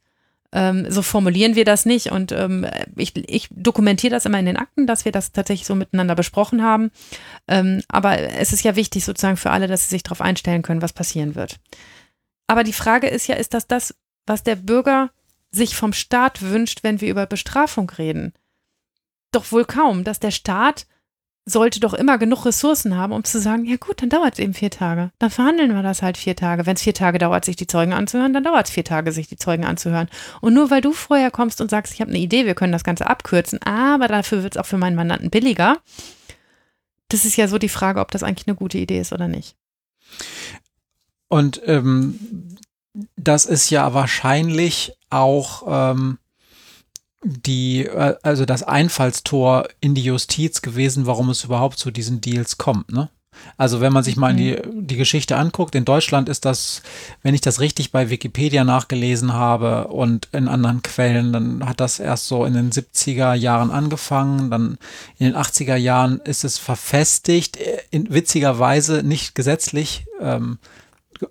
Ähm, 0.53 0.91
so 0.91 1.03
formulieren 1.03 1.55
wir 1.55 1.65
das 1.65 1.87
nicht. 1.87 2.13
Und 2.13 2.33
ähm, 2.33 2.67
ich, 2.97 3.17
ich 3.29 3.49
dokumentiere 3.51 4.13
das 4.13 4.27
immer 4.27 4.39
in 4.39 4.47
den 4.47 4.57
Akten, 4.57 4.87
dass 4.87 5.05
wir 5.05 5.13
das 5.13 5.33
tatsächlich 5.33 5.67
so 5.67 5.75
miteinander 5.75 6.15
besprochen 6.15 6.63
haben. 6.63 6.91
Ähm, 7.49 7.83
aber 7.89 8.19
es 8.19 8.53
ist 8.53 8.63
ja 8.63 8.77
wichtig 8.77 9.05
sozusagen 9.05 9.37
für 9.37 9.51
alle, 9.51 9.67
dass 9.67 9.83
sie 9.83 9.91
sich 9.91 10.03
darauf 10.03 10.21
einstellen 10.21 10.63
können, 10.63 10.83
was 10.83 10.93
passieren 10.93 11.35
wird. 11.35 11.59
Aber 12.47 12.65
die 12.65 12.73
Frage 12.73 13.09
ist 13.09 13.27
ja, 13.27 13.35
ist 13.35 13.55
das 13.55 13.67
das, 13.67 13.95
was 14.25 14.43
der 14.43 14.57
Bürger 14.57 15.11
sich 15.51 15.75
vom 15.75 15.93
Staat 15.93 16.43
wünscht, 16.43 16.83
wenn 16.83 17.01
wir 17.01 17.11
über 17.11 17.27
Bestrafung 17.27 17.91
reden? 17.91 18.33
Doch 19.33 19.51
wohl 19.53 19.65
kaum, 19.65 20.05
dass 20.05 20.21
der 20.21 20.31
Staat 20.31 20.87
sollte 21.49 21.79
doch 21.79 21.95
immer 21.95 22.19
genug 22.19 22.45
Ressourcen 22.45 22.97
haben, 22.97 23.13
um 23.13 23.23
zu 23.23 23.41
sagen, 23.41 23.65
ja 23.65 23.77
gut, 23.77 24.03
dann 24.03 24.09
dauert 24.09 24.35
es 24.35 24.41
eben 24.41 24.53
vier 24.53 24.71
Tage. 24.71 25.13
Dann 25.21 25.31
verhandeln 25.31 25.73
wir 25.73 25.83
das 25.83 26.03
halt 26.03 26.17
vier 26.17 26.35
Tage. 26.35 26.67
Wenn 26.67 26.75
es 26.75 26.83
vier 26.83 26.93
Tage 26.93 27.19
dauert, 27.19 27.45
sich 27.45 27.55
die 27.55 27.69
Zeugen 27.69 27.93
anzuhören, 27.93 28.35
dann 28.35 28.43
dauert 28.43 28.67
es 28.67 28.73
vier 28.73 28.85
Tage, 28.85 29.13
sich 29.13 29.29
die 29.29 29.37
Zeugen 29.37 29.65
anzuhören. 29.65 30.09
Und 30.41 30.55
nur 30.55 30.71
weil 30.71 30.81
du 30.81 30.93
vorher 30.93 31.31
kommst 31.31 31.61
und 31.61 31.71
sagst, 31.71 31.95
ich 31.95 32.01
habe 32.01 32.11
eine 32.11 32.19
Idee, 32.19 32.47
wir 32.47 32.57
können 32.57 32.73
das 32.73 32.83
Ganze 32.83 33.07
abkürzen, 33.07 33.63
aber 33.63 34.09
dafür 34.09 34.43
wird 34.43 34.57
es 34.57 34.61
auch 34.61 34.67
für 34.67 34.77
meinen 34.77 34.97
Mandanten 34.97 35.31
billiger. 35.31 35.79
Das 37.09 37.25
ist 37.25 37.37
ja 37.37 37.47
so 37.47 37.59
die 37.59 37.69
Frage, 37.69 38.01
ob 38.01 38.11
das 38.11 38.25
eigentlich 38.25 38.49
eine 38.49 38.57
gute 38.57 38.79
Idee 38.79 38.99
ist 38.99 39.13
oder 39.13 39.29
nicht. 39.29 39.55
Und 41.29 41.63
ähm, 41.67 42.59
das 43.15 43.45
ist 43.45 43.71
ja 43.71 43.95
wahrscheinlich 43.95 44.95
auch 45.11 45.63
ähm, 45.69 46.19
die, 47.27 47.87
äh, 47.87 48.17
also 48.23 48.45
das 48.45 48.63
Einfallstor 48.63 49.69
in 49.81 49.95
die 49.95 50.05
Justiz 50.05 50.63
gewesen, 50.63 51.07
warum 51.07 51.31
es 51.31 51.45
überhaupt 51.45 51.79
zu 51.79 51.91
diesen 51.91 52.21
Deals 52.21 52.57
kommt, 52.59 52.93
ne? 52.93 53.09
Also 53.59 53.83
wenn 53.83 53.93
man 53.93 54.03
sich 54.03 54.17
mal 54.17 54.35
die, 54.35 54.53
mhm. 54.53 54.87
die 54.87 54.97
Geschichte 54.97 55.37
anguckt, 55.37 55.75
in 55.75 55.85
Deutschland 55.85 56.31
ist 56.31 56.47
das, 56.47 56.81
wenn 57.23 57.35
ich 57.35 57.43
das 57.43 57.61
richtig 57.61 57.93
bei 57.93 58.09
Wikipedia 58.09 58.65
nachgelesen 58.65 59.35
habe 59.35 59.89
und 59.89 60.29
in 60.33 60.49
anderen 60.49 60.81
Quellen, 60.81 61.35
dann 61.35 61.69
hat 61.69 61.81
das 61.81 61.99
erst 61.99 62.29
so 62.29 62.47
in 62.47 62.55
den 62.55 62.71
70er 62.71 63.35
Jahren 63.35 63.71
angefangen, 63.71 64.51
dann 64.51 64.79
in 65.19 65.27
den 65.27 65.37
80er 65.37 65.77
Jahren 65.77 66.21
ist 66.21 66.45
es 66.45 66.57
verfestigt, 66.57 67.59
in 67.91 68.11
witzigerweise 68.11 69.03
nicht 69.03 69.35
gesetzlich, 69.35 70.07
ähm, 70.19 70.59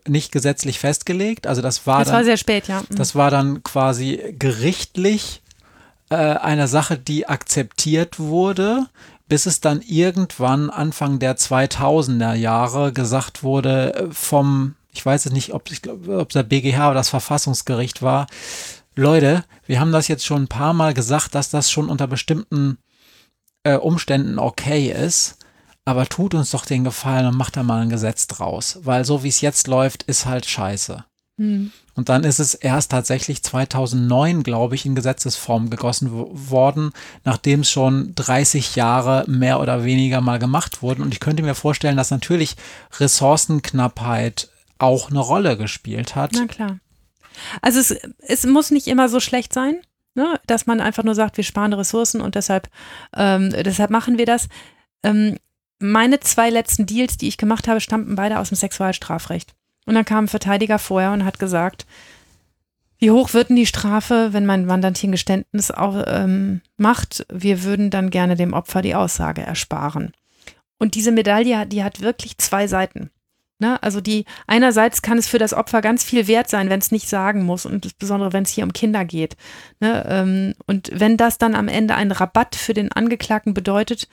nicht 0.08 0.32
gesetzlich 0.32 0.78
festgelegt. 0.78 1.48
Also 1.48 1.64
das 1.64 1.88
war 1.88 2.00
das 2.00 2.10
dann, 2.10 2.18
war 2.18 2.24
sehr 2.24 2.38
spät, 2.38 2.68
ja. 2.68 2.84
Das 2.92 3.16
war 3.16 3.32
dann 3.32 3.64
quasi 3.64 4.36
gerichtlich 4.38 5.42
äh, 6.10 6.16
eine 6.16 6.68
Sache, 6.68 6.98
die 6.98 7.28
akzeptiert 7.28 8.20
wurde, 8.20 8.88
bis 9.28 9.46
es 9.46 9.60
dann 9.62 9.82
irgendwann 9.82 10.70
Anfang 10.70 11.20
der 11.20 11.38
2000er 11.38 12.34
Jahre 12.34 12.94
gesagt 12.94 13.44
wurde 13.44 13.94
äh, 13.96 14.12
vom, 14.12 14.76
ich 14.94 15.06
weiß 15.06 15.26
es 15.26 15.32
nicht, 15.32 15.54
ob, 15.54 15.72
ich 15.72 15.82
glaub, 15.82 16.08
ob 16.08 16.30
der 16.30 16.44
BGH 16.44 16.88
oder 16.88 16.96
das 16.96 17.10
Verfassungsgericht 17.10 18.02
war, 18.02 18.28
Leute, 18.96 19.44
wir 19.66 19.80
haben 19.80 19.92
das 19.92 20.08
jetzt 20.08 20.26
schon 20.26 20.44
ein 20.44 20.48
paar 20.48 20.74
Mal 20.74 20.94
gesagt, 20.94 21.36
dass 21.36 21.50
das 21.50 21.70
schon 21.70 21.90
unter 21.90 22.08
bestimmten 22.08 22.78
äh, 23.64 23.76
Umständen 23.76 24.40
okay 24.40 24.92
ist, 24.92 25.38
aber 25.84 26.06
tut 26.08 26.34
uns 26.34 26.52
doch 26.52 26.66
den 26.66 26.84
Gefallen 26.84 27.28
und 27.28 27.38
macht 27.38 27.58
da 27.58 27.64
mal 27.64 27.82
ein 27.82 27.90
Gesetz 27.90 28.28
draus, 28.28 28.80
weil 28.84 29.04
so 29.06 29.24
wie 29.24 29.30
es 29.30 29.42
jetzt 29.42 29.68
läuft, 29.68 30.04
ist 30.04 30.26
halt 30.26 30.46
scheiße. 30.46 31.04
Hm. 31.38 31.72
Und 31.96 32.10
dann 32.10 32.24
ist 32.24 32.40
es 32.40 32.54
erst 32.54 32.92
tatsächlich 32.92 33.44
2009, 33.44 34.44
glaube 34.44 34.76
ich, 34.76 34.86
in 34.86 34.96
Gesetzesform 34.96 35.70
gegossen 35.70 36.10
worden, 36.12 36.92
nachdem 37.24 37.62
es 37.62 37.70
schon 37.70 38.14
30 38.16 38.76
Jahre 38.76 39.26
mehr 39.28 39.60
oder 39.60 39.84
weniger 39.84 40.22
mal 40.22 40.40
gemacht 40.40 40.82
wurden. 40.82 41.02
Und 41.02 41.14
ich 41.14 41.20
könnte 41.20 41.44
mir 41.44 41.56
vorstellen, 41.56 41.98
dass 41.98 42.12
natürlich 42.12 42.56
Ressourcenknappheit 43.00 44.50
auch 44.78 45.10
eine 45.10 45.20
Rolle 45.20 45.58
gespielt 45.58 46.16
hat. 46.16 46.32
Na 46.34 46.48
klar. 46.48 46.80
Also 47.62 47.80
es, 47.80 47.92
es 48.20 48.46
muss 48.46 48.72
nicht 48.72 48.88
immer 48.88 49.10
so 49.10 49.20
schlecht 49.20 49.54
sein, 49.54 49.82
ne? 50.14 50.40
dass 50.48 50.68
man 50.68 50.80
einfach 50.80 51.04
nur 51.04 51.16
sagt, 51.16 51.36
wir 51.36 51.44
sparen 51.44 51.74
Ressourcen 51.74 52.22
und 52.22 52.36
deshalb, 52.36 52.70
ähm, 53.16 53.50
deshalb 53.50 53.92
machen 53.92 54.18
wir 54.18 54.26
das. 54.26 54.48
Ähm, 55.04 55.38
meine 55.80 56.22
zwei 56.22 56.50
letzten 56.50 56.86
Deals, 56.86 57.18
die 57.18 57.28
ich 57.28 57.38
gemacht 57.38 57.68
habe, 57.68 57.82
stammten 57.82 58.16
beide 58.16 58.40
aus 58.40 58.50
dem 58.50 58.56
Sexualstrafrecht. 58.56 59.54
Und 59.86 59.96
dann 59.96 60.06
kam 60.06 60.26
ein 60.26 60.30
Verteidiger 60.30 60.80
vorher 60.80 61.12
und 61.12 61.26
hat 61.26 61.40
gesagt, 61.40 61.86
wie 62.98 63.12
hoch 63.12 63.34
wird 63.34 63.50
denn 63.50 63.56
die 63.56 63.66
Strafe, 63.66 64.30
wenn 64.32 64.46
mein 64.46 64.66
Mandant 64.66 64.98
hier 64.98 65.10
ein 65.10 65.14
Geständnis 65.14 65.70
auch, 65.70 66.04
ähm, 66.08 66.62
macht? 66.78 67.26
Wir 67.32 67.64
würden 67.64 67.90
dann 67.90 68.10
gerne 68.10 68.36
dem 68.36 68.54
Opfer 68.54 68.82
die 68.82 68.96
Aussage 68.96 69.42
ersparen. 69.42 70.14
Und 70.80 70.96
diese 70.96 71.12
Medaille, 71.12 71.66
die 71.66 71.84
hat 71.84 72.02
wirklich 72.02 72.38
zwei 72.38 72.68
Seiten. 72.68 73.12
Ne? 73.60 73.82
Also 73.82 74.02
die 74.02 74.26
einerseits 74.48 75.02
kann 75.02 75.18
es 75.18 75.28
für 75.28 75.38
das 75.38 75.54
Opfer 75.54 75.82
ganz 75.82 76.04
viel 76.04 76.28
wert 76.28 76.50
sein, 76.50 76.70
wenn 76.70 76.80
es 76.80 76.92
nicht 76.92 77.08
sagen 77.08 77.44
muss 77.44 77.66
und 77.66 77.86
insbesondere 77.86 78.34
wenn 78.34 78.44
es 78.44 78.50
hier 78.50 78.66
um 78.66 78.74
Kinder 78.74 79.06
geht. 79.06 79.38
Ne? 79.80 80.06
Ähm, 80.10 80.56
und 80.66 80.90
wenn 80.94 81.16
das 81.16 81.38
dann 81.38 81.56
am 81.56 81.70
Ende 81.70 81.96
einen 81.96 82.12
Rabatt 82.12 82.56
für 82.56 82.74
den 82.74 82.92
Angeklagten 82.92 83.54
bedeutet, 83.54 84.10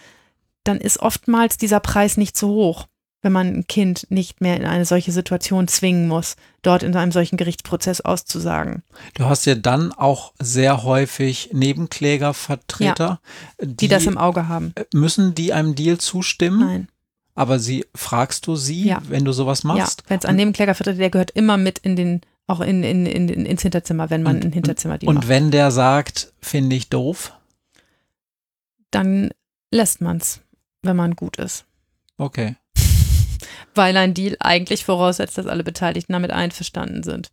dann 0.63 0.79
ist 0.79 1.01
oftmals 1.01 1.57
dieser 1.57 1.81
Preis 1.81 2.17
nicht 2.17 2.37
so 2.37 2.49
hoch 2.49 2.87
wenn 3.23 3.33
man 3.33 3.47
ein 3.47 3.67
Kind 3.69 4.09
nicht 4.11 4.41
mehr 4.41 4.57
in 4.57 4.67
eine 4.67 4.85
solche 4.85 5.13
Situation 5.13 5.69
zwingen 5.69 6.09
muss, 6.09 6.37
dort 6.61 6.83
in 6.83 6.95
einem 6.95 7.13
solchen 7.13 7.37
Gerichtsprozess 7.37 8.01
auszusagen. 8.01 8.83
Du 9.15 9.25
hast 9.25 9.47
ja 9.47 9.55
dann 9.55 9.93
auch 9.93 10.35
sehr 10.41 10.83
häufig 10.83 11.51
Nebenklägervertreter, 11.53 13.21
ja, 13.61 13.65
die, 13.65 13.77
die, 13.77 13.89
das 13.89 14.07
im 14.07 14.19
Auge 14.19 14.49
haben. 14.49 14.75
Müssen 14.93 15.35
die 15.35 15.53
einem 15.53 15.77
Deal 15.77 15.99
zustimmen? 15.99 16.61
Nein. 16.61 16.89
Aber 17.35 17.59
sie 17.59 17.87
fragst 17.95 18.47
du 18.47 18.57
sie, 18.57 18.89
ja. 18.89 19.01
wenn 19.09 19.25
du 19.25 19.33
sowas 19.33 19.65
machst? 19.65 20.03
Ja, 20.03 20.11
wenn 20.11 20.19
es 20.19 20.27
ein 20.27 20.37
Nebenklägervertreter, 20.37 20.99
der 20.99 21.11
gehört 21.11 21.31
immer 21.31 21.57
mit 21.57 21.79
in 21.79 21.97
den 21.97 22.21
auch 22.49 22.61
in, 22.61 22.83
in, 22.83 23.07
in, 23.07 23.29
ins 23.29 23.63
Hinterzimmer, 23.63 24.11
wenn 24.11 24.25
man 24.25 24.37
und, 24.37 24.45
ein 24.47 24.53
Hinterzimmer 24.53 24.99
Und 25.05 25.15
macht. 25.15 25.29
wenn 25.29 25.53
der 25.53 25.71
sagt, 25.71 26.33
finde 26.41 26.75
ich 26.75 26.91
doof? 26.91 27.33
Dann 28.91 29.31
lässt 29.71 30.01
man 30.01 30.17
es, 30.17 30.41
wenn 30.83 30.97
man 30.97 31.15
gut 31.15 31.37
ist. 31.37 31.65
Okay 32.19 32.57
weil 33.75 33.97
ein 33.97 34.15
Deal 34.15 34.37
eigentlich 34.41 34.85
voraussetzt, 34.85 35.39
dass 35.39 35.47
alle 35.47 35.65
Beteiligten 35.65 36.13
damit 36.13 36.31
einverstanden 36.31 37.03
sind. 37.03 37.31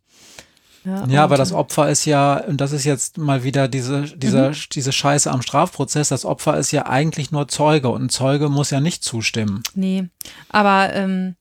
Ja, 0.84 1.06
ja 1.06 1.24
aber 1.24 1.36
das 1.36 1.52
Opfer 1.52 1.90
ist 1.90 2.04
ja, 2.06 2.38
und 2.38 2.60
das 2.60 2.72
ist 2.72 2.84
jetzt 2.84 3.18
mal 3.18 3.44
wieder 3.44 3.68
diese, 3.68 4.02
diese, 4.16 4.50
mhm. 4.50 4.54
diese 4.72 4.92
Scheiße 4.92 5.30
am 5.30 5.42
Strafprozess, 5.42 6.08
das 6.08 6.24
Opfer 6.24 6.56
ist 6.56 6.72
ja 6.72 6.86
eigentlich 6.86 7.32
nur 7.32 7.48
Zeuge 7.48 7.90
und 7.90 8.04
ein 8.04 8.08
Zeuge 8.08 8.48
muss 8.48 8.70
ja 8.70 8.80
nicht 8.80 9.04
zustimmen. 9.04 9.62
Nee, 9.74 10.08
aber 10.48 10.94
ähm, 10.94 11.36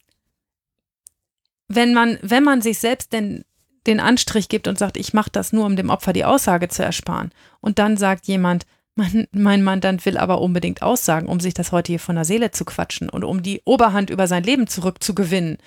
wenn 1.68 1.94
man, 1.94 2.18
wenn 2.22 2.44
man 2.44 2.62
sich 2.62 2.80
selbst 2.80 3.14
denn 3.14 3.46
den 3.88 4.00
Anstrich 4.02 4.50
gibt 4.50 4.68
und 4.68 4.78
sagt, 4.78 4.98
ich 4.98 5.14
mache 5.14 5.30
das 5.32 5.54
nur, 5.54 5.66
um 5.66 5.76
dem 5.76 5.90
Opfer 5.90 6.12
die 6.12 6.26
Aussage 6.26 6.68
zu 6.68 6.84
ersparen, 6.84 7.32
und 7.62 7.80
dann 7.80 7.96
sagt 7.98 8.28
jemand, 8.28 8.66
mein, 8.96 9.28
mein 9.32 9.64
Mandant 9.64 10.06
will 10.06 10.18
aber 10.18 10.42
unbedingt 10.42 10.82
aussagen, 10.82 11.28
um 11.28 11.40
sich 11.40 11.54
das 11.54 11.72
heute 11.72 11.92
hier 11.92 12.00
von 12.00 12.16
der 12.16 12.26
Seele 12.26 12.52
zu 12.52 12.66
quatschen 12.66 13.10
und 13.10 13.24
um 13.24 13.42
die 13.42 13.62
Oberhand 13.66 14.10
über 14.10 14.28
sein 14.28 14.44
Leben 14.44 14.68
zurückzugewinnen, 14.68 15.58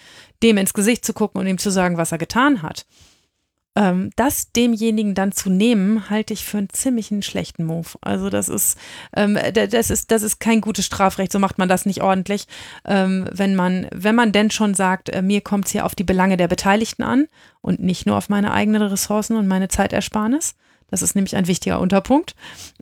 dem 0.43 0.59
ins 0.59 0.75
Gesicht 0.75 1.05
zu 1.05 1.13
gucken 1.15 1.41
und 1.41 1.47
ihm 1.47 1.59
zu 1.59 1.71
sagen, 1.71 1.97
was 1.97 2.13
er 2.13 2.19
getan 2.19 2.63
hat. 2.63 2.85
Ähm, 3.75 4.11
das 4.17 4.53
demjenigen 4.53 5.15
dann 5.15 5.33
zu 5.33 5.49
nehmen, 5.49 6.11
halte 6.11 6.35
ich 6.35 6.45
für 6.45 6.59
einen 6.59 6.69
ziemlichen 6.69 7.23
schlechten 7.23 7.65
Move. 7.65 7.89
Also 8.03 8.29
das 8.29 8.51
ist, 8.51 8.77
ähm, 9.17 9.39
das 9.55 9.89
ist, 9.89 10.11
das 10.11 10.23
ist 10.23 10.41
kein 10.41 10.61
gutes 10.61 10.85
Strafrecht. 10.85 11.33
So 11.33 11.39
macht 11.39 11.57
man 11.57 11.71
das 11.71 11.87
nicht 11.87 12.03
ordentlich. 12.03 12.47
Ähm, 12.85 13.27
wenn 13.33 13.55
man, 13.55 13.87
wenn 13.91 14.15
man 14.15 14.33
denn 14.33 14.51
schon 14.51 14.75
sagt, 14.75 15.09
äh, 15.09 15.23
mir 15.23 15.41
kommt 15.41 15.67
es 15.67 15.73
hier 15.73 15.87
auf 15.87 15.95
die 15.95 16.05
Belange 16.05 16.37
der 16.37 16.49
Beteiligten 16.49 17.03
an 17.03 17.29
und 17.63 17.81
nicht 17.81 18.05
nur 18.05 18.17
auf 18.17 18.29
meine 18.29 18.53
eigenen 18.53 18.83
Ressourcen 18.83 19.37
und 19.37 19.49
meine 19.49 19.69
Zeitersparnis, 19.69 20.55
das 20.93 21.01
ist 21.01 21.15
nämlich 21.15 21.37
ein 21.37 21.47
wichtiger 21.47 21.81
Unterpunkt, 21.81 22.37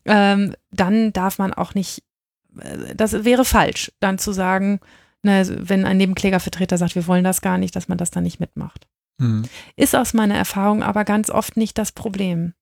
ähm, 0.05 0.57
dann 0.73 1.13
darf 1.13 1.39
man 1.39 1.55
auch 1.55 1.75
nicht, 1.75 2.03
äh, 2.61 2.95
das 2.97 3.25
wäre 3.25 3.45
falsch, 3.45 3.93
dann 4.01 4.19
zu 4.19 4.33
sagen, 4.33 4.81
na, 5.23 5.45
wenn 5.47 5.85
ein 5.85 5.97
Nebenklägervertreter 5.97 6.77
sagt, 6.77 6.97
wir 6.97 7.07
wollen 7.07 7.23
das 7.23 7.41
gar 7.41 7.57
nicht, 7.57 7.77
dass 7.77 7.87
man 7.87 7.99
das 7.99 8.11
dann 8.11 8.25
nicht 8.25 8.41
mitmacht. 8.41 8.89
Mhm. 9.19 9.45
Ist 9.77 9.95
aus 9.95 10.13
meiner 10.13 10.35
Erfahrung 10.35 10.83
aber 10.83 11.05
ganz 11.05 11.31
oft 11.31 11.57
nicht 11.57 11.79
das 11.79 11.93
Problem. 11.93 12.55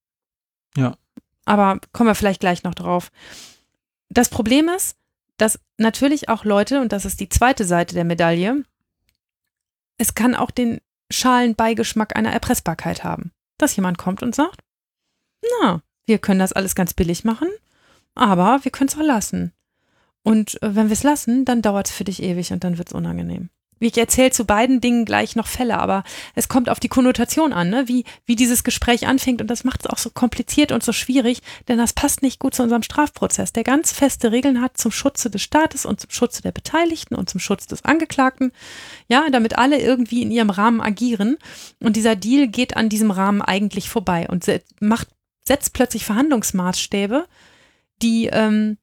Ja. 0.76 0.96
Aber 1.46 1.80
kommen 1.92 2.11
wir 2.11 2.14
vielleicht 2.14 2.40
gleich 2.40 2.62
noch 2.62 2.74
drauf. 2.74 3.11
Das 4.11 4.28
Problem 4.28 4.68
ist, 4.68 4.99
dass 5.38 5.59
natürlich 5.78 6.28
auch 6.28 6.44
Leute, 6.44 6.82
und 6.82 6.92
das 6.92 7.07
ist 7.07 7.20
die 7.20 7.30
zweite 7.30 7.64
Seite 7.64 7.94
der 7.94 8.05
Medaille, 8.05 8.64
es 9.96 10.14
kann 10.14 10.34
auch 10.34 10.51
den 10.51 10.80
schalen 11.11 11.55
Beigeschmack 11.55 12.16
einer 12.16 12.32
Erpressbarkeit 12.32 13.03
haben. 13.03 13.32
Dass 13.57 13.76
jemand 13.76 13.96
kommt 13.96 14.22
und 14.22 14.34
sagt, 14.34 14.61
na, 15.61 15.82
wir 16.07 16.18
können 16.18 16.41
das 16.41 16.53
alles 16.53 16.74
ganz 16.74 16.95
billig 16.95 17.24
machen, 17.24 17.49
aber 18.14 18.61
wir 18.62 18.72
können 18.72 18.89
es 18.89 18.97
auch 18.97 19.03
lassen. 19.03 19.53
Und 20.22 20.62
äh, 20.62 20.74
wenn 20.74 20.89
wir 20.89 20.95
es 20.95 21.03
lassen, 21.03 21.45
dann 21.45 21.62
dauert 21.62 21.89
es 21.89 21.95
für 21.95 22.05
dich 22.05 22.22
ewig 22.22 22.53
und 22.53 22.64
dann 22.64 22.78
wird 22.78 22.89
es 22.89 22.95
unangenehm. 22.95 23.51
Ich 23.80 23.97
erzähle 23.97 24.30
zu 24.30 24.45
beiden 24.45 24.80
Dingen 24.80 25.05
gleich 25.05 25.36
noch 25.36 25.47
Fälle, 25.47 25.78
aber 25.78 26.03
es 26.34 26.49
kommt 26.49 26.68
auf 26.68 26.80
die 26.80 26.89
Konnotation 26.89 27.53
an, 27.53 27.70
ne? 27.70 27.86
wie, 27.86 28.05
wie 28.26 28.34
dieses 28.34 28.64
Gespräch 28.64 29.07
anfängt. 29.07 29.41
Und 29.41 29.49
das 29.49 29.62
macht 29.62 29.80
es 29.80 29.86
auch 29.86 29.99
so 29.99 30.11
kompliziert 30.11 30.72
und 30.72 30.82
so 30.82 30.93
schwierig, 30.93 31.43
denn 31.68 31.78
das 31.78 31.93
passt 31.93 32.22
nicht 32.22 32.41
gut 32.41 32.55
zu 32.55 32.64
unserem 32.64 32.82
Strafprozess, 32.82 33.53
der 33.53 33.62
ganz 33.62 33.93
feste 33.93 34.32
Regeln 34.32 34.61
hat 34.61 34.76
zum 34.76 34.91
Schutze 34.91 35.30
des 35.30 35.43
Staates 35.43 35.86
und 35.86 36.01
zum 36.01 36.11
Schutze 36.11 36.43
der 36.43 36.53
Beteiligten 36.53 37.14
und 37.14 37.30
zum 37.30 37.39
Schutz 37.39 37.66
des 37.66 37.84
Angeklagten. 37.84 38.53
Ja, 39.07 39.30
damit 39.30 39.57
alle 39.57 39.80
irgendwie 39.80 40.22
in 40.22 40.32
ihrem 40.32 40.51
Rahmen 40.51 40.80
agieren. 40.80 41.36
Und 41.80 41.95
dieser 41.95 42.16
Deal 42.16 42.49
geht 42.49 42.76
an 42.76 42.89
diesem 42.89 43.12
Rahmen 43.12 43.43
eigentlich 43.43 43.89
vorbei 43.89 44.26
und 44.28 44.45
macht 44.80 45.09
setzt 45.49 45.72
plötzlich 45.72 46.05
Verhandlungsmaßstäbe, 46.05 47.26
die, 48.01 48.26
ähm, 48.26 48.78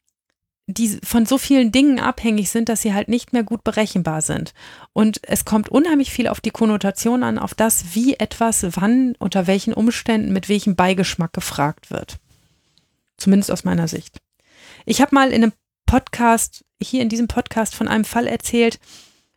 die 0.68 1.00
von 1.04 1.26
so 1.26 1.38
vielen 1.38 1.72
Dingen 1.72 2.00
abhängig 2.00 2.50
sind, 2.50 2.70
dass 2.70 2.82
sie 2.82 2.94
halt 2.94 3.08
nicht 3.08 3.34
mehr 3.34 3.44
gut 3.44 3.64
berechenbar 3.64 4.22
sind. 4.22 4.54
Und 4.92 5.22
es 5.24 5.46
kommt 5.46 5.70
unheimlich 5.70 6.12
viel 6.12 6.28
auf 6.28 6.42
die 6.42 6.52
Konnotation 6.52 7.24
an, 7.24 7.38
auf 7.40 7.54
das, 7.54 7.96
wie 7.96 8.16
etwas, 8.16 8.66
wann, 8.76 9.16
unter 9.20 9.48
welchen 9.48 9.74
Umständen, 9.74 10.34
mit 10.34 10.50
welchem 10.50 10.76
Beigeschmack 10.76 11.34
gefragt 11.34 11.92
wird. 11.92 12.18
Zumindest 13.18 13.52
aus 13.52 13.64
meiner 13.64 13.88
Sicht. 13.88 14.18
Ich 14.86 15.02
habe 15.02 15.16
mal 15.16 15.32
in 15.32 15.44
einem 15.44 15.54
Podcast, 15.86 16.66
hier 16.82 17.02
in 17.02 17.10
diesem 17.10 17.28
Podcast 17.28 17.76
von 17.76 17.88
einem 17.88 18.04
Fall 18.04 18.28
erzählt, 18.28 18.80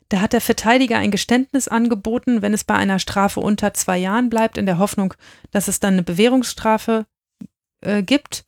da 0.08 0.20
hat 0.22 0.32
der 0.32 0.40
Verteidiger 0.40 0.96
ein 0.96 1.10
Geständnis 1.10 1.68
angeboten, 1.68 2.40
wenn 2.40 2.54
es 2.54 2.64
bei 2.64 2.74
einer 2.74 2.98
Strafe 2.98 3.40
unter 3.40 3.74
zwei 3.74 3.98
Jahren 3.98 4.30
bleibt, 4.30 4.56
in 4.56 4.64
der 4.64 4.78
Hoffnung, 4.78 5.12
dass 5.50 5.68
es 5.68 5.80
dann 5.80 5.94
eine 5.94 6.02
Bewährungsstrafe 6.02 7.06
äh, 7.80 8.02
gibt. 8.02 8.44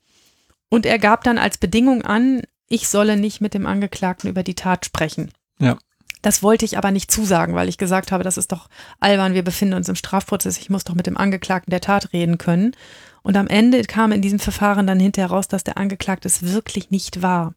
Und 0.68 0.86
er 0.86 0.98
gab 0.98 1.24
dann 1.24 1.38
als 1.38 1.58
Bedingung 1.58 2.02
an, 2.02 2.42
ich 2.68 2.88
solle 2.88 3.16
nicht 3.16 3.40
mit 3.40 3.54
dem 3.54 3.66
Angeklagten 3.66 4.30
über 4.30 4.42
die 4.42 4.54
Tat 4.54 4.84
sprechen. 4.84 5.32
Ja. 5.58 5.78
Das 6.22 6.42
wollte 6.42 6.64
ich 6.64 6.76
aber 6.76 6.90
nicht 6.90 7.10
zusagen, 7.10 7.54
weil 7.54 7.68
ich 7.68 7.78
gesagt 7.78 8.12
habe, 8.12 8.24
das 8.24 8.36
ist 8.36 8.52
doch 8.52 8.68
albern, 9.00 9.34
wir 9.34 9.42
befinden 9.42 9.74
uns 9.74 9.88
im 9.88 9.94
Strafprozess, 9.94 10.58
ich 10.58 10.70
muss 10.70 10.84
doch 10.84 10.94
mit 10.94 11.06
dem 11.06 11.16
Angeklagten 11.16 11.70
der 11.70 11.80
Tat 11.80 12.12
reden 12.12 12.38
können. 12.38 12.76
Und 13.22 13.36
am 13.36 13.48
Ende 13.48 13.82
kam 13.82 14.12
in 14.12 14.22
diesem 14.22 14.38
Verfahren 14.38 14.86
dann 14.86 15.00
hinterher 15.00 15.30
raus, 15.30 15.48
dass 15.48 15.64
der 15.64 15.78
Angeklagte 15.78 16.28
es 16.28 16.42
wirklich 16.42 16.90
nicht 16.90 17.22
war. 17.22 17.54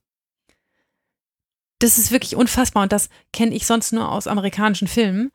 Das 1.79 1.97
ist 1.97 2.11
wirklich 2.11 2.35
unfassbar 2.35 2.83
und 2.83 2.93
das 2.93 3.09
kenne 3.33 3.53
ich 3.53 3.65
sonst 3.65 3.91
nur 3.91 4.09
aus 4.09 4.27
amerikanischen 4.27 4.87
Filmen, 4.87 5.31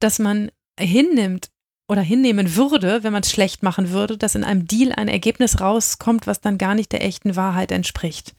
dass 0.00 0.18
man 0.18 0.50
hinnimmt, 0.78 1.50
oder 1.88 2.00
hinnehmen 2.00 2.56
würde, 2.56 3.02
wenn 3.02 3.12
man 3.12 3.22
es 3.22 3.30
schlecht 3.30 3.62
machen 3.62 3.90
würde, 3.90 4.16
dass 4.16 4.34
in 4.34 4.44
einem 4.44 4.66
Deal 4.66 4.92
ein 4.92 5.08
Ergebnis 5.08 5.60
rauskommt, 5.60 6.26
was 6.26 6.40
dann 6.40 6.58
gar 6.58 6.74
nicht 6.74 6.92
der 6.92 7.04
echten 7.04 7.36
Wahrheit 7.36 7.72
entspricht. 7.72 8.34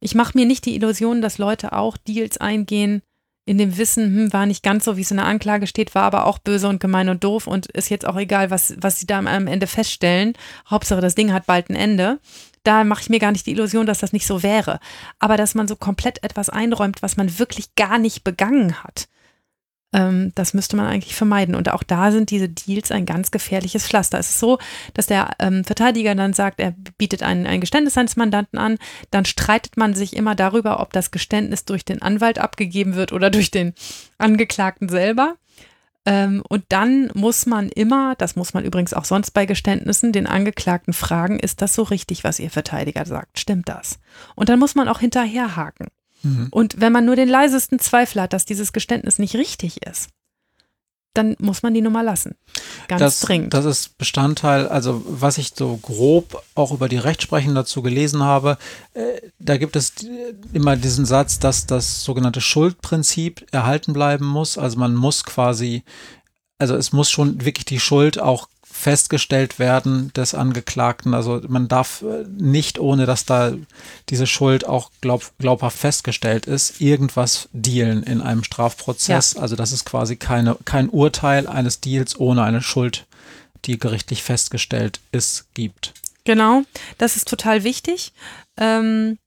Ich 0.00 0.14
mache 0.14 0.36
mir 0.38 0.46
nicht 0.46 0.64
die 0.64 0.76
Illusion, 0.76 1.20
dass 1.20 1.38
Leute 1.38 1.72
auch 1.72 1.96
Deals 1.96 2.38
eingehen, 2.38 3.02
in 3.48 3.56
dem 3.56 3.78
Wissen, 3.78 4.04
hm, 4.04 4.32
war 4.34 4.44
nicht 4.44 4.62
ganz 4.62 4.84
so, 4.84 4.98
wie 4.98 5.00
es 5.00 5.10
in 5.10 5.16
der 5.16 5.24
Anklage 5.24 5.66
steht, 5.66 5.94
war 5.94 6.02
aber 6.02 6.26
auch 6.26 6.38
böse 6.38 6.68
und 6.68 6.80
gemein 6.80 7.08
und 7.08 7.24
doof 7.24 7.46
und 7.46 7.66
ist 7.68 7.88
jetzt 7.88 8.06
auch 8.06 8.16
egal, 8.16 8.50
was, 8.50 8.74
was 8.78 9.00
sie 9.00 9.06
da 9.06 9.18
am 9.18 9.46
Ende 9.46 9.66
feststellen. 9.66 10.34
Hauptsache, 10.68 11.00
das 11.00 11.14
Ding 11.14 11.32
hat 11.32 11.46
bald 11.46 11.70
ein 11.70 11.74
Ende. 11.74 12.20
Da 12.62 12.84
mache 12.84 13.00
ich 13.00 13.08
mir 13.08 13.18
gar 13.18 13.32
nicht 13.32 13.46
die 13.46 13.52
Illusion, 13.52 13.86
dass 13.86 14.00
das 14.00 14.12
nicht 14.12 14.26
so 14.26 14.42
wäre. 14.42 14.80
Aber 15.18 15.38
dass 15.38 15.54
man 15.54 15.66
so 15.66 15.76
komplett 15.76 16.22
etwas 16.22 16.50
einräumt, 16.50 17.00
was 17.00 17.16
man 17.16 17.38
wirklich 17.38 17.74
gar 17.74 17.96
nicht 17.98 18.22
begangen 18.22 18.84
hat. 18.84 19.08
Ähm, 19.92 20.32
das 20.34 20.54
müsste 20.54 20.76
man 20.76 20.86
eigentlich 20.86 21.14
vermeiden. 21.14 21.54
Und 21.54 21.70
auch 21.70 21.82
da 21.82 22.10
sind 22.10 22.30
diese 22.30 22.48
Deals 22.48 22.90
ein 22.90 23.06
ganz 23.06 23.30
gefährliches 23.30 23.86
Pflaster. 23.86 24.18
Es 24.18 24.30
ist 24.30 24.40
so, 24.40 24.58
dass 24.94 25.06
der 25.06 25.30
ähm, 25.38 25.64
Verteidiger 25.64 26.14
dann 26.14 26.34
sagt, 26.34 26.60
er 26.60 26.74
bietet 26.98 27.22
ein, 27.22 27.46
ein 27.46 27.60
Geständnis 27.60 27.94
seines 27.94 28.16
Mandanten 28.16 28.58
an. 28.58 28.78
Dann 29.10 29.24
streitet 29.24 29.76
man 29.76 29.94
sich 29.94 30.14
immer 30.14 30.34
darüber, 30.34 30.80
ob 30.80 30.92
das 30.92 31.10
Geständnis 31.10 31.64
durch 31.64 31.84
den 31.84 32.02
Anwalt 32.02 32.38
abgegeben 32.38 32.94
wird 32.94 33.12
oder 33.12 33.30
durch 33.30 33.50
den 33.50 33.74
Angeklagten 34.18 34.88
selber. 34.88 35.36
Ähm, 36.04 36.42
und 36.48 36.64
dann 36.68 37.10
muss 37.14 37.46
man 37.46 37.68
immer, 37.68 38.14
das 38.16 38.36
muss 38.36 38.54
man 38.54 38.64
übrigens 38.64 38.94
auch 38.94 39.04
sonst 39.04 39.32
bei 39.32 39.46
Geständnissen, 39.46 40.12
den 40.12 40.26
Angeklagten 40.26 40.94
fragen, 40.94 41.38
ist 41.38 41.60
das 41.60 41.74
so 41.74 41.82
richtig, 41.82 42.24
was 42.24 42.38
Ihr 42.38 42.50
Verteidiger 42.50 43.04
sagt? 43.04 43.38
Stimmt 43.38 43.68
das? 43.68 43.98
Und 44.34 44.48
dann 44.48 44.58
muss 44.58 44.74
man 44.74 44.88
auch 44.88 45.00
hinterherhaken. 45.00 45.88
Mhm. 46.22 46.48
Und 46.50 46.80
wenn 46.80 46.92
man 46.92 47.04
nur 47.04 47.16
den 47.16 47.28
leisesten 47.28 47.78
Zweifel 47.78 48.22
hat, 48.22 48.32
dass 48.32 48.44
dieses 48.44 48.72
Geständnis 48.72 49.18
nicht 49.18 49.34
richtig 49.34 49.82
ist, 49.86 50.08
dann 51.14 51.36
muss 51.40 51.62
man 51.62 51.74
die 51.74 51.80
Nummer 51.80 52.02
lassen. 52.02 52.36
Ganz 52.86 53.00
das, 53.00 53.20
dringend. 53.20 53.52
Das 53.52 53.64
ist 53.64 53.98
Bestandteil, 53.98 54.68
also 54.68 55.02
was 55.06 55.36
ich 55.38 55.52
so 55.54 55.76
grob 55.78 56.42
auch 56.54 56.70
über 56.70 56.88
die 56.88 56.96
Rechtsprechung 56.96 57.54
dazu 57.54 57.82
gelesen 57.82 58.22
habe, 58.22 58.56
äh, 58.94 59.20
da 59.38 59.56
gibt 59.56 59.74
es 59.74 59.94
immer 60.52 60.76
diesen 60.76 61.04
Satz, 61.04 61.38
dass 61.40 61.66
das 61.66 62.04
sogenannte 62.04 62.40
Schuldprinzip 62.40 63.46
erhalten 63.50 63.92
bleiben 63.92 64.26
muss. 64.26 64.58
Also 64.58 64.78
man 64.78 64.94
muss 64.94 65.24
quasi, 65.24 65.82
also 66.58 66.76
es 66.76 66.92
muss 66.92 67.10
schon 67.10 67.44
wirklich 67.44 67.64
die 67.64 67.80
Schuld 67.80 68.20
auch 68.20 68.48
festgestellt 68.78 69.58
werden 69.58 70.12
des 70.14 70.34
Angeklagten. 70.34 71.12
Also 71.12 71.42
man 71.48 71.68
darf 71.68 72.02
äh, 72.02 72.24
nicht, 72.28 72.78
ohne 72.78 73.06
dass 73.06 73.24
da 73.24 73.52
diese 74.08 74.26
Schuld 74.26 74.66
auch 74.66 74.90
glaub, 75.00 75.32
glaubhaft 75.38 75.78
festgestellt 75.78 76.46
ist, 76.46 76.80
irgendwas 76.80 77.48
dealen 77.52 78.04
in 78.04 78.22
einem 78.22 78.44
Strafprozess. 78.44 79.34
Ja. 79.34 79.42
Also 79.42 79.56
das 79.56 79.72
ist 79.72 79.84
quasi 79.84 80.16
keine, 80.16 80.56
kein 80.64 80.88
Urteil 80.88 81.46
eines 81.46 81.80
Deals 81.80 82.18
ohne 82.18 82.44
eine 82.44 82.62
Schuld, 82.62 83.06
die 83.64 83.78
gerichtlich 83.78 84.22
festgestellt 84.22 85.00
ist, 85.10 85.46
gibt. 85.54 85.92
Genau, 86.24 86.62
das 86.98 87.16
ist 87.16 87.28
total 87.28 87.64
wichtig. 87.64 88.12
Ähm, 88.56 89.18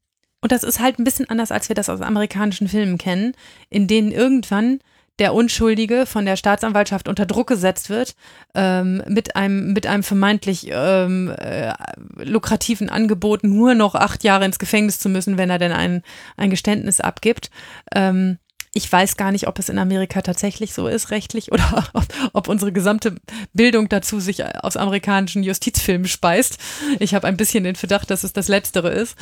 und 0.42 0.52
das 0.52 0.64
ist 0.64 0.80
halt 0.80 0.98
ein 0.98 1.04
bisschen 1.04 1.30
anders, 1.30 1.52
als 1.52 1.68
wir 1.68 1.76
das 1.76 1.90
aus 1.90 2.02
amerikanischen 2.02 2.68
Filmen 2.68 2.98
kennen, 2.98 3.36
in 3.70 3.88
denen 3.88 4.12
irgendwann 4.12 4.80
der 5.22 5.36
Unschuldige 5.36 6.08
von 6.08 6.26
der 6.26 6.36
Staatsanwaltschaft 6.36 7.08
unter 7.08 7.28
Druck 7.28 7.46
gesetzt 7.48 7.92
wird, 7.92 8.16
ähm, 8.56 9.04
mit, 9.08 9.36
einem, 9.36 9.72
mit 9.72 9.86
einem 9.86 10.02
vermeintlich 10.02 10.68
ähm, 10.72 11.32
äh, 11.38 11.74
lukrativen 12.18 12.90
Angebot 12.90 13.44
nur 13.44 13.76
noch 13.76 13.94
acht 13.94 14.24
Jahre 14.24 14.46
ins 14.46 14.58
Gefängnis 14.58 14.98
zu 14.98 15.10
müssen, 15.10 15.38
wenn 15.38 15.52
er 15.52 15.60
denn 15.60 15.74
ein, 15.74 16.02
ein 16.38 16.50
Geständnis 16.50 17.00
abgibt. 17.00 17.52
Ähm, 17.94 18.40
ich 18.74 18.90
weiß 18.90 19.18
gar 19.18 19.32
nicht, 19.32 19.48
ob 19.48 19.60
es 19.60 19.68
in 19.68 19.78
Amerika 19.78 20.22
tatsächlich 20.22 20.74
so 20.74 20.88
ist, 20.88 21.12
rechtlich, 21.12 21.52
oder 21.52 21.90
ob, 21.94 22.06
ob 22.34 22.48
unsere 22.48 22.72
gesamte 22.72 23.16
Bildung 23.54 23.90
dazu 23.90 24.20
sich 24.20 24.46
aus 24.64 24.78
amerikanischen 24.78 25.44
Justizfilmen 25.44 26.08
speist. 26.08 26.58
Ich 27.00 27.14
habe 27.14 27.28
ein 27.28 27.38
bisschen 27.38 27.64
den 27.64 27.76
Verdacht, 27.76 28.10
dass 28.10 28.24
es 28.24 28.32
das 28.32 28.48
Letztere 28.48 28.90
ist. 28.90 29.16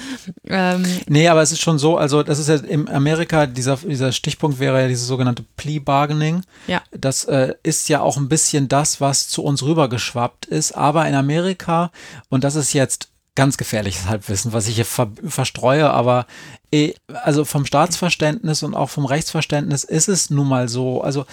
Ähm 0.47 0.83
nee, 1.07 1.27
aber 1.27 1.41
es 1.41 1.51
ist 1.51 1.61
schon 1.61 1.79
so, 1.79 1.97
also 1.97 2.21
das 2.21 2.37
ist 2.37 2.47
ja 2.47 2.55
in 2.55 2.87
Amerika, 2.89 3.47
dieser, 3.47 3.77
dieser 3.77 4.11
Stichpunkt 4.11 4.59
wäre 4.59 4.81
ja 4.81 4.87
dieses 4.87 5.07
sogenannte 5.07 5.43
Plea 5.57 5.79
Bargaining. 5.79 6.43
Ja. 6.67 6.83
Das 6.91 7.25
äh, 7.25 7.55
ist 7.63 7.89
ja 7.89 8.01
auch 8.01 8.17
ein 8.17 8.29
bisschen 8.29 8.67
das, 8.67 9.01
was 9.01 9.29
zu 9.29 9.43
uns 9.43 9.63
rübergeschwappt 9.63 10.45
ist. 10.45 10.73
Aber 10.73 11.07
in 11.07 11.15
Amerika, 11.15 11.91
und 12.29 12.43
das 12.43 12.55
ist 12.55 12.73
jetzt 12.73 13.09
ganz 13.39 13.55
gefährliches 13.55 14.05
Halbwissen, 14.05 14.51
was 14.51 14.67
ich 14.67 14.75
hier 14.75 14.83
ver 14.83 15.07
verstreue, 15.25 15.89
aber 15.89 16.27
eh, 16.73 16.93
also 17.23 17.45
vom 17.45 17.65
Staatsverständnis 17.65 18.63
und 18.63 18.75
auch 18.75 18.89
vom 18.89 19.05
Rechtsverständnis 19.05 19.85
ist 19.85 20.09
es 20.09 20.29
nun 20.29 20.49
mal 20.49 20.67
so. 20.67 21.01
Also 21.01 21.25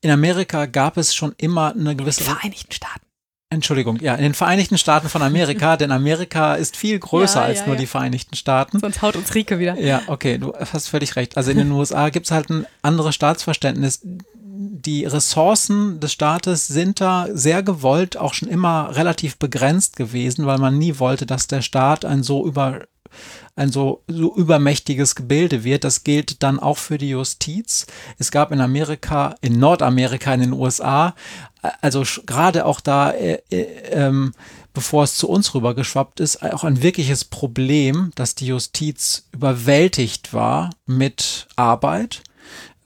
in 0.00 0.10
Amerika 0.10 0.64
gab 0.64 0.96
es 0.96 1.14
schon 1.14 1.34
immer 1.36 1.74
eine 1.74 1.96
gewisse. 1.96 2.22
In 2.22 2.26
den 2.28 2.34
Vereinigten 2.36 2.72
Staaten. 2.72 3.06
Entschuldigung, 3.50 4.00
ja, 4.00 4.14
in 4.14 4.22
den 4.22 4.32
Vereinigten 4.32 4.78
Staaten 4.78 5.10
von 5.10 5.20
Amerika, 5.20 5.76
denn 5.80 5.92
Amerika 5.92 6.54
ist 6.54 6.78
viel 6.78 6.98
größer 6.98 7.40
ja, 7.40 7.46
als 7.46 7.60
ja, 7.60 7.66
nur 7.66 7.74
ja. 7.74 7.80
die 7.80 7.86
Vereinigten 7.86 8.34
Staaten. 8.34 8.80
Sonst 8.80 9.02
haut 9.02 9.16
uns 9.16 9.34
Rike 9.34 9.58
wieder. 9.58 9.78
Ja, 9.78 10.00
okay, 10.06 10.38
du 10.38 10.54
hast 10.54 10.88
völlig 10.88 11.14
recht. 11.16 11.36
Also 11.36 11.50
in 11.50 11.58
den 11.58 11.70
USA 11.78 12.08
gibt 12.08 12.24
es 12.24 12.32
halt 12.32 12.48
ein 12.48 12.66
anderes 12.80 13.14
Staatsverständnis 13.14 14.00
die 14.58 15.04
Ressourcen 15.04 16.00
des 16.00 16.12
Staates 16.12 16.66
sind 16.66 17.00
da 17.00 17.28
sehr 17.32 17.62
gewollt 17.62 18.16
auch 18.16 18.34
schon 18.34 18.48
immer 18.48 18.94
relativ 18.96 19.36
begrenzt 19.36 19.96
gewesen, 19.96 20.46
weil 20.46 20.58
man 20.58 20.78
nie 20.78 20.98
wollte, 20.98 21.26
dass 21.26 21.46
der 21.46 21.62
Staat 21.62 22.04
ein 22.04 22.22
so 22.22 22.46
über 22.46 22.86
ein 23.54 23.70
so, 23.72 24.02
so 24.08 24.34
übermächtiges 24.34 25.14
Gebilde 25.14 25.64
wird. 25.64 25.84
Das 25.84 26.04
gilt 26.04 26.42
dann 26.42 26.58
auch 26.58 26.76
für 26.76 26.98
die 26.98 27.10
Justiz. 27.10 27.86
Es 28.18 28.30
gab 28.30 28.52
in 28.52 28.60
Amerika, 28.60 29.34
in 29.40 29.58
Nordamerika, 29.58 30.34
in 30.34 30.40
den 30.40 30.52
USA, 30.52 31.14
also 31.80 32.02
gerade 32.26 32.66
auch 32.66 32.80
da, 32.80 33.10
äh, 33.10 33.40
äh, 33.50 33.62
ähm, 33.90 34.32
bevor 34.74 35.04
es 35.04 35.16
zu 35.16 35.28
uns 35.28 35.54
rübergeschwappt 35.54 36.20
ist, 36.20 36.42
auch 36.42 36.64
ein 36.64 36.82
wirkliches 36.82 37.24
Problem, 37.24 38.12
dass 38.14 38.34
die 38.34 38.46
Justiz 38.46 39.26
überwältigt 39.32 40.34
war 40.34 40.70
mit 40.84 41.48
Arbeit 41.56 42.22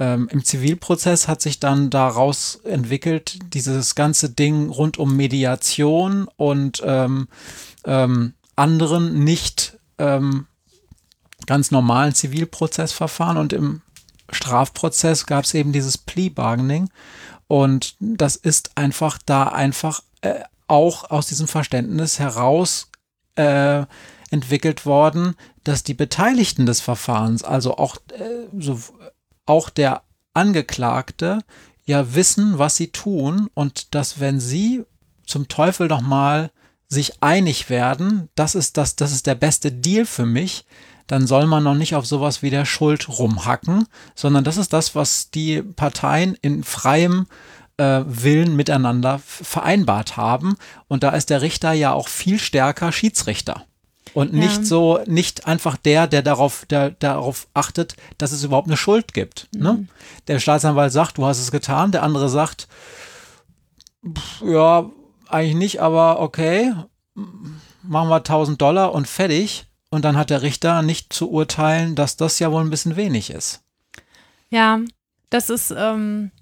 ähm, 0.00 0.28
Im 0.32 0.42
Zivilprozess 0.42 1.28
hat 1.28 1.42
sich 1.42 1.60
dann 1.60 1.90
daraus 1.90 2.56
entwickelt, 2.64 3.38
dieses 3.52 3.94
ganze 3.94 4.30
Ding 4.30 4.70
rund 4.70 4.96
um 4.96 5.14
Mediation 5.14 6.26
und 6.36 6.82
ähm, 6.86 7.28
ähm, 7.84 8.32
anderen 8.56 9.22
nicht 9.22 9.78
ähm, 9.98 10.46
ganz 11.44 11.70
normalen 11.70 12.14
Zivilprozessverfahren. 12.14 13.36
Und 13.36 13.52
im 13.52 13.82
Strafprozess 14.30 15.26
gab 15.26 15.44
es 15.44 15.52
eben 15.52 15.72
dieses 15.72 15.98
Plea 15.98 16.30
Bargaining. 16.30 16.88
Und 17.46 17.96
das 18.00 18.36
ist 18.36 18.78
einfach 18.78 19.18
da 19.26 19.44
einfach 19.48 20.02
äh, 20.22 20.40
auch 20.66 21.10
aus 21.10 21.26
diesem 21.26 21.46
Verständnis 21.46 22.18
heraus 22.18 22.88
äh, 23.34 23.84
entwickelt 24.30 24.86
worden, 24.86 25.34
dass 25.64 25.82
die 25.82 25.94
Beteiligten 25.94 26.64
des 26.64 26.80
Verfahrens, 26.80 27.44
also 27.44 27.76
auch 27.76 27.96
äh, 28.12 28.46
so 28.58 28.80
auch 29.50 29.68
der 29.68 30.02
Angeklagte 30.32 31.40
ja 31.84 32.14
wissen, 32.14 32.58
was 32.58 32.76
sie 32.76 32.92
tun 32.92 33.48
und 33.52 33.94
dass 33.94 34.20
wenn 34.20 34.38
sie 34.38 34.84
zum 35.26 35.48
Teufel 35.48 35.88
noch 35.88 36.00
mal 36.00 36.52
sich 36.88 37.22
einig 37.22 37.68
werden, 37.68 38.28
das 38.36 38.54
ist 38.54 38.76
das, 38.76 38.96
das 38.96 39.12
ist 39.12 39.26
der 39.26 39.34
beste 39.34 39.72
Deal 39.72 40.06
für 40.06 40.24
mich, 40.24 40.64
dann 41.08 41.26
soll 41.26 41.46
man 41.46 41.64
noch 41.64 41.74
nicht 41.74 41.96
auf 41.96 42.06
sowas 42.06 42.42
wie 42.42 42.50
der 42.50 42.64
Schuld 42.64 43.08
rumhacken, 43.08 43.86
sondern 44.14 44.44
das 44.44 44.56
ist 44.56 44.72
das, 44.72 44.94
was 44.94 45.30
die 45.30 45.62
Parteien 45.62 46.36
in 46.40 46.62
freiem 46.62 47.26
äh, 47.76 48.02
Willen 48.06 48.54
miteinander 48.54 49.20
vereinbart 49.24 50.16
haben. 50.16 50.56
Und 50.86 51.02
da 51.02 51.10
ist 51.10 51.30
der 51.30 51.42
Richter 51.42 51.72
ja 51.72 51.92
auch 51.92 52.06
viel 52.06 52.38
stärker 52.38 52.92
Schiedsrichter. 52.92 53.64
Und 54.14 54.32
nicht 54.32 54.58
ja. 54.58 54.64
so, 54.64 55.00
nicht 55.06 55.46
einfach 55.46 55.76
der, 55.76 56.06
der 56.06 56.22
darauf, 56.22 56.66
der, 56.66 56.90
darauf 56.90 57.46
achtet, 57.54 57.96
dass 58.18 58.32
es 58.32 58.44
überhaupt 58.44 58.66
eine 58.66 58.76
Schuld 58.76 59.14
gibt. 59.14 59.48
Ne? 59.52 59.72
Mhm. 59.72 59.80
Ne? 59.80 59.88
Der 60.28 60.40
Staatsanwalt 60.40 60.92
sagt, 60.92 61.18
du 61.18 61.26
hast 61.26 61.40
es 61.40 61.50
getan, 61.50 61.92
der 61.92 62.02
andere 62.02 62.28
sagt, 62.28 62.68
ja, 64.44 64.90
eigentlich 65.28 65.56
nicht, 65.56 65.80
aber 65.80 66.20
okay, 66.20 66.72
machen 67.82 68.08
wir 68.08 68.16
1000 68.16 68.60
Dollar 68.60 68.92
und 68.92 69.06
fertig. 69.06 69.66
Und 69.90 70.04
dann 70.04 70.16
hat 70.16 70.30
der 70.30 70.42
Richter 70.42 70.82
nicht 70.82 71.12
zu 71.12 71.30
urteilen, 71.30 71.96
dass 71.96 72.16
das 72.16 72.38
ja 72.38 72.52
wohl 72.52 72.62
ein 72.62 72.70
bisschen 72.70 72.94
wenig 72.94 73.30
ist. 73.30 73.62
Ja, 74.48 74.80
das 75.30 75.50
ist, 75.50 75.74
ähm, 75.76 76.30
äh, 76.36 76.39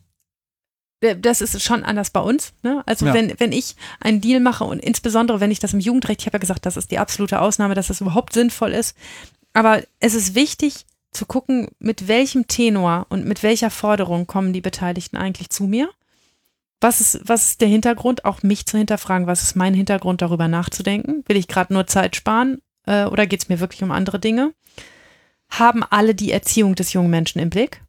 das 1.00 1.40
ist 1.40 1.62
schon 1.62 1.84
anders 1.84 2.10
bei 2.10 2.20
uns. 2.20 2.52
Ne? 2.62 2.82
Also 2.86 3.06
ja. 3.06 3.14
wenn, 3.14 3.38
wenn 3.38 3.52
ich 3.52 3.76
einen 4.00 4.20
Deal 4.20 4.40
mache 4.40 4.64
und 4.64 4.80
insbesondere 4.80 5.40
wenn 5.40 5.50
ich 5.50 5.60
das 5.60 5.72
im 5.72 5.80
Jugendrecht, 5.80 6.20
ich 6.20 6.26
habe 6.26 6.36
ja 6.36 6.40
gesagt, 6.40 6.66
das 6.66 6.76
ist 6.76 6.90
die 6.90 6.98
absolute 6.98 7.40
Ausnahme, 7.40 7.74
dass 7.74 7.88
das 7.88 8.00
überhaupt 8.00 8.32
sinnvoll 8.32 8.72
ist. 8.72 8.96
Aber 9.52 9.82
es 10.00 10.14
ist 10.14 10.34
wichtig 10.34 10.86
zu 11.12 11.26
gucken, 11.26 11.68
mit 11.78 12.08
welchem 12.08 12.48
Tenor 12.48 13.06
und 13.08 13.24
mit 13.24 13.42
welcher 13.42 13.70
Forderung 13.70 14.26
kommen 14.26 14.52
die 14.52 14.60
Beteiligten 14.60 15.16
eigentlich 15.16 15.50
zu 15.50 15.64
mir. 15.64 15.88
Was 16.80 17.00
ist, 17.00 17.20
was 17.24 17.46
ist 17.46 17.60
der 17.60 17.68
Hintergrund? 17.68 18.24
Auch 18.24 18.42
mich 18.42 18.66
zu 18.66 18.78
hinterfragen, 18.78 19.26
was 19.26 19.42
ist 19.42 19.56
mein 19.56 19.74
Hintergrund, 19.74 20.22
darüber 20.22 20.48
nachzudenken? 20.48 21.24
Will 21.26 21.36
ich 21.36 21.48
gerade 21.48 21.72
nur 21.72 21.86
Zeit 21.86 22.14
sparen 22.14 22.60
äh, 22.86 23.04
oder 23.04 23.26
geht 23.26 23.42
es 23.42 23.48
mir 23.48 23.58
wirklich 23.58 23.82
um 23.82 23.90
andere 23.90 24.20
Dinge? 24.20 24.52
Haben 25.50 25.82
alle 25.82 26.14
die 26.14 26.30
Erziehung 26.30 26.74
des 26.74 26.92
jungen 26.92 27.10
Menschen 27.10 27.40
im 27.40 27.50
Blick? 27.50 27.82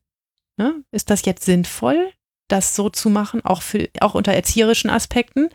Ne? 0.57 0.84
Ist 0.91 1.10
das 1.10 1.26
jetzt 1.26 1.45
sinnvoll? 1.45 2.12
Das 2.50 2.76
so 2.76 2.89
zu 2.89 3.10
machen, 3.10 3.43
auch, 3.45 3.62
für, 3.62 3.88
auch 4.02 4.16
unter 4.16 4.34
erzieherischen 4.34 4.89
Aspekten. 4.89 5.50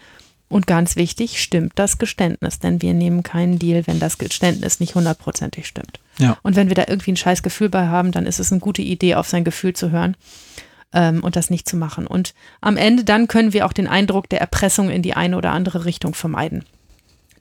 Und 0.49 0.67
ganz 0.67 0.97
wichtig, 0.97 1.43
stimmt 1.43 1.73
das 1.75 1.99
Geständnis, 1.99 2.59
denn 2.59 2.81
wir 2.81 2.95
nehmen 2.95 3.23
keinen 3.23 3.59
Deal, 3.59 3.87
wenn 3.87 3.99
das 3.99 4.19
Geständnis 4.19 4.79
nicht 4.79 4.95
hundertprozentig 4.95 5.67
stimmt. 5.67 6.01
Ja. 6.19 6.39
Und 6.43 6.55
wenn 6.55 6.69
wir 6.69 6.75
da 6.75 6.85
irgendwie 6.87 7.13
ein 7.13 7.17
scheiß 7.17 7.43
Gefühl 7.43 7.69
bei 7.69 7.89
haben, 7.89 8.13
dann 8.13 8.27
ist 8.27 8.39
es 8.39 8.53
eine 8.53 8.61
gute 8.61 8.83
Idee, 8.83 9.17
auf 9.17 9.29
sein 9.29 9.45
Gefühl 9.45 9.73
zu 9.73 9.91
hören 9.91 10.17
ähm, 10.93 11.23
und 11.25 11.37
das 11.37 11.51
nicht 11.51 11.69
zu 11.69 11.77
machen. 11.77 12.07
Und 12.07 12.35
am 12.61 12.77
Ende 12.77 13.05
dann 13.05 13.27
können 13.27 13.53
wir 13.53 13.67
auch 13.67 13.73
den 13.73 13.89
Eindruck 13.89 14.29
der 14.29 14.41
Erpressung 14.41 14.91
in 14.91 15.03
die 15.03 15.15
eine 15.15 15.37
oder 15.37 15.51
andere 15.51 15.85
Richtung 15.85 16.15
vermeiden. 16.15 16.65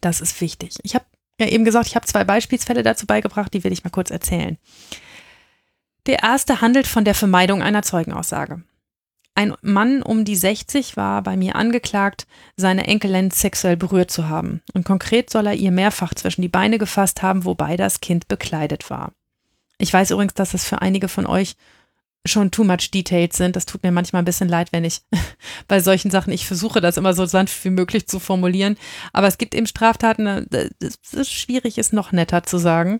Das 0.01 0.19
ist 0.19 0.41
wichtig. 0.41 0.77
Ich 0.83 0.95
habe 0.95 1.05
ja 1.39 1.47
eben 1.47 1.65
gesagt, 1.65 1.87
ich 1.87 1.95
habe 1.95 2.05
zwei 2.05 2.23
Beispielsfälle 2.23 2.83
dazu 2.83 3.05
beigebracht, 3.05 3.53
die 3.53 3.63
will 3.63 3.71
ich 3.71 3.83
mal 3.83 3.89
kurz 3.89 4.11
erzählen. 4.11 4.57
Der 6.05 6.23
erste 6.23 6.61
handelt 6.61 6.87
von 6.87 7.05
der 7.05 7.15
Vermeidung 7.15 7.61
einer 7.61 7.83
Zeugenaussage. 7.83 8.63
Ein 9.35 9.55
Mann 9.61 10.03
um 10.03 10.25
die 10.25 10.35
60 10.35 10.95
war 10.95 11.23
bei 11.23 11.35
mir 11.35 11.55
angeklagt, 11.55 12.27
seine 12.55 12.85
Enkelin 12.85 13.31
sexuell 13.31 13.75
berührt 13.75 14.11
zu 14.11 14.29
haben. 14.29 14.61
Und 14.73 14.85
konkret 14.85 15.31
soll 15.31 15.47
er 15.47 15.55
ihr 15.55 15.71
mehrfach 15.71 16.13
zwischen 16.13 16.43
die 16.43 16.49
Beine 16.49 16.77
gefasst 16.77 17.23
haben, 17.23 17.43
wobei 17.43 17.75
das 17.75 17.99
Kind 17.99 18.27
bekleidet 18.27 18.89
war. 18.91 19.13
Ich 19.79 19.91
weiß 19.91 20.11
übrigens, 20.11 20.35
dass 20.35 20.53
es 20.53 20.65
für 20.65 20.81
einige 20.81 21.07
von 21.07 21.25
euch 21.25 21.55
schon 22.25 22.51
too 22.51 22.63
much 22.63 22.91
detailed 22.91 23.33
sind. 23.33 23.55
Das 23.55 23.65
tut 23.65 23.83
mir 23.83 23.91
manchmal 23.91 24.21
ein 24.21 24.25
bisschen 24.25 24.47
leid, 24.47 24.71
wenn 24.71 24.83
ich 24.83 25.01
bei 25.67 25.79
solchen 25.79 26.11
Sachen, 26.11 26.31
ich 26.31 26.45
versuche 26.45 26.79
das 26.79 26.97
immer 26.97 27.13
so 27.13 27.25
sanft 27.25 27.65
wie 27.65 27.69
möglich 27.69 28.07
zu 28.07 28.19
formulieren. 28.19 28.77
Aber 29.13 29.27
es 29.27 29.37
gibt 29.37 29.55
eben 29.55 29.67
Straftaten, 29.67 30.27
äh, 30.27 30.69
das 30.79 31.13
ist 31.13 31.31
schwierig 31.31 31.77
ist, 31.77 31.91
noch 31.91 32.11
netter 32.11 32.43
zu 32.43 32.59
sagen. 32.59 32.99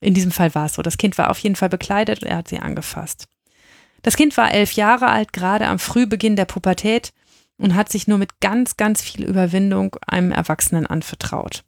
In 0.00 0.14
diesem 0.14 0.32
Fall 0.32 0.54
war 0.54 0.66
es 0.66 0.74
so. 0.74 0.82
Das 0.82 0.98
Kind 0.98 1.18
war 1.18 1.30
auf 1.30 1.38
jeden 1.38 1.56
Fall 1.56 1.68
bekleidet 1.68 2.22
und 2.22 2.28
er 2.28 2.38
hat 2.38 2.48
sie 2.48 2.58
angefasst. 2.58 3.28
Das 4.04 4.16
Kind 4.16 4.36
war 4.36 4.52
elf 4.52 4.72
Jahre 4.72 5.08
alt, 5.08 5.32
gerade 5.32 5.66
am 5.66 5.78
Frühbeginn 5.78 6.36
der 6.36 6.44
Pubertät 6.44 7.14
und 7.56 7.74
hat 7.74 7.90
sich 7.90 8.06
nur 8.06 8.18
mit 8.18 8.38
ganz, 8.38 8.76
ganz 8.76 9.00
viel 9.00 9.24
Überwindung 9.24 9.96
einem 10.06 10.30
Erwachsenen 10.30 10.86
anvertraut. 10.86 11.64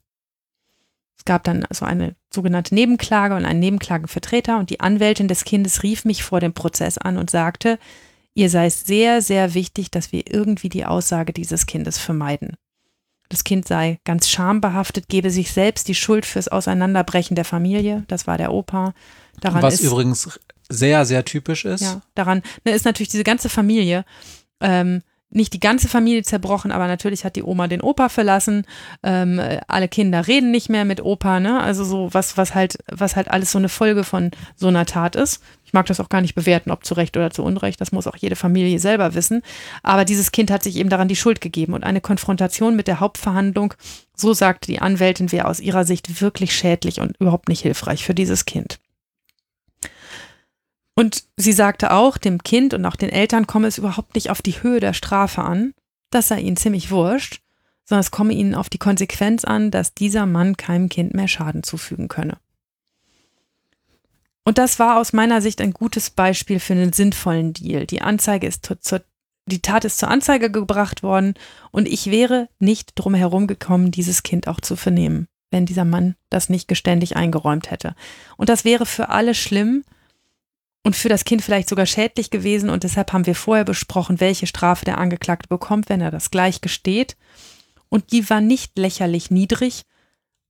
Es 1.17 1.25
gab 1.25 1.43
dann 1.43 1.65
so 1.71 1.83
eine 1.83 2.15
sogenannte 2.31 2.75
Nebenklage 2.75 3.35
und 3.35 3.43
einen 3.43 3.59
Nebenklagenvertreter 3.59 4.59
und 4.59 4.69
die 4.69 4.81
Anwältin 4.81 5.27
des 5.27 5.45
Kindes 5.45 5.81
rief 5.81 6.05
mich 6.05 6.23
vor 6.23 6.39
dem 6.39 6.53
Prozess 6.53 6.99
an 6.99 7.17
und 7.17 7.31
sagte, 7.31 7.79
ihr 8.35 8.51
sei 8.51 8.67
es 8.67 8.85
sehr, 8.85 9.23
sehr 9.23 9.55
wichtig, 9.55 9.89
dass 9.89 10.11
wir 10.11 10.31
irgendwie 10.31 10.69
die 10.69 10.85
Aussage 10.85 11.33
dieses 11.33 11.65
Kindes 11.65 11.97
vermeiden. 11.97 12.55
Das 13.29 13.43
Kind 13.43 13.67
sei 13.67 13.99
ganz 14.05 14.29
schambehaftet, 14.29 15.09
gebe 15.09 15.31
sich 15.31 15.51
selbst 15.51 15.87
die 15.87 15.95
Schuld 15.95 16.27
fürs 16.27 16.49
Auseinanderbrechen 16.49 17.35
der 17.35 17.45
Familie. 17.45 18.05
Das 18.07 18.27
war 18.27 18.37
der 18.37 18.53
Opa. 18.53 18.93
Daran 19.41 19.63
Was 19.63 19.75
ist, 19.75 19.83
übrigens 19.83 20.39
sehr, 20.69 21.05
sehr 21.05 21.25
typisch 21.25 21.65
ist. 21.65 21.81
Ja, 21.81 22.01
daran 22.15 22.41
ne, 22.65 22.73
ist 22.73 22.85
natürlich 22.85 23.09
diese 23.09 23.23
ganze 23.23 23.49
Familie 23.49 24.05
ähm, 24.59 25.01
nicht 25.29 25.53
die 25.53 25.59
ganze 25.59 25.89
Familie 25.89 26.23
zerbrochen, 26.23 26.71
aber 26.71 26.87
natürlich 26.87 27.25
hat 27.25 27.35
die 27.35 27.43
Oma 27.43 27.67
den 27.67 27.81
Opa 27.81 28.07
verlassen. 28.07 28.65
Ähm, 29.03 29.41
alle 29.67 29.89
Kinder 29.89 30.25
reden 30.25 30.51
nicht 30.51 30.69
mehr 30.69 30.85
mit 30.85 31.01
Opa, 31.01 31.41
ne? 31.41 31.61
Also 31.61 31.83
so 31.83 32.09
was, 32.13 32.37
was 32.37 32.55
halt, 32.55 32.77
was 32.89 33.17
halt 33.17 33.29
alles 33.29 33.51
so 33.51 33.57
eine 33.57 33.67
Folge 33.67 34.05
von 34.05 34.31
so 34.55 34.67
einer 34.67 34.85
Tat 34.85 35.17
ist. 35.17 35.43
Ich 35.65 35.73
mag 35.73 35.85
das 35.87 35.99
auch 35.99 36.07
gar 36.07 36.21
nicht 36.21 36.35
bewerten, 36.35 36.71
ob 36.71 36.85
zu 36.85 36.93
Recht 36.93 37.17
oder 37.17 37.29
zu 37.29 37.43
Unrecht. 37.43 37.81
Das 37.81 37.91
muss 37.91 38.07
auch 38.07 38.15
jede 38.15 38.37
Familie 38.37 38.79
selber 38.79 39.15
wissen. 39.15 39.41
Aber 39.83 40.05
dieses 40.05 40.31
Kind 40.31 40.49
hat 40.49 40.63
sich 40.63 40.77
eben 40.77 40.89
daran 40.89 41.09
die 41.09 41.17
Schuld 41.17 41.41
gegeben 41.41 41.73
und 41.73 41.83
eine 41.83 41.99
Konfrontation 41.99 42.77
mit 42.77 42.87
der 42.87 43.01
Hauptverhandlung, 43.01 43.73
so 44.15 44.33
sagte 44.33 44.71
die 44.71 44.79
Anwältin, 44.79 45.33
wäre 45.33 45.47
aus 45.47 45.59
ihrer 45.59 45.83
Sicht 45.83 46.21
wirklich 46.21 46.55
schädlich 46.55 47.01
und 47.01 47.17
überhaupt 47.19 47.49
nicht 47.49 47.61
hilfreich 47.61 48.05
für 48.05 48.15
dieses 48.15 48.45
Kind. 48.45 48.79
Und 50.97 51.25
sie 51.37 51.53
sagte 51.53 51.91
auch, 51.91 52.17
dem 52.17 52.41
Kind 52.41 52.73
und 52.73 52.83
auch 52.87 52.95
den 52.95 53.11
Eltern 53.11 53.45
komme 53.45 53.67
es 53.67 53.77
überhaupt 53.77 54.15
nicht 54.15 54.31
auf 54.31 54.41
die 54.41 54.63
Höhe 54.63 54.79
der 54.79 54.93
Strafe 54.93 55.43
an. 55.43 55.75
Das 56.09 56.27
sei 56.27 56.39
ihnen 56.39 56.57
ziemlich 56.57 56.89
wurscht, 56.89 57.43
sondern 57.85 57.99
es 57.99 58.09
komme 58.09 58.33
ihnen 58.33 58.55
auf 58.55 58.67
die 58.67 58.79
Konsequenz 58.79 59.45
an, 59.45 59.69
dass 59.69 59.93
dieser 59.93 60.25
Mann 60.25 60.57
keinem 60.57 60.89
Kind 60.89 61.13
mehr 61.13 61.27
Schaden 61.27 61.61
zufügen 61.61 62.07
könne. 62.07 62.39
Und 64.43 64.57
das 64.57 64.79
war 64.79 64.97
aus 64.97 65.13
meiner 65.13 65.39
Sicht 65.39 65.61
ein 65.61 65.71
gutes 65.71 66.09
Beispiel 66.09 66.59
für 66.59 66.73
einen 66.73 66.93
sinnvollen 66.93 67.53
Deal. 67.53 67.85
Die 67.85 68.01
Anzeige 68.01 68.47
ist 68.47 68.67
zur, 68.79 69.03
die 69.45 69.61
Tat 69.61 69.85
ist 69.85 69.99
zur 69.99 70.09
Anzeige 70.09 70.49
gebracht 70.49 71.03
worden 71.03 71.35
und 71.69 71.87
ich 71.87 72.09
wäre 72.09 72.49
nicht 72.57 72.93
drum 72.95 73.13
herum 73.13 73.45
gekommen, 73.45 73.91
dieses 73.91 74.23
Kind 74.23 74.47
auch 74.47 74.61
zu 74.61 74.75
vernehmen, 74.75 75.27
wenn 75.51 75.67
dieser 75.67 75.85
Mann 75.85 76.15
das 76.31 76.49
nicht 76.49 76.67
geständig 76.67 77.15
eingeräumt 77.15 77.69
hätte. 77.69 77.93
Und 78.35 78.49
das 78.49 78.65
wäre 78.65 78.87
für 78.87 79.09
alle 79.09 79.35
schlimm, 79.35 79.83
und 80.87 80.95
für 80.95 81.09
das 81.09 81.25
Kind 81.25 81.41
vielleicht 81.41 81.67
sogar 81.67 81.85
schädlich 81.85 82.29
gewesen. 82.29 82.69
Und 82.69 82.85
deshalb 82.85 83.11
haben 83.11 83.25
wir 83.25 83.35
vorher 83.35 83.65
besprochen, 83.65 84.21
welche 84.21 84.47
Strafe 84.47 84.85
der 84.85 84.99
Angeklagte 84.99 85.49
bekommt, 85.49 85.89
wenn 85.89 85.99
er 85.99 86.11
das 86.11 86.31
gleich 86.31 86.61
gesteht. 86.61 87.17
Und 87.89 88.13
die 88.13 88.29
war 88.29 88.39
nicht 88.39 88.77
lächerlich 88.77 89.29
niedrig, 89.29 89.81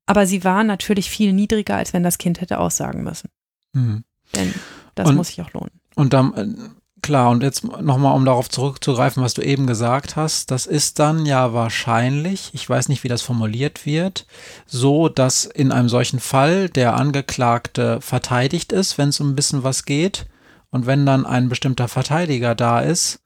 aber 0.05 0.27
sie 0.27 0.43
war 0.43 0.63
natürlich 0.63 1.09
viel 1.09 1.33
niedriger, 1.33 1.75
als 1.75 1.91
wenn 1.91 2.03
das 2.03 2.19
Kind 2.19 2.39
hätte 2.39 2.59
aussagen 2.59 3.03
müssen. 3.03 3.31
Mhm. 3.73 4.03
Denn 4.35 4.53
das 4.93 5.09
und, 5.09 5.15
muss 5.15 5.29
sich 5.29 5.41
auch 5.41 5.51
lohnen. 5.53 5.71
Und 5.95 6.13
dann, 6.13 6.75
klar, 7.07 7.29
und 7.29 7.41
jetzt 7.41 7.63
nochmal, 7.63 8.15
um 8.15 8.25
darauf 8.25 8.49
zurückzugreifen, 8.49 9.23
was 9.23 9.33
du 9.33 9.41
eben 9.41 9.65
gesagt 9.65 10.15
hast, 10.17 10.51
das 10.51 10.65
ist 10.65 10.99
dann 10.99 11.25
ja 11.25 11.53
wahrscheinlich, 11.53 12.51
ich 12.53 12.69
weiß 12.69 12.89
nicht, 12.89 13.03
wie 13.05 13.07
das 13.07 13.21
formuliert 13.21 13.85
wird, 13.85 14.27
so, 14.65 15.07
dass 15.07 15.45
in 15.45 15.71
einem 15.71 15.87
solchen 15.87 16.19
Fall 16.19 16.67
der 16.67 16.95
Angeklagte 16.95 18.01
verteidigt 18.01 18.73
ist, 18.73 18.97
wenn 18.97 19.09
es 19.09 19.21
um 19.21 19.29
ein 19.29 19.35
bisschen 19.35 19.63
was 19.63 19.85
geht. 19.85 20.25
Und 20.69 20.85
wenn 20.85 21.05
dann 21.05 21.25
ein 21.25 21.47
bestimmter 21.47 21.87
Verteidiger 21.87 22.53
da 22.53 22.81
ist, 22.81 23.21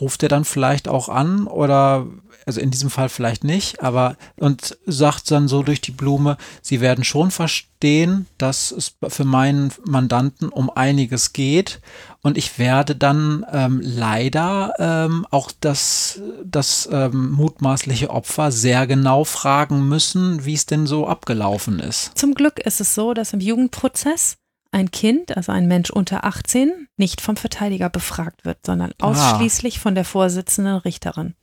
ruft 0.00 0.22
er 0.22 0.28
dann 0.28 0.44
vielleicht 0.44 0.88
auch 0.88 1.08
an 1.08 1.46
oder 1.46 2.06
also 2.46 2.60
in 2.60 2.70
diesem 2.70 2.90
Fall 2.90 3.08
vielleicht 3.08 3.44
nicht, 3.44 3.82
aber 3.82 4.16
und 4.36 4.76
sagt 4.86 5.30
dann 5.30 5.48
so 5.48 5.62
durch 5.62 5.80
die 5.80 5.90
Blume, 5.90 6.36
sie 6.62 6.80
werden 6.80 7.04
schon 7.04 7.30
verstehen, 7.30 8.26
dass 8.38 8.70
es 8.72 8.96
für 9.08 9.24
meinen 9.24 9.72
Mandanten 9.84 10.48
um 10.48 10.70
einiges 10.70 11.32
geht 11.32 11.80
und 12.22 12.36
ich 12.36 12.58
werde 12.58 12.96
dann 12.96 13.46
ähm, 13.52 13.80
leider 13.82 14.74
ähm, 14.78 15.26
auch 15.30 15.50
das, 15.60 16.20
das 16.44 16.88
ähm, 16.90 17.30
mutmaßliche 17.32 18.10
Opfer 18.10 18.52
sehr 18.52 18.86
genau 18.86 19.24
fragen 19.24 19.88
müssen, 19.88 20.44
wie 20.44 20.54
es 20.54 20.66
denn 20.66 20.86
so 20.86 21.06
abgelaufen 21.06 21.78
ist. 21.78 22.12
Zum 22.16 22.34
Glück 22.34 22.58
ist 22.58 22.80
es 22.80 22.94
so, 22.94 23.14
dass 23.14 23.32
im 23.32 23.40
Jugendprozess 23.40 24.36
ein 24.72 24.90
Kind, 24.90 25.36
also 25.36 25.52
ein 25.52 25.66
Mensch 25.66 25.90
unter 25.90 26.24
18, 26.24 26.88
nicht 26.96 27.20
vom 27.20 27.36
Verteidiger 27.36 27.90
befragt 27.90 28.44
wird, 28.44 28.64
sondern 28.64 28.92
ah. 29.00 29.08
ausschließlich 29.08 29.78
ah. 29.78 29.80
von 29.80 29.94
der 29.94 30.04
Vorsitzenden 30.04 30.76
Richterin. 30.76 31.34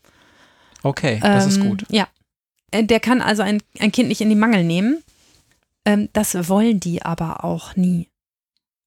Okay, 0.84 1.20
das 1.22 1.44
ähm, 1.44 1.50
ist 1.50 1.60
gut. 1.62 1.86
Ja. 1.90 2.08
Äh, 2.72 2.84
der 2.84 3.00
kann 3.00 3.22
also 3.22 3.44
ein, 3.44 3.62
ein 3.80 3.92
Kind 3.92 4.10
nicht 4.10 4.22
in 4.22 4.30
die 4.30 4.36
Mangel 4.36 4.64
nehmen. 4.64 5.04
Ähm, 5.86 6.10
das 6.14 6.50
wollen 6.50 6.80
die 6.80 7.02
aber 7.04 7.44
auch 7.44 7.76
nie. 7.76 8.10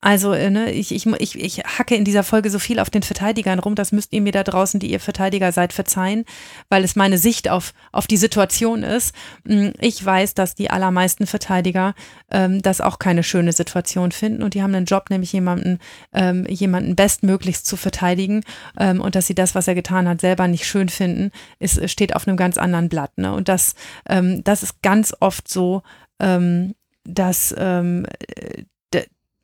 Also, 0.03 0.33
äh, 0.33 0.49
ne, 0.49 0.73
ich, 0.73 0.95
ich, 0.95 1.07
ich, 1.07 1.39
ich 1.39 1.59
hacke 1.59 1.95
in 1.95 2.05
dieser 2.05 2.23
Folge 2.23 2.49
so 2.49 2.59
viel 2.59 2.79
auf 2.79 2.89
den 2.89 3.03
Verteidigern 3.03 3.59
rum, 3.59 3.75
das 3.75 3.93
müsst 3.93 4.15
ihr 4.15 4.23
mir 4.23 4.33
da 4.33 4.43
draußen, 4.43 4.81
die 4.81 4.91
ihr 4.91 5.01
Verteidiger 5.01 5.53
seid, 5.53 5.75
verzeihen, 5.75 6.25
weil 6.71 6.85
es 6.85 6.97
meine 6.97 7.19
Sicht 7.19 7.51
auf, 7.51 7.75
auf 7.93 8.07
die 8.07 8.17
Situation 8.17 8.83
ist. 8.83 9.15
Hm, 9.47 9.75
ich 9.79 10.03
weiß, 10.03 10.33
dass 10.33 10.55
die 10.55 10.71
allermeisten 10.71 11.27
Verteidiger 11.27 11.95
ähm, 12.31 12.63
das 12.63 12.81
auch 12.81 12.99
keine 12.99 13.23
schöne 13.23 13.53
Situation 13.53 14.11
finden 14.11 14.43
und 14.43 14.55
die 14.55 14.63
haben 14.63 14.75
einen 14.75 14.87
Job, 14.87 15.11
nämlich 15.11 15.35
jemanden, 15.35 15.79
ähm, 16.15 16.47
jemanden 16.47 16.97
bestmöglichst 16.97 17.67
zu 17.67 17.77
verteidigen 17.77 18.43
ähm, 18.79 19.03
und 19.03 19.15
dass 19.15 19.27
sie 19.27 19.35
das, 19.35 19.55
was 19.55 19.69
er 19.69 19.75
getan 19.75 20.09
hat, 20.09 20.23
selber 20.23 20.49
nicht 20.49 20.65
schön 20.65 20.89
finden, 20.89 21.31
ist, 21.59 21.91
steht 21.91 22.17
auf 22.17 22.27
einem 22.27 22.39
ganz 22.39 22.57
anderen 22.57 22.89
Blatt. 22.89 23.19
Ne? 23.19 23.35
Und 23.35 23.49
das, 23.49 23.75
ähm, 24.09 24.43
das 24.45 24.63
ist 24.63 24.81
ganz 24.81 25.15
oft 25.21 25.47
so, 25.47 25.83
ähm, 26.21 26.75
dass 27.05 27.55
ähm, 27.59 28.07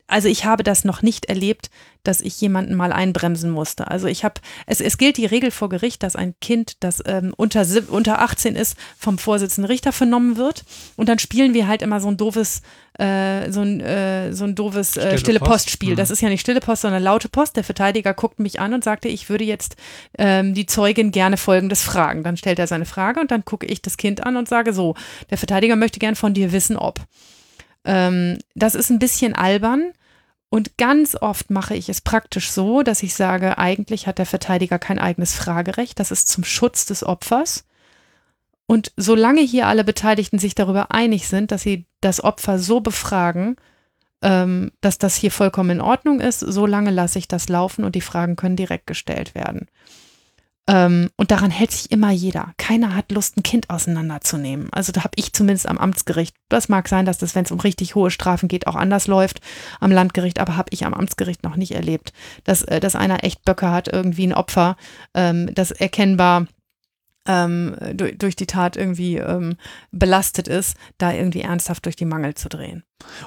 also 0.08 0.28
ich 0.28 0.44
habe 0.44 0.62
das 0.62 0.84
noch 0.84 1.02
nicht 1.02 1.26
erlebt, 1.26 1.70
dass 2.04 2.20
ich 2.20 2.40
jemanden 2.40 2.74
mal 2.74 2.92
einbremsen 2.92 3.50
musste. 3.50 3.90
Also 3.90 4.06
ich 4.06 4.24
habe, 4.24 4.40
es, 4.66 4.80
es 4.80 4.98
gilt 4.98 5.16
die 5.16 5.26
Regel 5.26 5.50
vor 5.50 5.68
Gericht, 5.68 6.02
dass 6.02 6.14
ein 6.14 6.34
Kind, 6.40 6.76
das 6.84 7.02
ähm, 7.04 7.34
unter, 7.36 7.66
unter 7.88 8.20
18 8.20 8.54
ist, 8.54 8.76
vom 8.96 9.18
Vorsitzenden 9.18 9.68
Richter 9.68 9.92
vernommen 9.92 10.36
wird. 10.36 10.64
Und 10.94 11.08
dann 11.08 11.18
spielen 11.18 11.54
wir 11.54 11.66
halt 11.66 11.82
immer 11.82 12.00
so 12.00 12.08
ein 12.08 12.16
doofes, 12.16 12.62
äh, 12.98 13.50
so 13.50 13.62
ein, 13.62 13.80
äh, 13.80 14.32
so 14.32 14.44
ein 14.44 14.54
doofes 14.54 14.96
äh, 14.96 15.18
stille, 15.18 15.40
Postspiel. 15.40 15.92
Mhm. 15.92 15.96
Das 15.96 16.10
ist 16.10 16.20
ja 16.20 16.28
nicht 16.28 16.42
stille 16.42 16.60
Post, 16.60 16.82
sondern 16.82 17.02
laute 17.02 17.28
Post. 17.28 17.56
Der 17.56 17.64
Verteidiger 17.64 18.14
guckt 18.14 18.38
mich 18.38 18.60
an 18.60 18.74
und 18.74 18.84
sagte, 18.84 19.08
ich 19.08 19.28
würde 19.28 19.44
jetzt 19.44 19.74
ähm, 20.16 20.54
die 20.54 20.66
Zeugin 20.66 21.10
gerne 21.10 21.36
folgendes 21.36 21.82
fragen. 21.82 22.22
Dann 22.22 22.36
stellt 22.36 22.60
er 22.60 22.68
seine 22.68 22.86
Frage 22.86 23.20
und 23.20 23.32
dann 23.32 23.44
gucke 23.44 23.66
ich 23.66 23.82
das 23.82 23.96
Kind 23.96 24.24
an 24.24 24.36
und 24.36 24.48
sage 24.48 24.72
so, 24.72 24.94
der 25.30 25.38
Verteidiger 25.38 25.74
möchte 25.74 25.98
gern 25.98 26.14
von 26.14 26.34
dir 26.34 26.52
wissen, 26.52 26.76
ob. 26.76 27.00
Ähm, 27.86 28.38
das 28.54 28.74
ist 28.74 28.90
ein 28.90 28.98
bisschen 28.98 29.34
albern. 29.34 29.92
Und 30.48 30.76
ganz 30.76 31.16
oft 31.16 31.50
mache 31.50 31.74
ich 31.74 31.88
es 31.88 32.00
praktisch 32.00 32.50
so, 32.50 32.82
dass 32.82 33.02
ich 33.02 33.14
sage, 33.14 33.58
eigentlich 33.58 34.06
hat 34.06 34.18
der 34.18 34.26
Verteidiger 34.26 34.78
kein 34.78 34.98
eigenes 34.98 35.34
Fragerecht. 35.34 35.98
Das 35.98 36.10
ist 36.10 36.28
zum 36.28 36.44
Schutz 36.44 36.86
des 36.86 37.04
Opfers. 37.04 37.64
Und 38.66 38.92
solange 38.96 39.40
hier 39.40 39.66
alle 39.66 39.84
Beteiligten 39.84 40.38
sich 40.38 40.54
darüber 40.54 40.92
einig 40.92 41.28
sind, 41.28 41.52
dass 41.52 41.62
sie 41.62 41.86
das 42.00 42.22
Opfer 42.22 42.58
so 42.58 42.80
befragen, 42.80 43.56
ähm, 44.22 44.72
dass 44.80 44.98
das 44.98 45.14
hier 45.14 45.30
vollkommen 45.30 45.70
in 45.70 45.80
Ordnung 45.80 46.20
ist, 46.20 46.40
solange 46.40 46.90
lasse 46.90 47.18
ich 47.18 47.28
das 47.28 47.48
laufen 47.48 47.84
und 47.84 47.94
die 47.94 48.00
Fragen 48.00 48.34
können 48.36 48.56
direkt 48.56 48.86
gestellt 48.86 49.34
werden. 49.34 49.68
Ähm, 50.68 51.10
und 51.16 51.30
daran 51.30 51.50
hält 51.50 51.70
sich 51.70 51.92
immer 51.92 52.10
jeder. 52.10 52.52
Keiner 52.58 52.96
hat 52.96 53.12
Lust, 53.12 53.36
ein 53.36 53.42
Kind 53.42 53.70
auseinanderzunehmen. 53.70 54.68
Also 54.72 54.90
da 54.90 55.04
habe 55.04 55.14
ich 55.16 55.32
zumindest 55.32 55.68
am 55.68 55.78
Amtsgericht. 55.78 56.34
Das 56.48 56.68
mag 56.68 56.88
sein, 56.88 57.06
dass 57.06 57.18
das, 57.18 57.34
wenn 57.34 57.44
es 57.44 57.52
um 57.52 57.60
richtig 57.60 57.94
hohe 57.94 58.10
Strafen 58.10 58.48
geht, 58.48 58.66
auch 58.66 58.74
anders 58.74 59.06
läuft 59.06 59.40
am 59.80 59.92
Landgericht, 59.92 60.40
aber 60.40 60.56
habe 60.56 60.70
ich 60.72 60.84
am 60.84 60.94
Amtsgericht 60.94 61.44
noch 61.44 61.56
nicht 61.56 61.72
erlebt, 61.72 62.12
dass, 62.44 62.62
äh, 62.62 62.80
dass 62.80 62.96
einer 62.96 63.22
echt 63.22 63.44
Böcke 63.44 63.70
hat, 63.70 63.88
irgendwie 63.88 64.26
ein 64.26 64.34
Opfer, 64.34 64.76
ähm, 65.14 65.54
das 65.54 65.70
erkennbar 65.70 66.46
ähm, 67.26 67.76
durch, 67.94 68.18
durch 68.18 68.36
die 68.36 68.46
Tat 68.46 68.76
irgendwie 68.76 69.16
ähm, 69.16 69.56
belastet 69.92 70.48
ist, 70.48 70.76
da 70.98 71.12
irgendwie 71.12 71.42
ernsthaft 71.42 71.84
durch 71.84 71.96
die 71.96 72.04
Mangel 72.04 72.34
zu 72.34 72.48
drehen. 72.48 72.84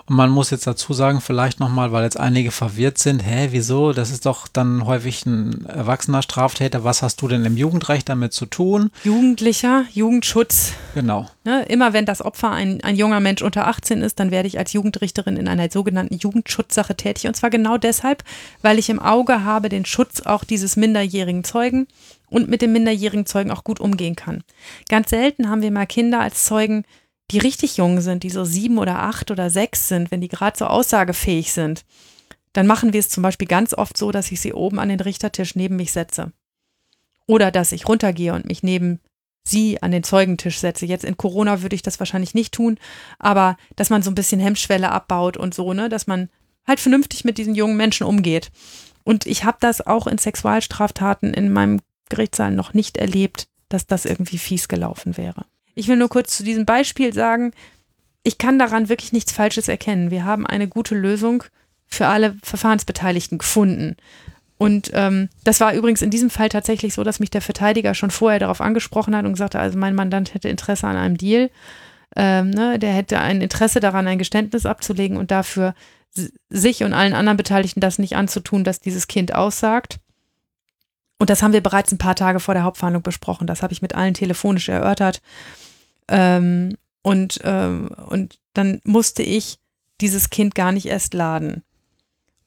Und 0.07 0.15
man 0.15 0.31
muss 0.31 0.49
jetzt 0.49 0.65
dazu 0.65 0.93
sagen, 0.93 1.21
vielleicht 1.21 1.59
nochmal, 1.59 1.91
weil 1.91 2.03
jetzt 2.03 2.19
einige 2.19 2.49
verwirrt 2.49 2.97
sind, 2.97 3.19
hä, 3.19 3.49
wieso? 3.51 3.93
Das 3.93 4.09
ist 4.09 4.25
doch 4.25 4.47
dann 4.47 4.85
häufig 4.85 5.25
ein 5.25 5.65
erwachsener 5.65 6.23
Straftäter. 6.23 6.83
Was 6.83 7.03
hast 7.03 7.21
du 7.21 7.27
denn 7.27 7.45
im 7.45 7.55
Jugendrecht 7.55 8.09
damit 8.09 8.33
zu 8.33 8.47
tun? 8.47 8.89
Jugendlicher, 9.03 9.85
Jugendschutz. 9.93 10.73
Genau. 10.95 11.29
Ne? 11.43 11.63
Immer 11.69 11.93
wenn 11.93 12.05
das 12.05 12.23
Opfer 12.23 12.49
ein, 12.51 12.83
ein 12.83 12.95
junger 12.95 13.19
Mensch 13.19 13.43
unter 13.43 13.67
18 13.67 14.01
ist, 14.01 14.19
dann 14.19 14.31
werde 14.31 14.47
ich 14.47 14.57
als 14.57 14.73
Jugendrichterin 14.73 15.37
in 15.37 15.47
einer 15.47 15.69
sogenannten 15.69 16.15
Jugendschutzsache 16.15 16.95
tätig. 16.95 17.27
Und 17.27 17.35
zwar 17.35 17.51
genau 17.51 17.77
deshalb, 17.77 18.23
weil 18.63 18.79
ich 18.79 18.89
im 18.89 18.99
Auge 18.99 19.43
habe 19.43 19.69
den 19.69 19.85
Schutz 19.85 20.21
auch 20.21 20.43
dieses 20.43 20.77
minderjährigen 20.77 21.43
Zeugen 21.43 21.87
und 22.29 22.49
mit 22.49 22.61
dem 22.61 22.73
minderjährigen 22.73 23.25
Zeugen 23.25 23.51
auch 23.51 23.63
gut 23.63 23.79
umgehen 23.79 24.15
kann. 24.15 24.43
Ganz 24.87 25.09
selten 25.09 25.49
haben 25.49 25.61
wir 25.61 25.71
mal 25.71 25.85
Kinder 25.85 26.19
als 26.19 26.45
Zeugen, 26.45 26.83
die 27.31 27.39
richtig 27.39 27.77
jung 27.77 28.01
sind, 28.01 28.23
die 28.23 28.29
so 28.29 28.43
sieben 28.43 28.77
oder 28.77 28.99
acht 28.99 29.31
oder 29.31 29.49
sechs 29.49 29.87
sind, 29.87 30.11
wenn 30.11 30.21
die 30.21 30.27
gerade 30.27 30.57
so 30.57 30.65
aussagefähig 30.65 31.53
sind. 31.53 31.85
Dann 32.53 32.65
machen 32.67 32.93
wir 32.93 32.99
es 32.99 33.09
zum 33.09 33.21
Beispiel 33.21 33.47
ganz 33.47 33.73
oft 33.73 33.97
so, 33.97 34.11
dass 34.11 34.31
ich 34.31 34.41
sie 34.41 34.53
oben 34.53 34.79
an 34.79 34.89
den 34.89 34.99
Richtertisch 34.99 35.55
neben 35.55 35.75
mich 35.75 35.91
setze. 35.91 36.31
Oder 37.27 37.51
dass 37.51 37.71
ich 37.71 37.87
runtergehe 37.87 38.33
und 38.33 38.45
mich 38.45 38.63
neben 38.63 38.99
sie 39.43 39.81
an 39.81 39.91
den 39.91 40.03
Zeugentisch 40.03 40.59
setze. 40.59 40.85
Jetzt 40.85 41.05
in 41.05 41.17
Corona 41.17 41.61
würde 41.61 41.75
ich 41.75 41.81
das 41.83 41.99
wahrscheinlich 41.99 42.33
nicht 42.33 42.53
tun, 42.53 42.77
aber 43.19 43.57
dass 43.75 43.89
man 43.89 44.01
so 44.01 44.09
ein 44.09 44.15
bisschen 44.15 44.39
Hemmschwelle 44.39 44.91
abbaut 44.91 45.37
und 45.37 45.53
so, 45.53 45.73
ne, 45.73 45.89
dass 45.89 46.07
man 46.07 46.29
halt 46.67 46.79
vernünftig 46.79 47.25
mit 47.25 47.37
diesen 47.37 47.55
jungen 47.55 47.77
Menschen 47.77 48.05
umgeht. 48.05 48.51
Und 49.03 49.25
ich 49.25 49.43
habe 49.43 49.57
das 49.59 49.85
auch 49.85 50.07
in 50.07 50.17
Sexualstraftaten 50.17 51.33
in 51.33 51.51
meinem 51.51 51.79
Gerichtssaal 52.09 52.51
noch 52.51 52.73
nicht 52.73 52.97
erlebt, 52.97 53.47
dass 53.69 53.87
das 53.87 54.05
irgendwie 54.05 54.37
fies 54.37 54.67
gelaufen 54.67 55.17
wäre. 55.17 55.45
Ich 55.75 55.87
will 55.87 55.97
nur 55.97 56.09
kurz 56.09 56.35
zu 56.35 56.43
diesem 56.43 56.65
Beispiel 56.65 57.13
sagen, 57.13 57.51
ich 58.23 58.37
kann 58.37 58.59
daran 58.59 58.89
wirklich 58.89 59.13
nichts 59.13 59.31
Falsches 59.31 59.67
erkennen. 59.67 60.11
Wir 60.11 60.25
haben 60.25 60.45
eine 60.45 60.67
gute 60.67 60.95
Lösung 60.95 61.43
für 61.87 62.07
alle 62.07 62.35
Verfahrensbeteiligten 62.43 63.37
gefunden. 63.37 63.95
Und 64.57 64.91
ähm, 64.93 65.29
das 65.45 65.61
war 65.61 65.73
übrigens 65.73 66.01
in 66.01 66.09
diesem 66.09 66.29
Fall 66.29 66.49
tatsächlich 66.49 66.93
so, 66.93 67.03
dass 67.03 67.21
mich 67.21 67.29
der 67.29 67.41
Verteidiger 67.41 67.93
schon 67.93 68.11
vorher 68.11 68.39
darauf 68.39 68.59
angesprochen 68.59 69.15
hat 69.15 69.25
und 69.25 69.39
hat, 69.39 69.55
also 69.55 69.77
mein 69.77 69.95
Mandant 69.95 70.33
hätte 70.33 70.49
Interesse 70.49 70.85
an 70.85 70.97
einem 70.97 71.17
Deal. 71.17 71.49
Ähm, 72.15 72.49
ne, 72.49 72.77
der 72.77 72.91
hätte 72.91 73.19
ein 73.19 73.41
Interesse 73.41 73.79
daran, 73.79 74.07
ein 74.07 74.17
Geständnis 74.17 74.65
abzulegen 74.65 75.15
und 75.15 75.31
dafür 75.31 75.75
sich 76.49 76.83
und 76.83 76.93
allen 76.93 77.13
anderen 77.13 77.37
Beteiligten 77.37 77.79
das 77.79 77.99
nicht 77.99 78.15
anzutun, 78.15 78.63
dass 78.63 78.79
dieses 78.79 79.07
Kind 79.07 79.33
aussagt. 79.33 79.99
Und 81.19 81.29
das 81.29 81.43
haben 81.43 81.53
wir 81.53 81.61
bereits 81.61 81.91
ein 81.91 81.97
paar 81.97 82.15
Tage 82.15 82.39
vor 82.39 82.53
der 82.53 82.63
Hauptverhandlung 82.63 83.03
besprochen. 83.03 83.45
Das 83.45 83.61
habe 83.61 83.73
ich 83.73 83.81
mit 83.81 83.93
allen 83.93 84.13
telefonisch 84.13 84.69
erörtert. 84.69 85.21
Ähm, 86.07 86.75
und, 87.03 87.39
ähm, 87.43 87.89
und 88.07 88.39
dann 88.53 88.81
musste 88.83 89.21
ich 89.21 89.59
dieses 90.01 90.29
Kind 90.29 90.55
gar 90.55 90.71
nicht 90.71 90.87
erst 90.87 91.13
laden. 91.13 91.63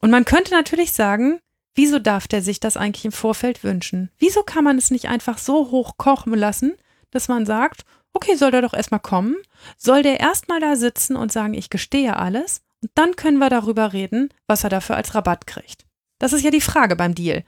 Und 0.00 0.10
man 0.10 0.24
könnte 0.24 0.52
natürlich 0.52 0.92
sagen, 0.92 1.38
Wieso 1.74 1.98
darf 1.98 2.28
der 2.28 2.42
sich 2.42 2.60
das 2.60 2.76
eigentlich 2.76 3.04
im 3.04 3.12
Vorfeld 3.12 3.64
wünschen? 3.64 4.10
Wieso 4.18 4.42
kann 4.42 4.64
man 4.64 4.76
es 4.76 4.90
nicht 4.90 5.08
einfach 5.08 5.38
so 5.38 5.70
hoch 5.70 5.96
kochen 5.96 6.34
lassen, 6.34 6.74
dass 7.10 7.28
man 7.28 7.46
sagt, 7.46 7.84
okay, 8.12 8.34
soll 8.36 8.50
der 8.50 8.60
doch 8.60 8.74
erstmal 8.74 9.00
kommen? 9.00 9.36
Soll 9.78 10.02
der 10.02 10.20
erstmal 10.20 10.60
da 10.60 10.76
sitzen 10.76 11.16
und 11.16 11.32
sagen, 11.32 11.54
ich 11.54 11.70
gestehe 11.70 12.16
alles? 12.16 12.60
Und 12.82 12.90
dann 12.94 13.16
können 13.16 13.38
wir 13.38 13.48
darüber 13.48 13.92
reden, 13.92 14.28
was 14.46 14.64
er 14.64 14.70
dafür 14.70 14.96
als 14.96 15.14
Rabatt 15.14 15.46
kriegt. 15.46 15.86
Das 16.18 16.32
ist 16.32 16.42
ja 16.42 16.50
die 16.50 16.60
Frage 16.60 16.94
beim 16.94 17.14
Deal. 17.14 17.44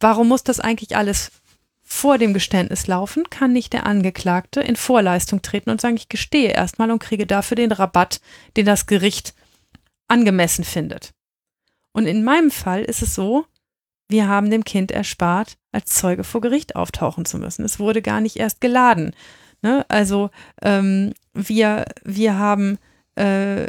Warum 0.00 0.28
muss 0.28 0.42
das 0.42 0.60
eigentlich 0.60 0.96
alles 0.96 1.30
vor 1.82 2.18
dem 2.18 2.34
Geständnis 2.34 2.86
laufen? 2.86 3.28
Kann 3.30 3.52
nicht 3.52 3.72
der 3.72 3.86
Angeklagte 3.86 4.60
in 4.60 4.76
Vorleistung 4.76 5.42
treten 5.42 5.70
und 5.70 5.80
sagen, 5.80 5.96
ich 5.96 6.08
gestehe 6.08 6.50
erstmal 6.50 6.90
und 6.90 7.00
kriege 7.00 7.26
dafür 7.26 7.56
den 7.56 7.72
Rabatt, 7.72 8.20
den 8.56 8.66
das 8.66 8.86
Gericht 8.86 9.34
angemessen 10.08 10.64
findet? 10.64 11.12
Und 11.92 12.06
in 12.06 12.24
meinem 12.24 12.50
Fall 12.50 12.82
ist 12.82 13.02
es 13.02 13.14
so, 13.14 13.44
wir 14.08 14.28
haben 14.28 14.50
dem 14.50 14.64
Kind 14.64 14.90
erspart, 14.90 15.56
als 15.72 15.92
Zeuge 15.92 16.24
vor 16.24 16.40
Gericht 16.40 16.74
auftauchen 16.74 17.24
zu 17.24 17.38
müssen. 17.38 17.64
Es 17.64 17.78
wurde 17.78 18.02
gar 18.02 18.20
nicht 18.20 18.36
erst 18.36 18.60
geladen. 18.60 19.14
Ne? 19.62 19.84
Also 19.88 20.30
ähm, 20.62 21.12
wir, 21.32 21.84
wir 22.02 22.38
haben 22.38 22.78
äh, 23.14 23.68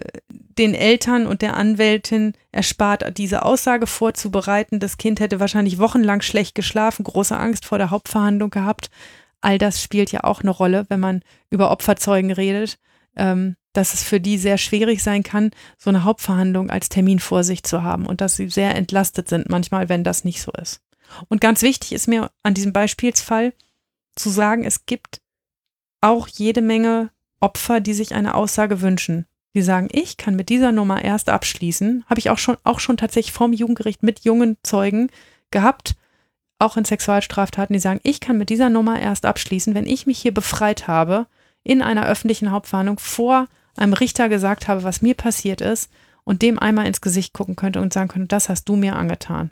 den 0.61 0.75
Eltern 0.75 1.25
und 1.25 1.41
der 1.41 1.57
Anwältin 1.57 2.33
erspart, 2.51 3.17
diese 3.17 3.43
Aussage 3.43 3.87
vorzubereiten. 3.87 4.79
Das 4.79 4.97
Kind 4.97 5.19
hätte 5.19 5.39
wahrscheinlich 5.39 5.79
wochenlang 5.79 6.21
schlecht 6.21 6.53
geschlafen, 6.53 7.03
große 7.03 7.35
Angst 7.35 7.65
vor 7.65 7.79
der 7.79 7.89
Hauptverhandlung 7.89 8.51
gehabt. 8.51 8.91
All 9.41 9.57
das 9.57 9.81
spielt 9.81 10.11
ja 10.11 10.23
auch 10.23 10.41
eine 10.41 10.51
Rolle, 10.51 10.85
wenn 10.89 10.99
man 10.99 11.23
über 11.49 11.71
Opferzeugen 11.71 12.31
redet. 12.31 12.77
Ähm, 13.15 13.55
dass 13.73 13.93
es 13.93 14.03
für 14.03 14.19
die 14.19 14.37
sehr 14.37 14.57
schwierig 14.57 15.01
sein 15.01 15.23
kann, 15.23 15.51
so 15.77 15.89
eine 15.89 16.03
Hauptverhandlung 16.03 16.69
als 16.69 16.89
Termin 16.89 17.19
vor 17.19 17.43
sich 17.43 17.63
zu 17.63 17.83
haben 17.83 18.05
und 18.05 18.21
dass 18.21 18.35
sie 18.35 18.49
sehr 18.49 18.75
entlastet 18.75 19.29
sind 19.29 19.49
manchmal, 19.49 19.87
wenn 19.89 20.03
das 20.03 20.25
nicht 20.25 20.41
so 20.41 20.51
ist. 20.51 20.81
Und 21.29 21.41
ganz 21.41 21.61
wichtig 21.61 21.93
ist 21.93 22.07
mir 22.07 22.31
an 22.43 22.53
diesem 22.53 22.73
Beispielsfall 22.73 23.53
zu 24.15 24.29
sagen, 24.29 24.65
es 24.65 24.85
gibt 24.85 25.21
auch 26.01 26.27
jede 26.27 26.61
Menge 26.61 27.11
Opfer, 27.39 27.79
die 27.79 27.93
sich 27.93 28.13
eine 28.13 28.35
Aussage 28.35 28.81
wünschen. 28.81 29.25
Die 29.53 29.61
sagen, 29.61 29.89
ich 29.91 30.17
kann 30.17 30.35
mit 30.35 30.49
dieser 30.49 30.71
Nummer 30.71 31.03
erst 31.03 31.29
abschließen. 31.29 32.05
Habe 32.07 32.19
ich 32.19 32.29
auch 32.29 32.37
schon, 32.37 32.57
auch 32.63 32.79
schon 32.79 32.97
tatsächlich 32.97 33.33
vorm 33.33 33.53
Jugendgericht 33.53 34.03
mit 34.03 34.21
jungen 34.21 34.57
Zeugen 34.63 35.09
gehabt, 35.51 35.95
auch 36.59 36.77
in 36.77 36.85
Sexualstraftaten, 36.85 37.73
die 37.73 37.79
sagen, 37.79 37.99
ich 38.03 38.19
kann 38.19 38.37
mit 38.37 38.49
dieser 38.49 38.69
Nummer 38.69 38.99
erst 38.99 39.25
abschließen, 39.25 39.73
wenn 39.73 39.87
ich 39.87 40.05
mich 40.05 40.19
hier 40.19 40.33
befreit 40.33 40.87
habe 40.87 41.25
in 41.63 41.81
einer 41.81 42.07
öffentlichen 42.07 42.51
Hauptverhandlung 42.51 42.99
vor 42.99 43.47
einem 43.75 43.93
Richter 43.93 44.29
gesagt 44.29 44.67
habe, 44.67 44.83
was 44.83 45.01
mir 45.01 45.15
passiert 45.15 45.61
ist 45.61 45.91
und 46.23 46.41
dem 46.41 46.59
einmal 46.59 46.87
ins 46.87 47.01
Gesicht 47.01 47.33
gucken 47.33 47.55
könnte 47.55 47.81
und 47.81 47.93
sagen 47.93 48.09
könnte, 48.09 48.27
das 48.27 48.49
hast 48.49 48.65
du 48.65 48.75
mir 48.75 48.95
angetan. 48.95 49.51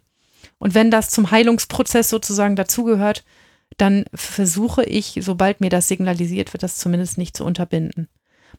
Und 0.58 0.76
wenn 0.76 0.92
das 0.92 1.10
zum 1.10 1.32
Heilungsprozess 1.32 2.10
sozusagen 2.10 2.56
dazugehört, 2.56 3.24
dann 3.78 4.06
versuche 4.14 4.84
ich, 4.84 5.20
sobald 5.22 5.62
mir 5.62 5.70
das 5.70 5.88
signalisiert 5.88 6.54
wird, 6.54 6.64
das 6.64 6.78
zumindest 6.78 7.18
nicht 7.18 7.36
zu 7.36 7.46
unterbinden. 7.46 8.08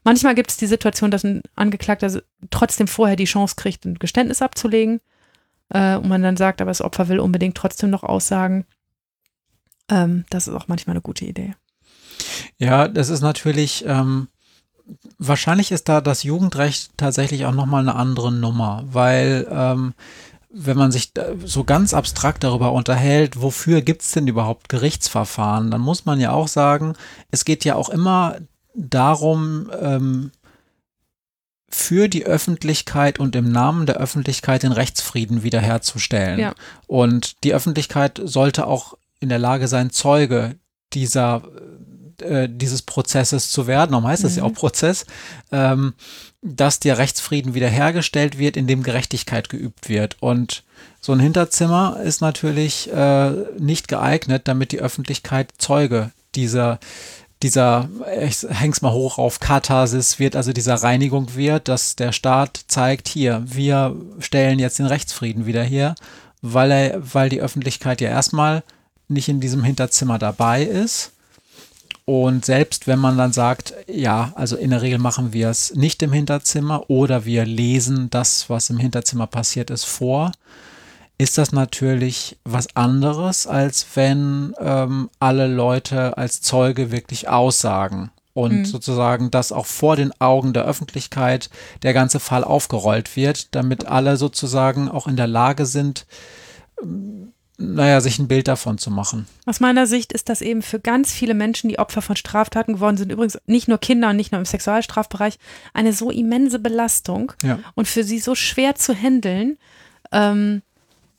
Manchmal 0.03 0.35
gibt 0.35 0.51
es 0.51 0.57
die 0.57 0.67
Situation, 0.67 1.11
dass 1.11 1.23
ein 1.23 1.43
Angeklagter 1.55 2.21
trotzdem 2.49 2.87
vorher 2.87 3.15
die 3.15 3.25
Chance 3.25 3.55
kriegt, 3.55 3.85
ein 3.85 3.95
Geständnis 3.95 4.41
abzulegen 4.41 4.99
äh, 5.69 5.95
und 5.95 6.09
man 6.09 6.23
dann 6.23 6.37
sagt, 6.37 6.61
aber 6.61 6.71
das 6.71 6.81
Opfer 6.81 7.07
will 7.07 7.19
unbedingt 7.19 7.55
trotzdem 7.55 7.89
noch 7.89 8.03
aussagen. 8.03 8.65
Ähm, 9.89 10.25
das 10.29 10.47
ist 10.47 10.55
auch 10.55 10.67
manchmal 10.67 10.95
eine 10.95 11.01
gute 11.01 11.25
Idee. 11.25 11.55
Ja, 12.57 12.87
das 12.87 13.09
ist 13.09 13.21
natürlich 13.21 13.85
ähm, 13.85 14.27
wahrscheinlich 15.17 15.71
ist 15.71 15.89
da 15.89 16.01
das 16.01 16.23
Jugendrecht 16.23 16.91
tatsächlich 16.97 17.45
auch 17.45 17.53
nochmal 17.53 17.81
eine 17.81 17.95
andere 17.95 18.31
Nummer, 18.31 18.83
weil 18.85 19.47
ähm, 19.49 19.93
wenn 20.53 20.77
man 20.77 20.91
sich 20.91 21.13
so 21.45 21.63
ganz 21.63 21.93
abstrakt 21.93 22.43
darüber 22.43 22.73
unterhält, 22.73 23.41
wofür 23.41 23.81
gibt 23.81 24.01
es 24.01 24.11
denn 24.11 24.27
überhaupt 24.27 24.67
Gerichtsverfahren, 24.67 25.71
dann 25.71 25.79
muss 25.79 26.05
man 26.05 26.19
ja 26.19 26.31
auch 26.31 26.49
sagen, 26.49 26.95
es 27.29 27.45
geht 27.45 27.63
ja 27.63 27.75
auch 27.75 27.89
immer 27.89 28.37
darum, 28.73 29.71
ähm, 29.79 30.31
für 31.69 32.09
die 32.09 32.25
Öffentlichkeit 32.25 33.19
und 33.19 33.35
im 33.35 33.51
Namen 33.51 33.85
der 33.85 33.95
Öffentlichkeit 33.95 34.63
den 34.63 34.73
Rechtsfrieden 34.73 35.43
wiederherzustellen. 35.43 36.39
Ja. 36.39 36.53
Und 36.87 37.43
die 37.45 37.53
Öffentlichkeit 37.53 38.19
sollte 38.23 38.67
auch 38.67 38.97
in 39.21 39.29
der 39.29 39.39
Lage 39.39 39.67
sein, 39.69 39.89
Zeuge 39.89 40.55
dieser 40.93 41.43
äh, 42.21 42.49
dieses 42.49 42.81
Prozesses 42.81 43.49
zu 43.49 43.67
werden, 43.67 43.91
darum 43.91 44.07
heißt 44.07 44.23
es 44.23 44.33
mhm. 44.33 44.37
ja 44.39 44.43
auch 44.43 44.53
Prozess, 44.53 45.05
ähm, 45.51 45.93
dass 46.41 46.79
der 46.79 46.97
Rechtsfrieden 46.97 47.53
wiederhergestellt 47.53 48.37
wird, 48.37 48.57
indem 48.57 48.83
Gerechtigkeit 48.83 49.49
geübt 49.49 49.89
wird. 49.89 50.17
Und 50.19 50.63
so 50.99 51.13
ein 51.13 51.19
Hinterzimmer 51.19 51.99
ist 52.03 52.21
natürlich 52.21 52.91
äh, 52.91 53.31
nicht 53.57 53.87
geeignet, 53.87 54.43
damit 54.47 54.71
die 54.71 54.79
Öffentlichkeit 54.79 55.53
Zeuge 55.57 56.11
dieser 56.35 56.79
dieser, 57.43 57.89
ich 58.27 58.45
häng's 58.49 58.81
mal 58.81 58.91
hoch 58.91 59.17
auf 59.17 59.39
Katharsis 59.39 60.19
wird, 60.19 60.35
also 60.35 60.53
dieser 60.53 60.75
Reinigung 60.75 61.35
wird, 61.35 61.67
dass 61.67 61.95
der 61.95 62.11
Staat 62.11 62.65
zeigt, 62.67 63.07
hier, 63.07 63.43
wir 63.45 63.95
stellen 64.19 64.59
jetzt 64.59 64.79
den 64.79 64.85
Rechtsfrieden 64.85 65.45
wieder 65.45 65.63
her, 65.63 65.95
weil 66.41 66.71
er, 66.71 67.13
weil 67.13 67.29
die 67.29 67.41
Öffentlichkeit 67.41 68.01
ja 68.01 68.09
erstmal 68.09 68.63
nicht 69.07 69.29
in 69.29 69.39
diesem 69.39 69.63
Hinterzimmer 69.63 70.19
dabei 70.19 70.63
ist. 70.63 71.11
Und 72.05 72.45
selbst 72.45 72.87
wenn 72.87 72.99
man 72.99 73.17
dann 73.17 73.31
sagt, 73.31 73.73
ja, 73.87 74.33
also 74.35 74.57
in 74.57 74.71
der 74.71 74.81
Regel 74.81 74.99
machen 74.99 75.33
wir 75.33 75.49
es 75.49 75.75
nicht 75.75 76.01
im 76.03 76.11
Hinterzimmer 76.11 76.89
oder 76.89 77.25
wir 77.25 77.45
lesen 77.45 78.09
das, 78.09 78.49
was 78.49 78.69
im 78.69 78.77
Hinterzimmer 78.77 79.27
passiert 79.27 79.69
ist, 79.69 79.85
vor, 79.85 80.31
ist 81.21 81.37
das 81.37 81.51
natürlich 81.51 82.37
was 82.43 82.75
anderes, 82.75 83.45
als 83.45 83.85
wenn 83.93 84.55
ähm, 84.59 85.11
alle 85.19 85.45
Leute 85.45 86.17
als 86.17 86.41
Zeuge 86.41 86.91
wirklich 86.91 87.29
aussagen 87.29 88.09
und 88.33 88.53
mhm. 88.53 88.65
sozusagen, 88.65 89.29
dass 89.29 89.51
auch 89.51 89.67
vor 89.67 89.95
den 89.95 90.19
Augen 90.19 90.51
der 90.53 90.65
Öffentlichkeit 90.65 91.51
der 91.83 91.93
ganze 91.93 92.19
Fall 92.19 92.43
aufgerollt 92.43 93.15
wird, 93.15 93.53
damit 93.53 93.85
alle 93.85 94.17
sozusagen 94.17 94.89
auch 94.89 95.05
in 95.05 95.15
der 95.15 95.27
Lage 95.27 95.67
sind, 95.67 96.07
naja, 97.59 98.01
sich 98.01 98.17
ein 98.17 98.27
Bild 98.27 98.47
davon 98.47 98.79
zu 98.79 98.89
machen. 98.89 99.27
Aus 99.45 99.59
meiner 99.59 99.85
Sicht 99.85 100.13
ist 100.13 100.27
das 100.27 100.41
eben 100.41 100.63
für 100.63 100.79
ganz 100.79 101.11
viele 101.11 101.35
Menschen, 101.35 101.69
die 101.69 101.77
Opfer 101.77 102.01
von 102.01 102.15
Straftaten 102.15 102.73
geworden 102.73 102.97
sind, 102.97 103.11
übrigens 103.11 103.37
nicht 103.45 103.67
nur 103.67 103.77
Kinder 103.77 104.09
und 104.09 104.15
nicht 104.15 104.31
nur 104.31 104.39
im 104.39 104.45
Sexualstrafbereich, 104.45 105.37
eine 105.75 105.93
so 105.93 106.09
immense 106.09 106.57
Belastung 106.57 107.33
ja. 107.43 107.59
und 107.75 107.87
für 107.87 108.03
sie 108.03 108.17
so 108.17 108.33
schwer 108.33 108.73
zu 108.73 108.95
handeln, 108.95 109.59
ähm, 110.11 110.63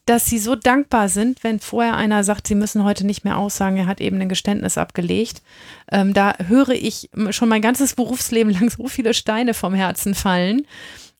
dass 0.07 0.27
sie 0.27 0.39
so 0.39 0.57
dankbar 0.57 1.09
sind, 1.09 1.45
wenn 1.45 1.61
vorher 1.61 1.97
einer 1.97 2.25
sagt, 2.25 2.49
sie 2.49 2.57
müssen 2.57 2.83
heute 2.83 3.07
nicht 3.07 3.25
mehr 3.25 3.39
aussagen, 3.39 3.77
er 3.77 3.87
hat 3.87 4.01
eben 4.01 4.21
ein 4.21 4.29
Geständnis 4.29 4.77
abgelegt. 4.77 5.43
Ähm, 5.91 6.13
da 6.13 6.35
höre 6.47 6.71
ich 6.71 7.09
schon 7.31 7.49
mein 7.49 7.63
ganzes 7.63 7.95
Berufsleben 7.95 8.53
lang 8.53 8.71
so 8.71 8.89
viele 8.89 9.15
Steine 9.15 9.55
vom 9.55 9.75
Herzen 9.75 10.15
fallen, 10.15 10.67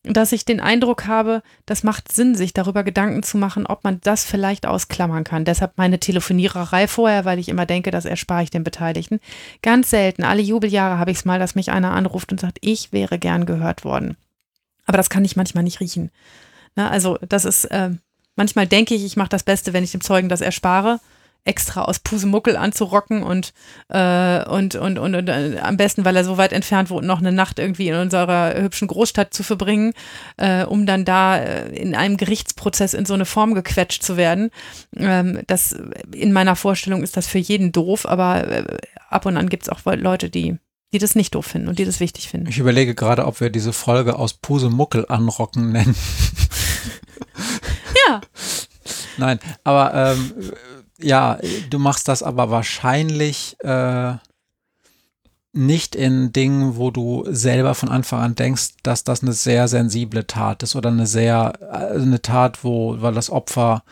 dass 0.03 0.33
ich 0.33 0.43
den 0.43 0.59
Eindruck 0.59 1.07
habe, 1.07 1.41
das 1.65 1.83
macht 1.83 2.11
Sinn, 2.11 2.35
sich 2.35 2.51
darüber 2.51 2.83
Gedanken 2.83 3.23
zu 3.23 3.37
machen, 3.37 3.65
ob 3.65 3.85
man 3.85 4.01
das 4.01 4.25
vielleicht 4.25 4.65
ausklammern 4.65 5.23
kann. 5.23 5.45
Deshalb 5.45 5.77
meine 5.77 5.97
Telefoniererei 5.97 6.89
vorher, 6.89 7.23
weil 7.23 7.39
ich 7.39 7.47
immer 7.47 7.65
denke, 7.65 7.89
das 7.89 8.03
erspare 8.03 8.43
ich 8.43 8.51
den 8.51 8.65
Beteiligten. 8.65 9.21
Ganz 9.61 9.89
selten, 9.89 10.23
alle 10.23 10.41
Jubeljahre 10.41 10.99
habe 10.99 11.11
ich 11.11 11.17
es 11.19 11.25
mal, 11.25 11.39
dass 11.39 11.55
mich 11.55 11.71
einer 11.71 11.93
anruft 11.93 12.33
und 12.33 12.41
sagt, 12.41 12.57
ich 12.59 12.91
wäre 12.91 13.17
gern 13.17 13.45
gehört 13.45 13.85
worden. 13.85 14.17
Aber 14.85 14.97
das 14.97 15.09
kann 15.09 15.23
ich 15.23 15.37
manchmal 15.37 15.63
nicht 15.63 15.79
riechen. 15.79 16.11
Na, 16.75 16.89
also 16.89 17.17
das 17.29 17.45
ist, 17.45 17.65
äh, 17.65 17.91
manchmal 18.35 18.67
denke 18.67 18.95
ich, 18.95 19.03
ich 19.03 19.17
mache 19.17 19.29
das 19.29 19.43
Beste, 19.43 19.73
wenn 19.73 19.83
ich 19.83 19.91
dem 19.91 20.01
Zeugen 20.01 20.29
das 20.29 20.41
erspare 20.41 20.99
extra 21.45 21.83
aus 21.83 21.99
Pusemuckel 21.99 22.55
anzurocken 22.55 23.21
und, 23.23 23.53
äh, 23.89 24.43
und, 24.45 24.75
und, 24.75 24.97
und, 24.97 25.15
und 25.15 25.27
äh, 25.27 25.59
am 25.61 25.77
besten, 25.77 26.05
weil 26.05 26.15
er 26.15 26.23
so 26.23 26.37
weit 26.37 26.53
entfernt 26.53 26.89
wohnt, 26.89 27.05
noch 27.05 27.19
eine 27.19 27.31
Nacht 27.31 27.59
irgendwie 27.59 27.89
in 27.89 27.95
unserer 27.95 28.61
hübschen 28.61 28.87
Großstadt 28.87 29.33
zu 29.33 29.43
verbringen, 29.43 29.93
äh, 30.37 30.63
um 30.63 30.85
dann 30.85 31.03
da 31.05 31.37
äh, 31.37 31.75
in 31.75 31.95
einem 31.95 32.17
Gerichtsprozess 32.17 32.93
in 32.93 33.05
so 33.05 33.13
eine 33.13 33.25
Form 33.25 33.53
gequetscht 33.55 34.03
zu 34.03 34.15
werden. 34.15 34.51
Ähm, 34.95 35.41
das 35.47 35.75
in 36.13 36.31
meiner 36.31 36.55
Vorstellung 36.55 37.03
ist 37.03 37.17
das 37.17 37.27
für 37.27 37.39
jeden 37.39 37.71
doof, 37.71 38.05
aber 38.05 38.47
äh, 38.47 38.77
ab 39.09 39.25
und 39.25 39.35
an 39.35 39.49
gibt 39.49 39.63
es 39.63 39.69
auch 39.69 39.81
Leute, 39.95 40.29
die 40.29 40.57
die 40.93 40.99
das 40.99 41.15
nicht 41.15 41.33
doof 41.33 41.47
finden 41.47 41.69
und 41.69 41.79
die 41.79 41.85
das 41.85 41.99
wichtig 41.99 42.29
finden. 42.29 42.47
Ich 42.49 42.59
überlege 42.59 42.93
gerade, 42.93 43.25
ob 43.25 43.41
wir 43.41 43.49
diese 43.49 43.73
Folge 43.73 44.15
aus 44.15 44.35
Pusemuckel 44.35 45.07
anrocken 45.09 45.71
nennen. 45.71 45.95
ja. 48.07 48.21
Nein, 49.17 49.39
aber 49.63 49.93
ähm, 49.93 50.53
ja, 50.99 51.39
du 51.69 51.79
machst 51.79 52.07
das 52.07 52.23
aber 52.23 52.49
wahrscheinlich 52.49 53.55
äh, 53.61 54.15
nicht 55.53 55.95
in 55.95 56.33
Dingen, 56.33 56.77
wo 56.77 56.89
du 56.89 57.25
selber 57.29 57.75
von 57.75 57.89
Anfang 57.89 58.21
an 58.21 58.35
denkst, 58.35 58.69
dass 58.81 59.03
das 59.03 59.21
eine 59.21 59.33
sehr 59.33 59.67
sensible 59.67 60.25
Tat 60.25 60.63
ist 60.63 60.75
oder 60.75 60.89
eine 60.89 61.05
sehr, 61.05 61.53
äh, 61.61 62.01
eine 62.01 62.21
Tat, 62.21 62.63
wo, 62.63 63.01
weil 63.01 63.13
das 63.13 63.29
Opfer 63.29 63.83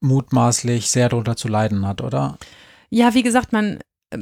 mutmaßlich 0.00 0.90
sehr 0.90 1.08
darunter 1.08 1.36
zu 1.36 1.48
leiden 1.48 1.86
hat, 1.86 2.00
oder? 2.00 2.38
Ja, 2.90 3.14
wie 3.14 3.22
gesagt, 3.22 3.52
man 3.52 3.80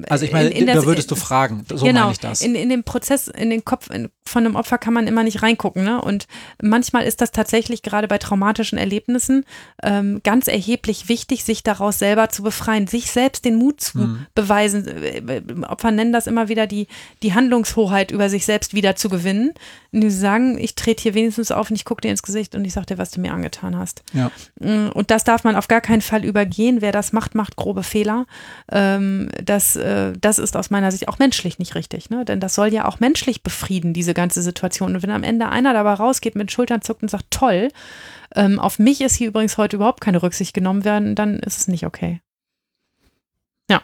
also 0.09 0.25
ich 0.25 0.33
meine, 0.33 0.51
in, 0.51 0.67
in 0.69 0.75
da 0.75 0.85
würdest 0.85 1.11
du 1.11 1.17
fragen, 1.17 1.65
so 1.69 1.85
genau, 1.85 2.01
meine 2.01 2.13
ich 2.13 2.21
das. 2.21 2.41
In, 2.41 2.55
in 2.55 2.69
dem 2.69 2.85
Prozess, 2.85 3.29
in 3.29 3.51
den 3.51 3.65
Kopf 3.65 3.89
von 4.25 4.47
einem 4.47 4.57
Opfer 4.57 4.79
kann 4.79 4.95
man 4.95 5.07
immer 5.07 5.23
nicht 5.23 5.43
reingucken. 5.43 5.85
Ne? 5.85 6.01
Und 6.01 6.27
manchmal 6.61 7.05
ist 7.05 7.21
das 7.21 7.33
tatsächlich 7.33 7.83
gerade 7.83 8.09
bei 8.09 8.19
traumatischen 8.19 8.79
Erlebnissen 8.79 9.45
ähm, 9.83 10.21
ganz 10.25 10.49
erheblich 10.49 11.09
wichtig, 11.09 11.45
sich 11.45 11.63
daraus 11.63 11.99
selber 11.99 12.29
zu 12.29 12.43
befreien, 12.43 12.87
sich 12.87 13.11
selbst 13.11 13.45
den 13.45 13.57
Mut 13.57 13.81
zu 13.81 13.99
hm. 13.99 14.27
beweisen. 14.35 14.87
Äh, 14.87 15.43
Opfer 15.69 15.91
nennen 15.91 16.13
das 16.13 16.27
immer 16.27 16.49
wieder 16.49 16.67
die, 16.67 16.87
die 17.23 17.35
Handlungshoheit 17.35 18.11
über 18.11 18.29
sich 18.29 18.47
selbst 18.47 18.75
wieder 18.75 18.97
zu 18.97 19.09
gewinnen. 19.09 19.53
Und 19.93 20.01
die 20.01 20.11
sagen, 20.11 20.57
ich 20.59 20.75
trete 20.75 21.03
hier 21.03 21.15
wenigstens 21.15 21.51
auf 21.51 21.71
und 21.71 21.77
ich 21.77 21.85
gucke 21.85 22.01
dir 22.01 22.11
ins 22.11 22.23
Gesicht 22.23 22.55
und 22.55 22.65
ich 22.65 22.73
sage 22.73 22.87
dir, 22.87 22.99
was 22.99 23.11
du 23.11 23.21
mir 23.21 23.33
angetan 23.33 23.77
hast. 23.77 24.03
Ja. 24.13 24.31
Mm, 24.61 24.89
und 24.93 25.11
das 25.11 25.25
darf 25.25 25.45
man 25.45 25.57
auf 25.57 25.69
gar 25.69 25.81
keinen 25.81 26.01
Fall 26.01 26.25
übergehen. 26.25 26.81
Wer 26.81 26.93
das 26.93 27.13
macht, 27.13 27.35
macht 27.35 27.57
grobe 27.57 27.83
Fehler. 27.83 28.27
Ähm, 28.71 29.29
das 29.45 29.77
äh, 29.83 30.13
das 30.21 30.39
ist 30.39 30.57
aus 30.57 30.71
meiner 30.71 30.91
Sicht 30.91 31.09
auch 31.09 31.19
menschlich 31.19 31.59
nicht 31.59 31.75
richtig, 31.75 32.11
ne? 32.11 32.25
Denn 32.25 32.41
das 32.41 32.55
soll 32.55 32.73
ja 32.73 32.87
auch 32.87 33.01
menschlich 33.01 33.43
befrieden, 33.43 33.93
diese 33.93 34.15
ganze 34.15 34.43
Situation. 34.43 34.95
Und 34.95 35.03
wenn 35.03 35.11
am 35.11 35.23
Ende 35.23 35.49
einer 35.49 35.73
dabei 35.73 35.95
rausgeht, 35.95 36.35
mit 36.35 36.51
Schultern 36.51 36.83
zuckt 36.83 37.03
und 37.03 37.11
sagt, 37.11 37.27
toll, 37.31 37.69
ähm, 38.35 38.59
auf 38.59 38.79
mich 38.79 39.01
ist 39.01 39.17
hier 39.17 39.29
übrigens 39.29 39.59
heute 39.59 39.77
überhaupt 39.77 40.01
keine 40.01 40.23
Rücksicht 40.23 40.55
genommen 40.55 40.85
werden, 40.85 41.15
dann 41.15 41.39
ist 41.41 41.59
es 41.59 41.69
nicht 41.69 41.85
okay. 41.85 42.21
Ja. 43.71 43.83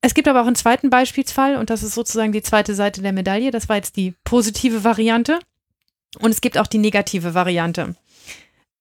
Es 0.00 0.14
gibt 0.14 0.28
aber 0.28 0.42
auch 0.42 0.46
einen 0.46 0.56
zweiten 0.56 0.90
Beispielsfall 0.90 1.56
und 1.56 1.70
das 1.70 1.82
ist 1.82 1.94
sozusagen 1.94 2.32
die 2.32 2.42
zweite 2.42 2.74
Seite 2.74 3.02
der 3.02 3.12
Medaille. 3.12 3.50
Das 3.50 3.68
war 3.68 3.76
jetzt 3.76 3.96
die 3.96 4.14
positive 4.24 4.84
Variante. 4.84 5.38
Und 6.20 6.30
es 6.30 6.40
gibt 6.40 6.58
auch 6.58 6.66
die 6.66 6.78
negative 6.78 7.34
Variante. 7.34 7.94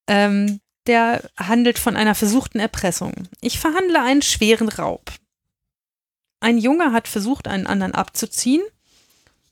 Ähm, 0.07 0.59
der 0.87 1.29
handelt 1.37 1.79
von 1.79 1.95
einer 1.95 2.15
versuchten 2.15 2.59
Erpressung. 2.59 3.13
Ich 3.41 3.59
verhandle 3.59 4.01
einen 4.01 4.21
schweren 4.21 4.69
Raub. 4.69 5.11
Ein 6.39 6.57
Junge 6.57 6.91
hat 6.91 7.07
versucht, 7.07 7.47
einen 7.47 7.67
anderen 7.67 7.95
abzuziehen, 7.95 8.61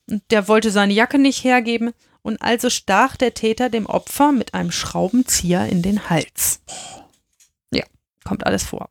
und 0.09 0.21
der 0.31 0.47
wollte 0.47 0.69
seine 0.69 0.93
Jacke 0.93 1.17
nicht 1.17 1.43
hergeben, 1.43 1.93
und 2.21 2.41
also 2.41 2.69
stach 2.69 3.17
der 3.17 3.33
Täter 3.33 3.69
dem 3.69 3.85
Opfer 3.85 4.31
mit 4.31 4.53
einem 4.53 4.71
Schraubenzieher 4.71 5.67
in 5.67 5.81
den 5.81 6.09
Hals. 6.09 6.61
Ja, 7.71 7.83
kommt 8.23 8.45
alles 8.45 8.63
vor. 8.63 8.89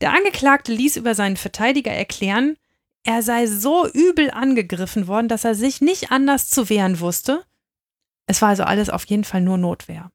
Der 0.00 0.12
Angeklagte 0.12 0.72
ließ 0.72 0.96
über 0.96 1.14
seinen 1.14 1.36
Verteidiger 1.36 1.92
erklären, 1.92 2.56
er 3.04 3.22
sei 3.22 3.46
so 3.46 3.88
übel 3.88 4.30
angegriffen 4.30 5.06
worden, 5.06 5.28
dass 5.28 5.44
er 5.44 5.54
sich 5.54 5.80
nicht 5.80 6.10
anders 6.10 6.50
zu 6.50 6.68
wehren 6.68 7.00
wusste. 7.00 7.44
Es 8.26 8.42
war 8.42 8.50
also 8.50 8.64
alles 8.64 8.90
auf 8.90 9.06
jeden 9.06 9.24
Fall 9.24 9.40
nur 9.40 9.56
Notwehr. 9.56 10.10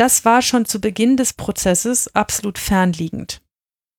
Das 0.00 0.24
war 0.24 0.40
schon 0.40 0.64
zu 0.64 0.80
Beginn 0.80 1.18
des 1.18 1.34
Prozesses 1.34 2.14
absolut 2.14 2.56
fernliegend, 2.56 3.42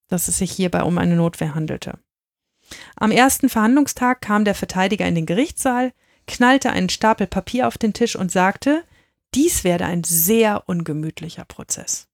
dass 0.08 0.30
es 0.30 0.40
sich 0.40 0.52
hierbei 0.52 0.82
um 0.82 0.98
eine 0.98 1.16
Notwehr 1.16 1.54
handelte. 1.54 2.00
Am 2.96 3.12
ersten 3.12 3.50
Verhandlungstag 3.50 4.20
kam 4.20 4.44
der 4.44 4.56
Verteidiger 4.56 5.06
in 5.06 5.14
den 5.14 5.28
Gerichtssaal, 5.28 5.94
knallte 6.26 6.72
einen 6.72 6.90
Stapel 6.90 7.28
Papier 7.28 7.68
auf 7.68 7.78
den 7.78 7.94
Tisch 7.94 8.16
und 8.16 8.32
sagte, 8.32 8.84
dies 9.36 9.64
werde 9.64 9.86
ein 9.86 10.04
sehr 10.04 10.68
ungemütlicher 10.68 11.46
Prozess. 11.46 12.08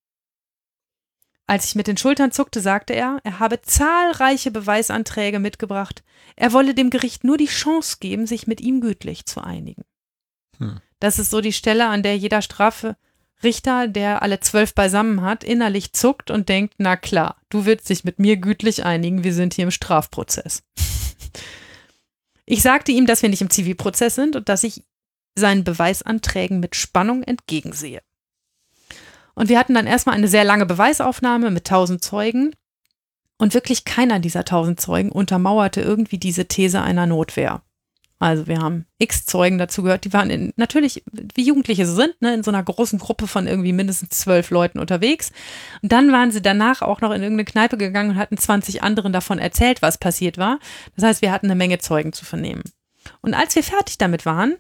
Als 1.46 1.64
ich 1.64 1.76
mit 1.76 1.88
den 1.88 1.96
Schultern 1.96 2.34
zuckte, 2.34 2.60
sagte 2.60 2.92
er, 2.92 3.22
er 3.24 3.40
habe 3.40 3.62
zahlreiche 3.62 4.52
Beweisanträge 4.52 5.40
mitgebracht, 5.40 6.04
er 6.36 6.52
wolle 6.52 6.76
dem 6.76 6.90
Gericht 6.90 7.24
nur 7.24 7.38
die 7.38 7.46
Chance 7.46 8.00
geben, 8.02 8.28
sich 8.28 8.48
mit 8.48 8.60
ihm 8.60 8.82
gütlich 8.82 9.26
zu 9.26 9.40
einigen. 9.40 9.86
Hm. 10.58 10.82
Das 11.00 11.20
ist 11.20 11.30
so 11.30 11.40
die 11.40 11.54
Stelle, 11.54 11.88
an 11.88 12.04
der 12.04 12.18
jeder 12.18 12.42
Strafe, 12.42 12.98
Richter, 13.44 13.88
der 13.88 14.22
alle 14.24 14.40
zwölf 14.40 14.74
beisammen 14.74 15.22
hat, 15.22 15.44
innerlich 15.44 15.94
zuckt 15.94 16.32
und 16.32 16.50
denkt, 16.50 16.76
na 16.78 16.96
klar, 16.96 17.38
du 17.50 17.66
willst 17.66 17.90
dich 17.90 18.04
mit 18.04 18.20
mir 18.20 18.38
gütlich 18.38 18.84
einigen, 18.84 19.24
wir 19.24 19.34
sind 19.34 19.54
hier 19.54 19.66
im 19.66 19.72
Strafprozess. 19.72 20.64
ich 22.46 22.62
sagte 22.62 22.92
ihm, 22.92 23.06
dass 23.06 23.22
wir 23.22 23.30
nicht 23.30 23.42
im 23.42 23.50
Zivilprozess 23.50 24.16
sind 24.16 24.36
und 24.36 24.50
dass 24.50 24.64
ich 24.64 24.84
seinen 25.36 25.64
Beweisanträgen 25.64 26.60
mit 26.60 26.76
Spannung 26.76 27.24
entgegensehe. 27.24 28.02
Und 29.36 29.50
wir 29.50 29.60
hatten 29.60 29.76
dann 29.76 29.86
erstmal 29.86 30.16
eine 30.16 30.28
sehr 30.28 30.44
lange 30.44 30.66
Beweisaufnahme 30.66 31.52
mit 31.52 31.68
tausend 31.68 32.04
Zeugen. 32.04 32.56
Und 33.38 33.54
wirklich 33.54 33.86
keiner 33.86 34.20
dieser 34.20 34.46
tausend 34.46 34.82
Zeugen 34.82 35.12
untermauerte 35.12 35.80
irgendwie 35.80 36.18
diese 36.18 36.48
These 36.48 36.82
einer 36.82 37.06
Notwehr. 37.06 37.62
Also 38.20 38.48
wir 38.48 38.60
haben 38.60 38.86
x 38.98 39.28
Zeugen 39.28 39.60
dazu 39.60 39.84
gehört, 39.84 40.04
die 40.04 40.14
waren 40.14 40.32
in, 40.32 40.52
natürlich, 40.56 41.04
wie 41.36 41.46
Jugendliche 41.46 41.86
sind, 41.86 42.20
ne, 42.20 42.34
in 42.34 42.44
so 42.44 42.50
einer 42.50 42.64
großen 42.64 42.98
Gruppe 42.98 43.28
von 43.28 43.46
irgendwie 43.46 43.74
mindestens 43.74 44.10
zwölf 44.20 44.50
Leuten 44.50 44.80
unterwegs. 44.80 45.32
Und 45.84 45.92
dann 45.92 46.12
waren 46.12 46.32
sie 46.32 46.42
danach 46.42 46.82
auch 46.82 47.02
noch 47.02 47.12
in 47.12 47.22
irgendeine 47.22 47.46
Kneipe 47.46 47.78
gegangen 47.78 48.12
und 48.12 48.18
hatten 48.18 48.38
20 48.38 48.82
anderen 48.82 49.14
davon 49.14 49.38
erzählt, 49.38 49.84
was 49.84 50.00
passiert 50.00 50.40
war. 50.40 50.60
Das 50.96 51.06
heißt, 51.06 51.22
wir 51.22 51.32
hatten 51.32 51.46
eine 51.46 51.56
Menge 51.56 51.78
Zeugen 51.78 52.12
zu 52.12 52.26
vernehmen. 52.26 52.64
Und 53.22 53.36
als 53.36 53.56
wir 53.56 53.64
fertig 53.64 54.00
damit 54.00 54.26
waren, 54.26 54.56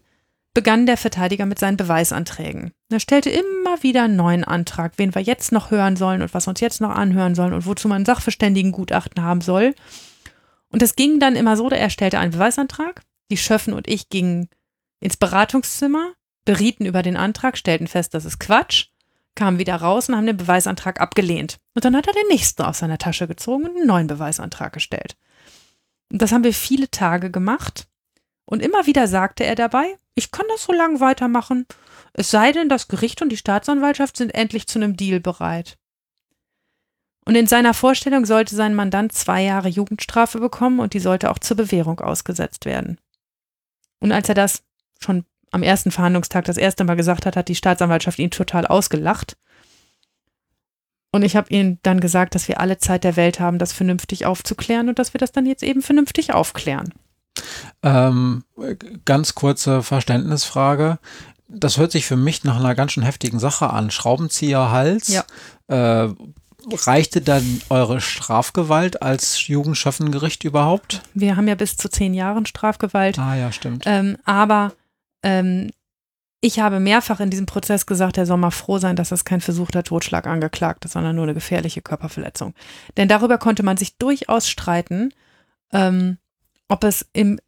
begann 0.53 0.86
der 0.86 0.97
Verteidiger 0.97 1.45
mit 1.45 1.60
seinen 1.60 1.78
Beweisanträgen. 1.78 2.72
Er 2.89 2.99
stellte 2.99 3.30
immer 3.30 3.84
wieder 3.84 4.03
einen 4.03 4.16
neuen 4.16 4.43
Antrag, 4.43 4.93
wen 4.97 5.14
wir 5.14 5.22
jetzt 5.22 5.51
noch 5.51 5.72
hören 5.72 5.95
sollen 5.95 6.22
und 6.22 6.34
was 6.34 6.47
uns 6.47 6.60
jetzt 6.62 6.82
noch 6.82 6.89
anhören 6.89 7.36
sollen 7.36 7.53
und 7.53 7.66
wozu 7.66 7.88
man 7.88 8.05
Sachverständigengutachten 8.05 9.24
haben 9.24 9.41
soll. 9.41 9.76
Und 10.70 10.82
es 10.82 10.95
ging 10.95 11.20
dann 11.20 11.36
immer 11.36 11.58
so, 11.58 11.70
er 11.70 11.89
stellte 11.89 12.20
einen 12.20 12.32
Beweisantrag, 12.32 13.01
die 13.30 13.38
Schöffen 13.38 13.73
und 13.73 13.88
ich 13.88 14.09
gingen 14.09 14.49
ins 14.99 15.17
Beratungszimmer, 15.17 16.13
berieten 16.45 16.86
über 16.86 17.03
den 17.03 17.17
Antrag, 17.17 17.57
stellten 17.57 17.88
fest, 17.88 18.13
das 18.13 18.25
ist 18.25 18.39
Quatsch, 18.39 18.88
kamen 19.36 19.59
wieder 19.59 19.75
raus 19.75 20.09
und 20.09 20.15
haben 20.15 20.25
den 20.25 20.38
Beweisantrag 20.38 20.99
abgelehnt. 20.99 21.57
Und 21.75 21.86
dann 21.86 21.95
hat 21.95 22.07
er 22.07 22.13
den 22.13 22.28
nächsten 22.30 22.63
aus 22.63 22.80
seiner 22.80 22.97
Tasche 22.97 23.28
gezogen 23.28 23.65
und 23.65 23.75
einen 23.75 23.88
neuen 23.88 24.07
Beweisantrag 24.07 24.73
gestellt. 24.73 25.15
Und 26.11 26.21
das 26.21 26.32
haben 26.32 26.43
wir 26.43 26.53
viele 26.53 26.89
Tage 26.89 27.32
gemacht. 27.32 27.88
Und 28.45 28.61
immer 28.61 28.86
wieder 28.86 29.07
sagte 29.07 29.43
er 29.43 29.55
dabei, 29.55 29.97
ich 30.15 30.32
kann 30.32 30.45
das 30.49 30.63
so 30.63 30.73
lange 30.73 30.99
weitermachen, 30.99 31.65
es 32.13 32.32
sei 32.32 32.51
denn, 32.51 32.69
das 32.69 32.88
Gericht 32.88 33.21
und 33.21 33.30
die 33.30 33.38
Staatsanwaltschaft 33.38 34.17
sind 34.17 34.34
endlich 34.34 34.67
zu 34.67 34.80
einem 34.80 34.97
Deal 34.97 35.19
bereit. 35.19 35.78
Und 37.25 37.36
in 37.36 37.45
seiner 37.45 37.73
Vorstellung 37.73 38.25
sollte 38.25 38.55
sein 38.55 38.73
Mandant 38.73 39.11
zwei 39.11 39.43
Jahre 39.43 39.67
Jugendstrafe 39.67 40.39
bekommen 40.39 40.80
und 40.80 40.93
die 40.93 40.99
sollte 40.99 41.30
auch 41.30 41.39
zur 41.39 41.57
Bewährung 41.57 41.99
ausgesetzt 41.99 42.65
werden. 42.65 42.99
Und 44.00 44.12
als 44.12 44.30
er 44.30 44.36
das 44.36 44.64
schon 45.00 45.26
am 45.52 45.64
ersten 45.64 45.91
Verhandlungstag 45.91 46.45
das 46.45 46.58
erste 46.58 46.84
Mal 46.84 46.95
gesagt 46.95 47.26
hat, 47.26 47.36
hat 47.36 47.48
die 47.48 47.56
Staatsanwaltschaft 47.56 48.20
ihn 48.20 48.32
total 48.32 48.68
ausgelacht. 48.68 49.38
Und 51.12 51.24
ich 51.24 51.36
habe 51.36 51.50
ihnen 51.50 51.80
dann 51.84 52.00
gesagt, 52.00 52.36
dass 52.36 52.48
wir 52.48 52.60
alle 52.60 52.78
Zeit 52.78 53.04
der 53.04 53.16
Welt 53.16 53.39
haben, 53.39 53.60
das 53.60 53.74
vernünftig 53.74 54.26
aufzuklären 54.26 54.89
und 54.89 55.00
dass 55.00 55.14
wir 55.14 55.20
das 55.20 55.32
dann 55.32 55.45
jetzt 55.45 55.64
eben 55.64 55.82
vernünftig 55.82 56.34
aufklären. 56.34 56.93
Ähm, 57.82 58.43
ganz 59.06 59.36
kurze 59.36 59.84
Verständnisfrage. 59.84 61.00
das 61.48 61.78
hört 61.78 61.91
sich 61.91 62.06
für 62.06 62.18
mich 62.18 62.43
nach 62.43 62.60
einer 62.60 62.76
ganz 62.76 62.91
schön 62.91 63.04
heftigen 63.04 63.39
Sache 63.39 63.70
an. 63.70 63.89
Schraubenzieherhals. 63.89 65.08
Ja. 65.08 65.24
Äh, 66.06 66.14
reichte 66.72 67.22
dann 67.22 67.61
eure 67.70 68.01
Strafgewalt 68.01 69.01
als 69.01 69.47
Jugendschöffengericht 69.47 70.43
überhaupt? 70.43 71.01
Wir 71.13 71.36
haben 71.36 71.47
ja 71.47 71.55
bis 71.55 71.78
zu 71.78 71.89
zehn 71.89 72.13
Jahren 72.13 72.45
Strafgewalt. 72.45 73.20
Ah 73.20 73.36
ja, 73.36 73.51
stimmt. 73.51 73.84
Ähm, 73.86 74.18
aber 74.26 74.74
ähm, 75.24 75.70
ich 76.41 76.59
habe 76.59 76.80
mehrfach 76.80 77.20
in 77.20 77.30
diesem 77.30 77.45
Prozess 77.45 77.86
gesagt, 77.86 78.18
er 78.18 78.26
soll 78.26 78.38
mal 78.38 78.51
froh 78.51 78.78
sein, 78.78 78.95
dass 78.95 79.09
das 79.09 79.26
kein 79.26 79.41
versuchter 79.41 79.84
Totschlag 79.84 80.28
angeklagt 80.28 80.86
ist, 80.86 80.93
sondern 80.93 81.15
nur 81.15 81.24
eine 81.24 81.34
gefährliche 81.34 81.82
Körperverletzung. 81.82 82.53
Denn 82.95 83.07
darüber 83.07 83.38
konnte 83.38 83.63
man 83.63 83.78
sich 83.78 83.97
durchaus 83.97 84.47
streiten, 84.47 85.13
ähm, 85.72 86.18
ob 86.68 86.84
es 86.84 87.05
im, 87.13 87.39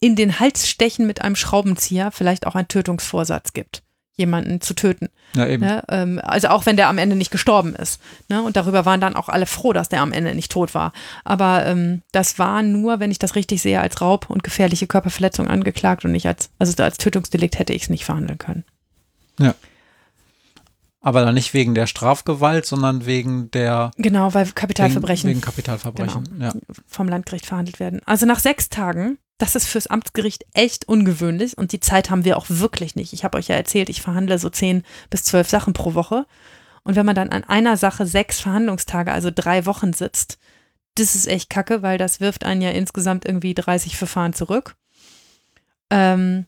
in 0.00 0.16
den 0.16 0.38
Hals 0.38 0.68
stechen 0.68 1.06
mit 1.06 1.22
einem 1.22 1.36
Schraubenzieher 1.36 2.12
vielleicht 2.12 2.46
auch 2.46 2.54
einen 2.54 2.68
Tötungsvorsatz 2.68 3.52
gibt 3.52 3.82
jemanden 4.16 4.60
zu 4.60 4.74
töten. 4.74 5.08
Ja, 5.34 5.46
eben. 5.46 5.64
Ne? 5.64 5.82
Ähm, 5.88 6.20
also 6.22 6.48
auch 6.48 6.66
wenn 6.66 6.76
der 6.76 6.88
am 6.88 6.98
Ende 6.98 7.16
nicht 7.16 7.30
gestorben 7.30 7.74
ist. 7.74 8.00
Ne? 8.28 8.42
Und 8.42 8.56
darüber 8.56 8.84
waren 8.84 9.00
dann 9.00 9.14
auch 9.14 9.28
alle 9.28 9.46
froh, 9.46 9.72
dass 9.72 9.88
der 9.88 10.00
am 10.00 10.12
Ende 10.12 10.34
nicht 10.34 10.50
tot 10.50 10.74
war. 10.74 10.92
Aber 11.24 11.66
ähm, 11.66 12.02
das 12.12 12.38
war 12.38 12.62
nur, 12.62 12.98
wenn 12.98 13.10
ich 13.10 13.18
das 13.18 13.34
richtig 13.34 13.60
sehe, 13.60 13.80
als 13.80 14.00
Raub 14.00 14.30
und 14.30 14.42
gefährliche 14.42 14.86
Körperverletzung 14.86 15.48
angeklagt 15.48 16.04
und 16.04 16.12
nicht 16.12 16.26
als, 16.26 16.50
also 16.58 16.82
als 16.82 16.96
Tötungsdelikt 16.96 17.58
hätte 17.58 17.74
ich 17.74 17.82
es 17.82 17.90
nicht 17.90 18.04
verhandeln 18.04 18.38
können. 18.38 18.64
Ja. 19.38 19.54
Aber 21.02 21.24
dann 21.24 21.34
nicht 21.34 21.54
wegen 21.54 21.74
der 21.74 21.86
Strafgewalt, 21.86 22.66
sondern 22.66 23.06
wegen 23.06 23.50
der. 23.52 23.92
Genau, 23.96 24.34
weil 24.34 24.46
Kapitalverbrechen. 24.46 25.28
Wegen, 25.28 25.36
wegen 25.36 25.44
Kapitalverbrechen, 25.44 26.24
genau, 26.24 26.46
ja. 26.46 26.52
vom 26.88 27.08
Landgericht 27.08 27.46
verhandelt 27.46 27.78
werden. 27.78 28.00
Also 28.06 28.26
nach 28.26 28.40
sechs 28.40 28.70
Tagen 28.70 29.18
das 29.38 29.54
ist 29.54 29.66
fürs 29.66 29.86
Amtsgericht 29.86 30.44
echt 30.54 30.88
ungewöhnlich 30.88 31.56
und 31.58 31.72
die 31.72 31.80
Zeit 31.80 32.10
haben 32.10 32.24
wir 32.24 32.36
auch 32.36 32.46
wirklich 32.48 32.96
nicht. 32.96 33.12
Ich 33.12 33.24
habe 33.24 33.36
euch 33.36 33.48
ja 33.48 33.56
erzählt, 33.56 33.88
ich 33.88 34.00
verhandle 34.00 34.38
so 34.38 34.48
zehn 34.48 34.82
bis 35.10 35.24
zwölf 35.24 35.48
Sachen 35.48 35.72
pro 35.72 35.94
Woche. 35.94 36.26
Und 36.84 36.96
wenn 36.96 37.06
man 37.06 37.16
dann 37.16 37.30
an 37.30 37.44
einer 37.44 37.76
Sache 37.76 38.06
sechs 38.06 38.40
Verhandlungstage, 38.40 39.12
also 39.12 39.30
drei 39.34 39.66
Wochen 39.66 39.92
sitzt, 39.92 40.38
das 40.94 41.14
ist 41.14 41.26
echt 41.26 41.50
kacke, 41.50 41.82
weil 41.82 41.98
das 41.98 42.20
wirft 42.20 42.44
einen 42.44 42.62
ja 42.62 42.70
insgesamt 42.70 43.26
irgendwie 43.26 43.54
30 43.54 43.96
Verfahren 43.96 44.32
zurück. 44.32 44.76
Ähm, 45.90 46.46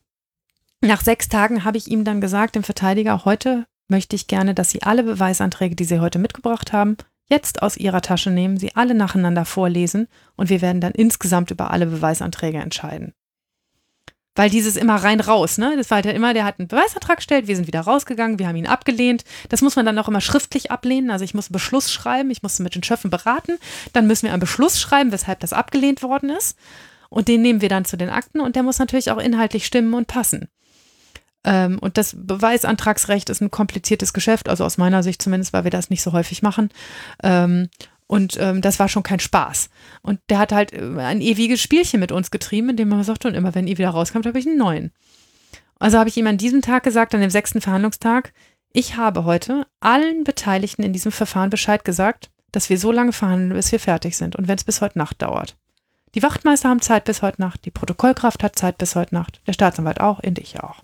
nach 0.80 1.02
sechs 1.02 1.28
Tagen 1.28 1.64
habe 1.64 1.76
ich 1.76 1.88
ihm 1.88 2.04
dann 2.04 2.20
gesagt, 2.20 2.54
dem 2.54 2.62
Verteidiger, 2.62 3.24
heute 3.24 3.66
möchte 3.88 4.16
ich 4.16 4.28
gerne, 4.28 4.54
dass 4.54 4.70
Sie 4.70 4.82
alle 4.82 5.02
Beweisanträge, 5.02 5.74
die 5.74 5.84
Sie 5.84 6.00
heute 6.00 6.18
mitgebracht 6.18 6.72
haben, 6.72 6.96
jetzt 7.28 7.62
aus 7.62 7.76
Ihrer 7.76 8.00
Tasche 8.00 8.30
nehmen, 8.30 8.56
sie 8.56 8.74
alle 8.74 8.94
nacheinander 8.94 9.44
vorlesen 9.44 10.08
und 10.36 10.50
wir 10.50 10.60
werden 10.60 10.80
dann 10.80 10.92
insgesamt 10.92 11.50
über 11.50 11.70
alle 11.70 11.86
Beweisanträge 11.86 12.58
entscheiden. 12.58 13.12
Weil 14.34 14.50
dieses 14.50 14.76
immer 14.76 14.94
rein 14.94 15.18
raus, 15.18 15.58
ne? 15.58 15.74
Das 15.76 15.90
war 15.90 15.96
halt 15.96 16.06
immer, 16.06 16.32
der 16.32 16.44
hat 16.44 16.60
einen 16.60 16.68
Beweisantrag 16.68 17.16
gestellt, 17.16 17.48
wir 17.48 17.56
sind 17.56 17.66
wieder 17.66 17.80
rausgegangen, 17.80 18.38
wir 18.38 18.46
haben 18.46 18.54
ihn 18.54 18.68
abgelehnt. 18.68 19.24
Das 19.48 19.62
muss 19.62 19.74
man 19.74 19.84
dann 19.84 19.98
auch 19.98 20.06
immer 20.06 20.20
schriftlich 20.20 20.70
ablehnen. 20.70 21.10
Also 21.10 21.24
ich 21.24 21.34
muss 21.34 21.48
einen 21.48 21.54
Beschluss 21.54 21.92
schreiben, 21.92 22.30
ich 22.30 22.44
muss 22.44 22.60
mit 22.60 22.76
den 22.76 22.84
Schöffen 22.84 23.10
beraten, 23.10 23.58
dann 23.94 24.06
müssen 24.06 24.26
wir 24.26 24.32
einen 24.32 24.38
Beschluss 24.38 24.80
schreiben, 24.80 25.10
weshalb 25.10 25.40
das 25.40 25.52
abgelehnt 25.52 26.04
worden 26.04 26.30
ist. 26.30 26.56
Und 27.08 27.26
den 27.26 27.42
nehmen 27.42 27.62
wir 27.62 27.68
dann 27.68 27.84
zu 27.84 27.96
den 27.96 28.10
Akten 28.10 28.38
und 28.40 28.54
der 28.54 28.62
muss 28.62 28.78
natürlich 28.78 29.10
auch 29.10 29.18
inhaltlich 29.18 29.66
stimmen 29.66 29.94
und 29.94 30.06
passen. 30.06 30.48
Ähm, 31.44 31.78
und 31.78 31.96
das 31.96 32.14
Beweisantragsrecht 32.16 33.30
ist 33.30 33.40
ein 33.40 33.50
kompliziertes 33.50 34.12
Geschäft, 34.12 34.48
also 34.48 34.64
aus 34.64 34.78
meiner 34.78 35.02
Sicht 35.02 35.22
zumindest, 35.22 35.52
weil 35.52 35.64
wir 35.64 35.70
das 35.70 35.90
nicht 35.90 36.02
so 36.02 36.12
häufig 36.12 36.42
machen. 36.42 36.70
Ähm, 37.22 37.68
und 38.06 38.38
ähm, 38.40 38.62
das 38.62 38.78
war 38.78 38.88
schon 38.88 39.02
kein 39.02 39.20
Spaß. 39.20 39.68
Und 40.02 40.18
der 40.30 40.38
hat 40.38 40.52
halt 40.52 40.72
äh, 40.72 40.80
ein 40.98 41.20
ewiges 41.20 41.60
Spielchen 41.60 42.00
mit 42.00 42.10
uns 42.10 42.30
getrieben, 42.30 42.70
in 42.70 42.76
dem 42.76 42.90
er 42.92 43.04
sagte, 43.04 43.28
und 43.28 43.34
immer 43.34 43.54
wenn 43.54 43.66
ihr 43.66 43.78
wieder 43.78 43.90
rauskommt, 43.90 44.26
habe 44.26 44.38
ich 44.38 44.46
einen 44.46 44.56
neuen. 44.56 44.92
Also 45.78 45.98
habe 45.98 46.08
ich 46.08 46.16
ihm 46.16 46.26
an 46.26 46.38
diesem 46.38 46.62
Tag 46.62 46.82
gesagt, 46.82 47.14
an 47.14 47.20
dem 47.20 47.30
sechsten 47.30 47.60
Verhandlungstag, 47.60 48.32
ich 48.72 48.96
habe 48.96 49.24
heute 49.24 49.66
allen 49.80 50.24
Beteiligten 50.24 50.82
in 50.82 50.92
diesem 50.92 51.12
Verfahren 51.12 51.50
Bescheid 51.50 51.84
gesagt, 51.84 52.30
dass 52.50 52.70
wir 52.70 52.78
so 52.78 52.92
lange 52.92 53.12
verhandeln, 53.12 53.52
bis 53.52 53.72
wir 53.72 53.80
fertig 53.80 54.16
sind 54.16 54.36
und 54.36 54.48
wenn 54.48 54.56
es 54.56 54.64
bis 54.64 54.80
heute 54.80 54.98
Nacht 54.98 55.22
dauert. 55.22 55.56
Die 56.14 56.22
Wachtmeister 56.22 56.70
haben 56.70 56.80
Zeit 56.80 57.04
bis 57.04 57.22
heute 57.22 57.40
Nacht, 57.40 57.64
die 57.64 57.70
Protokollkraft 57.70 58.42
hat 58.42 58.56
Zeit 58.56 58.78
bis 58.78 58.96
heute 58.96 59.14
Nacht, 59.14 59.40
der 59.46 59.52
Staatsanwalt 59.52 60.00
auch 60.00 60.22
und 60.22 60.38
ich 60.38 60.60
auch. 60.60 60.82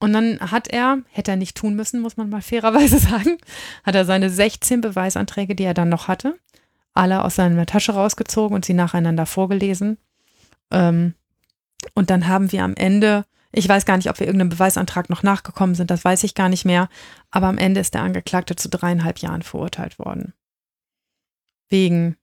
Und 0.00 0.12
dann 0.12 0.38
hat 0.40 0.68
er, 0.68 0.98
hätte 1.10 1.32
er 1.32 1.36
nicht 1.36 1.56
tun 1.56 1.74
müssen, 1.74 2.00
muss 2.00 2.16
man 2.16 2.28
mal 2.28 2.42
fairerweise 2.42 2.98
sagen, 2.98 3.38
hat 3.84 3.94
er 3.94 4.04
seine 4.04 4.30
16 4.30 4.80
Beweisanträge, 4.80 5.54
die 5.54 5.64
er 5.64 5.74
dann 5.74 5.88
noch 5.88 6.08
hatte, 6.08 6.38
alle 6.94 7.24
aus 7.24 7.36
seiner 7.36 7.66
Tasche 7.66 7.92
rausgezogen 7.92 8.54
und 8.54 8.64
sie 8.64 8.74
nacheinander 8.74 9.26
vorgelesen. 9.26 9.98
Ähm, 10.70 11.14
und 11.94 12.10
dann 12.10 12.28
haben 12.28 12.52
wir 12.52 12.64
am 12.64 12.74
Ende, 12.74 13.24
ich 13.52 13.68
weiß 13.68 13.86
gar 13.86 13.96
nicht, 13.96 14.10
ob 14.10 14.20
wir 14.20 14.26
irgendeinem 14.26 14.50
Beweisantrag 14.50 15.10
noch 15.10 15.22
nachgekommen 15.22 15.74
sind, 15.74 15.90
das 15.90 16.04
weiß 16.04 16.22
ich 16.24 16.34
gar 16.34 16.48
nicht 16.48 16.64
mehr, 16.64 16.88
aber 17.30 17.46
am 17.46 17.58
Ende 17.58 17.80
ist 17.80 17.94
der 17.94 18.02
Angeklagte 18.02 18.56
zu 18.56 18.68
dreieinhalb 18.68 19.18
Jahren 19.18 19.42
verurteilt 19.42 19.98
worden. 19.98 20.32
Wegen 21.68 22.16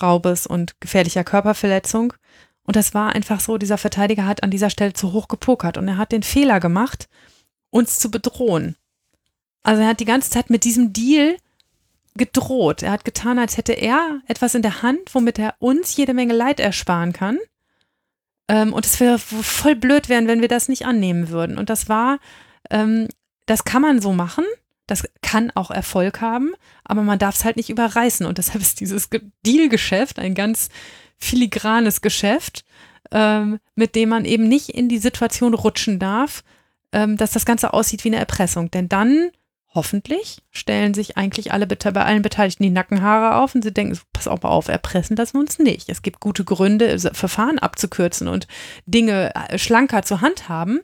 Raubes 0.00 0.46
und 0.46 0.80
gefährlicher 0.80 1.24
Körperverletzung. 1.24 2.12
Und 2.66 2.76
das 2.76 2.94
war 2.94 3.14
einfach 3.14 3.40
so, 3.40 3.58
dieser 3.58 3.78
Verteidiger 3.78 4.26
hat 4.26 4.42
an 4.42 4.50
dieser 4.50 4.70
Stelle 4.70 4.92
zu 4.92 5.12
hoch 5.12 5.28
gepokert 5.28 5.78
und 5.78 5.86
er 5.88 5.96
hat 5.96 6.12
den 6.12 6.24
Fehler 6.24 6.60
gemacht, 6.60 7.08
uns 7.70 7.98
zu 7.98 8.10
bedrohen. 8.10 8.76
Also 9.62 9.82
er 9.82 9.88
hat 9.88 10.00
die 10.00 10.04
ganze 10.04 10.30
Zeit 10.30 10.50
mit 10.50 10.64
diesem 10.64 10.92
Deal 10.92 11.36
gedroht. 12.16 12.82
Er 12.82 12.92
hat 12.92 13.04
getan, 13.04 13.38
als 13.38 13.56
hätte 13.56 13.72
er 13.72 14.20
etwas 14.26 14.54
in 14.54 14.62
der 14.62 14.82
Hand, 14.82 15.14
womit 15.14 15.38
er 15.38 15.54
uns 15.58 15.96
jede 15.96 16.14
Menge 16.14 16.34
Leid 16.34 16.60
ersparen 16.60 17.12
kann. 17.12 17.38
Ähm, 18.48 18.72
und 18.72 18.86
es 18.86 19.00
wäre 19.00 19.18
voll 19.18 19.76
blöd 19.76 20.08
werden, 20.08 20.28
wenn 20.28 20.40
wir 20.40 20.48
das 20.48 20.68
nicht 20.68 20.86
annehmen 20.86 21.28
würden. 21.28 21.58
Und 21.58 21.70
das 21.70 21.88
war, 21.88 22.18
ähm, 22.70 23.08
das 23.46 23.64
kann 23.64 23.82
man 23.82 24.00
so 24.00 24.12
machen. 24.12 24.44
Das 24.86 25.04
kann 25.20 25.50
auch 25.56 25.72
Erfolg 25.72 26.20
haben, 26.20 26.52
aber 26.84 27.02
man 27.02 27.18
darf 27.18 27.34
es 27.34 27.44
halt 27.44 27.56
nicht 27.56 27.70
überreißen. 27.70 28.24
Und 28.24 28.38
deshalb 28.38 28.62
ist 28.62 28.78
dieses 28.78 29.08
Dealgeschäft 29.44 30.20
ein 30.20 30.36
ganz 30.36 30.68
filigranes 31.18 32.00
Geschäft, 32.00 32.64
ähm, 33.12 33.58
mit 33.74 33.94
dem 33.94 34.08
man 34.08 34.24
eben 34.24 34.48
nicht 34.48 34.70
in 34.70 34.88
die 34.88 34.98
Situation 34.98 35.54
rutschen 35.54 35.98
darf, 35.98 36.42
ähm, 36.92 37.16
dass 37.16 37.32
das 37.32 37.44
Ganze 37.44 37.72
aussieht 37.72 38.04
wie 38.04 38.08
eine 38.08 38.18
Erpressung. 38.18 38.70
Denn 38.70 38.88
dann, 38.88 39.30
hoffentlich, 39.74 40.42
stellen 40.50 40.94
sich 40.94 41.16
eigentlich 41.16 41.52
alle 41.52 41.66
bei 41.66 42.04
allen 42.04 42.22
Beteiligten 42.22 42.62
die 42.62 42.70
Nackenhaare 42.70 43.36
auf 43.36 43.54
und 43.54 43.62
sie 43.62 43.72
denken, 43.72 43.98
pass 44.12 44.28
auch 44.28 44.42
mal 44.42 44.50
auf, 44.50 44.68
erpressen 44.68 45.16
lassen 45.16 45.34
wir 45.34 45.40
uns 45.40 45.58
nicht. 45.58 45.88
Es 45.88 46.02
gibt 46.02 46.20
gute 46.20 46.44
Gründe, 46.44 46.98
Verfahren 46.98 47.58
abzukürzen 47.58 48.28
und 48.28 48.46
Dinge 48.86 49.34
äh, 49.34 49.58
schlanker 49.58 50.02
zur 50.02 50.20
Hand 50.20 50.48
haben. 50.48 50.80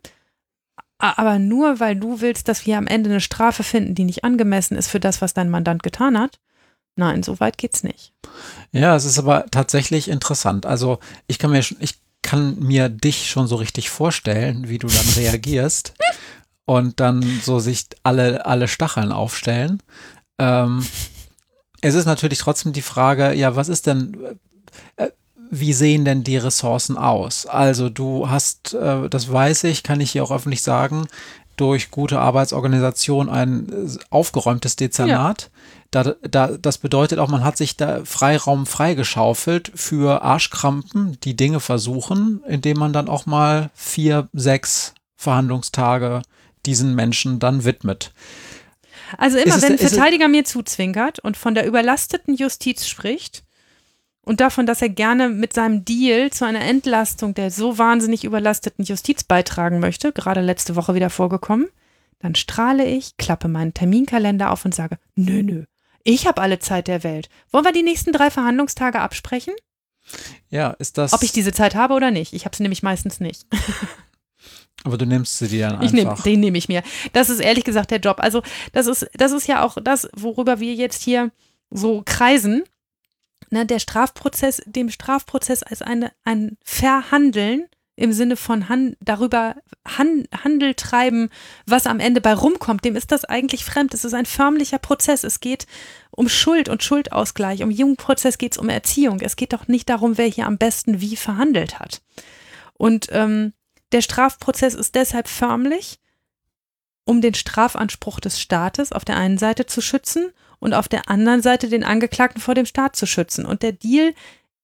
Aber 0.99 1.41
nur 1.41 1.80
weil 1.80 1.97
du 1.97 2.20
willst, 2.20 2.47
dass 2.47 2.64
wir 2.64 2.78
am 2.78 2.87
Ende 2.87 3.11
eine 3.11 3.20
Strafe 3.20 3.64
finden, 3.64 3.97
die 3.97 4.05
nicht 4.05 4.22
angemessen 4.22 4.76
ist 4.76 4.87
für 4.87 5.01
das, 5.01 5.20
was 5.20 5.35
dein 5.35 5.51
Mandant 5.51 5.83
getan 5.83 6.16
hat, 6.16 6.39
Nein, 6.97 7.22
so 7.22 7.40
weit 7.40 7.59
geht's 7.59 7.82
nicht. 7.82 8.12
Ja, 8.72 8.95
es 8.97 9.05
ist 9.05 9.18
aber 9.18 9.47
tatsächlich 9.51 10.09
interessant. 10.09 10.66
Also 10.66 10.99
ich 11.26 11.38
kann 11.38 11.51
mir, 11.51 11.64
ich 11.80 11.95
kann 12.22 12.59
mir 12.59 12.88
dich 12.88 13.28
schon 13.30 13.47
so 13.47 13.57
richtig 13.57 13.90
vorstellen, 13.90 14.68
wie 14.68 14.78
du 14.78 14.86
dann 14.86 15.09
reagierst 15.16 15.95
und 16.64 17.01
dann 17.01 17.40
so 17.43 17.59
sich 17.59 17.86
alle, 18.03 18.47
alle 18.47 18.68
Stacheln 18.68 19.12
aufstellen. 19.12 19.82
Ähm, 20.38 20.86
es 21.80 21.95
ist 21.95 22.07
natürlich 22.07 22.38
trotzdem 22.38 22.72
die 22.72 22.82
Frage, 22.82 23.34
ja, 23.34 23.57
was 23.57 23.68
ist 23.68 23.86
denn, 23.86 24.16
äh, 24.97 25.09
wie 25.51 25.73
sehen 25.73 26.05
denn 26.05 26.24
die 26.24 26.36
Ressourcen 26.36 26.97
aus? 26.97 27.44
Also 27.47 27.90
du 27.90 28.31
hast, 28.31 28.74
äh, 28.74 29.09
das 29.09 29.31
weiß 29.31 29.64
ich, 29.64 29.82
kann 29.82 30.01
ich 30.01 30.12
hier 30.12 30.24
auch 30.24 30.31
öffentlich 30.31 30.62
sagen, 30.62 31.09
durch 31.56 31.90
gute 31.90 32.19
Arbeitsorganisation 32.20 33.28
ein 33.28 33.69
äh, 33.69 33.98
aufgeräumtes 34.10 34.77
Dezernat. 34.77 35.43
Ja. 35.43 35.52
Da, 35.93 36.14
da, 36.23 36.56
das 36.56 36.78
bedeutet 36.78 37.19
auch, 37.19 37.28
man 37.28 37.44
hat 37.44 37.59
sich 37.59 37.77
da 37.77 38.02
Freiraum 38.06 38.64
freigeschaufelt 38.64 39.70
für 39.74 40.23
Arschkrampen, 40.23 41.19
die 41.23 41.36
Dinge 41.36 41.60
versuchen, 41.60 42.43
indem 42.48 42.78
man 42.78 42.94
dann 42.94 43.10
auch 43.10 43.27
mal 43.27 43.70
vier, 43.74 44.27
sechs 44.32 44.94
Verhandlungstage 45.16 46.23
diesen 46.64 46.94
Menschen 46.94 47.39
dann 47.40 47.64
widmet. 47.64 48.14
Also 49.19 49.36
immer, 49.36 49.56
es, 49.56 49.62
wenn 49.62 49.73
ein 49.73 49.78
Verteidiger 49.78 50.28
mir 50.28 50.47
zuzwinkert 50.47 51.19
und 51.19 51.36
von 51.36 51.55
der 51.55 51.66
überlasteten 51.66 52.36
Justiz 52.36 52.86
spricht 52.86 53.44
und 54.23 54.40
davon, 54.40 54.64
dass 54.64 54.81
er 54.81 54.89
gerne 54.89 55.28
mit 55.28 55.52
seinem 55.52 55.85
Deal 55.85 56.31
zu 56.31 56.47
einer 56.47 56.62
Entlastung 56.62 57.35
der 57.35 57.51
so 57.51 57.77
wahnsinnig 57.77 58.24
überlasteten 58.24 58.86
Justiz 58.86 59.24
beitragen 59.24 59.78
möchte, 59.78 60.12
gerade 60.12 60.40
letzte 60.40 60.74
Woche 60.74 60.94
wieder 60.94 61.10
vorgekommen, 61.10 61.69
dann 62.20 62.35
strahle 62.35 62.86
ich, 62.86 63.19
klappe 63.19 63.48
meinen 63.48 63.74
Terminkalender 63.74 64.52
auf 64.52 64.64
und 64.64 64.74
sage, 64.74 64.97
nö, 65.16 65.43
nö, 65.43 65.64
ich 66.05 66.27
habe 66.27 66.41
alle 66.41 66.59
Zeit 66.59 66.89
der 66.89 67.05
Welt. 67.05 67.29
Wollen 67.51 67.65
wir 67.65 67.73
die 67.73 67.83
nächsten 67.83 68.12
drei 68.12 68.31
Verhandlungstage 68.31 69.01
absprechen? 69.01 69.55
Ja, 70.49 70.70
ist 70.73 70.99
das. 70.99 71.12
Ob 71.12 71.23
ich 71.23 71.33
diese 71.33 71.53
Zeit 71.53 71.74
habe 71.74 71.95
oder 71.95 72.11
nicht. 72.11 72.33
Ich 72.33 72.45
habe 72.45 72.57
sie 72.57 72.62
nämlich 72.62 72.83
meistens 72.83 73.20
nicht. 73.20 73.47
Aber 74.85 74.99
du 74.99 75.07
nimmst 75.07 75.39
sie 75.39 75.49
dir 75.49 75.69
dann 75.69 75.79
einfach. 75.79 75.87
Ich 75.87 75.93
nehm, 75.93 76.15
den 76.24 76.41
nehme 76.41 76.59
ich 76.59 76.69
mir. 76.69 76.83
Das 77.12 77.31
ist 77.31 77.39
ehrlich 77.39 77.65
gesagt 77.65 77.91
der 77.93 78.01
Job. 78.01 78.19
Also, 78.19 78.43
das 78.73 78.87
ist, 78.87 79.09
das 79.15 79.33
ist 79.33 79.47
ja 79.47 79.62
auch 79.62 79.79
das, 79.83 80.09
worüber 80.15 80.59
wir 80.59 80.74
jetzt 80.74 81.03
hier 81.03 81.31
so 81.70 82.03
kreisen. 82.05 82.65
Ne, 83.51 83.66
der 83.66 83.79
Strafprozess, 83.79 84.62
dem 84.66 84.91
Strafprozess 84.91 85.62
als 85.62 85.83
eine, 85.83 86.11
ein 86.24 86.57
Verhandeln 86.65 87.66
im 87.97 88.12
Sinne 88.12 88.36
von 88.36 88.69
Han 88.69 88.97
darüber 89.01 89.56
Han 89.86 90.27
Handel 90.44 90.74
treiben, 90.74 91.28
was 91.66 91.86
am 91.86 92.01
Ende 92.01 92.20
bei 92.20 92.32
rumkommt, 92.32 92.85
dem 92.85 92.97
ist 92.97 93.12
das 93.12 93.24
eigentlich 93.24 93.64
fremd. 93.64 93.93
Es 93.94 94.05
ist 94.05 94.14
ein 94.14 94.27
förmlicher 94.27 94.78
Prozess. 94.78 95.24
Es 95.24 95.40
geht 95.40 95.66
um 96.10 96.28
Schuld 96.28 96.69
und 96.69 96.82
Schuldausgleich. 96.82 97.62
Um 97.62 97.70
Jugendprozess 97.70 98.39
geht 98.39 98.52
es 98.52 98.59
um 98.59 98.69
Erziehung. 98.69 99.20
Es 99.20 99.36
geht 99.36 99.52
doch 99.52 99.69
nicht 99.69 99.89
darum, 99.89 100.16
wer 100.19 100.27
hier 100.27 100.47
am 100.47 100.59
besten 100.59 101.01
wie 101.01 101.16
verhandelt 101.16 101.78
hat. 101.78 102.01
Und 102.74 103.09
ähm, 103.10 103.52
der 103.93 104.01
Strafprozess 104.01 104.74
ist 104.74 104.94
deshalb 104.94 105.28
förmlich, 105.28 106.01
um 107.05 107.20
den 107.20 107.35
Strafanspruch 107.35 108.20
des 108.20 108.40
Staates 108.40 108.93
auf 108.93 109.05
der 109.05 109.16
einen 109.16 109.39
Seite 109.39 109.66
zu 109.66 109.81
schützen 109.81 110.32
und 110.60 110.73
auf 110.73 110.89
der 110.89 111.10
anderen 111.10 111.43
Seite 111.43 111.69
den 111.69 111.85
Angeklagten 111.85 112.40
vor 112.40 112.55
dem 112.55 112.66
Staat 112.66 112.97
zu 112.97 113.06
schützen. 113.06 113.44
Und 113.44 113.62
der 113.62 113.73
Deal 113.73 114.14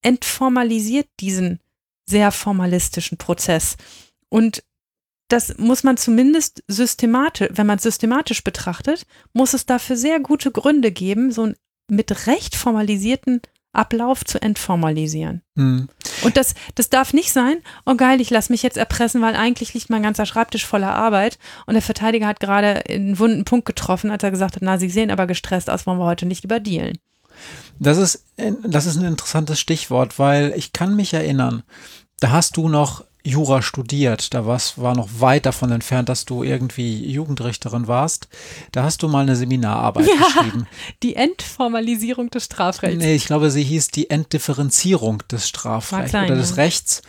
entformalisiert 0.00 1.09
diesen 1.20 1.60
sehr 2.09 2.32
formalistischen 2.32 3.18
Prozess. 3.18 3.76
Und 4.28 4.62
das 5.28 5.59
muss 5.59 5.85
man 5.85 5.97
zumindest 5.97 6.62
systematisch, 6.68 7.48
wenn 7.52 7.66
man 7.66 7.76
es 7.76 7.82
systematisch 7.82 8.43
betrachtet, 8.43 9.06
muss 9.32 9.52
es 9.52 9.66
dafür 9.66 9.97
sehr 9.97 10.20
gute 10.20 10.51
Gründe 10.51 10.90
geben, 10.90 11.32
so 11.32 11.43
einen 11.43 11.56
mit 11.90 12.26
Recht 12.26 12.56
formalisierten 12.56 13.40
Ablauf 13.72 14.24
zu 14.24 14.40
entformalisieren. 14.40 15.43
Mhm. 15.55 15.89
Und 16.22 16.36
das, 16.36 16.55
das 16.74 16.89
darf 16.89 17.12
nicht 17.12 17.32
sein, 17.32 17.59
oh 17.85 17.94
geil, 17.94 18.20
ich 18.20 18.30
lasse 18.30 18.51
mich 18.51 18.62
jetzt 18.62 18.78
erpressen, 18.78 19.20
weil 19.20 19.36
eigentlich 19.36 19.74
liegt 19.74 19.90
mein 19.90 20.02
ganzer 20.02 20.26
Schreibtisch 20.26 20.66
voller 20.66 20.94
Arbeit 20.94 21.39
und 21.66 21.74
der 21.74 21.82
Verteidiger 21.82 22.26
hat 22.26 22.40
gerade 22.40 22.85
einen 22.89 23.18
wunden 23.18 23.44
Punkt 23.44 23.66
getroffen, 23.66 24.10
als 24.10 24.22
er 24.22 24.30
gesagt 24.30 24.56
hat, 24.56 24.62
na, 24.62 24.78
Sie 24.78 24.89
sehen 24.89 25.10
aber 25.10 25.26
gestresst 25.26 25.68
aus, 25.68 25.86
wollen 25.86 25.98
wir 25.98 26.06
heute 26.06 26.26
nicht 26.26 26.44
überdealen. 26.44 26.98
Das 27.78 27.98
ist, 27.98 28.24
das 28.64 28.86
ist 28.86 28.97
ein 28.97 29.05
interessantes 29.05 29.60
Stichwort, 29.60 30.18
weil 30.18 30.52
ich 30.56 30.72
kann 30.72 30.97
mich 30.97 31.14
erinnern, 31.14 31.62
da 32.20 32.31
hast 32.31 32.57
du 32.57 32.69
noch 32.69 33.05
Jura 33.24 33.61
studiert, 33.62 34.32
da 34.32 34.47
war's, 34.47 34.78
war 34.78 34.97
noch 34.97 35.09
weit 35.19 35.45
davon 35.45 35.70
entfernt, 35.70 36.09
dass 36.09 36.24
du 36.24 36.43
irgendwie 36.43 37.11
Jugendrichterin 37.11 37.86
warst. 37.86 38.28
Da 38.73 38.85
hast 38.85 39.03
du 39.03 39.09
mal 39.09 39.20
eine 39.20 39.36
Seminararbeit 39.36 40.07
ja, 40.07 40.15
geschrieben. 40.15 40.66
Die 41.03 41.16
Entformalisierung 41.16 42.31
des 42.31 42.47
Strafrechts. 42.47 42.99
Nee, 42.99 43.15
ich 43.15 43.27
glaube, 43.27 43.51
sie 43.51 43.65
hieß 43.65 43.89
die 43.89 44.09
Entdifferenzierung 44.09 45.23
des 45.31 45.49
Strafrechts 45.49 46.15
oder 46.15 46.36
des 46.36 46.57
Rechts. 46.57 47.03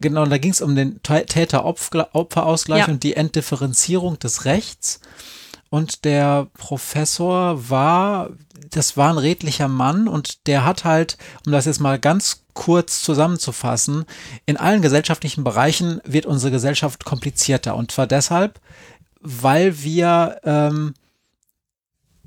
Genau, 0.00 0.26
da 0.26 0.38
ging 0.38 0.52
es 0.52 0.60
um 0.60 0.76
den 0.76 1.00
Täter-Opfer-Ausgleich 1.02 2.86
ja. 2.86 2.92
und 2.92 3.02
die 3.02 3.14
Entdifferenzierung 3.14 4.18
des 4.18 4.44
Rechts. 4.44 5.00
Und 5.70 6.04
der 6.04 6.46
Professor 6.54 7.68
war, 7.68 8.30
das 8.70 8.96
war 8.96 9.10
ein 9.10 9.18
redlicher 9.18 9.66
Mann 9.66 10.06
und 10.06 10.46
der 10.46 10.64
hat 10.64 10.84
halt, 10.84 11.16
um 11.46 11.52
das 11.52 11.64
jetzt 11.64 11.80
mal 11.80 11.98
ganz 11.98 12.43
kurz 12.54 13.02
zusammenzufassen, 13.02 14.04
in 14.46 14.56
allen 14.56 14.82
gesellschaftlichen 14.82 15.44
Bereichen 15.44 16.00
wird 16.04 16.26
unsere 16.26 16.52
Gesellschaft 16.52 17.04
komplizierter. 17.04 17.76
Und 17.76 17.90
zwar 17.90 18.06
deshalb, 18.06 18.60
weil 19.20 19.82
wir 19.82 20.40
ähm, 20.44 20.94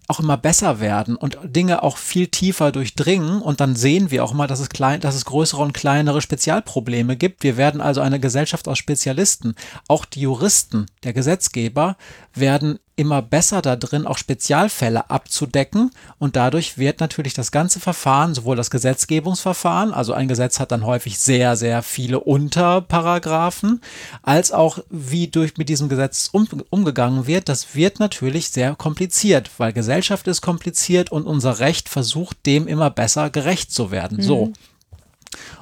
auch 0.07 0.19
immer 0.19 0.37
besser 0.37 0.79
werden 0.79 1.15
und 1.15 1.37
Dinge 1.43 1.83
auch 1.83 1.97
viel 1.97 2.27
tiefer 2.27 2.71
durchdringen 2.71 3.41
und 3.41 3.59
dann 3.59 3.75
sehen 3.75 4.09
wir 4.09 4.23
auch 4.23 4.33
mal, 4.33 4.47
dass 4.47 4.61
es 4.61 4.69
klein, 4.69 5.01
dass 5.01 5.15
es 5.15 5.25
größere 5.25 5.61
und 5.61 5.73
kleinere 5.73 6.21
Spezialprobleme 6.21 7.17
gibt. 7.17 7.43
Wir 7.43 7.57
werden 7.57 7.81
also 7.81 7.99
eine 7.99 8.19
Gesellschaft 8.19 8.67
aus 8.69 8.77
Spezialisten. 8.77 9.55
Auch 9.87 10.05
die 10.05 10.21
Juristen, 10.21 10.85
der 11.03 11.11
Gesetzgeber 11.11 11.97
werden 12.33 12.79
immer 12.97 13.21
besser 13.21 13.61
da 13.61 13.75
drin, 13.75 14.05
auch 14.05 14.17
Spezialfälle 14.17 15.09
abzudecken. 15.09 15.91
Und 16.17 16.35
dadurch 16.35 16.77
wird 16.77 16.99
natürlich 16.99 17.33
das 17.33 17.51
ganze 17.51 17.79
Verfahren, 17.79 18.33
sowohl 18.33 18.57
das 18.57 18.69
Gesetzgebungsverfahren, 18.69 19.93
also 19.93 20.13
ein 20.13 20.27
Gesetz 20.27 20.59
hat 20.59 20.71
dann 20.71 20.85
häufig 20.85 21.19
sehr, 21.19 21.55
sehr 21.55 21.83
viele 21.83 22.19
Unterparagraphen, 22.19 23.81
als 24.23 24.51
auch 24.51 24.79
wie 24.89 25.27
durch 25.27 25.57
mit 25.57 25.69
diesem 25.69 25.87
Gesetz 25.87 26.27
um, 26.31 26.47
umgegangen 26.71 27.27
wird, 27.27 27.47
das 27.47 27.75
wird 27.75 27.99
natürlich 27.99 28.49
sehr 28.49 28.75
kompliziert, 28.75 29.51
weil 29.59 29.71
Gesellschaft 29.73 30.27
ist 30.27 30.41
kompliziert 30.41 31.11
und 31.11 31.27
unser 31.27 31.59
Recht 31.59 31.89
versucht, 31.89 32.45
dem 32.45 32.67
immer 32.67 32.89
besser 32.89 33.29
gerecht 33.29 33.71
zu 33.71 33.91
werden. 33.91 34.17
Mhm. 34.17 34.23
So. 34.23 34.53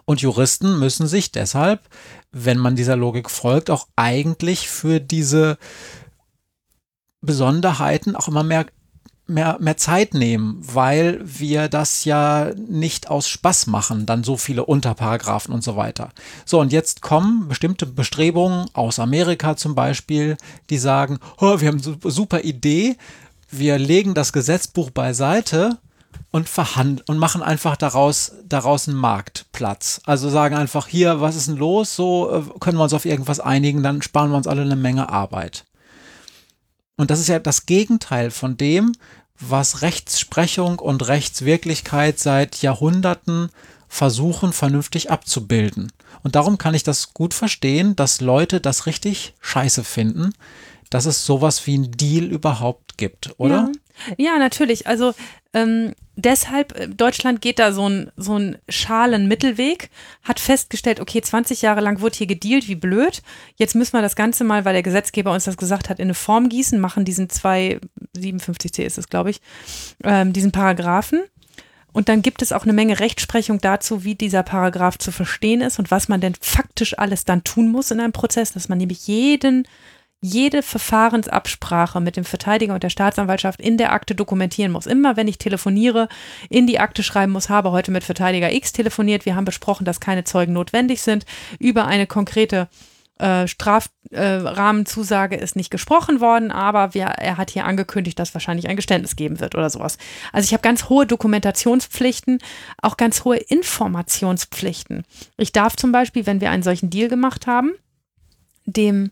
Und 0.05 0.21
Juristen 0.21 0.79
müssen 0.79 1.07
sich 1.07 1.31
deshalb, 1.31 1.81
wenn 2.31 2.57
man 2.57 2.75
dieser 2.75 2.95
Logik 2.95 3.29
folgt, 3.29 3.69
auch 3.69 3.87
eigentlich 3.95 4.69
für 4.69 4.99
diese 4.99 5.57
Besonderheiten 7.25 8.15
auch 8.15 8.27
immer 8.27 8.43
mehr 8.43 8.65
mehr, 9.27 9.57
mehr 9.59 9.77
Zeit 9.77 10.13
nehmen, 10.13 10.59
weil 10.61 11.19
wir 11.23 11.67
das 11.67 12.05
ja 12.05 12.51
nicht 12.55 13.09
aus 13.09 13.27
Spaß 13.27 13.67
machen, 13.67 14.05
dann 14.05 14.23
so 14.23 14.37
viele 14.37 14.65
Unterparagraphen 14.65 15.53
und 15.53 15.63
so 15.63 15.75
weiter. 15.75 16.09
So, 16.45 16.59
und 16.59 16.71
jetzt 16.71 17.01
kommen 17.01 17.47
bestimmte 17.47 17.85
Bestrebungen 17.85 18.67
aus 18.73 18.99
Amerika 18.99 19.57
zum 19.57 19.75
Beispiel, 19.75 20.37
die 20.69 20.77
sagen, 20.77 21.19
oh, 21.39 21.59
wir 21.59 21.69
haben 21.69 21.81
eine 21.83 22.11
super 22.11 22.41
Idee, 22.43 22.97
wir 23.49 23.77
legen 23.77 24.13
das 24.13 24.33
Gesetzbuch 24.33 24.91
beiseite 24.91 25.77
und 26.31 26.49
verhandeln 26.49 27.05
und 27.07 27.17
machen 27.17 27.41
einfach 27.41 27.77
daraus, 27.77 28.33
daraus 28.47 28.87
einen 28.87 28.97
Marktplatz. 28.97 30.01
Also 30.05 30.29
sagen 30.29 30.55
einfach, 30.55 30.87
hier, 30.87 31.21
was 31.21 31.35
ist 31.35 31.47
denn 31.47 31.57
los? 31.57 31.95
So 31.95 32.31
äh, 32.31 32.59
können 32.59 32.77
wir 32.77 32.83
uns 32.83 32.93
auf 32.93 33.05
irgendwas 33.05 33.39
einigen, 33.39 33.83
dann 33.83 34.01
sparen 34.01 34.31
wir 34.31 34.37
uns 34.37 34.47
alle 34.47 34.61
eine 34.61 34.75
Menge 34.75 35.09
Arbeit. 35.09 35.65
Und 36.97 37.11
das 37.11 37.19
ist 37.19 37.27
ja 37.27 37.39
das 37.39 37.65
Gegenteil 37.65 38.31
von 38.31 38.57
dem, 38.57 38.93
was 39.39 39.81
Rechtsprechung 39.81 40.79
und 40.79 41.07
Rechtswirklichkeit 41.07 42.19
seit 42.19 42.61
Jahrhunderten 42.61 43.49
versuchen 43.87 44.53
vernünftig 44.53 45.11
abzubilden. 45.11 45.91
Und 46.23 46.35
darum 46.35 46.57
kann 46.57 46.73
ich 46.73 46.83
das 46.83 47.13
gut 47.13 47.33
verstehen, 47.33 47.95
dass 47.95 48.21
Leute 48.21 48.61
das 48.61 48.85
richtig 48.85 49.35
scheiße 49.41 49.83
finden, 49.83 50.33
dass 50.89 51.05
es 51.05 51.25
sowas 51.25 51.67
wie 51.67 51.77
ein 51.77 51.91
Deal 51.91 52.25
überhaupt 52.25 52.97
gibt, 52.97 53.33
oder? 53.37 53.71
Ja, 54.17 54.33
ja 54.33 54.39
natürlich. 54.39 54.87
Also 54.87 55.13
ähm, 55.55 55.93
deshalb, 56.17 56.77
äh, 56.77 56.89
Deutschland 56.89 57.41
geht 57.41 57.59
da 57.59 57.71
so 57.71 57.87
ein, 57.87 58.11
so 58.17 58.37
schalen 58.67 59.29
Mittelweg, 59.29 59.89
hat 60.21 60.41
festgestellt, 60.41 60.99
okay, 60.99 61.21
20 61.21 61.61
Jahre 61.61 61.79
lang 61.79 62.01
wurde 62.01 62.17
hier 62.17 62.27
gedealt, 62.27 62.67
wie 62.67 62.75
blöd. 62.75 63.21
Jetzt 63.55 63.73
müssen 63.73 63.93
wir 63.93 64.01
das 64.01 64.17
Ganze 64.17 64.43
mal, 64.43 64.65
weil 64.65 64.73
der 64.73 64.83
Gesetzgeber 64.83 65.31
uns 65.31 65.45
das 65.45 65.55
gesagt 65.55 65.89
hat, 65.89 65.99
in 65.99 66.07
eine 66.07 66.13
Form 66.13 66.49
gießen, 66.49 66.77
machen 66.77 67.05
diesen 67.05 67.29
257c 67.29 68.83
ist 68.83 68.97
es, 68.97 69.07
glaube 69.07 69.29
ich, 69.29 69.41
ähm, 70.03 70.33
diesen 70.33 70.51
Paragraphen. 70.51 71.23
Und 71.93 72.09
dann 72.09 72.21
gibt 72.21 72.41
es 72.41 72.51
auch 72.51 72.63
eine 72.63 72.73
Menge 72.73 72.99
Rechtsprechung 72.99 73.61
dazu, 73.61 74.03
wie 74.03 74.15
dieser 74.15 74.43
Paragraph 74.43 74.97
zu 74.97 75.13
verstehen 75.13 75.61
ist 75.61 75.79
und 75.79 75.89
was 75.89 76.09
man 76.09 76.19
denn 76.19 76.35
faktisch 76.41 76.99
alles 76.99 77.23
dann 77.23 77.45
tun 77.45 77.69
muss 77.71 77.91
in 77.91 78.01
einem 78.01 78.11
Prozess, 78.11 78.51
dass 78.51 78.67
man 78.67 78.77
nämlich 78.77 79.07
jeden 79.07 79.65
jede 80.21 80.63
Verfahrensabsprache 80.63 82.01
mit 82.01 82.17
dem 82.17 82.25
Verteidiger 82.25 82.73
und 82.73 82.83
der 82.83 82.89
Staatsanwaltschaft 82.89 83.61
in 83.61 83.77
der 83.77 83.93
Akte 83.93 84.15
dokumentieren 84.15 84.71
muss. 84.71 84.87
Immer 84.87 85.17
wenn 85.17 85.27
ich 85.27 85.37
telefoniere, 85.37 86.07
in 86.49 86.67
die 86.67 86.79
Akte 86.79 87.03
schreiben 87.03 87.31
muss, 87.31 87.49
habe 87.49 87.71
heute 87.71 87.91
mit 87.91 88.03
Verteidiger 88.03 88.51
X 88.51 88.73
telefoniert, 88.73 89.25
wir 89.25 89.35
haben 89.35 89.45
besprochen, 89.45 89.85
dass 89.85 89.99
keine 89.99 90.23
Zeugen 90.23 90.53
notwendig 90.53 91.01
sind, 91.01 91.25
über 91.59 91.85
eine 91.85 92.07
konkrete 92.07 92.67
äh, 93.17 93.47
Strafrahmenzusage 93.47 95.37
äh, 95.37 95.43
ist 95.43 95.55
nicht 95.55 95.69
gesprochen 95.69 96.19
worden, 96.19 96.51
aber 96.51 96.93
wir, 96.93 97.05
er 97.05 97.37
hat 97.37 97.49
hier 97.49 97.63
angekündigt, 97.65 98.19
dass 98.19 98.33
wahrscheinlich 98.33 98.67
ein 98.67 98.75
Geständnis 98.75 99.15
geben 99.15 99.39
wird 99.39 99.55
oder 99.55 99.69
sowas. 99.69 99.97
Also 100.33 100.45
ich 100.45 100.51
habe 100.51 100.61
ganz 100.61 100.89
hohe 100.89 101.05
Dokumentationspflichten, 101.05 102.39
auch 102.81 102.97
ganz 102.97 103.23
hohe 103.23 103.37
Informationspflichten. 103.37 105.03
Ich 105.37 105.53
darf 105.53 105.77
zum 105.77 105.93
Beispiel, 105.93 106.25
wenn 106.25 106.41
wir 106.41 106.51
einen 106.51 106.63
solchen 106.63 106.89
Deal 106.89 107.07
gemacht 107.07 107.47
haben, 107.47 107.71
dem 108.65 109.11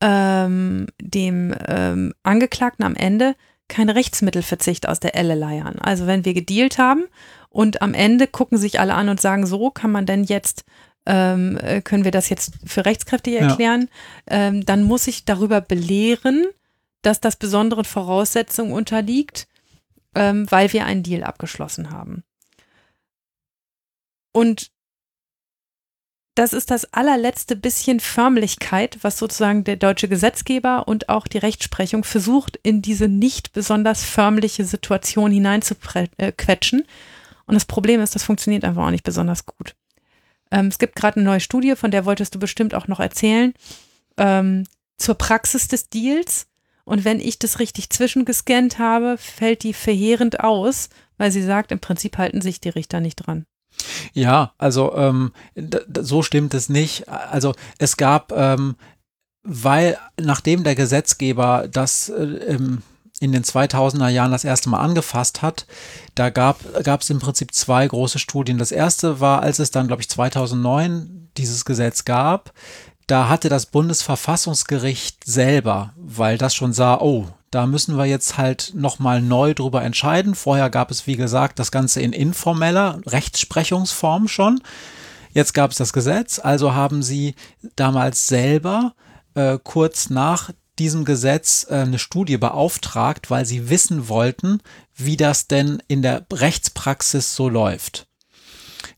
ähm, 0.00 0.86
dem 1.00 1.54
ähm, 1.68 2.14
Angeklagten 2.22 2.84
am 2.84 2.94
Ende 2.94 3.34
kein 3.68 3.88
Rechtsmittelverzicht 3.88 4.88
aus 4.88 5.00
der 5.00 5.14
Elle 5.14 5.34
leiern. 5.34 5.78
Also 5.78 6.06
wenn 6.06 6.24
wir 6.24 6.34
gedealt 6.34 6.78
haben 6.78 7.04
und 7.48 7.82
am 7.82 7.94
Ende 7.94 8.26
gucken 8.26 8.58
sich 8.58 8.80
alle 8.80 8.94
an 8.94 9.08
und 9.08 9.20
sagen, 9.20 9.46
so 9.46 9.70
kann 9.70 9.92
man 9.92 10.06
denn 10.06 10.24
jetzt 10.24 10.64
ähm, 11.06 11.56
äh, 11.58 11.80
können 11.80 12.04
wir 12.04 12.10
das 12.10 12.28
jetzt 12.28 12.52
für 12.64 12.84
rechtskräftig 12.84 13.40
erklären, 13.40 13.88
ja. 14.28 14.48
ähm, 14.48 14.66
dann 14.66 14.82
muss 14.82 15.06
ich 15.06 15.24
darüber 15.24 15.60
belehren, 15.60 16.46
dass 17.02 17.20
das 17.20 17.36
besonderen 17.36 17.84
Voraussetzungen 17.84 18.72
unterliegt, 18.72 19.48
ähm, 20.14 20.50
weil 20.50 20.72
wir 20.72 20.84
einen 20.84 21.02
Deal 21.02 21.24
abgeschlossen 21.24 21.90
haben. 21.90 22.22
Und 24.32 24.70
das 26.34 26.52
ist 26.52 26.70
das 26.70 26.92
allerletzte 26.94 27.56
bisschen 27.56 28.00
Förmlichkeit, 28.00 28.98
was 29.02 29.18
sozusagen 29.18 29.64
der 29.64 29.76
deutsche 29.76 30.08
Gesetzgeber 30.08 30.86
und 30.86 31.08
auch 31.08 31.26
die 31.26 31.38
Rechtsprechung 31.38 32.04
versucht, 32.04 32.58
in 32.62 32.82
diese 32.82 33.08
nicht 33.08 33.52
besonders 33.52 34.04
förmliche 34.04 34.64
Situation 34.64 35.32
hineinzuquetschen. 35.32 36.84
Und 37.46 37.54
das 37.54 37.64
Problem 37.64 38.00
ist, 38.00 38.14
das 38.14 38.22
funktioniert 38.22 38.64
einfach 38.64 38.86
auch 38.86 38.90
nicht 38.90 39.04
besonders 39.04 39.44
gut. 39.44 39.74
Ähm, 40.52 40.68
es 40.68 40.78
gibt 40.78 40.94
gerade 40.94 41.16
eine 41.16 41.24
neue 41.24 41.40
Studie, 41.40 41.74
von 41.74 41.90
der 41.90 42.04
wolltest 42.04 42.34
du 42.34 42.38
bestimmt 42.38 42.74
auch 42.74 42.86
noch 42.86 43.00
erzählen, 43.00 43.52
ähm, 44.16 44.64
zur 44.96 45.16
Praxis 45.16 45.66
des 45.66 45.88
Deals. 45.88 46.46
Und 46.84 47.04
wenn 47.04 47.20
ich 47.20 47.38
das 47.38 47.58
richtig 47.58 47.90
zwischengescannt 47.90 48.78
habe, 48.78 49.16
fällt 49.18 49.62
die 49.64 49.74
verheerend 49.74 50.40
aus, 50.40 50.88
weil 51.18 51.30
sie 51.30 51.42
sagt, 51.42 51.72
im 51.72 51.80
Prinzip 51.80 52.18
halten 52.18 52.40
sich 52.40 52.60
die 52.60 52.70
Richter 52.70 53.00
nicht 53.00 53.16
dran. 53.16 53.46
Ja, 54.12 54.52
also 54.58 54.94
ähm, 54.96 55.32
so 56.00 56.22
stimmt 56.22 56.54
es 56.54 56.68
nicht. 56.68 57.08
Also 57.08 57.54
es 57.78 57.96
gab, 57.96 58.32
ähm, 58.32 58.76
weil 59.42 59.98
nachdem 60.20 60.64
der 60.64 60.74
Gesetzgeber 60.74 61.68
das 61.70 62.08
äh, 62.08 62.58
in 63.20 63.32
den 63.32 63.44
2000er 63.44 64.08
Jahren 64.08 64.32
das 64.32 64.44
erste 64.44 64.70
Mal 64.70 64.80
angefasst 64.80 65.42
hat, 65.42 65.66
da 66.14 66.30
gab 66.30 66.58
es 67.00 67.10
im 67.10 67.18
Prinzip 67.18 67.54
zwei 67.54 67.86
große 67.86 68.18
Studien. 68.18 68.58
Das 68.58 68.72
erste 68.72 69.20
war, 69.20 69.42
als 69.42 69.58
es 69.58 69.70
dann, 69.70 69.86
glaube 69.86 70.02
ich, 70.02 70.08
2009 70.08 71.28
dieses 71.36 71.64
Gesetz 71.64 72.04
gab, 72.04 72.52
da 73.06 73.28
hatte 73.28 73.48
das 73.48 73.66
Bundesverfassungsgericht 73.66 75.24
selber, 75.24 75.92
weil 75.96 76.38
das 76.38 76.54
schon 76.54 76.72
sah, 76.72 76.98
oh, 77.00 77.26
da 77.50 77.66
müssen 77.66 77.96
wir 77.96 78.06
jetzt 78.06 78.38
halt 78.38 78.72
nochmal 78.74 79.20
neu 79.20 79.54
drüber 79.54 79.82
entscheiden. 79.82 80.34
Vorher 80.34 80.70
gab 80.70 80.90
es, 80.90 81.06
wie 81.06 81.16
gesagt, 81.16 81.58
das 81.58 81.72
Ganze 81.72 82.00
in 82.00 82.12
informeller 82.12 83.00
Rechtsprechungsform 83.06 84.28
schon. 84.28 84.60
Jetzt 85.32 85.54
gab 85.54 85.70
es 85.70 85.76
das 85.76 85.92
Gesetz, 85.92 86.38
also 86.38 86.74
haben 86.74 87.02
sie 87.02 87.34
damals 87.76 88.26
selber 88.26 88.94
äh, 89.34 89.58
kurz 89.62 90.10
nach 90.10 90.50
diesem 90.78 91.04
Gesetz 91.04 91.66
äh, 91.68 91.74
eine 91.74 91.98
Studie 91.98 92.36
beauftragt, 92.36 93.30
weil 93.30 93.46
sie 93.46 93.68
wissen 93.68 94.08
wollten, 94.08 94.60
wie 94.96 95.16
das 95.16 95.46
denn 95.46 95.82
in 95.86 96.02
der 96.02 96.26
Rechtspraxis 96.32 97.36
so 97.36 97.48
läuft. 97.48 98.08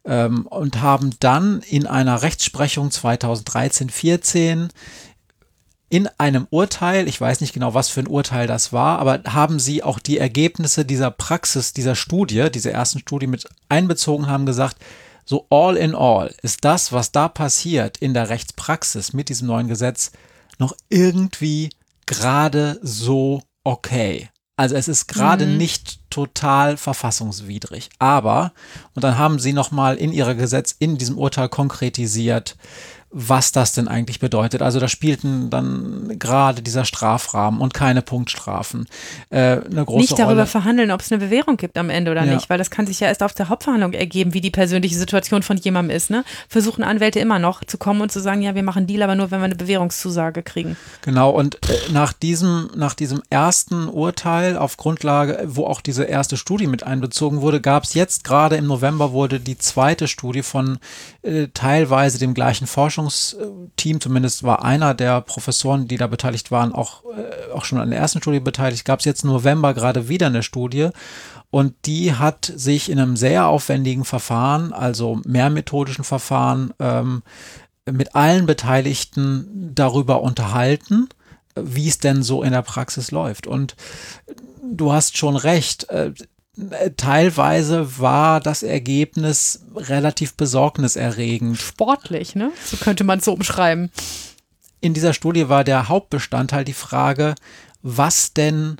Ähm, 0.05 0.47
und 0.47 0.81
haben 0.81 1.11
dann 1.21 1.61
in 1.61 1.87
einer 1.87 2.23
Rechtsprechung 2.23 2.89
2013-14 2.89 4.69
in 5.93 6.09
einem 6.17 6.47
Urteil, 6.49 7.07
ich 7.07 7.21
weiß 7.21 7.43
nicht 7.43 7.53
genau, 7.53 7.75
was 7.75 7.91
für 7.91 8.01
ein 8.01 8.07
Urteil 8.07 8.47
das 8.47 8.73
war, 8.73 8.99
aber 8.99 9.21
haben 9.31 9.59
sie 9.59 9.83
auch 9.83 9.99
die 9.99 10.17
Ergebnisse 10.17 10.87
dieser 10.87 11.11
Praxis, 11.11 11.75
dieser 11.75 11.97
Studie, 11.97 12.51
dieser 12.51 12.73
ersten 12.73 13.01
Studie 13.01 13.27
mit 13.27 13.47
einbezogen, 13.69 14.27
haben 14.27 14.47
gesagt, 14.47 14.79
so 15.27 15.47
all 15.51 15.77
in 15.77 15.95
all 15.95 16.35
ist 16.41 16.65
das, 16.65 16.93
was 16.93 17.13
da 17.13 17.29
passiert 17.29 17.99
in 17.99 18.15
der 18.15 18.31
Rechtspraxis 18.31 19.13
mit 19.13 19.29
diesem 19.29 19.49
neuen 19.49 19.69
Gesetz, 19.69 20.13
noch 20.57 20.75
irgendwie 20.89 21.69
gerade 22.07 22.81
so 22.81 23.43
okay. 23.63 24.31
Also 24.57 24.75
es 24.75 24.89
ist 24.89 25.09
gerade 25.09 25.45
mhm. 25.45 25.59
nicht 25.59 26.09
total 26.09 26.79
verfassungswidrig. 26.79 27.91
Aber, 27.99 28.53
und 28.95 29.05
dann 29.05 29.19
haben 29.19 29.39
sie 29.39 29.53
nochmal 29.53 29.97
in 29.97 30.11
ihrer 30.11 30.35
Gesetz, 30.35 30.75
in 30.79 30.97
diesem 30.97 31.19
Urteil 31.19 31.51
konkretisiert, 31.51 32.57
was 33.13 33.53
das 33.53 33.73
denn 33.73 33.89
eigentlich 33.89 34.21
bedeutet. 34.21 34.63
Also 34.63 34.81
da 34.81 34.89
spielten 34.89 35.51
dann 35.51 36.19
gerade 36.19 36.63
dieser 36.63 36.87
Strafrahmen 36.87 37.61
und 37.61 37.75
keine 37.75 38.01
Punktstrafen 38.01 38.87
äh, 39.29 39.37
eine 39.39 39.85
große 39.85 39.99
Nicht 39.99 40.19
darüber 40.19 40.35
Rolle. 40.35 40.47
verhandeln, 40.47 40.91
ob 40.91 41.03
es 41.03 41.13
eine 41.13 41.23
Bewährung 41.23 41.59
gibt 41.59 41.77
am 41.77 41.91
Ende 41.91 42.11
oder 42.11 42.25
ja. 42.25 42.35
nicht, 42.35 42.49
weil 42.49 42.57
das 42.57 42.71
kann 42.71 42.87
sich 42.87 43.01
ja 43.01 43.09
erst 43.09 43.23
auf 43.23 43.35
der 43.35 43.51
Hauptverhandlung 43.51 43.93
ergeben, 43.93 44.33
wie 44.33 44.41
die 44.41 44.51
persönliche 44.51 44.97
Situation 44.97 45.43
von 45.43 45.59
jemandem 45.59 45.95
ist. 45.95 46.09
Ne? 46.09 46.25
Versuchen 46.49 46.83
Anwälte 46.83 47.21
immer 47.21 47.39
noch 47.39 47.63
zu 47.65 47.77
kommen 47.77 48.01
und 48.01 48.11
zu 48.11 48.21
sagen, 48.21 48.41
ja, 48.41 48.55
wir 48.55 48.63
machen 48.63 48.87
Deal, 48.87 49.03
aber 49.03 49.15
nur, 49.15 49.31
wenn 49.31 49.41
wir 49.41 49.45
eine 49.45 49.57
Bewährungszusage 49.57 50.43
kriegen. 50.43 50.77
Genau, 51.03 51.31
und 51.31 51.57
äh, 51.69 51.93
nach, 51.93 52.15
diesem, 52.15 52.71
nach 52.75 52.95
diesem 52.95 53.23
ersten 53.29 53.89
Urteil 53.89 54.57
auf 54.57 54.79
Grundlage, 54.79 55.45
wo 55.47 55.67
auch 55.67 55.83
diese 55.83 56.05
erste 56.05 56.39
Studie 56.39 56.67
mit 56.67 56.83
einbezogen 56.83 57.43
wurde, 57.43 57.61
gab 57.61 57.85
es 57.85 57.93
jetzt 57.93 58.25
gerade 58.25 58.57
im 58.57 58.67
November 58.67 59.13
wurde 59.13 59.39
die 59.39 59.59
zweite 59.59 60.09
Studie 60.09 60.43
von 60.43 60.79
äh, 61.23 61.49
teilweise 61.53 62.19
dem 62.19 62.33
gleichen 62.33 62.67
Forschungs 62.67 63.02
Forschungsteam, 63.11 64.01
zumindest 64.01 64.43
war 64.43 64.65
einer 64.65 64.95
der 64.95 65.21
Professoren, 65.21 65.89
die 65.89 65.97
da 65.97 66.07
beteiligt 66.07 66.51
waren, 66.51 66.73
auch, 66.73 67.05
äh, 67.05 67.53
auch 67.53 67.65
schon 67.65 67.79
an 67.79 67.91
der 67.91 67.99
ersten 67.99 68.21
Studie 68.21 68.41
beteiligt, 68.41 68.85
gab 68.85 69.01
es 69.01 69.05
jetzt 69.05 69.25
im 69.25 69.31
November 69.31 69.75
gerade 69.75 70.09
wieder 70.09 70.27
eine 70.27 70.43
Studie 70.43 70.91
und 71.51 71.75
die 71.85 72.15
hat 72.15 72.51
sich 72.55 72.91
in 72.91 72.99
einem 72.99 73.17
sehr 73.17 73.47
aufwendigen 73.47 74.05
Verfahren, 74.05 74.73
also 74.73 75.21
mehrmethodischen 75.25 76.05
Verfahren, 76.05 76.73
ähm, 76.79 77.23
mit 77.91 78.15
allen 78.15 78.47
Beteiligten 78.47 79.73
darüber 79.75 80.23
unterhalten, 80.23 81.09
wie 81.57 81.89
es 81.89 81.99
denn 81.99 82.23
so 82.23 82.43
in 82.43 82.53
der 82.53 82.63
Praxis 82.63 83.11
läuft. 83.11 83.47
Und 83.47 83.75
du 84.63 84.93
hast 84.93 85.19
schon 85.19 85.37
recht, 85.37 85.91
äh, 85.91 86.13
teilweise 86.97 87.99
war 87.99 88.41
das 88.41 88.63
Ergebnis 88.63 89.65
relativ 89.75 90.35
besorgniserregend. 90.35 91.59
Sportlich, 91.59 92.35
ne? 92.35 92.53
So 92.65 92.77
könnte 92.77 93.05
man 93.05 93.19
es 93.19 93.25
so 93.25 93.33
umschreiben. 93.33 93.91
In 94.81 94.95
dieser 94.95 95.15
Studie 95.15 95.49
war 95.49 95.65
der 95.65 95.89
Hauptbestandteil 95.89 96.65
die 96.65 96.73
Frage, 96.73 97.35
was 97.83 98.35
denn 98.35 98.77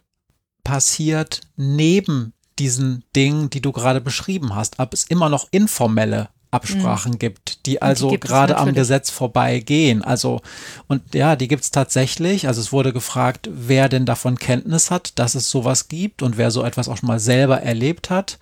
passiert 0.65 1.41
neben 1.57 2.35
diesen 2.59 3.05
Dingen, 3.17 3.51
die 3.51 3.63
du 3.63 3.73
gerade 3.73 4.01
beschrieben 4.01 4.55
hast, 4.55 4.79
ob 4.79 4.93
es 4.93 5.05
immer 5.05 5.29
noch 5.29 5.49
informelle 5.51 6.29
Absprachen 6.53 7.13
mhm. 7.13 7.19
gibt, 7.19 7.67
die 7.67 7.81
also 7.81 8.11
die 8.11 8.21
gerade 8.21 8.59
am 8.59 8.75
Gesetz 8.75 9.11
vorbeigehen. 9.11 10.03
Also, 10.05 10.43
und 10.87 11.15
ja, 11.15 11.35
die 11.35 11.49
gibt 11.49 11.65
es 11.65 11.71
tatsächlich. 11.71 12.47
Also 12.47 12.61
es 12.61 12.73
wurde 12.73 12.93
gefragt, 12.93 13.49
wer 13.51 13.89
denn 13.89 14.05
davon 14.05 14.39
Kenntnis 14.39 14.91
hat, 14.91 15.19
dass 15.19 15.35
es 15.35 15.51
sowas 15.51 15.89
gibt 15.89 16.23
und 16.23 16.37
wer 16.37 16.51
so 16.51 16.63
etwas 16.63 16.89
auch 16.89 16.99
schon 16.99 17.07
mal 17.07 17.19
selber 17.19 17.63
erlebt 17.63 18.11
hat. 18.11 18.39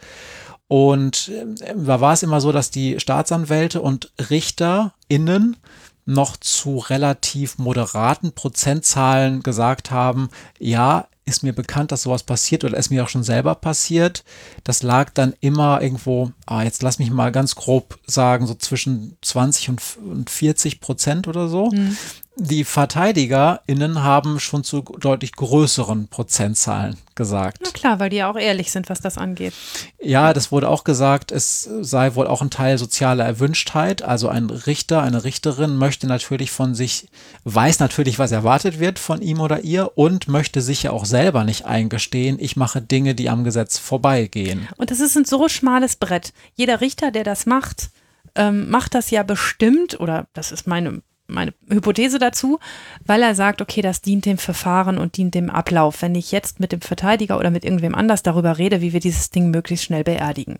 Und 0.66 1.28
äh, 1.28 1.74
da 1.76 2.00
war 2.00 2.12
es 2.12 2.22
immer 2.22 2.40
so, 2.40 2.52
dass 2.52 2.70
die 2.70 2.98
Staatsanwälte 2.98 3.80
und 3.80 4.12
RichterInnen 4.30 5.56
noch 6.04 6.36
zu 6.36 6.78
relativ 6.78 7.58
moderaten 7.58 8.32
Prozentzahlen 8.32 9.42
gesagt 9.42 9.92
haben, 9.92 10.30
ja, 10.58 11.06
ist 11.30 11.42
mir 11.42 11.54
bekannt, 11.54 11.92
dass 11.92 12.02
sowas 12.02 12.22
passiert 12.22 12.64
oder 12.64 12.76
ist 12.76 12.90
mir 12.90 13.04
auch 13.04 13.08
schon 13.08 13.22
selber 13.22 13.54
passiert. 13.54 14.24
Das 14.64 14.82
lag 14.82 15.10
dann 15.10 15.34
immer 15.40 15.80
irgendwo, 15.80 16.32
ah, 16.46 16.62
jetzt 16.62 16.82
lass 16.82 16.98
mich 16.98 17.10
mal 17.10 17.32
ganz 17.32 17.54
grob 17.54 17.98
sagen, 18.06 18.46
so 18.46 18.54
zwischen 18.54 19.16
20 19.22 19.68
und 19.70 20.30
40 20.30 20.80
Prozent 20.80 21.28
oder 21.28 21.48
so. 21.48 21.70
Mhm 21.70 21.96
die 22.42 22.64
VerteidigerInnen 22.64 24.02
haben 24.02 24.40
schon 24.40 24.64
zu 24.64 24.80
deutlich 24.80 25.32
größeren 25.32 26.08
Prozentzahlen 26.08 26.96
gesagt. 27.14 27.58
Na 27.62 27.70
klar, 27.70 28.00
weil 28.00 28.08
die 28.08 28.16
ja 28.16 28.30
auch 28.30 28.38
ehrlich 28.38 28.72
sind, 28.72 28.88
was 28.88 29.02
das 29.02 29.18
angeht. 29.18 29.52
Ja, 30.00 30.32
das 30.32 30.50
wurde 30.50 30.70
auch 30.70 30.84
gesagt, 30.84 31.32
es 31.32 31.68
sei 31.82 32.14
wohl 32.14 32.26
auch 32.26 32.40
ein 32.40 32.48
Teil 32.48 32.78
sozialer 32.78 33.26
Erwünschtheit. 33.26 34.00
Also 34.00 34.30
ein 34.30 34.48
Richter, 34.48 35.02
eine 35.02 35.24
Richterin 35.24 35.76
möchte 35.76 36.06
natürlich 36.06 36.50
von 36.50 36.74
sich, 36.74 37.08
weiß 37.44 37.78
natürlich, 37.78 38.18
was 38.18 38.32
erwartet 38.32 38.80
wird 38.80 38.98
von 38.98 39.20
ihm 39.20 39.40
oder 39.40 39.60
ihr 39.60 39.98
und 39.98 40.26
möchte 40.26 40.62
sich 40.62 40.84
ja 40.84 40.92
auch 40.92 41.04
selber 41.04 41.44
nicht 41.44 41.66
eingestehen, 41.66 42.38
ich 42.40 42.56
mache 42.56 42.80
Dinge, 42.80 43.14
die 43.14 43.28
am 43.28 43.44
Gesetz 43.44 43.76
vorbeigehen. 43.76 44.66
Und 44.78 44.90
das 44.90 45.00
ist 45.00 45.14
ein 45.14 45.26
so 45.26 45.46
schmales 45.50 45.96
Brett. 45.96 46.32
Jeder 46.54 46.80
Richter, 46.80 47.10
der 47.10 47.24
das 47.24 47.44
macht, 47.44 47.90
ähm, 48.34 48.70
macht 48.70 48.94
das 48.94 49.10
ja 49.10 49.24
bestimmt, 49.24 50.00
oder 50.00 50.26
das 50.32 50.52
ist 50.52 50.66
meine 50.66 51.02
meine 51.30 51.54
Hypothese 51.68 52.18
dazu, 52.18 52.58
weil 53.06 53.22
er 53.22 53.34
sagt, 53.34 53.62
okay, 53.62 53.82
das 53.82 54.02
dient 54.02 54.26
dem 54.26 54.38
Verfahren 54.38 54.98
und 54.98 55.16
dient 55.16 55.34
dem 55.34 55.50
Ablauf, 55.50 56.02
wenn 56.02 56.14
ich 56.14 56.32
jetzt 56.32 56.60
mit 56.60 56.72
dem 56.72 56.80
Verteidiger 56.80 57.38
oder 57.38 57.50
mit 57.50 57.64
irgendwem 57.64 57.94
anders 57.94 58.22
darüber 58.22 58.58
rede, 58.58 58.80
wie 58.80 58.92
wir 58.92 59.00
dieses 59.00 59.30
Ding 59.30 59.50
möglichst 59.50 59.84
schnell 59.84 60.04
beerdigen. 60.04 60.58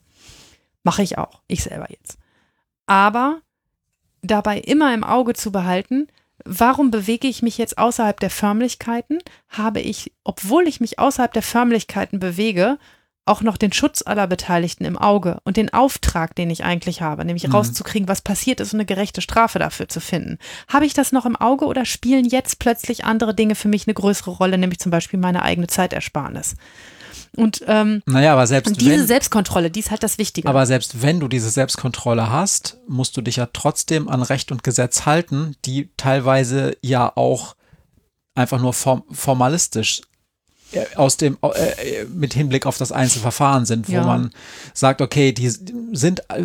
Mache 0.83 1.03
ich 1.03 1.19
auch, 1.19 1.43
ich 1.47 1.63
selber 1.63 1.87
jetzt. 1.91 2.19
Aber 2.87 3.41
dabei 4.23 4.59
immer 4.59 4.95
im 4.95 5.05
Auge 5.05 5.35
zu 5.35 5.53
behalten, 5.53 6.09
warum 6.45 6.91
bewege 6.91 7.29
ich 7.29 7.43
mich 7.43 7.59
jetzt 7.59 7.79
außerhalb 7.79 8.19
der 8.19 8.31
Förmlichkeiten? 8.31 9.19
Habe 9.49 9.81
ich, 9.81 10.13
obwohl 10.25 10.67
ich 10.67 10.81
mich 10.81 10.99
außerhalb 10.99 11.33
der 11.33 11.43
Förmlichkeiten 11.43 12.19
bewege, 12.19 12.79
auch 13.31 13.43
noch 13.43 13.57
den 13.57 13.73
Schutz 13.73 14.03
aller 14.05 14.27
Beteiligten 14.27 14.85
im 14.85 14.99
Auge 14.99 15.39
und 15.45 15.57
den 15.57 15.73
Auftrag, 15.73 16.35
den 16.35 16.51
ich 16.51 16.65
eigentlich 16.65 17.01
habe, 17.01 17.25
nämlich 17.25 17.47
mhm. 17.47 17.55
rauszukriegen, 17.55 18.09
was 18.09 18.21
passiert 18.21 18.61
ist 18.61 18.75
und 18.75 18.81
eine 18.81 18.87
gerechte 18.87 19.21
Strafe 19.21 19.59
dafür 19.59 19.89
zu 19.89 20.01
finden. 20.01 20.39
Habe 20.69 20.85
ich 20.85 20.95
das 20.95 21.13
noch 21.13 21.27
im 21.27 21.37
Auge 21.37 21.67
oder 21.67 21.85
spielen 21.85 22.25
jetzt 22.25 22.59
plötzlich 22.59 23.05
andere 23.05 23.35
Dinge 23.35 23.55
für 23.55 23.69
mich 23.69 23.87
eine 23.87 23.95
größere 23.95 24.33
Rolle, 24.33 24.59
nämlich 24.59 24.81
zum 24.81 24.91
Beispiel 24.91 25.19
meine 25.19 25.43
eigene 25.43 25.69
Zeitersparnis? 25.69 26.57
Und 27.37 27.63
ähm, 27.69 28.03
naja, 28.07 28.33
aber 28.33 28.49
selbst 28.49 28.81
diese 28.81 28.91
wenn, 28.91 29.07
Selbstkontrolle, 29.07 29.71
die 29.71 29.81
ist 29.81 29.93
halt 29.93 30.03
das 30.03 30.19
Wichtige. 30.19 30.49
Aber 30.49 30.67
selbst 30.67 31.01
wenn 31.03 31.21
du 31.21 31.29
diese 31.29 31.51
Selbstkontrolle 31.51 32.31
hast, 32.31 32.79
musst 32.89 33.17
du 33.17 33.21
dich 33.21 33.37
ja 33.37 33.49
trotzdem 33.53 34.09
an 34.09 34.23
Recht 34.23 34.51
und 34.51 34.65
Gesetz 34.65 35.07
halten, 35.07 35.55
die 35.65 35.91
teilweise 35.97 36.77
ja 36.83 37.13
auch 37.15 37.55
einfach 38.35 38.61
nur 38.61 38.73
form 38.73 39.05
formalistisch 39.11 40.03
aus 40.97 41.17
dem 41.17 41.39
äh, 41.43 42.05
mit 42.05 42.35
Hinblick 42.35 42.67
auf 42.67 42.79
das 42.79 42.93
Einzelverfahren 42.93 43.67
sind, 43.67 43.89
wo 43.89 43.95
ja. 43.95 44.05
man 44.05 44.31
sagt, 44.75 45.01
okay, 45.01 45.33
die 45.33 45.49
sind 45.49 46.21
äh, 46.31 46.45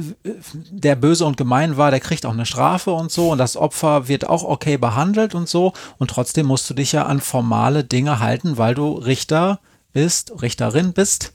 der 0.72 0.96
böse 0.96 1.26
und 1.26 1.38
gemein 1.38 1.78
war, 1.78 1.92
der 1.92 2.00
kriegt 2.00 2.26
auch 2.26 2.34
eine 2.34 2.46
Strafe 2.46 2.92
und 2.92 3.12
so 3.12 3.32
und 3.32 3.38
das 3.38 3.58
Opfer 3.58 4.08
wird 4.08 4.28
auch 4.28 4.44
okay 4.44 4.78
behandelt 4.78 5.36
und 5.36 5.48
so 5.48 5.74
und 5.98 6.10
trotzdem 6.10 6.48
musst 6.48 6.70
du 6.70 6.74
dich 6.74 6.92
ja 6.92 7.06
an 7.06 7.22
formale 7.22 7.84
Dinge 7.84 8.20
halten, 8.20 8.58
weil 8.58 8.76
du 8.76 8.94
Richter 8.94 9.60
bist, 9.94 10.42
Richterin 10.42 10.94
bist, 10.94 11.32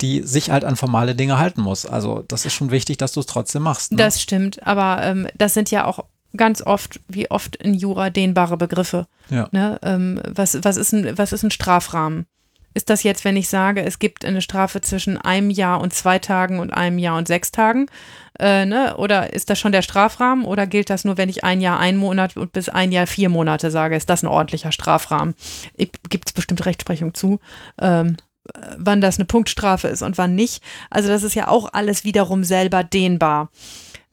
die 0.00 0.22
sich 0.22 0.50
halt 0.50 0.64
an 0.64 0.76
formale 0.76 1.14
Dinge 1.14 1.38
halten 1.38 1.60
muss. 1.60 1.84
Also 1.84 2.24
das 2.28 2.44
ist 2.44 2.52
schon 2.52 2.70
wichtig, 2.70 2.98
dass 2.98 3.12
du 3.12 3.20
es 3.20 3.26
trotzdem 3.26 3.62
machst. 3.62 3.92
Ne? 3.92 3.98
Das 3.98 4.22
stimmt, 4.22 4.64
aber 4.64 5.02
ähm, 5.02 5.26
das 5.36 5.54
sind 5.54 5.70
ja 5.70 5.84
auch 5.84 6.04
ganz 6.36 6.62
oft, 6.62 7.00
wie 7.08 7.30
oft 7.30 7.56
in 7.56 7.74
Jura 7.74 8.10
dehnbare 8.10 8.56
Begriffe. 8.56 9.06
Ja. 9.30 9.48
Ne? 9.52 9.78
Ähm, 9.82 10.20
was, 10.28 10.62
was, 10.62 10.76
ist 10.76 10.92
ein, 10.92 11.16
was 11.16 11.32
ist 11.32 11.42
ein 11.42 11.50
Strafrahmen? 11.50 12.26
Ist 12.74 12.90
das 12.90 13.02
jetzt, 13.02 13.24
wenn 13.24 13.36
ich 13.36 13.48
sage, 13.48 13.82
es 13.82 13.98
gibt 13.98 14.24
eine 14.24 14.42
Strafe 14.42 14.80
zwischen 14.80 15.16
einem 15.18 15.50
Jahr 15.50 15.80
und 15.80 15.94
zwei 15.94 16.18
Tagen 16.18 16.60
und 16.60 16.72
einem 16.72 16.98
Jahr 16.98 17.16
und 17.16 17.26
sechs 17.26 17.50
Tagen? 17.50 17.86
Äh, 18.38 18.66
ne? 18.66 18.96
Oder 18.98 19.32
ist 19.32 19.50
das 19.50 19.58
schon 19.58 19.72
der 19.72 19.82
Strafrahmen 19.82 20.44
oder 20.44 20.66
gilt 20.66 20.90
das 20.90 21.04
nur, 21.04 21.16
wenn 21.16 21.28
ich 21.28 21.44
ein 21.44 21.60
Jahr, 21.60 21.80
ein 21.80 21.96
Monat 21.96 22.36
und 22.36 22.52
bis 22.52 22.68
ein 22.68 22.92
Jahr 22.92 23.06
vier 23.06 23.30
Monate 23.30 23.70
sage? 23.70 23.96
Ist 23.96 24.10
das 24.10 24.22
ein 24.22 24.28
ordentlicher 24.28 24.70
Strafrahmen? 24.70 25.34
Gibt 25.76 26.28
es 26.28 26.32
bestimmte 26.32 26.66
Rechtsprechung 26.66 27.14
zu? 27.14 27.40
Ähm, 27.80 28.16
wann 28.76 29.00
das 29.00 29.18
eine 29.18 29.26
Punktstrafe 29.26 29.88
ist 29.88 30.02
und 30.02 30.18
wann 30.18 30.34
nicht. 30.34 30.62
Also 30.90 31.08
das 31.08 31.22
ist 31.22 31.34
ja 31.34 31.48
auch 31.48 31.72
alles 31.72 32.04
wiederum 32.04 32.44
selber 32.44 32.84
dehnbar. 32.84 33.50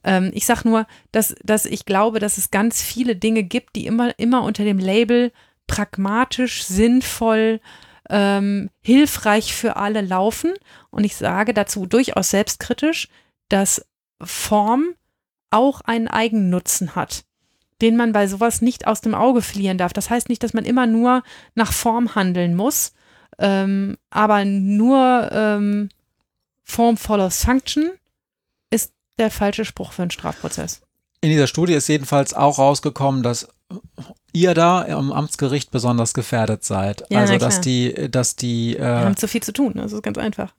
Ähm, 0.06 0.30
ich 0.32 0.46
sage 0.46 0.66
nur, 0.66 0.86
dass, 1.12 1.34
dass 1.42 1.66
ich 1.66 1.84
glaube, 1.84 2.20
dass 2.20 2.38
es 2.38 2.50
ganz 2.50 2.80
viele 2.80 3.16
Dinge 3.16 3.42
gibt, 3.42 3.76
die 3.76 3.86
immer, 3.86 4.18
immer 4.18 4.44
unter 4.44 4.64
dem 4.64 4.78
Label 4.78 5.32
pragmatisch, 5.66 6.64
sinnvoll, 6.64 7.60
ähm, 8.08 8.70
hilfreich 8.82 9.52
für 9.52 9.76
alle 9.76 10.00
laufen. 10.00 10.54
Und 10.90 11.04
ich 11.04 11.16
sage 11.16 11.52
dazu 11.52 11.86
durchaus 11.86 12.30
selbstkritisch, 12.30 13.08
dass 13.48 13.84
Form 14.22 14.94
auch 15.50 15.80
einen 15.80 16.08
Eigennutzen 16.08 16.94
hat, 16.94 17.24
den 17.82 17.96
man 17.96 18.12
bei 18.12 18.28
sowas 18.28 18.62
nicht 18.62 18.86
aus 18.86 19.00
dem 19.00 19.14
Auge 19.14 19.42
verlieren 19.42 19.76
darf. 19.76 19.92
Das 19.92 20.08
heißt 20.08 20.28
nicht, 20.28 20.42
dass 20.42 20.54
man 20.54 20.64
immer 20.64 20.86
nur 20.86 21.24
nach 21.56 21.72
Form 21.72 22.14
handeln 22.14 22.54
muss, 22.54 22.92
ähm, 23.38 23.96
aber 24.10 24.44
nur 24.44 25.30
ähm, 25.32 25.88
Form 26.62 26.96
follows 26.96 27.44
Function 27.44 27.90
der 29.18 29.30
falsche 29.30 29.64
Spruch 29.64 29.92
für 29.92 30.02
einen 30.02 30.10
Strafprozess. 30.10 30.82
In 31.20 31.30
dieser 31.30 31.46
Studie 31.46 31.74
ist 31.74 31.88
jedenfalls 31.88 32.34
auch 32.34 32.58
rausgekommen, 32.58 33.22
dass 33.22 33.48
ihr 34.32 34.54
da 34.54 34.84
am 34.84 35.12
Amtsgericht 35.12 35.70
besonders 35.70 36.14
gefährdet 36.14 36.64
seid. 36.64 37.04
Ja, 37.08 37.20
also 37.20 37.38
dass 37.38 37.60
die, 37.60 38.10
dass 38.10 38.36
die. 38.36 38.76
Äh, 38.76 38.80
Wir 38.80 39.00
haben 39.00 39.16
zu 39.16 39.28
viel 39.28 39.42
zu 39.42 39.52
tun, 39.52 39.72
das 39.74 39.92
ist 39.92 40.02
ganz 40.02 40.18
einfach. 40.18 40.52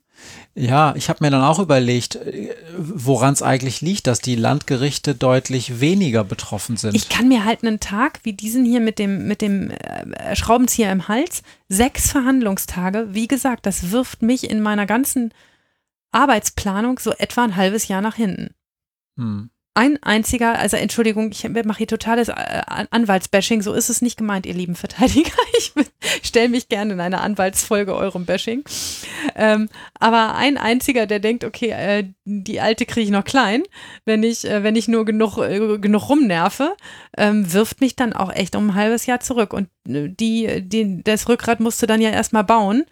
Ja, 0.56 0.96
ich 0.96 1.10
habe 1.10 1.24
mir 1.24 1.30
dann 1.30 1.44
auch 1.44 1.60
überlegt, 1.60 2.16
äh, 2.16 2.56
woran 2.76 3.34
es 3.34 3.44
eigentlich 3.44 3.82
liegt, 3.82 4.08
dass 4.08 4.20
die 4.20 4.36
Landgerichte 4.36 5.14
deutlich 5.14 5.80
weniger 5.80 6.24
betroffen 6.24 6.78
sind. 6.78 6.96
Ich 6.96 7.10
kann 7.10 7.28
mir 7.28 7.46
halt 7.46 7.64
einen 7.64 7.80
Tag 7.80 8.22
wie 8.24 8.34
diesen 8.34 8.66
hier 8.66 8.80
mit 8.80 8.98
dem, 8.98 9.28
mit 9.28 9.42
dem 9.42 9.70
äh, 9.70 10.36
Schraubenzieher 10.36 10.92
im 10.92 11.08
Hals, 11.08 11.44
sechs 11.70 12.12
Verhandlungstage, 12.12 13.10
wie 13.12 13.28
gesagt, 13.28 13.68
das 13.68 13.92
wirft 13.92 14.24
mich 14.24 14.50
in 14.50 14.62
meiner 14.62 14.88
ganzen 14.88 15.32
Arbeitsplanung 16.18 17.00
so 17.00 17.12
etwa 17.12 17.44
ein 17.44 17.56
halbes 17.56 17.88
Jahr 17.88 18.02
nach 18.02 18.16
hinten. 18.16 18.56
Hm 19.18 19.50
ein 19.78 20.02
einziger, 20.02 20.58
also 20.58 20.76
Entschuldigung, 20.76 21.30
ich 21.32 21.48
mache 21.48 21.78
hier 21.78 21.88
totales 21.88 22.30
äh, 22.30 22.34
Anwaltsbashing, 22.90 23.62
so 23.62 23.74
ist 23.74 23.92
es 23.92 24.02
nicht 24.02 24.18
gemeint, 24.18 24.48
ihr 24.48 24.56
lieben 24.56 24.76
Verteidiger. 24.76 25.32
Ich 26.22 26.30
stelle 26.30 26.50
mich 26.50 26.68
gerne 26.70 26.94
in 26.94 27.00
einer 27.00 27.22
Anwaltsfolge 27.22 27.94
eurem 27.94 28.26
Bashing. 28.26 28.64
Ähm, 29.36 29.70
aber 30.00 30.36
ein 30.36 30.58
einziger, 30.58 31.06
der 31.06 31.20
denkt, 31.20 31.44
okay, 31.44 31.70
äh, 31.70 32.06
die 32.26 32.60
alte 32.60 32.86
kriege 32.86 33.06
ich 33.06 33.12
noch 33.12 33.24
klein, 33.24 33.64
wenn 34.06 34.24
ich, 34.24 34.46
äh, 34.46 34.64
wenn 34.64 34.76
ich 34.76 34.88
nur 34.88 35.06
genug, 35.06 35.38
äh, 35.38 35.78
genug 35.78 36.10
rumnerve, 36.10 36.76
ähm, 37.18 37.52
wirft 37.54 37.82
mich 37.82 37.96
dann 37.96 38.14
auch 38.14 38.34
echt 38.34 38.56
um 38.56 38.70
ein 38.70 38.76
halbes 38.76 39.06
Jahr 39.06 39.20
zurück. 39.20 39.54
Und 39.54 39.70
äh, 39.88 40.10
die, 40.10 40.62
die, 40.68 41.04
das 41.04 41.30
Rückgrat 41.30 41.60
musste 41.60 41.86
dann 41.88 42.02
ja 42.02 42.10
erstmal 42.10 42.44
bauen 42.44 42.86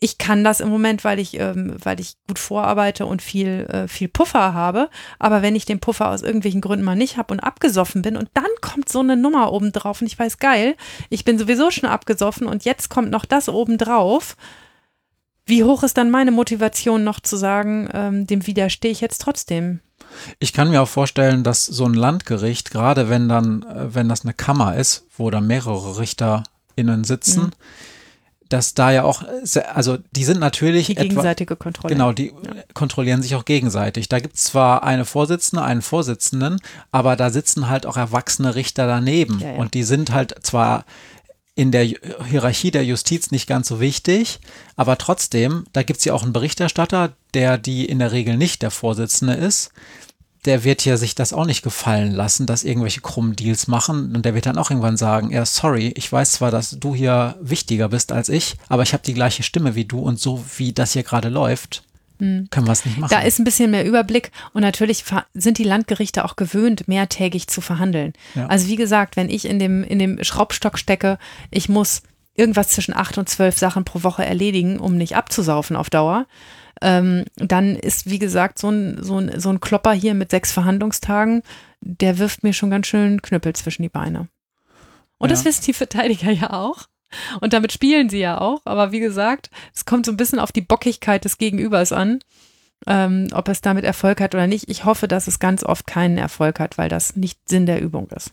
ich 0.00 0.18
kann 0.18 0.44
das 0.44 0.60
im 0.60 0.68
Moment, 0.68 1.04
weil 1.04 1.18
ich, 1.18 1.38
ähm, 1.38 1.76
weil 1.82 2.00
ich 2.00 2.16
gut 2.28 2.38
vorarbeite 2.38 3.06
und 3.06 3.22
viel, 3.22 3.66
äh, 3.70 3.88
viel 3.88 4.08
Puffer 4.08 4.52
habe. 4.52 4.90
Aber 5.18 5.40
wenn 5.40 5.56
ich 5.56 5.64
den 5.64 5.80
Puffer 5.80 6.10
aus 6.10 6.22
irgendwelchen 6.22 6.60
Gründen 6.60 6.84
mal 6.84 6.96
nicht 6.96 7.16
habe 7.16 7.32
und 7.32 7.40
abgesoffen 7.40 8.02
bin 8.02 8.16
und 8.16 8.28
dann 8.34 8.44
kommt 8.60 8.88
so 8.88 9.00
eine 9.00 9.16
Nummer 9.16 9.52
oben 9.52 9.72
drauf 9.72 10.00
und 10.00 10.06
ich 10.06 10.18
weiß, 10.18 10.38
geil, 10.38 10.76
ich 11.08 11.24
bin 11.24 11.38
sowieso 11.38 11.70
schon 11.70 11.88
abgesoffen 11.88 12.46
und 12.46 12.64
jetzt 12.64 12.90
kommt 12.90 13.10
noch 13.10 13.24
das 13.24 13.48
oben 13.48 13.78
drauf. 13.78 14.36
Wie 15.46 15.64
hoch 15.64 15.82
ist 15.82 15.96
dann 15.96 16.10
meine 16.10 16.30
Motivation 16.30 17.04
noch 17.04 17.20
zu 17.20 17.36
sagen, 17.36 17.88
ähm, 17.92 18.26
dem 18.26 18.46
widerstehe 18.46 18.90
ich 18.90 19.00
jetzt 19.00 19.20
trotzdem? 19.20 19.80
Ich 20.38 20.52
kann 20.52 20.70
mir 20.70 20.82
auch 20.82 20.88
vorstellen, 20.88 21.44
dass 21.44 21.66
so 21.66 21.84
ein 21.84 21.94
Landgericht, 21.94 22.70
gerade 22.70 23.08
wenn 23.08 23.28
dann, 23.28 23.62
äh, 23.62 23.94
wenn 23.94 24.08
das 24.08 24.24
eine 24.24 24.34
Kammer 24.34 24.76
ist, 24.76 25.06
wo 25.16 25.30
da 25.30 25.40
mehrere 25.40 25.98
RichterInnen 25.98 27.04
sitzen, 27.04 27.44
mhm 27.44 27.52
dass 28.54 28.72
da 28.72 28.92
ja 28.92 29.02
auch, 29.02 29.24
also 29.74 29.98
die 30.12 30.24
sind 30.24 30.38
natürlich. 30.38 30.86
Die 30.86 30.94
gegenseitige 30.94 31.54
etwa, 31.54 31.64
Kontrolle. 31.64 31.92
Genau, 31.92 32.12
die 32.12 32.28
ja. 32.28 32.34
kontrollieren 32.72 33.20
sich 33.20 33.34
auch 33.34 33.44
gegenseitig. 33.44 34.08
Da 34.08 34.20
gibt 34.20 34.36
es 34.36 34.44
zwar 34.44 34.84
eine 34.84 35.04
Vorsitzende, 35.04 35.64
einen 35.64 35.82
Vorsitzenden, 35.82 36.60
aber 36.92 37.16
da 37.16 37.30
sitzen 37.30 37.68
halt 37.68 37.84
auch 37.84 37.96
erwachsene 37.96 38.54
Richter 38.54 38.86
daneben. 38.86 39.40
Ja, 39.40 39.54
ja. 39.54 39.56
Und 39.56 39.74
die 39.74 39.82
sind 39.82 40.12
halt 40.12 40.36
zwar 40.44 40.84
in 41.56 41.72
der 41.72 41.82
Hierarchie 41.84 42.70
der 42.70 42.84
Justiz 42.84 43.32
nicht 43.32 43.48
ganz 43.48 43.66
so 43.66 43.80
wichtig, 43.80 44.38
aber 44.76 44.98
trotzdem, 44.98 45.64
da 45.72 45.82
gibt 45.82 45.98
es 45.98 46.04
ja 46.04 46.14
auch 46.14 46.22
einen 46.22 46.32
Berichterstatter, 46.32 47.12
der 47.34 47.58
die 47.58 47.84
in 47.84 47.98
der 47.98 48.12
Regel 48.12 48.36
nicht 48.36 48.62
der 48.62 48.70
Vorsitzende 48.70 49.34
ist 49.34 49.72
der 50.44 50.64
wird 50.64 50.84
ja 50.84 50.96
sich 50.96 51.14
das 51.14 51.32
auch 51.32 51.46
nicht 51.46 51.62
gefallen 51.62 52.12
lassen, 52.12 52.46
dass 52.46 52.64
irgendwelche 52.64 53.00
krummen 53.00 53.36
Deals 53.36 53.66
machen. 53.66 54.14
Und 54.14 54.24
der 54.24 54.34
wird 54.34 54.46
dann 54.46 54.58
auch 54.58 54.70
irgendwann 54.70 54.96
sagen, 54.96 55.30
ja, 55.30 55.46
sorry, 55.46 55.92
ich 55.96 56.10
weiß 56.10 56.32
zwar, 56.32 56.50
dass 56.50 56.78
du 56.78 56.94
hier 56.94 57.36
wichtiger 57.40 57.88
bist 57.88 58.12
als 58.12 58.28
ich, 58.28 58.56
aber 58.68 58.82
ich 58.82 58.92
habe 58.92 59.02
die 59.04 59.14
gleiche 59.14 59.42
Stimme 59.42 59.74
wie 59.74 59.84
du 59.84 60.00
und 60.00 60.20
so 60.20 60.44
wie 60.56 60.72
das 60.72 60.92
hier 60.92 61.02
gerade 61.02 61.28
läuft, 61.28 61.82
hm. 62.18 62.48
können 62.50 62.66
wir 62.66 62.72
es 62.72 62.84
nicht 62.84 62.98
machen. 62.98 63.10
Da 63.10 63.20
ist 63.20 63.38
ein 63.38 63.44
bisschen 63.44 63.70
mehr 63.70 63.84
Überblick 63.84 64.30
und 64.52 64.62
natürlich 64.62 65.04
sind 65.32 65.58
die 65.58 65.64
Landgerichte 65.64 66.24
auch 66.24 66.36
gewöhnt, 66.36 66.88
mehrtägig 66.88 67.48
zu 67.48 67.60
verhandeln. 67.60 68.12
Ja. 68.34 68.46
Also 68.46 68.68
wie 68.68 68.76
gesagt, 68.76 69.16
wenn 69.16 69.30
ich 69.30 69.46
in 69.46 69.58
dem, 69.58 69.82
in 69.82 69.98
dem 69.98 70.22
Schraubstock 70.22 70.78
stecke, 70.78 71.18
ich 71.50 71.68
muss 71.68 72.02
irgendwas 72.34 72.68
zwischen 72.68 72.94
acht 72.94 73.18
und 73.18 73.28
zwölf 73.28 73.58
Sachen 73.58 73.84
pro 73.84 74.02
Woche 74.02 74.24
erledigen, 74.24 74.78
um 74.78 74.96
nicht 74.96 75.16
abzusaufen 75.16 75.76
auf 75.76 75.90
Dauer 75.90 76.26
ähm, 76.80 77.24
dann 77.36 77.76
ist, 77.76 78.10
wie 78.10 78.18
gesagt, 78.18 78.58
so 78.58 78.68
ein, 78.68 79.02
so, 79.02 79.18
ein, 79.18 79.40
so 79.40 79.50
ein 79.50 79.60
Klopper 79.60 79.92
hier 79.92 80.14
mit 80.14 80.30
sechs 80.30 80.52
Verhandlungstagen, 80.52 81.42
der 81.80 82.18
wirft 82.18 82.42
mir 82.42 82.52
schon 82.52 82.70
ganz 82.70 82.86
schön 82.86 83.22
Knüppel 83.22 83.54
zwischen 83.54 83.82
die 83.82 83.88
Beine. 83.88 84.28
Und 85.18 85.30
ja. 85.30 85.34
das 85.34 85.44
wissen 85.44 85.64
die 85.64 85.72
Verteidiger 85.72 86.30
ja 86.30 86.52
auch. 86.52 86.86
Und 87.40 87.52
damit 87.52 87.72
spielen 87.72 88.08
sie 88.10 88.18
ja 88.18 88.40
auch. 88.40 88.62
Aber 88.64 88.90
wie 88.92 89.00
gesagt, 89.00 89.50
es 89.74 89.84
kommt 89.84 90.04
so 90.04 90.12
ein 90.12 90.16
bisschen 90.16 90.40
auf 90.40 90.52
die 90.52 90.60
Bockigkeit 90.60 91.24
des 91.24 91.38
Gegenübers 91.38 91.92
an, 91.92 92.18
ähm, 92.86 93.28
ob 93.32 93.48
es 93.48 93.60
damit 93.60 93.84
Erfolg 93.84 94.20
hat 94.20 94.34
oder 94.34 94.48
nicht. 94.48 94.68
Ich 94.68 94.84
hoffe, 94.84 95.06
dass 95.06 95.28
es 95.28 95.38
ganz 95.38 95.62
oft 95.62 95.86
keinen 95.86 96.18
Erfolg 96.18 96.58
hat, 96.58 96.76
weil 96.76 96.88
das 96.88 97.14
nicht 97.14 97.48
Sinn 97.48 97.66
der 97.66 97.80
Übung 97.80 98.08
ist. 98.10 98.32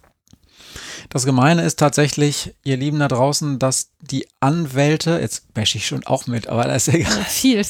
Das 1.10 1.26
Gemeine 1.26 1.64
ist 1.64 1.80
tatsächlich, 1.80 2.54
ihr 2.64 2.78
Lieben 2.78 3.00
da 3.00 3.08
draußen, 3.08 3.60
dass 3.60 3.92
die 4.00 4.28
Anwälte, 4.40 5.20
jetzt 5.20 5.54
bash 5.54 5.76
ich 5.76 5.88
schon 5.88 6.06
auch 6.06 6.28
mit, 6.28 6.48
aber 6.48 6.66
das 6.66 6.88
ist 6.88 6.94
egal. 6.94 7.24
Viel. 7.28 7.66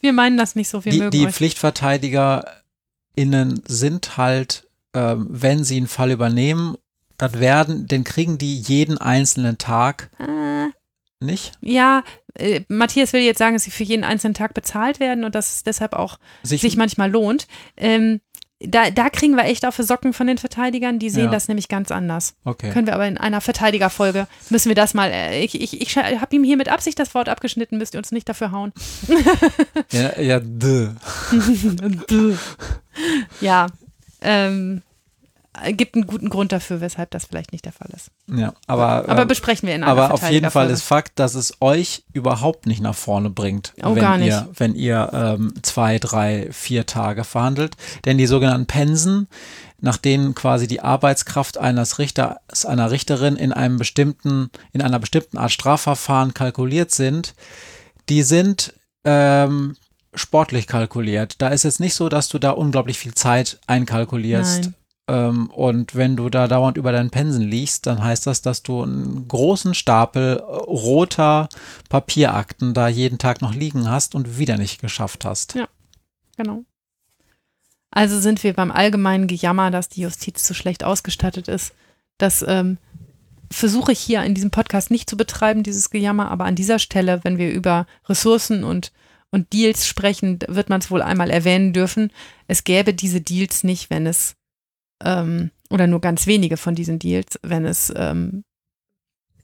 Wir 0.00 0.12
meinen 0.12 0.36
das 0.36 0.56
nicht 0.56 0.68
so, 0.68 0.84
wir 0.84 0.92
die, 0.92 0.98
mögen 0.98 1.10
Die 1.10 1.26
euch. 1.26 1.34
PflichtverteidigerInnen 1.34 3.62
sind 3.66 4.16
halt, 4.16 4.68
ähm, 4.94 5.26
wenn 5.30 5.64
sie 5.64 5.76
einen 5.76 5.88
Fall 5.88 6.10
übernehmen, 6.10 6.76
das 7.18 7.40
werden, 7.40 7.86
den 7.86 8.04
kriegen 8.04 8.38
die 8.38 8.58
jeden 8.58 8.98
einzelnen 8.98 9.58
Tag. 9.58 10.10
Äh, 10.18 10.68
nicht? 11.20 11.52
Ja, 11.62 12.04
äh, 12.34 12.62
Matthias 12.68 13.12
will 13.12 13.22
jetzt 13.22 13.38
sagen, 13.38 13.54
dass 13.54 13.64
sie 13.64 13.70
für 13.70 13.84
jeden 13.84 14.04
einzelnen 14.04 14.34
Tag 14.34 14.52
bezahlt 14.52 15.00
werden 15.00 15.24
und 15.24 15.34
dass 15.34 15.56
es 15.56 15.62
deshalb 15.62 15.94
auch 15.94 16.18
sich, 16.42 16.60
sich 16.60 16.76
manchmal 16.76 17.10
lohnt. 17.10 17.46
Ähm, 17.76 18.20
da, 18.60 18.90
da 18.90 19.10
kriegen 19.10 19.36
wir 19.36 19.44
echt 19.44 19.66
auf 19.66 19.76
Socken 19.76 20.12
von 20.12 20.26
den 20.26 20.38
Verteidigern, 20.38 20.98
die 20.98 21.10
sehen 21.10 21.26
ja. 21.26 21.30
das 21.30 21.48
nämlich 21.48 21.68
ganz 21.68 21.90
anders. 21.90 22.34
Okay. 22.44 22.70
Können 22.70 22.86
wir 22.86 22.94
aber 22.94 23.06
in 23.06 23.18
einer 23.18 23.42
Verteidigerfolge, 23.42 24.26
müssen 24.48 24.68
wir 24.68 24.74
das 24.74 24.94
mal, 24.94 25.10
äh, 25.10 25.44
ich, 25.44 25.60
ich, 25.60 25.80
ich 25.80 25.96
habe 25.96 26.34
ihm 26.34 26.42
hier 26.42 26.56
mit 26.56 26.68
Absicht 26.68 26.98
das 26.98 27.14
Wort 27.14 27.28
abgeschnitten, 27.28 27.76
müsst 27.76 27.94
ihr 27.94 27.98
uns 27.98 28.12
nicht 28.12 28.28
dafür 28.28 28.52
hauen. 28.52 28.72
ja, 29.92 30.18
ja, 30.18 30.40
duh. 30.40 30.88
ja, 33.40 33.66
ähm, 34.22 34.82
gibt 35.72 35.94
einen 35.94 36.06
guten 36.06 36.28
Grund 36.28 36.52
dafür, 36.52 36.80
weshalb 36.80 37.10
das 37.10 37.26
vielleicht 37.26 37.52
nicht 37.52 37.64
der 37.64 37.72
Fall 37.72 37.88
ist. 37.94 38.10
Ja, 38.30 38.52
aber, 38.66 39.08
aber 39.08 39.22
äh, 39.22 39.26
besprechen 39.26 39.66
wir 39.66 39.74
in 39.74 39.82
einer 39.82 39.92
Aber 39.92 40.12
auf 40.12 40.30
jeden 40.30 40.50
Fall 40.50 40.70
ist 40.70 40.82
Fakt, 40.82 41.18
dass 41.18 41.34
es 41.34 41.56
euch 41.60 42.04
überhaupt 42.12 42.66
nicht 42.66 42.80
nach 42.80 42.94
vorne 42.94 43.30
bringt, 43.30 43.72
oh, 43.82 43.94
wenn. 43.94 44.22
Ihr, 44.22 44.48
wenn 44.56 44.74
ihr 44.74 45.10
ähm, 45.12 45.54
zwei, 45.62 45.98
drei, 45.98 46.48
vier 46.52 46.86
Tage 46.86 47.24
verhandelt. 47.24 47.76
Denn 48.04 48.18
die 48.18 48.26
sogenannten 48.26 48.66
Pensen, 48.66 49.28
nach 49.80 49.96
denen 49.96 50.34
quasi 50.34 50.66
die 50.66 50.80
Arbeitskraft 50.80 51.58
eines 51.58 51.98
Richters, 51.98 52.64
einer 52.64 52.90
Richterin 52.90 53.36
in 53.36 53.52
einem 53.52 53.78
bestimmten, 53.78 54.50
in 54.72 54.82
einer 54.82 54.98
bestimmten 54.98 55.38
Art 55.38 55.52
Strafverfahren 55.52 56.34
kalkuliert 56.34 56.90
sind, 56.90 57.34
die 58.08 58.22
sind 58.22 58.74
ähm, 59.04 59.76
sportlich 60.14 60.66
kalkuliert. 60.66 61.40
Da 61.40 61.48
ist 61.48 61.64
es 61.64 61.78
nicht 61.78 61.94
so, 61.94 62.08
dass 62.08 62.28
du 62.28 62.38
da 62.38 62.50
unglaublich 62.50 62.98
viel 62.98 63.14
Zeit 63.14 63.58
einkalkulierst. 63.66 64.62
Nein 64.64 64.74
ähm, 64.74 64.85
und 65.08 65.94
wenn 65.94 66.16
du 66.16 66.28
da 66.30 66.48
dauernd 66.48 66.76
über 66.76 66.90
deinen 66.90 67.10
Pensen 67.10 67.48
liegst, 67.48 67.86
dann 67.86 68.02
heißt 68.02 68.26
das, 68.26 68.42
dass 68.42 68.64
du 68.64 68.82
einen 68.82 69.28
großen 69.28 69.74
Stapel 69.74 70.38
roter 70.38 71.48
Papierakten 71.88 72.74
da 72.74 72.88
jeden 72.88 73.18
Tag 73.18 73.40
noch 73.40 73.54
liegen 73.54 73.88
hast 73.88 74.16
und 74.16 74.38
wieder 74.38 74.58
nicht 74.58 74.80
geschafft 74.80 75.24
hast. 75.24 75.54
Ja, 75.54 75.68
genau. 76.36 76.64
Also 77.92 78.18
sind 78.18 78.42
wir 78.42 78.52
beim 78.52 78.72
allgemeinen 78.72 79.28
Gejammer, 79.28 79.70
dass 79.70 79.88
die 79.88 80.02
Justiz 80.02 80.42
zu 80.42 80.54
schlecht 80.54 80.82
ausgestattet 80.82 81.46
ist, 81.48 81.72
dass 82.18 82.44
ähm, 82.46 82.78
versuche 83.50 83.92
ich 83.92 84.00
hier 84.00 84.22
in 84.22 84.34
diesem 84.34 84.50
Podcast 84.50 84.90
nicht 84.90 85.08
zu 85.08 85.16
betreiben, 85.16 85.62
dieses 85.62 85.90
Gejammer, 85.90 86.30
aber 86.30 86.44
an 86.44 86.56
dieser 86.56 86.78
Stelle, 86.78 87.20
wenn 87.22 87.38
wir 87.38 87.52
über 87.52 87.86
Ressourcen 88.08 88.64
und, 88.64 88.92
und 89.30 89.52
Deals 89.52 89.86
sprechen, 89.86 90.40
wird 90.48 90.68
man 90.68 90.80
es 90.80 90.90
wohl 90.90 91.02
einmal 91.02 91.30
erwähnen 91.30 91.72
dürfen. 91.72 92.10
Es 92.48 92.64
gäbe 92.64 92.92
diese 92.92 93.20
Deals 93.20 93.64
nicht, 93.64 93.88
wenn 93.88 94.06
es, 94.06 94.34
ähm, 95.02 95.50
oder 95.70 95.86
nur 95.86 96.00
ganz 96.00 96.26
wenige 96.26 96.56
von 96.56 96.74
diesen 96.74 96.98
Deals, 96.98 97.38
wenn 97.42 97.64
es 97.64 97.92
ähm, 97.96 98.44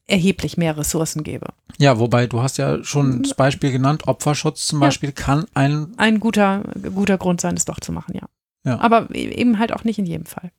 erheblich 0.07 0.57
mehr 0.57 0.77
Ressourcen 0.77 1.23
gäbe. 1.25 1.47
Ja, 1.79 1.99
wobei 1.99 2.27
du 2.27 2.43
hast 2.43 2.59
ja 2.59 2.83
schon 2.85 3.23
das 3.23 3.35
Beispiel 3.35 3.73
genannt, 3.73 4.07
Opferschutz 4.09 4.67
zum 4.67 4.81
Ja. 4.81 4.87
Beispiel 4.89 5.13
kann 5.13 5.47
ein, 5.55 5.93
Ein 5.97 6.21
guter, 6.21 6.63
guter 6.95 7.19
Grund 7.19 7.41
sein, 7.41 7.57
es 7.57 7.65
doch 7.65 7.81
zu 7.81 7.93
machen, 7.93 8.15
ja. 8.15 8.29
Ja. 8.65 8.79
Aber 8.81 9.09
e- 9.15 9.31
eben 9.35 9.59
halt 9.59 9.73
auch 9.73 9.85
nicht 9.85 9.99
in 9.99 10.07
jedem 10.07 10.27
Fall. 10.27 10.51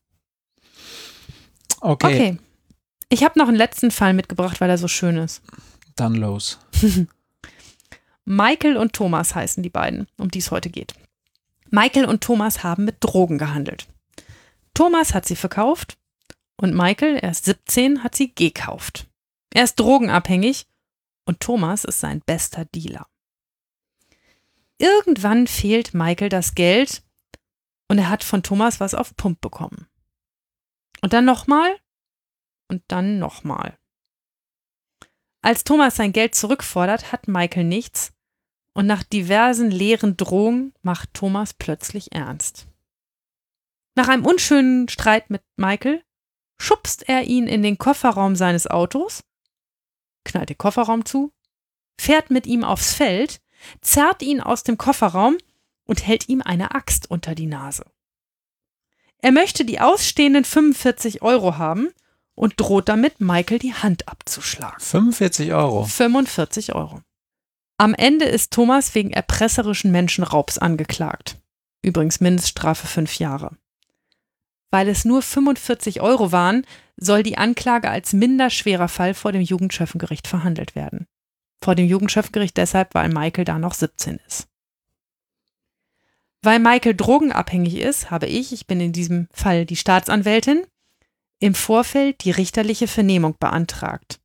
okay, 1.82 2.08
Okay. 2.16 2.38
Ich 3.10 3.24
habe 3.24 3.38
noch 3.38 3.48
einen 3.48 3.58
letzten 3.58 3.92
Fall 3.92 4.14
mitgebracht, 4.14 4.60
weil 4.60 4.70
er 4.72 4.78
so 4.80 4.88
schön 4.88 5.18
ist. 5.18 5.42
dann 5.96 6.16
los. 6.16 6.58
Michael 8.26 8.78
und 8.78 8.94
Thomas 8.94 9.36
heißen 9.36 9.62
die 9.62 9.70
beiden, 9.70 10.08
um 10.18 10.32
die 10.32 10.40
es 10.40 10.50
heute 10.50 10.70
geht. 10.70 10.94
Michael 11.70 12.06
und 12.06 12.22
Thomas 12.24 12.64
haben 12.64 12.86
mit 12.86 12.96
Drogen 13.02 13.38
gehandelt. 13.38 13.88
Thomas 14.74 15.14
hat 15.14 15.26
sie 15.26 15.36
verkauft 15.36 15.98
und 16.58 16.76
Michael, 16.76 17.18
er 17.18 17.32
ist 17.32 17.46
17, 17.46 18.04
hat 18.04 18.16
sie 18.16 18.34
gekauft. 18.34 19.08
Er 19.54 19.64
ist 19.64 19.80
drogenabhängig 19.80 20.68
und 21.26 21.40
Thomas 21.40 21.84
ist 21.84 22.00
sein 22.00 22.22
bester 22.22 22.66
Dealer. 22.66 23.08
Irgendwann 24.78 25.48
fehlt 25.48 25.94
Michael 25.94 26.30
das 26.30 26.56
Geld 26.56 27.04
und 27.88 28.00
er 28.00 28.10
hat 28.10 28.24
von 28.24 28.44
Thomas 28.44 28.80
was 28.80 28.96
auf 28.96 29.16
Pump 29.16 29.40
bekommen. 29.42 29.88
Und 31.02 31.14
dann 31.14 31.26
nochmal 31.26 31.76
und 32.68 32.84
dann 32.88 33.20
nochmal. 33.20 33.78
Als 35.42 35.64
Thomas 35.64 35.98
sein 35.98 36.14
Geld 36.14 36.36
zurückfordert, 36.36 37.12
hat 37.12 37.28
Michael 37.28 37.66
nichts 37.66 38.14
und 38.74 38.88
nach 38.88 39.04
diversen 39.04 39.70
leeren 39.70 40.18
Drohungen 40.18 40.74
macht 40.82 41.14
Thomas 41.14 41.54
plötzlich 41.54 42.14
ernst. 42.14 42.68
Nach 43.96 44.08
einem 44.08 44.26
unschönen 44.26 44.90
Streit 44.90 45.30
mit 45.30 45.44
Michael 45.56 46.04
schubst 46.60 47.08
er 47.08 47.24
ihn 47.24 47.48
in 47.48 47.62
den 47.62 47.78
Kofferraum 47.78 48.36
seines 48.36 48.68
Autos, 48.68 49.24
knallt 50.24 50.50
den 50.50 50.58
Kofferraum 50.58 51.06
zu, 51.06 51.32
fährt 52.00 52.32
mit 52.32 52.48
ihm 52.48 52.64
aufs 52.64 52.94
Feld, 52.94 53.42
zerrt 53.82 54.22
ihn 54.22 54.42
aus 54.42 54.64
dem 54.64 54.78
Kofferraum 54.78 55.38
und 55.86 56.06
hält 56.06 56.30
ihm 56.30 56.42
eine 56.42 56.74
Axt 56.74 57.10
unter 57.10 57.36
die 57.36 57.46
Nase. 57.46 57.86
Er 59.20 59.32
möchte 59.32 59.64
die 59.64 59.80
ausstehenden 59.80 60.44
45 60.44 61.22
Euro 61.22 61.58
haben 61.58 61.90
und 62.36 62.56
droht 62.58 62.90
damit, 62.90 63.22
Michael 63.22 63.60
die 63.60 63.74
Hand 63.74 64.08
abzuschlagen. 64.08 64.80
45 64.80 65.54
Euro. 65.54 65.86
45 65.86 66.76
Euro. 66.76 67.02
Am 67.78 67.94
Ende 67.94 68.26
ist 68.26 68.52
Thomas 68.52 68.96
wegen 68.96 69.12
erpresserischen 69.12 69.92
Menschenraubs 69.92 70.58
angeklagt. 70.58 71.40
Übrigens 71.82 72.20
Mindeststrafe 72.22 72.88
fünf 72.88 73.20
Jahre. 73.20 73.58
Weil 74.74 74.88
es 74.88 75.06
nur 75.06 75.22
45 75.22 76.02
Euro 76.02 76.32
waren, 76.32 76.66
soll 76.98 77.22
die 77.22 77.38
Anklage 77.38 77.92
als 77.92 78.12
minder 78.12 78.50
schwerer 78.50 78.88
Fall 78.88 79.14
vor 79.14 79.32
dem 79.32 79.44
Jugendschöffengericht 79.44 80.28
verhandelt 80.28 80.74
werden. 80.74 81.06
Vor 81.64 81.76
dem 81.76 81.86
Jugendschöffengericht 81.86 82.58
deshalb, 82.58 82.96
weil 82.96 83.10
Michael 83.10 83.46
da 83.46 83.60
noch 83.60 83.76
17 83.76 84.20
ist. 84.26 84.48
Weil 86.42 86.58
Michael 86.58 86.96
drogenabhängig 86.96 87.76
ist, 87.76 88.10
habe 88.10 88.26
ich, 88.26 88.52
ich 88.52 88.66
bin 88.66 88.82
in 88.82 88.94
diesem 88.94 89.28
Fall 89.32 89.68
die 89.68 89.76
Staatsanwältin, 89.76 90.66
im 91.38 91.54
Vorfeld 91.54 92.24
die 92.24 92.32
richterliche 92.32 92.88
Vernehmung 92.88 93.38
beantragt. 93.40 94.22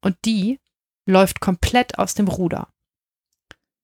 Und 0.00 0.16
die 0.24 0.58
läuft 1.06 1.38
komplett 1.38 1.96
aus 1.96 2.14
dem 2.14 2.26
Ruder. 2.26 2.72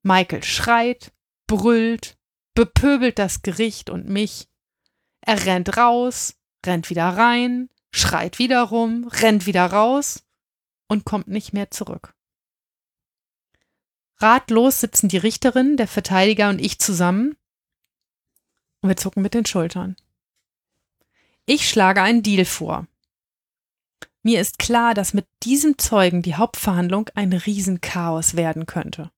Michael 0.02 0.42
schreit, 0.42 1.12
brüllt, 1.46 2.18
bepöbelt 2.54 3.20
das 3.20 3.42
Gericht 3.42 3.88
und 3.88 4.08
mich. 4.08 4.48
Er 5.26 5.44
rennt 5.44 5.76
raus, 5.76 6.36
rennt 6.64 6.88
wieder 6.88 7.08
rein, 7.08 7.68
schreit 7.90 8.38
wieder 8.38 8.62
rum, 8.62 9.08
rennt 9.08 9.46
wieder 9.46 9.66
raus 9.66 10.24
und 10.86 11.04
kommt 11.04 11.26
nicht 11.26 11.52
mehr 11.52 11.70
zurück. 11.70 12.14
Ratlos 14.18 14.80
sitzen 14.80 15.08
die 15.08 15.18
Richterin, 15.18 15.76
der 15.76 15.88
Verteidiger 15.88 16.48
und 16.48 16.60
ich 16.60 16.78
zusammen 16.78 17.36
und 18.80 18.88
wir 18.88 18.96
zucken 18.96 19.22
mit 19.22 19.34
den 19.34 19.44
Schultern. 19.44 19.96
Ich 21.44 21.68
schlage 21.68 22.02
einen 22.02 22.22
Deal 22.22 22.44
vor. 22.44 22.86
Mir 24.22 24.40
ist 24.40 24.60
klar, 24.60 24.94
dass 24.94 25.12
mit 25.12 25.26
diesem 25.42 25.76
Zeugen 25.76 26.22
die 26.22 26.36
Hauptverhandlung 26.36 27.10
ein 27.14 27.32
Riesenchaos 27.32 28.36
werden 28.36 28.66
könnte. 28.66 29.10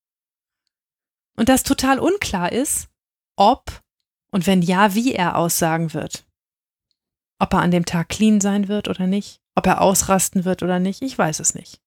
Und 1.36 1.50
dass 1.50 1.62
total 1.62 1.98
unklar 1.98 2.50
ist, 2.50 2.88
ob 3.36 3.82
und 4.30 4.46
wenn 4.46 4.62
ja, 4.62 4.94
wie 4.94 5.14
er 5.14 5.36
aussagen 5.36 5.94
wird. 5.94 6.26
Ob 7.38 7.52
er 7.52 7.60
an 7.60 7.70
dem 7.70 7.84
Tag 7.84 8.08
clean 8.08 8.40
sein 8.40 8.68
wird 8.68 8.88
oder 8.88 9.06
nicht, 9.06 9.40
ob 9.54 9.66
er 9.66 9.80
ausrasten 9.80 10.44
wird 10.44 10.62
oder 10.62 10.78
nicht, 10.78 11.02
ich 11.02 11.16
weiß 11.16 11.40
es 11.40 11.54
nicht. 11.54 11.80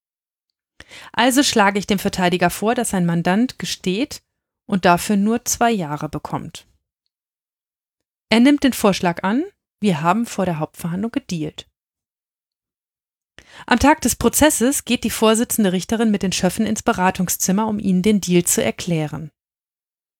Also 1.12 1.42
schlage 1.42 1.78
ich 1.78 1.86
dem 1.86 1.98
Verteidiger 1.98 2.50
vor, 2.50 2.74
dass 2.74 2.90
sein 2.90 3.06
Mandant 3.06 3.58
gesteht 3.58 4.22
und 4.66 4.84
dafür 4.84 5.16
nur 5.16 5.44
zwei 5.44 5.70
Jahre 5.70 6.08
bekommt. 6.08 6.66
Er 8.30 8.40
nimmt 8.40 8.64
den 8.64 8.72
Vorschlag 8.72 9.22
an, 9.22 9.44
wir 9.80 10.00
haben 10.00 10.26
vor 10.26 10.46
der 10.46 10.58
Hauptverhandlung 10.58 11.12
gedealt. 11.12 11.68
Am 13.66 13.78
Tag 13.78 14.00
des 14.00 14.16
Prozesses 14.16 14.84
geht 14.84 15.04
die 15.04 15.10
Vorsitzende 15.10 15.72
Richterin 15.72 16.10
mit 16.10 16.22
den 16.22 16.32
Schöffen 16.32 16.64
ins 16.64 16.82
Beratungszimmer, 16.82 17.66
um 17.66 17.78
ihnen 17.78 18.02
den 18.02 18.20
Deal 18.20 18.44
zu 18.44 18.64
erklären. 18.64 19.30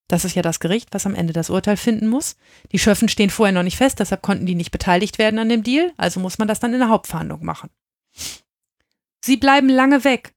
Das 0.08 0.24
ist 0.24 0.34
ja 0.34 0.42
das 0.42 0.60
Gericht, 0.60 0.88
was 0.92 1.06
am 1.06 1.14
Ende 1.14 1.32
das 1.32 1.50
Urteil 1.50 1.76
finden 1.76 2.08
muss. 2.08 2.36
Die 2.72 2.78
Schöffen 2.78 3.08
stehen 3.08 3.30
vorher 3.30 3.52
noch 3.52 3.62
nicht 3.62 3.76
fest, 3.76 4.00
deshalb 4.00 4.22
konnten 4.22 4.46
die 4.46 4.54
nicht 4.54 4.70
beteiligt 4.70 5.18
werden 5.18 5.38
an 5.38 5.48
dem 5.48 5.62
Deal, 5.62 5.92
also 5.96 6.20
muss 6.20 6.38
man 6.38 6.48
das 6.48 6.60
dann 6.60 6.74
in 6.74 6.80
der 6.80 6.88
Hauptverhandlung 6.88 7.44
machen. 7.44 7.70
Sie 9.24 9.36
bleiben 9.36 9.68
lange 9.68 10.04
weg, 10.04 10.34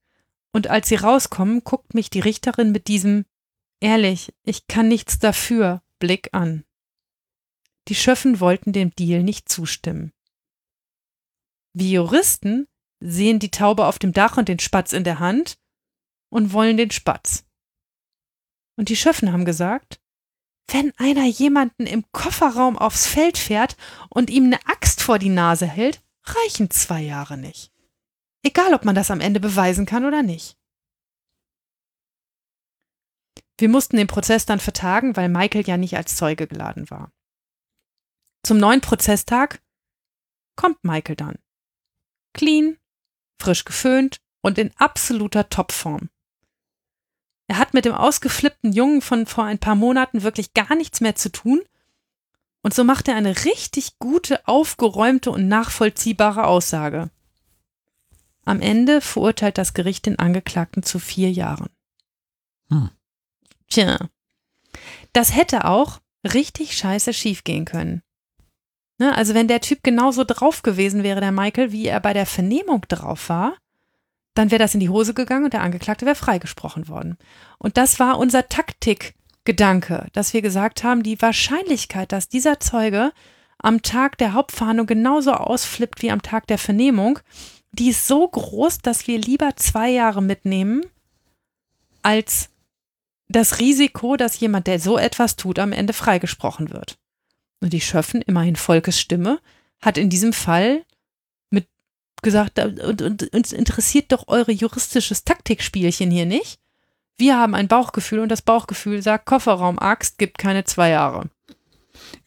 und 0.53 0.67
als 0.67 0.87
sie 0.87 0.95
rauskommen, 0.95 1.63
guckt 1.63 1.93
mich 1.93 2.09
die 2.09 2.21
Richterin 2.21 2.71
mit 2.71 2.87
diesem 2.87 3.25
Ehrlich, 3.81 4.33
ich 4.43 4.67
kann 4.67 4.87
nichts 4.87 5.19
dafür 5.19 5.83
Blick 5.99 6.29
an. 6.31 6.63
Die 7.87 7.95
Schöffen 7.95 8.39
wollten 8.39 8.71
dem 8.71 8.95
Deal 8.95 9.21
nicht 9.21 9.49
zustimmen. 9.49 10.11
Wir 11.73 11.89
Juristen 11.89 12.67
sehen 12.99 13.39
die 13.39 13.51
Taube 13.51 13.85
auf 13.85 13.99
dem 13.99 14.13
Dach 14.13 14.37
und 14.37 14.47
den 14.47 14.59
Spatz 14.59 14.93
in 14.93 15.03
der 15.03 15.19
Hand 15.19 15.57
und 16.29 16.53
wollen 16.53 16.77
den 16.77 16.91
Spatz. 16.91 17.44
Und 18.75 18.89
die 18.89 18.95
Schöffen 18.95 19.31
haben 19.31 19.45
gesagt, 19.45 19.99
wenn 20.67 20.91
einer 20.97 21.25
jemanden 21.25 21.85
im 21.85 22.03
Kofferraum 22.11 22.77
aufs 22.77 23.07
Feld 23.07 23.37
fährt 23.37 23.77
und 24.09 24.29
ihm 24.29 24.45
eine 24.45 24.65
Axt 24.65 25.01
vor 25.01 25.19
die 25.19 25.29
Nase 25.29 25.67
hält, 25.67 26.01
reichen 26.23 26.71
zwei 26.71 27.01
Jahre 27.01 27.37
nicht. 27.37 27.71
Egal, 28.43 28.73
ob 28.73 28.85
man 28.85 28.95
das 28.95 29.11
am 29.11 29.21
Ende 29.21 29.39
beweisen 29.39 29.85
kann 29.85 30.05
oder 30.05 30.23
nicht. 30.23 30.57
Wir 33.57 33.69
mussten 33.69 33.97
den 33.97 34.07
Prozess 34.07 34.45
dann 34.45 34.59
vertagen, 34.59 35.15
weil 35.15 35.29
Michael 35.29 35.65
ja 35.65 35.77
nicht 35.77 35.95
als 35.95 36.15
Zeuge 36.15 36.45
geladen 36.45 36.89
war. 36.89 37.11
Zum 38.43 38.57
neuen 38.57 38.81
Prozesstag 38.81 39.61
kommt 40.55 40.83
Michael 40.83 41.15
dann. 41.15 41.39
Clean, 42.33 42.77
frisch 43.41 43.63
geföhnt 43.65 44.21
und 44.41 44.57
in 44.57 44.75
absoluter 44.75 45.49
Topform. 45.49 46.09
Er 47.47 47.59
hat 47.59 47.73
mit 47.73 47.85
dem 47.85 47.93
ausgeflippten 47.93 48.73
Jungen 48.73 49.01
von 49.01 49.25
vor 49.25 49.43
ein 49.43 49.59
paar 49.59 49.75
Monaten 49.75 50.23
wirklich 50.23 50.53
gar 50.53 50.75
nichts 50.75 51.01
mehr 51.01 51.15
zu 51.15 51.31
tun 51.31 51.61
und 52.65 52.73
so 52.73 52.83
macht 52.83 53.07
er 53.07 53.15
eine 53.15 53.45
richtig 53.45 53.99
gute, 53.99 54.47
aufgeräumte 54.47 55.29
und 55.29 55.47
nachvollziehbare 55.47 56.47
Aussage. 56.47 57.11
Am 58.43 58.59
Ende 58.59 59.01
verurteilt 59.01 59.59
das 59.59 59.75
Gericht 59.75 60.07
den 60.07 60.17
Angeklagten 60.17 60.81
zu 60.81 60.97
vier 60.97 61.31
Jahren. 61.31 61.69
Hm. 62.69 62.89
Tja, 63.69 63.99
das 65.13 65.35
hätte 65.35 65.65
auch 65.65 65.99
richtig 66.23 66.75
scheiße 66.75 67.13
schiefgehen 67.13 67.65
können. 67.65 68.01
Ne, 68.97 69.15
also 69.15 69.35
wenn 69.35 69.47
der 69.47 69.61
Typ 69.61 69.83
genauso 69.83 70.23
drauf 70.23 70.63
gewesen 70.63 71.03
wäre, 71.03 71.19
der 71.19 71.31
Michael, 71.31 71.71
wie 71.71 71.85
er 71.85 71.99
bei 71.99 72.13
der 72.13 72.25
Vernehmung 72.25 72.81
drauf 72.87 73.29
war, 73.29 73.55
dann 74.35 74.51
wäre 74.51 74.59
das 74.59 74.73
in 74.73 74.79
die 74.79 74.89
Hose 74.89 75.13
gegangen 75.13 75.45
und 75.45 75.53
der 75.53 75.63
Angeklagte 75.63 76.05
wäre 76.05 76.15
freigesprochen 76.15 76.87
worden. 76.87 77.17
Und 77.57 77.77
das 77.77 77.99
war 77.99 78.19
unser 78.19 78.47
Taktikgedanke, 78.47 80.07
dass 80.13 80.33
wir 80.33 80.41
gesagt 80.41 80.83
haben, 80.83 81.01
die 81.01 81.21
Wahrscheinlichkeit, 81.21 82.11
dass 82.11 82.29
dieser 82.29 82.59
Zeuge 82.59 83.11
am 83.57 83.81
Tag 83.81 84.17
der 84.17 84.33
Hauptverhandlung 84.33 84.85
genauso 84.85 85.31
ausflippt 85.31 86.01
wie 86.01 86.11
am 86.11 86.21
Tag 86.21 86.47
der 86.47 86.57
Vernehmung, 86.57 87.19
die 87.71 87.89
ist 87.89 88.07
so 88.07 88.27
groß, 88.27 88.79
dass 88.79 89.07
wir 89.07 89.17
lieber 89.17 89.55
zwei 89.55 89.89
Jahre 89.89 90.21
mitnehmen, 90.21 90.85
als 92.03 92.49
das 93.27 93.59
Risiko, 93.59 94.17
dass 94.17 94.39
jemand, 94.39 94.67
der 94.67 94.79
so 94.79 94.97
etwas 94.97 95.35
tut, 95.35 95.59
am 95.59 95.71
Ende 95.71 95.93
freigesprochen 95.93 96.71
wird. 96.71 96.97
Und 97.61 97.73
die 97.73 97.81
Schöffen, 97.81 98.21
immerhin 98.21 98.55
Volkes 98.55 98.99
Stimme, 98.99 99.39
hat 99.81 99.97
in 99.97 100.09
diesem 100.09 100.33
Fall 100.33 100.83
gesagt, 102.25 102.59
und, 102.59 103.01
und 103.01 103.33
uns 103.33 103.53
interessiert 103.53 104.11
doch 104.11 104.27
eure 104.27 104.51
juristisches 104.51 105.23
Taktikspielchen 105.23 106.11
hier 106.11 106.25
nicht. 106.25 106.59
Wir 107.17 107.37
haben 107.39 107.55
ein 107.55 107.69
Bauchgefühl 107.69 108.19
und 108.19 108.27
das 108.29 108.41
Bauchgefühl 108.41 109.01
sagt, 109.01 109.25
Kofferraum 109.25 109.79
Axt 109.79 110.17
gibt 110.17 110.37
keine 110.37 110.65
zwei 110.65 110.89
Jahre. 110.89 111.29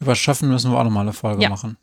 Über 0.01 0.15
Schaffen 0.15 0.49
müssen 0.49 0.71
wir 0.73 0.79
auch 0.79 0.85
nochmal 0.85 1.03
eine 1.03 1.13
Folge 1.13 1.43
Ja. 1.43 1.51
machen. 1.51 1.77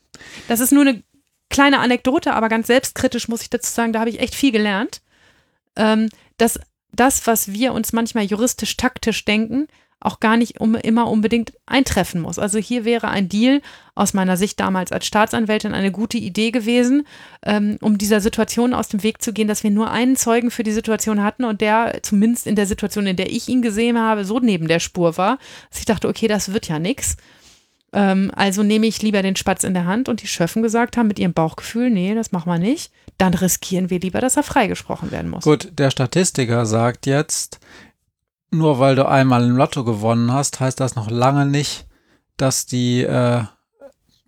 Das 0.47 0.59
ist 0.59 0.71
nur 0.71 0.81
eine 0.81 1.03
kleine 1.51 1.79
Anekdote, 1.79 2.33
aber 2.33 2.49
ganz 2.49 2.65
selbstkritisch 2.67 3.27
muss 3.27 3.43
ich 3.43 3.51
dazu 3.51 3.71
sagen, 3.71 3.93
da 3.93 3.99
habe 3.99 4.09
ich 4.09 4.19
echt 4.19 4.33
viel 4.33 4.51
gelernt. 4.51 5.01
Ähm, 5.75 6.09
dass 6.37 6.59
das, 6.93 7.27
was 7.27 7.51
wir 7.51 7.73
uns 7.73 7.93
manchmal 7.93 8.23
juristisch-taktisch 8.23 9.25
denken, 9.25 9.67
auch 9.99 10.19
gar 10.19 10.37
nicht 10.37 10.59
um, 10.59 10.75
immer 10.75 11.09
unbedingt 11.09 11.53
eintreffen 11.65 12.21
muss. 12.21 12.37
Also 12.37 12.59
hier 12.59 12.85
wäre 12.85 13.07
ein 13.07 13.27
Deal 13.29 13.61
aus 13.95 14.13
meiner 14.13 14.37
Sicht 14.37 14.59
damals 14.59 14.91
als 14.91 15.05
Staatsanwältin 15.05 15.73
eine 15.73 15.91
gute 15.91 16.17
Idee 16.17 16.51
gewesen, 16.51 17.07
ähm, 17.43 17.77
um 17.81 17.97
dieser 17.97 18.21
Situation 18.21 18.73
aus 18.73 18.87
dem 18.87 19.03
Weg 19.03 19.21
zu 19.21 19.33
gehen, 19.33 19.47
dass 19.47 19.63
wir 19.63 19.71
nur 19.71 19.89
einen 19.89 20.15
Zeugen 20.15 20.51
für 20.51 20.63
die 20.63 20.73
Situation 20.73 21.23
hatten 21.23 21.43
und 21.43 21.61
der 21.61 21.99
zumindest 22.03 22.45
in 22.45 22.55
der 22.55 22.67
Situation, 22.67 23.07
in 23.07 23.15
der 23.15 23.31
ich 23.31 23.47
ihn 23.47 23.61
gesehen 23.61 23.99
habe, 23.99 24.25
so 24.25 24.39
neben 24.39 24.67
der 24.67 24.79
Spur 24.79 25.17
war, 25.17 25.39
dass 25.69 25.79
ich 25.79 25.85
dachte, 25.85 26.07
okay, 26.07 26.27
das 26.27 26.53
wird 26.53 26.67
ja 26.67 26.77
nix. 26.77 27.17
Ähm, 27.93 28.31
also 28.35 28.61
nehme 28.61 28.85
ich 28.85 29.01
lieber 29.01 29.21
den 29.21 29.37
Spatz 29.37 29.63
in 29.63 29.73
der 29.73 29.85
Hand 29.85 30.09
und 30.09 30.21
die 30.21 30.27
Schöffen 30.27 30.61
gesagt 30.61 30.97
haben 30.97 31.07
mit 31.07 31.17
ihrem 31.17 31.33
Bauchgefühl, 31.33 31.89
nee, 31.89 32.13
das 32.13 32.31
machen 32.31 32.51
wir 32.51 32.59
nicht. 32.59 32.91
Dann 33.17 33.33
riskieren 33.33 33.89
wir 33.89 33.99
lieber, 33.99 34.19
dass 34.19 34.35
er 34.35 34.43
freigesprochen 34.43 35.11
werden 35.11 35.31
muss. 35.31 35.45
Gut, 35.45 35.71
der 35.71 35.89
Statistiker 35.89 36.65
sagt 36.65 37.05
jetzt, 37.05 37.59
nur 38.57 38.79
weil 38.79 38.95
du 38.95 39.07
einmal 39.07 39.43
im 39.43 39.55
Lotto 39.55 39.83
gewonnen 39.83 40.31
hast, 40.31 40.59
heißt 40.59 40.79
das 40.79 40.95
noch 40.95 41.09
lange 41.09 41.45
nicht, 41.45 41.87
dass 42.37 42.65
die, 42.65 43.03
äh, 43.03 43.43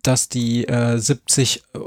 dass 0.02 0.28
die 0.28 0.66
äh, 0.66 0.98
70 0.98 1.62
äh, 1.74 1.78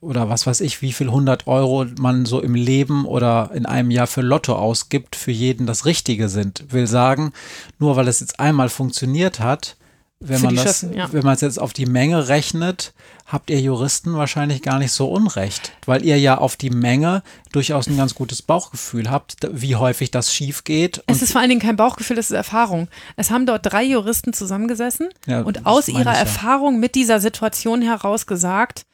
oder 0.00 0.28
was 0.28 0.46
weiß 0.46 0.60
ich, 0.60 0.82
wie 0.82 0.92
viel 0.92 1.08
100 1.08 1.46
Euro 1.46 1.86
man 1.98 2.26
so 2.26 2.40
im 2.40 2.54
Leben 2.54 3.04
oder 3.04 3.50
in 3.54 3.66
einem 3.66 3.90
Jahr 3.90 4.06
für 4.06 4.22
Lotto 4.22 4.54
ausgibt, 4.54 5.16
für 5.16 5.32
jeden 5.32 5.66
das 5.66 5.86
Richtige 5.86 6.28
sind. 6.28 6.72
Will 6.72 6.86
sagen, 6.86 7.32
nur 7.78 7.96
weil 7.96 8.08
es 8.08 8.20
jetzt 8.20 8.40
einmal 8.40 8.68
funktioniert 8.68 9.40
hat, 9.40 9.76
wenn 10.22 10.42
man 10.42 10.54
das, 10.54 10.82
ja. 10.82 11.10
wenn 11.12 11.24
man 11.24 11.34
es 11.34 11.40
jetzt 11.40 11.58
auf 11.58 11.72
die 11.72 11.86
Menge 11.86 12.28
rechnet, 12.28 12.92
habt 13.24 13.48
ihr 13.48 13.58
Juristen 13.58 14.12
wahrscheinlich 14.14 14.60
gar 14.60 14.78
nicht 14.78 14.92
so 14.92 15.10
unrecht, 15.10 15.72
weil 15.86 16.04
ihr 16.04 16.18
ja 16.18 16.36
auf 16.36 16.56
die 16.56 16.68
Menge 16.68 17.22
durchaus 17.52 17.86
ein 17.86 17.96
ganz 17.96 18.14
gutes 18.14 18.42
Bauchgefühl 18.42 19.10
habt, 19.10 19.36
wie 19.50 19.76
häufig 19.76 20.10
das 20.10 20.34
schief 20.34 20.64
geht. 20.64 21.02
Es 21.06 21.22
ist 21.22 21.32
vor 21.32 21.40
allen 21.40 21.48
Dingen 21.48 21.62
kein 21.62 21.76
Bauchgefühl, 21.76 22.18
es 22.18 22.30
ist 22.30 22.36
Erfahrung. 22.36 22.88
Es 23.16 23.30
haben 23.30 23.46
dort 23.46 23.64
drei 23.64 23.82
Juristen 23.82 24.34
zusammengesessen 24.34 25.08
Ja, 25.26 25.40
und 25.40 25.64
aus 25.64 25.88
ihrer 25.88 26.12
ja. 26.12 26.18
Erfahrung 26.18 26.80
mit 26.80 26.94
dieser 26.94 27.18
Situation 27.18 27.80
heraus 27.80 28.26
gesagt, 28.26 28.84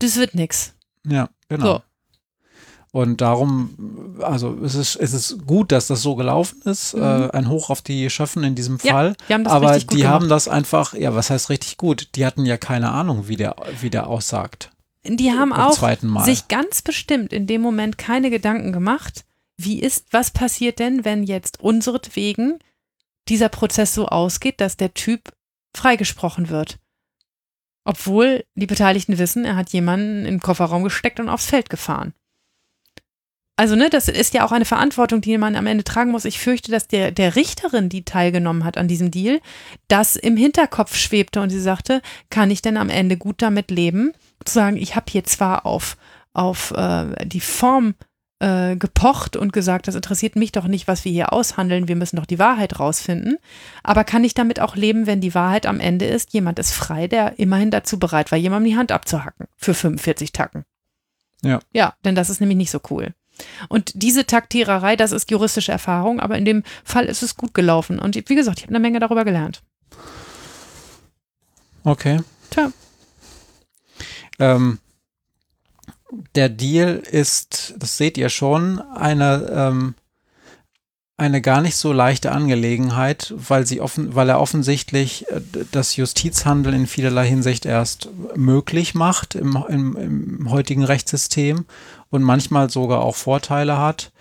das 0.00 0.16
wird 0.16 0.34
nix. 0.34 0.74
Ja, 1.06 1.28
genau. 1.48 1.64
So. 1.64 1.82
Und 2.92 3.20
darum, 3.20 4.16
also 4.20 4.58
es 4.64 4.74
ist, 4.74 4.96
es 4.96 5.12
ist 5.12 5.46
gut, 5.46 5.70
dass 5.70 5.86
das 5.86 6.02
so 6.02 6.16
gelaufen 6.16 6.60
ist. 6.64 6.94
Mhm. 6.94 7.02
Äh, 7.02 7.30
ein 7.30 7.48
Hoch 7.48 7.70
auf 7.70 7.82
die 7.82 8.10
Schöffen 8.10 8.42
in 8.42 8.56
diesem 8.56 8.78
Ja, 8.82 8.92
Fall. 8.92 9.16
die 9.28 9.34
haben 9.34 9.44
das 9.44 9.52
Aber 9.52 9.68
richtig 9.70 9.86
gut 9.86 9.96
die 9.96 10.02
gemacht. 10.02 10.14
haben 10.14 10.28
das 10.28 10.48
einfach, 10.48 10.94
ja, 10.94 11.14
was 11.14 11.30
heißt 11.30 11.50
richtig 11.50 11.76
gut? 11.76 12.08
Die 12.16 12.26
hatten 12.26 12.44
ja 12.44 12.56
keine 12.56 12.90
Ahnung, 12.90 13.28
wie 13.28 13.36
der, 13.36 13.54
wie 13.80 13.90
der 13.90 14.08
aussagt. 14.08 14.72
Die 15.04 15.30
haben 15.32 15.50
Beim 15.50 15.60
auch 15.60 16.24
sich 16.24 16.48
ganz 16.48 16.82
bestimmt 16.82 17.32
in 17.32 17.46
dem 17.46 17.62
Moment 17.62 17.96
keine 17.96 18.28
Gedanken 18.28 18.72
gemacht, 18.72 19.24
wie 19.56 19.78
ist, 19.80 20.06
was 20.10 20.30
passiert 20.32 20.78
denn, 20.78 21.04
wenn 21.04 21.22
jetzt 21.22 21.60
unseretwegen 21.60 22.58
dieser 23.28 23.48
Prozess 23.48 23.94
so 23.94 24.08
ausgeht, 24.08 24.60
dass 24.60 24.76
der 24.76 24.94
Typ 24.94 25.32
freigesprochen 25.76 26.48
wird. 26.48 26.78
Obwohl 27.84 28.44
die 28.56 28.66
Beteiligten 28.66 29.18
wissen, 29.18 29.44
er 29.44 29.56
hat 29.56 29.70
jemanden 29.70 30.20
in 30.26 30.34
den 30.34 30.40
Kofferraum 30.40 30.82
gesteckt 30.84 31.20
und 31.20 31.28
aufs 31.28 31.46
Feld 31.46 31.70
gefahren. 31.70 32.12
Also, 33.60 33.76
ne, 33.76 33.90
das 33.90 34.08
ist 34.08 34.32
ja 34.32 34.46
auch 34.46 34.52
eine 34.52 34.64
Verantwortung, 34.64 35.20
die 35.20 35.36
man 35.36 35.54
am 35.54 35.66
Ende 35.66 35.84
tragen 35.84 36.12
muss. 36.12 36.24
Ich 36.24 36.38
fürchte, 36.38 36.70
dass 36.70 36.88
der, 36.88 37.10
der 37.10 37.36
Richterin, 37.36 37.90
die 37.90 38.06
teilgenommen 38.06 38.64
hat 38.64 38.78
an 38.78 38.88
diesem 38.88 39.10
Deal, 39.10 39.38
das 39.86 40.16
im 40.16 40.38
Hinterkopf 40.38 40.96
schwebte 40.96 41.42
und 41.42 41.50
sie 41.50 41.60
sagte, 41.60 42.00
kann 42.30 42.50
ich 42.50 42.62
denn 42.62 42.78
am 42.78 42.88
Ende 42.88 43.18
gut 43.18 43.42
damit 43.42 43.70
leben, 43.70 44.12
zu 44.46 44.54
sagen, 44.54 44.78
ich 44.78 44.96
habe 44.96 45.10
hier 45.10 45.24
zwar 45.24 45.66
auf, 45.66 45.98
auf 46.32 46.70
äh, 46.70 47.26
die 47.26 47.42
Form 47.42 47.96
äh, 48.38 48.76
gepocht 48.76 49.36
und 49.36 49.52
gesagt, 49.52 49.88
das 49.88 49.94
interessiert 49.94 50.36
mich 50.36 50.52
doch 50.52 50.66
nicht, 50.66 50.88
was 50.88 51.04
wir 51.04 51.12
hier 51.12 51.34
aushandeln, 51.34 51.86
wir 51.86 51.96
müssen 51.96 52.16
doch 52.16 52.24
die 52.24 52.38
Wahrheit 52.38 52.80
rausfinden, 52.80 53.36
aber 53.82 54.04
kann 54.04 54.24
ich 54.24 54.32
damit 54.32 54.58
auch 54.58 54.74
leben, 54.74 55.06
wenn 55.06 55.20
die 55.20 55.34
Wahrheit 55.34 55.66
am 55.66 55.80
Ende 55.80 56.06
ist, 56.06 56.32
jemand 56.32 56.58
ist 56.58 56.72
frei, 56.72 57.08
der 57.08 57.38
immerhin 57.38 57.70
dazu 57.70 57.98
bereit 57.98 58.32
war, 58.32 58.38
jemandem 58.38 58.70
die 58.70 58.78
Hand 58.78 58.90
abzuhacken 58.90 59.48
für 59.58 59.74
45 59.74 60.32
Tacken. 60.32 60.64
Ja. 61.42 61.60
Ja, 61.74 61.92
denn 62.06 62.14
das 62.14 62.30
ist 62.30 62.40
nämlich 62.40 62.56
nicht 62.56 62.70
so 62.70 62.80
cool. 62.90 63.12
Und 63.68 63.92
diese 63.94 64.26
Taktiererei, 64.26 64.96
das 64.96 65.12
ist 65.12 65.30
juristische 65.30 65.72
Erfahrung, 65.72 66.20
aber 66.20 66.36
in 66.38 66.44
dem 66.44 66.62
Fall 66.84 67.06
ist 67.06 67.22
es 67.22 67.36
gut 67.36 67.54
gelaufen. 67.54 67.98
Und 67.98 68.16
wie 68.16 68.34
gesagt, 68.34 68.58
ich 68.58 68.64
habe 68.64 68.74
eine 68.74 68.80
Menge 68.80 69.00
darüber 69.00 69.24
gelernt. 69.24 69.62
Okay. 71.84 72.20
Tja. 72.50 72.72
Ähm, 74.38 74.78
der 76.34 76.48
Deal 76.48 76.96
ist, 76.96 77.74
das 77.78 77.96
seht 77.96 78.18
ihr 78.18 78.28
schon, 78.28 78.80
eine, 78.80 79.50
ähm, 79.52 79.94
eine 81.20 81.42
gar 81.42 81.60
nicht 81.60 81.76
so 81.76 81.92
leichte 81.92 82.32
Angelegenheit, 82.32 83.34
weil 83.36 83.66
sie 83.66 83.82
offen, 83.82 84.14
weil 84.14 84.30
er 84.30 84.40
offensichtlich 84.40 85.28
äh, 85.28 85.42
das 85.70 85.96
Justizhandeln 85.96 86.74
in 86.74 86.86
vielerlei 86.86 87.28
Hinsicht 87.28 87.66
erst 87.66 88.08
möglich 88.34 88.94
macht 88.94 89.34
im, 89.34 89.62
im, 89.68 89.96
im 89.96 90.50
heutigen 90.50 90.82
Rechtssystem 90.82 91.66
und 92.08 92.22
manchmal 92.22 92.70
sogar 92.70 93.02
auch 93.02 93.16
Vorteile 93.16 93.78
hat. 93.78 94.12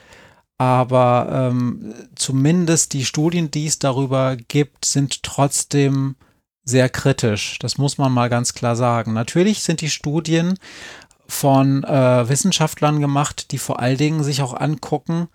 Aber 0.58 1.30
ähm, 1.32 1.94
zumindest 2.16 2.92
die 2.92 3.06
Studien, 3.06 3.50
die 3.50 3.68
es 3.68 3.80
darüber 3.80 4.36
gibt, 4.36 4.84
sind 4.84 5.24
trotzdem 5.24 6.18
sehr 6.66 6.90
kritisch. 6.90 7.60
Das 7.60 7.78
muss 7.78 7.98
man 7.98 8.12
mal 8.12 8.30
ganz 8.30 8.54
klar 8.54 8.76
sagen. 8.76 9.14
Natürlich 9.14 9.64
sind 9.64 9.80
die 9.80 9.90
Studien 9.90 10.56
von 11.28 11.86
äh, 11.86 12.28
Wissenschaftlern 12.28 13.00
gemacht, 13.00 13.52
die 13.52 13.58
vor 13.58 13.80
allen 13.80 13.98
Dingen 13.98 14.24
sich 14.24 14.42
auch 14.42 14.54
angucken, 14.54 15.30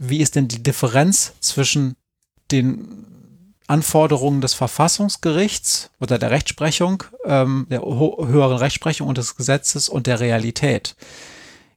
wie 0.00 0.20
ist 0.20 0.34
denn 0.34 0.48
die 0.48 0.62
Differenz 0.62 1.34
zwischen 1.40 1.94
den 2.50 3.06
Anforderungen 3.66 4.40
des 4.40 4.54
Verfassungsgerichts 4.54 5.90
oder 6.00 6.18
der 6.18 6.30
Rechtsprechung, 6.30 7.04
ähm, 7.24 7.66
der 7.70 7.82
höheren 7.82 8.56
Rechtsprechung 8.56 9.06
und 9.06 9.18
des 9.18 9.36
Gesetzes 9.36 9.88
und 9.88 10.08
der 10.08 10.18
Realität. 10.18 10.96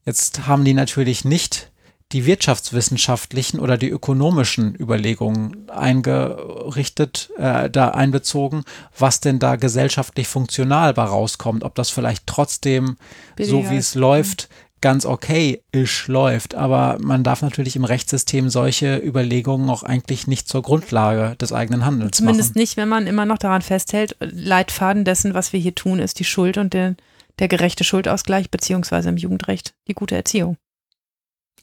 Jetzt 0.06 0.48
haben 0.48 0.66
die 0.66 0.74
natürlich 0.74 1.24
nicht 1.26 1.70
die 2.14 2.26
wirtschaftswissenschaftlichen 2.26 3.60
oder 3.60 3.78
die 3.78 3.90
ökonomischen 3.90 4.76
Überlegungen 4.80 5.70
eingerichtet, 5.70 7.32
äh, 7.38 7.70
da 7.70 7.90
einbezogen, 7.90 8.64
was 8.98 9.20
denn 9.20 9.40
da 9.40 9.56
gesellschaftlich 9.56 10.28
funktional 10.28 10.94
bei 10.94 11.04
rauskommt, 11.04 11.64
ob 11.64 11.76
das 11.76 11.90
vielleicht 11.90 12.26
trotzdem, 12.26 12.98
so 13.38 13.58
Billiger 13.58 13.70
wie 13.72 13.78
ist. 13.78 13.90
es 13.90 13.96
läuft, 13.96 14.50
ganz 14.84 15.06
okay-isch 15.06 16.08
läuft. 16.08 16.54
Aber 16.54 16.98
man 17.00 17.24
darf 17.24 17.42
natürlich 17.42 17.76
im 17.76 17.86
Rechtssystem 17.86 18.50
solche 18.50 18.98
Überlegungen 18.98 19.70
auch 19.70 19.82
eigentlich 19.82 20.28
nicht 20.28 20.48
zur 20.48 20.62
Grundlage 20.62 21.36
des 21.38 21.52
eigenen 21.52 21.86
Handelns 21.86 22.18
Zumindest 22.18 22.52
machen. 22.52 22.60
nicht, 22.60 22.78
wenn 22.78 22.90
man 22.90 23.08
immer 23.08 23.26
noch 23.26 23.40
daran 23.40 23.64
festhält, 23.64 24.16
Leitfaden 24.20 25.06
dessen, 25.06 25.34
was 25.34 25.54
wir 25.54 25.60
hier 25.60 25.74
tun, 25.74 25.98
ist 25.98 26.20
die 26.20 26.26
Schuld 26.26 26.58
und 26.58 26.74
der, 26.74 26.96
der 27.40 27.48
gerechte 27.48 27.84
Schuldausgleich, 27.84 28.52
beziehungsweise 28.52 29.10
im 29.10 29.18
Jugendrecht 29.18 29.74
die 29.88 29.94
gute 29.94 30.16
Erziehung. 30.16 30.58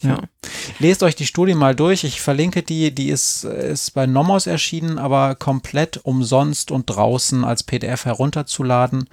Ja. 0.02 0.18
Lest 0.78 1.02
euch 1.02 1.14
die 1.14 1.27
Studie 1.27 1.55
mal 1.55 1.74
durch. 1.74 2.05
Ich 2.05 2.20
verlinke 2.20 2.62
die. 2.62 2.94
Die 2.94 3.10
ist, 3.10 3.44
ist 3.44 3.93
bei 3.93 4.06
Nomos 4.06 4.47
erschienen, 4.47 4.98
aber 4.98 5.35
komplett 5.35 5.98
umsonst 5.98 6.70
und 6.70 6.86
draußen 6.86 7.44
als 7.44 7.62
PDF 7.62 8.06
herunterzuladen. 8.06 9.09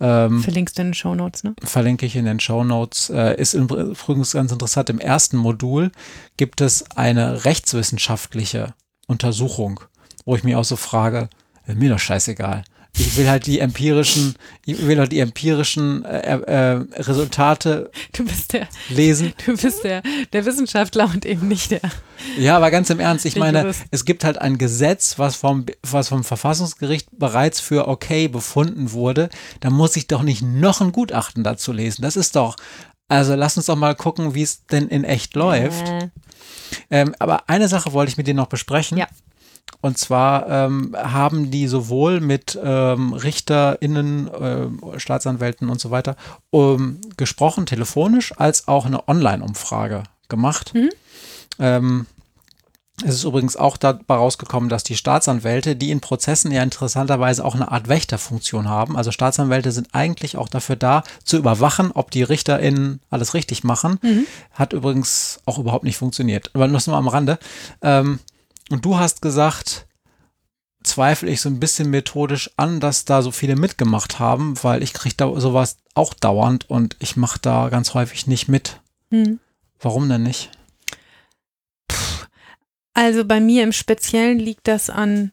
Ähm, 0.00 0.42
Verlinkst 0.42 0.78
du 0.78 0.82
in 0.82 0.88
den 0.88 0.94
Shownotes, 0.94 1.42
ne? 1.42 1.54
verlinke 1.62 2.06
ich 2.06 2.14
in 2.14 2.24
den 2.24 2.38
Show 2.38 2.62
Notes. 2.62 3.10
Äh, 3.10 3.40
ist 3.40 3.54
übrigens 3.54 4.32
ganz 4.32 4.52
interessant. 4.52 4.90
Im 4.90 5.00
ersten 5.00 5.36
Modul 5.36 5.90
gibt 6.36 6.60
es 6.60 6.88
eine 6.92 7.44
rechtswissenschaftliche 7.44 8.74
Untersuchung, 9.08 9.80
wo 10.24 10.36
ich 10.36 10.44
mich 10.44 10.54
auch 10.54 10.64
so 10.64 10.76
frage, 10.76 11.28
mir 11.66 11.90
doch 11.90 11.98
scheißegal. 11.98 12.62
Ich 12.96 13.16
will 13.16 13.28
halt 13.28 13.46
die 13.46 13.60
empirischen, 13.60 14.34
ich 14.64 14.84
will 14.86 14.98
halt 14.98 15.12
die 15.12 15.20
empirischen 15.20 16.04
äh, 16.04 16.38
äh, 16.38 16.84
Resultate 16.96 17.90
Du 18.12 18.24
bist 18.24 18.52
der, 18.52 18.66
lesen. 18.88 19.34
du 19.46 19.56
bist 19.56 19.84
der, 19.84 20.02
der 20.32 20.44
Wissenschaftler 20.44 21.04
und 21.04 21.24
eben 21.24 21.46
nicht 21.46 21.70
der. 21.70 21.80
Ja, 22.38 22.56
aber 22.56 22.70
ganz 22.72 22.90
im 22.90 22.98
Ernst, 22.98 23.24
ich 23.24 23.36
meine, 23.36 23.72
es 23.92 24.04
gibt 24.04 24.24
halt 24.24 24.38
ein 24.38 24.58
Gesetz, 24.58 25.18
was 25.18 25.36
vom, 25.36 25.66
was 25.82 26.08
vom 26.08 26.24
Verfassungsgericht 26.24 27.08
bereits 27.12 27.60
für 27.60 27.86
okay 27.86 28.26
befunden 28.26 28.90
wurde. 28.92 29.28
Da 29.60 29.70
muss 29.70 29.94
ich 29.96 30.08
doch 30.08 30.22
nicht 30.22 30.42
noch 30.42 30.80
ein 30.80 30.90
Gutachten 30.90 31.44
dazu 31.44 31.72
lesen. 31.72 32.02
Das 32.02 32.16
ist 32.16 32.34
doch, 32.34 32.56
also 33.06 33.34
lass 33.36 33.56
uns 33.56 33.66
doch 33.66 33.76
mal 33.76 33.94
gucken, 33.94 34.34
wie 34.34 34.42
es 34.42 34.66
denn 34.66 34.88
in 34.88 35.04
echt 35.04 35.34
läuft. 35.36 35.88
Äh, 35.88 36.08
Ähm, 36.90 37.14
aber 37.18 37.48
eine 37.48 37.66
Sache 37.68 37.92
wollte 37.92 38.10
ich 38.10 38.16
mit 38.18 38.26
dir 38.26 38.34
noch 38.34 38.46
besprechen. 38.48 38.98
Ja. 38.98 39.06
Und 39.80 39.98
zwar 39.98 40.48
ähm, 40.48 40.96
haben 40.96 41.50
die 41.50 41.68
sowohl 41.68 42.20
mit 42.20 42.58
ähm, 42.62 43.12
RichterInnen, 43.12 44.28
äh, 44.28 44.98
Staatsanwälten 44.98 45.70
und 45.70 45.80
so 45.80 45.90
weiter 45.90 46.16
ähm, 46.52 47.00
gesprochen, 47.16 47.66
telefonisch, 47.66 48.32
als 48.38 48.66
auch 48.68 48.86
eine 48.86 49.08
Online-Umfrage 49.08 50.02
gemacht. 50.28 50.74
Mhm. 50.74 50.90
Ähm, 51.58 52.06
es 53.04 53.14
ist 53.14 53.24
übrigens 53.24 53.56
auch 53.56 53.76
dabei 53.76 54.16
rausgekommen, 54.16 54.68
dass 54.68 54.82
die 54.82 54.96
Staatsanwälte, 54.96 55.76
die 55.76 55.92
in 55.92 56.00
Prozessen 56.00 56.50
ja 56.50 56.64
interessanterweise 56.64 57.44
auch 57.44 57.54
eine 57.54 57.70
Art 57.70 57.88
Wächterfunktion 57.88 58.68
haben, 58.68 58.96
also 58.96 59.12
Staatsanwälte 59.12 59.70
sind 59.70 59.90
eigentlich 59.92 60.36
auch 60.36 60.48
dafür 60.48 60.74
da, 60.74 61.04
zu 61.22 61.36
überwachen, 61.36 61.92
ob 61.92 62.10
die 62.10 62.24
RichterInnen 62.24 63.00
alles 63.08 63.34
richtig 63.34 63.62
machen, 63.62 64.00
mhm. 64.02 64.26
hat 64.52 64.72
übrigens 64.72 65.38
auch 65.44 65.58
überhaupt 65.58 65.84
nicht 65.84 65.96
funktioniert. 65.96 66.50
Aber 66.54 66.66
nur 66.66 66.80
mal 66.88 66.98
am 66.98 67.08
Rande. 67.08 67.38
Und 68.70 68.84
du 68.84 68.98
hast 68.98 69.22
gesagt, 69.22 69.86
zweifle 70.82 71.30
ich 71.30 71.40
so 71.40 71.48
ein 71.48 71.60
bisschen 71.60 71.90
methodisch 71.90 72.50
an, 72.56 72.80
dass 72.80 73.04
da 73.04 73.22
so 73.22 73.30
viele 73.30 73.56
mitgemacht 73.56 74.18
haben, 74.18 74.62
weil 74.62 74.82
ich 74.82 74.92
kriege 74.92 75.14
da 75.16 75.40
sowas 75.40 75.78
auch 75.94 76.14
dauernd 76.14 76.68
und 76.68 76.96
ich 76.98 77.16
mache 77.16 77.38
da 77.40 77.68
ganz 77.68 77.94
häufig 77.94 78.26
nicht 78.26 78.48
mit. 78.48 78.80
Hm. 79.10 79.40
Warum 79.80 80.08
denn 80.08 80.22
nicht? 80.22 80.50
Also 82.94 83.24
bei 83.24 83.40
mir 83.40 83.62
im 83.62 83.72
Speziellen 83.72 84.38
liegt 84.38 84.66
das 84.66 84.90
an 84.90 85.32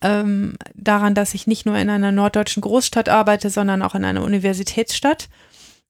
ähm, 0.00 0.56
daran, 0.74 1.14
dass 1.14 1.34
ich 1.34 1.46
nicht 1.48 1.66
nur 1.66 1.76
in 1.76 1.90
einer 1.90 2.12
norddeutschen 2.12 2.60
Großstadt 2.60 3.08
arbeite, 3.08 3.50
sondern 3.50 3.82
auch 3.82 3.96
in 3.96 4.04
einer 4.04 4.22
Universitätsstadt. 4.22 5.28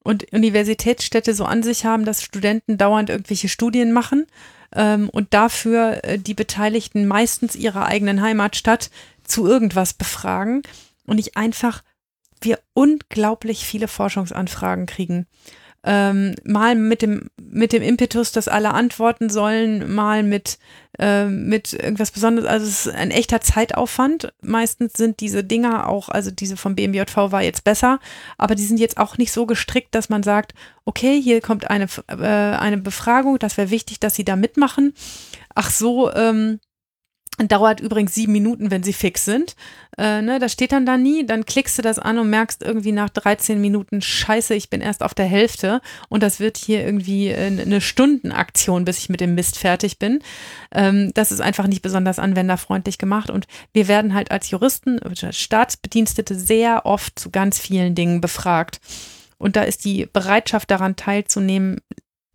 Und 0.09 0.33
Universitätsstädte 0.33 1.35
so 1.35 1.45
an 1.45 1.63
sich 1.63 1.85
haben, 1.85 2.07
dass 2.07 2.23
Studenten 2.23 2.79
dauernd 2.79 3.11
irgendwelche 3.11 3.51
Studien 3.51 3.93
machen 3.93 4.27
ähm, 4.75 5.11
und 5.11 5.35
dafür 5.35 6.03
äh, 6.03 6.19
die 6.19 6.33
Beteiligten 6.33 7.07
meistens 7.07 7.55
ihrer 7.55 7.85
eigenen 7.85 8.23
Heimatstadt 8.23 8.89
zu 9.25 9.47
irgendwas 9.47 9.93
befragen 9.93 10.63
und 11.05 11.19
ich 11.19 11.37
einfach 11.37 11.83
wir 12.41 12.59
unglaublich 12.73 13.67
viele 13.67 13.87
Forschungsanfragen 13.87 14.87
kriegen. 14.87 15.27
Ähm, 15.85 16.37
mal 16.43 16.75
mit 16.75 17.03
dem, 17.03 17.29
mit 17.39 17.75
dem 17.75 17.83
Impetus, 17.83 18.33
dass 18.33 18.49
alle 18.49 18.73
antworten 18.73 19.29
sollen, 19.29 19.95
mal 19.95 20.23
mit, 20.23 20.59
äh, 20.99 21.27
mit 21.27 21.73
irgendwas 21.73 22.11
Besonderes. 22.11 22.49
Also 22.49 22.67
es 22.67 22.87
ist 22.87 22.95
ein 22.95 23.11
echter 23.11 23.41
Zeitaufwand. 23.41 24.33
Meistens 24.43 24.95
sind 24.95 25.21
diese 25.21 25.45
Dinger 25.45 25.89
auch, 25.89 26.09
also 26.09 26.31
diese 26.31 26.57
vom 26.57 26.75
BMJV 26.75 27.17
war 27.17 27.43
jetzt 27.43 27.65
besser, 27.65 28.01
aber 28.37 28.55
die 28.55 28.65
sind 28.65 28.81
jetzt 28.81 28.99
auch 28.99 29.19
nicht 29.19 29.33
so 29.33 29.47
gestrickt, 29.47 29.95
dass 29.95 30.09
man 30.09 30.23
sagt, 30.23 30.55
okay, 30.85 31.21
hier 31.21 31.41
kommt 31.41 31.71
eine, 31.71 31.87
äh, 32.09 32.17
eine 32.17 32.79
Befragung, 32.79 33.39
das 33.39 33.57
wäre 33.57 33.71
wichtig, 33.71 34.01
dass 34.01 34.15
Sie 34.15 34.25
da 34.25 34.37
mitmachen. 34.37 34.95
Ach 35.55 35.71
so, 35.71 36.13
ähm, 36.13 36.61
Dauert 37.47 37.81
übrigens 37.81 38.15
sieben 38.15 38.33
Minuten, 38.33 38.73
wenn 38.73 38.83
sie 38.83 38.93
fix 38.93 39.25
sind. 39.25 39.55
Äh, 39.97 40.23
ne, 40.23 40.41
das 40.41 40.53
steht 40.53 40.73
dann 40.73 40.87
da 40.87 40.97
nie. 40.97 41.25
Dann 41.25 41.45
klickst 41.45 41.79
du 41.79 41.83
das 41.83 42.01
an 42.01 42.19
und 42.19 42.31
merkst 42.31 42.63
irgendwie 42.63 42.91
nach 42.91 43.11
13 43.11 43.61
Minuten, 43.61 44.03
scheiße, 44.03 44.55
ich 44.55 44.71
bin 44.71 44.81
erst 44.81 45.05
auf 45.05 45.15
der 45.15 45.27
Hälfte. 45.27 45.81
Und 46.09 46.25
das 46.25 46.41
wird 46.41 46.57
hier 46.57 46.85
irgendwie 46.85 47.33
eine 47.33 47.81
Stundenaktion, 47.81 48.85
bis 48.85 48.99
ich 48.99 49.09
mit 49.09 49.21
dem 49.21 49.37
Mist 49.37 49.57
fertig 49.57 50.01
bin. 50.01 50.21
Ähm, 50.73 51.13
das 51.15 51.31
ist 51.31 51.41
einfach 51.41 51.69
nicht 51.69 51.83
besonders 51.83 52.19
anwenderfreundlich 52.19 52.99
gemacht. 52.99 53.31
Und 53.31 53.47
wir 53.73 53.87
werden 53.87 54.15
halt 54.15 54.33
als 54.33 54.51
Juristen, 54.51 54.99
Staatsbedienstete 55.15 56.35
sehr 56.35 56.87
oft 56.87 57.19
zu 57.19 57.31
ganz 57.31 57.59
vielen 57.59 57.95
Dingen 57.95 58.21
befragt. 58.21 58.81
Und 59.39 59.55
da 59.55 59.63
ist 59.63 59.85
die 59.85 60.07
Bereitschaft 60.13 60.71
daran 60.71 60.97
teilzunehmen 60.97 61.81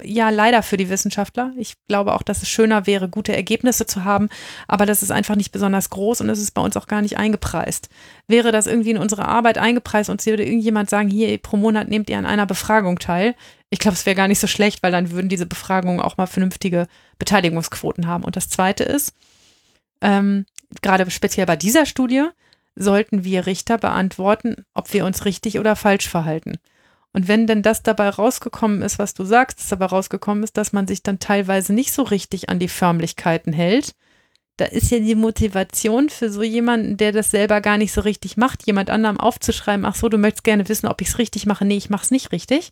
ja 0.04 0.30
leider 0.30 0.64
für 0.64 0.78
die 0.78 0.90
Wissenschaftler. 0.90 1.52
Ich 1.58 1.76
glaube 1.88 2.14
auch, 2.14 2.24
dass 2.24 2.42
es 2.42 2.50
schöner 2.50 2.88
wäre, 2.88 3.10
gute 3.10 3.36
Ergebnisse 3.36 3.86
zu 3.86 4.04
haben, 4.04 4.30
aber 4.68 4.86
das 4.86 5.04
ist 5.04 5.12
einfach 5.12 5.36
nicht 5.36 5.52
besonders 5.52 5.90
groß 5.90 6.22
und 6.22 6.30
es 6.30 6.40
ist 6.40 6.52
bei 6.52 6.62
uns 6.62 6.78
auch 6.78 6.88
gar 6.88 7.02
nicht 7.02 7.18
eingepreist. 7.18 7.90
Wäre 8.28 8.52
das 8.52 8.68
irgendwie 8.68 8.92
in 8.92 8.98
unsere 8.98 9.26
Arbeit 9.26 9.58
eingepreist 9.58 10.10
und 10.10 10.26
würde 10.26 10.46
irgendjemand 10.46 10.90
sagen, 10.90 11.10
hier 11.10 11.38
pro 11.38 11.58
Monat 11.58 11.90
nehmt 11.90 12.10
ihr 12.10 12.18
an 12.18 12.26
einer 12.26 12.46
Befragung 12.46 13.00
teil, 13.00 13.36
ich 13.74 13.80
glaube, 13.80 13.96
es 13.96 14.06
wäre 14.06 14.16
gar 14.16 14.28
nicht 14.28 14.40
so 14.40 14.46
schlecht, 14.46 14.84
weil 14.84 14.92
dann 14.92 15.10
würden 15.10 15.30
diese 15.30 15.48
Befragungen 15.48 16.00
auch 16.00 16.16
mal 16.16 16.28
vernünftige 16.28 16.88
Beteiligungsquoten 17.18 18.06
haben. 18.06 18.24
Und 18.24 18.36
das 18.36 18.48
Zweite 18.48 18.84
ist, 18.84 19.16
ähm, 20.00 20.46
gerade 20.84 21.10
speziell 21.10 21.48
bei 21.48 21.56
dieser 21.56 21.88
Studie, 21.88 22.28
sollten 22.76 23.24
wir 23.24 23.48
Richter 23.48 23.80
beantworten, 23.80 24.64
ob 24.76 24.94
wir 24.94 25.06
uns 25.06 25.26
richtig 25.26 25.58
oder 25.58 25.76
falsch 25.76 26.08
verhalten. 26.08 26.60
Und 27.14 27.27
wenn 27.27 27.45
denn 27.45 27.61
das 27.61 27.84
dabei 27.84 28.10
rausgekommen 28.10 28.81
ist, 28.81 28.98
was 28.98 29.14
du 29.14 29.23
sagst, 29.23 29.60
dass 29.60 29.69
dabei 29.69 29.85
rausgekommen 29.85 30.44
ist, 30.44 30.57
dass 30.57 30.73
man 30.73 30.88
sich 30.88 31.03
dann 31.03 31.19
teilweise 31.19 31.72
nicht 31.72 31.94
so 31.94 32.02
richtig 32.02 32.49
an 32.49 32.60
die 32.60 32.68
Förmlichkeiten 32.68 33.53
hält, 33.53 33.94
da 34.57 34.65
ist 34.65 34.91
ja 34.91 34.99
die 34.99 35.15
Motivation 35.15 36.10
für 36.10 36.31
so 36.31 36.44
jemanden, 36.44 36.98
der 36.98 37.11
das 37.11 37.31
selber 37.31 37.61
gar 37.61 37.77
nicht 37.77 37.91
so 37.91 38.02
richtig 38.02 38.38
macht, 38.38 38.68
jemand 38.68 38.90
anderem 38.90 39.19
aufzuschreiben, 39.19 39.85
ach 39.85 39.95
so, 39.95 40.10
du 40.10 40.18
möchtest 40.18 40.44
gerne 40.44 40.68
wissen, 40.69 40.88
ob 40.88 41.02
ich 41.02 41.10
es 41.10 41.18
richtig 41.18 41.45
mache. 41.45 41.65
Nee, 41.65 41.77
ich 41.77 41.90
mache 41.90 42.03
es 42.03 42.11
nicht 42.11 42.31
richtig. 42.31 42.72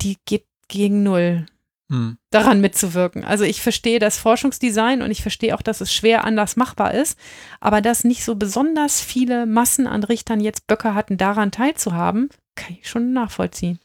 Die 0.00 0.16
geht 0.24 0.46
gegen 0.68 1.02
null 1.02 1.46
hm. 1.90 2.16
daran 2.30 2.60
mitzuwirken. 2.62 3.24
Also 3.24 3.44
ich 3.44 3.60
verstehe 3.60 3.98
das 3.98 4.18
Forschungsdesign 4.18 5.02
und 5.02 5.10
ich 5.10 5.20
verstehe 5.20 5.54
auch, 5.54 5.62
dass 5.62 5.82
es 5.82 5.92
schwer 5.92 6.24
anders 6.24 6.56
machbar 6.56 6.94
ist, 6.94 7.18
aber 7.60 7.82
dass 7.82 8.04
nicht 8.04 8.24
so 8.24 8.34
besonders 8.34 9.02
viele 9.02 9.44
Massen 9.44 9.86
an 9.86 10.02
Richtern 10.02 10.40
jetzt 10.40 10.66
Böcke 10.66 10.94
hatten, 10.94 11.18
daran 11.18 11.52
teilzuhaben, 11.52 12.30
kann 12.54 12.76
ich 12.80 12.88
schon 12.88 13.12
nachvollziehen. 13.12 13.78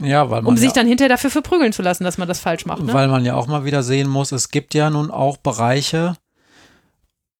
Ja, 0.00 0.30
weil 0.30 0.42
man 0.42 0.50
um 0.50 0.56
sich 0.56 0.68
ja, 0.68 0.74
dann 0.74 0.86
hinterher 0.86 1.10
dafür 1.10 1.30
verprügeln 1.30 1.72
zu 1.72 1.82
lassen, 1.82 2.04
dass 2.04 2.18
man 2.18 2.28
das 2.28 2.40
falsch 2.40 2.66
macht. 2.66 2.82
Ne? 2.82 2.92
Weil 2.92 3.08
man 3.08 3.24
ja 3.24 3.34
auch 3.34 3.46
mal 3.46 3.64
wieder 3.64 3.82
sehen 3.82 4.08
muss, 4.08 4.32
es 4.32 4.48
gibt 4.48 4.74
ja 4.74 4.90
nun 4.90 5.10
auch 5.10 5.36
Bereiche 5.36 6.16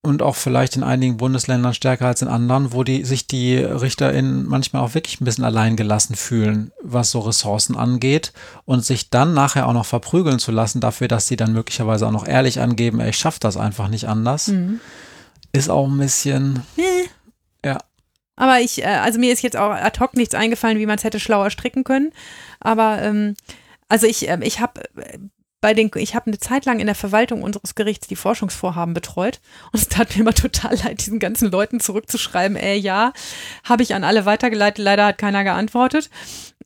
und 0.02 0.22
auch 0.22 0.34
vielleicht 0.34 0.76
in 0.76 0.82
einigen 0.82 1.16
Bundesländern 1.16 1.74
stärker 1.74 2.06
als 2.06 2.22
in 2.22 2.28
anderen, 2.28 2.72
wo 2.72 2.82
die 2.82 3.04
sich 3.04 3.26
die 3.26 3.56
RichterInnen 3.56 4.46
manchmal 4.46 4.82
auch 4.82 4.94
wirklich 4.94 5.20
ein 5.20 5.24
bisschen 5.24 5.44
allein 5.44 5.76
gelassen 5.76 6.16
fühlen, 6.16 6.72
was 6.82 7.12
so 7.12 7.20
Ressourcen 7.20 7.76
angeht 7.76 8.32
und 8.64 8.84
sich 8.84 9.10
dann 9.10 9.32
nachher 9.32 9.68
auch 9.68 9.72
noch 9.72 9.86
verprügeln 9.86 10.40
zu 10.40 10.50
lassen 10.50 10.80
dafür, 10.80 11.08
dass 11.08 11.28
sie 11.28 11.36
dann 11.36 11.52
möglicherweise 11.52 12.06
auch 12.06 12.12
noch 12.12 12.26
ehrlich 12.26 12.60
angeben, 12.60 13.00
ey, 13.00 13.10
ich 13.10 13.16
schaffe 13.16 13.38
das 13.40 13.56
einfach 13.56 13.88
nicht 13.88 14.08
anders, 14.08 14.48
mhm. 14.48 14.80
ist 15.52 15.70
auch 15.70 15.88
ein 15.88 15.98
bisschen. 15.98 16.62
Ja. 16.76 16.84
Aber 18.36 18.60
ich, 18.60 18.82
äh, 18.82 18.86
also 18.86 19.18
mir 19.18 19.32
ist 19.32 19.42
jetzt 19.42 19.56
auch 19.56 19.70
ad 19.70 20.00
hoc 20.00 20.14
nichts 20.14 20.34
eingefallen, 20.34 20.78
wie 20.78 20.86
man 20.86 20.96
es 20.96 21.04
hätte 21.04 21.20
schlauer 21.20 21.50
stricken 21.50 21.84
können. 21.84 22.12
Aber 22.60 23.00
ähm, 23.02 23.34
also 23.88 24.06
ich, 24.06 24.28
äh, 24.28 24.38
ich 24.42 24.60
habe 24.60 24.82
bei 25.62 25.74
den, 25.74 25.90
ich 25.94 26.16
habe 26.16 26.26
eine 26.26 26.38
Zeit 26.38 26.64
lang 26.64 26.80
in 26.80 26.86
der 26.86 26.96
Verwaltung 26.96 27.42
unseres 27.42 27.76
Gerichts 27.76 28.08
die 28.08 28.16
Forschungsvorhaben 28.16 28.94
betreut 28.94 29.40
und 29.70 29.80
es 29.80 29.88
tat 29.88 30.10
mir 30.10 30.22
immer 30.22 30.34
total 30.34 30.76
leid, 30.76 31.06
diesen 31.06 31.20
ganzen 31.20 31.50
Leuten 31.50 31.78
zurückzuschreiben, 31.78 32.56
äh, 32.56 32.74
ja, 32.74 33.12
habe 33.62 33.84
ich 33.84 33.94
an 33.94 34.02
alle 34.02 34.26
weitergeleitet, 34.26 34.84
leider 34.84 35.06
hat 35.06 35.18
keiner 35.18 35.44
geantwortet. 35.44 36.10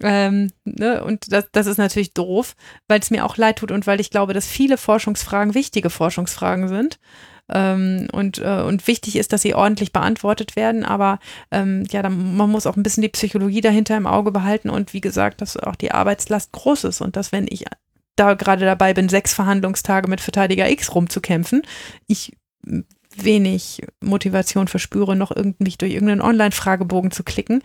Ähm, 0.00 0.50
ne? 0.64 1.04
Und 1.04 1.30
das, 1.30 1.44
das 1.52 1.66
ist 1.66 1.76
natürlich 1.76 2.14
doof, 2.14 2.56
weil 2.88 3.00
es 3.00 3.10
mir 3.10 3.26
auch 3.26 3.36
leid 3.36 3.58
tut 3.58 3.70
und 3.70 3.86
weil 3.86 4.00
ich 4.00 4.10
glaube, 4.10 4.32
dass 4.32 4.46
viele 4.46 4.78
Forschungsfragen 4.78 5.54
wichtige 5.54 5.90
Forschungsfragen 5.90 6.68
sind. 6.68 6.98
Ähm, 7.48 8.08
und, 8.12 8.38
äh, 8.38 8.62
und 8.62 8.86
wichtig 8.88 9.16
ist, 9.16 9.32
dass 9.32 9.42
sie 9.42 9.54
ordentlich 9.54 9.92
beantwortet 9.92 10.56
werden. 10.56 10.84
Aber 10.84 11.20
ähm, 11.50 11.84
ja, 11.90 12.02
dann, 12.02 12.36
man 12.36 12.50
muss 12.50 12.66
auch 12.66 12.76
ein 12.76 12.82
bisschen 12.82 13.02
die 13.02 13.08
Psychologie 13.08 13.60
dahinter 13.60 13.96
im 13.96 14.06
Auge 14.06 14.32
behalten 14.32 14.68
und 14.70 14.92
wie 14.92 15.00
gesagt, 15.00 15.40
dass 15.40 15.56
auch 15.56 15.76
die 15.76 15.92
Arbeitslast 15.92 16.52
groß 16.52 16.84
ist 16.84 17.00
und 17.00 17.16
dass, 17.16 17.32
wenn 17.32 17.46
ich 17.48 17.64
da 18.16 18.34
gerade 18.34 18.64
dabei 18.64 18.94
bin, 18.94 19.08
sechs 19.08 19.34
Verhandlungstage 19.34 20.08
mit 20.08 20.20
Verteidiger 20.20 20.68
X 20.70 20.94
rumzukämpfen, 20.94 21.62
ich 22.06 22.32
wenig 23.16 23.82
Motivation 24.00 24.68
verspüre, 24.68 25.16
noch 25.16 25.34
irgendwie 25.34 25.74
durch 25.78 25.92
irgendeinen 25.92 26.22
Online-Fragebogen 26.22 27.10
zu 27.10 27.22
klicken. 27.22 27.62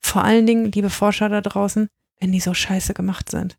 Vor 0.00 0.24
allen 0.24 0.46
Dingen, 0.46 0.70
liebe 0.70 0.90
Forscher 0.90 1.28
da 1.28 1.40
draußen, 1.40 1.88
wenn 2.20 2.32
die 2.32 2.40
so 2.40 2.54
scheiße 2.54 2.94
gemacht 2.94 3.30
sind. 3.30 3.56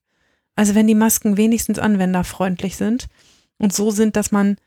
Also 0.55 0.75
wenn 0.75 0.87
die 0.87 0.95
Masken 0.95 1.37
wenigstens 1.37 1.79
anwenderfreundlich 1.79 2.77
sind 2.77 3.07
und 3.57 3.73
so 3.73 3.91
sind, 3.91 4.15
dass 4.15 4.31
man 4.31 4.57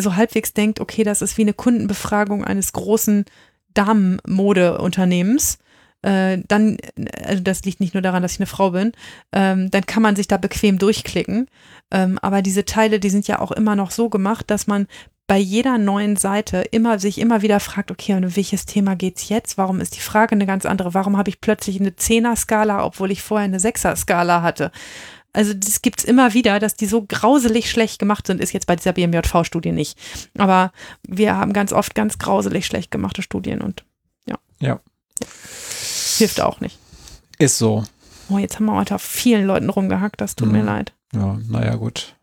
so 0.00 0.16
halbwegs 0.16 0.52
denkt, 0.52 0.80
okay, 0.80 1.04
das 1.04 1.22
ist 1.22 1.36
wie 1.38 1.42
eine 1.42 1.54
Kundenbefragung 1.54 2.44
eines 2.44 2.72
großen 2.72 3.24
Damenmodeunternehmens, 3.74 5.58
äh, 6.02 6.38
dann, 6.46 6.78
also 7.24 7.42
das 7.42 7.64
liegt 7.64 7.80
nicht 7.80 7.94
nur 7.94 8.02
daran, 8.02 8.22
dass 8.22 8.34
ich 8.34 8.40
eine 8.40 8.46
Frau 8.46 8.70
bin, 8.70 8.92
ähm, 9.32 9.70
dann 9.70 9.86
kann 9.86 10.02
man 10.02 10.16
sich 10.16 10.28
da 10.28 10.36
bequem 10.36 10.78
durchklicken. 10.78 11.48
Ähm, 11.90 12.18
aber 12.22 12.42
diese 12.42 12.64
Teile, 12.64 13.00
die 13.00 13.10
sind 13.10 13.26
ja 13.26 13.40
auch 13.40 13.50
immer 13.50 13.74
noch 13.74 13.90
so 13.90 14.08
gemacht, 14.08 14.50
dass 14.50 14.66
man 14.66 14.86
bei 15.26 15.38
jeder 15.38 15.76
neuen 15.76 16.16
Seite 16.16 16.62
immer 16.70 16.98
sich 16.98 17.18
immer 17.18 17.42
wieder 17.42 17.60
fragt, 17.60 17.90
okay, 17.90 18.14
um 18.14 18.34
welches 18.34 18.64
Thema 18.64 18.96
geht's 18.96 19.28
jetzt? 19.28 19.58
Warum 19.58 19.80
ist 19.80 19.94
die 19.94 20.00
Frage 20.00 20.32
eine 20.32 20.46
ganz 20.46 20.64
andere? 20.64 20.94
Warum 20.94 21.18
habe 21.18 21.28
ich 21.28 21.42
plötzlich 21.42 21.78
eine 21.78 21.94
Zehner-Skala, 21.94 22.82
obwohl 22.82 23.10
ich 23.10 23.20
vorher 23.20 23.44
eine 23.44 23.60
Sechser-Skala 23.60 24.40
hatte? 24.40 24.72
Also 25.32 25.54
das 25.54 25.82
gibt 25.82 26.00
es 26.00 26.04
immer 26.04 26.34
wieder, 26.34 26.58
dass 26.58 26.74
die 26.74 26.86
so 26.86 27.04
grauselig 27.06 27.70
schlecht 27.70 27.98
gemacht 27.98 28.26
sind, 28.26 28.40
ist 28.40 28.52
jetzt 28.52 28.66
bei 28.66 28.76
dieser 28.76 28.92
BMJV-Studie 28.92 29.72
nicht. 29.72 29.98
Aber 30.36 30.72
wir 31.06 31.36
haben 31.36 31.52
ganz 31.52 31.72
oft 31.72 31.94
ganz 31.94 32.18
grauselig 32.18 32.66
schlecht 32.66 32.90
gemachte 32.90 33.22
Studien 33.22 33.60
und 33.60 33.84
ja. 34.26 34.38
Ja. 34.60 34.80
Hilft 36.16 36.40
auch 36.40 36.60
nicht. 36.60 36.78
Ist 37.38 37.58
so. 37.58 37.84
Oh, 38.30 38.38
jetzt 38.38 38.56
haben 38.56 38.66
wir 38.66 38.74
heute 38.74 38.94
auf 38.94 39.02
vielen 39.02 39.46
Leuten 39.46 39.70
rumgehackt, 39.70 40.20
das 40.20 40.34
tut 40.34 40.48
mhm. 40.48 40.54
mir 40.54 40.64
leid. 40.64 40.92
Ja, 41.12 41.38
naja, 41.48 41.76
gut. 41.76 42.14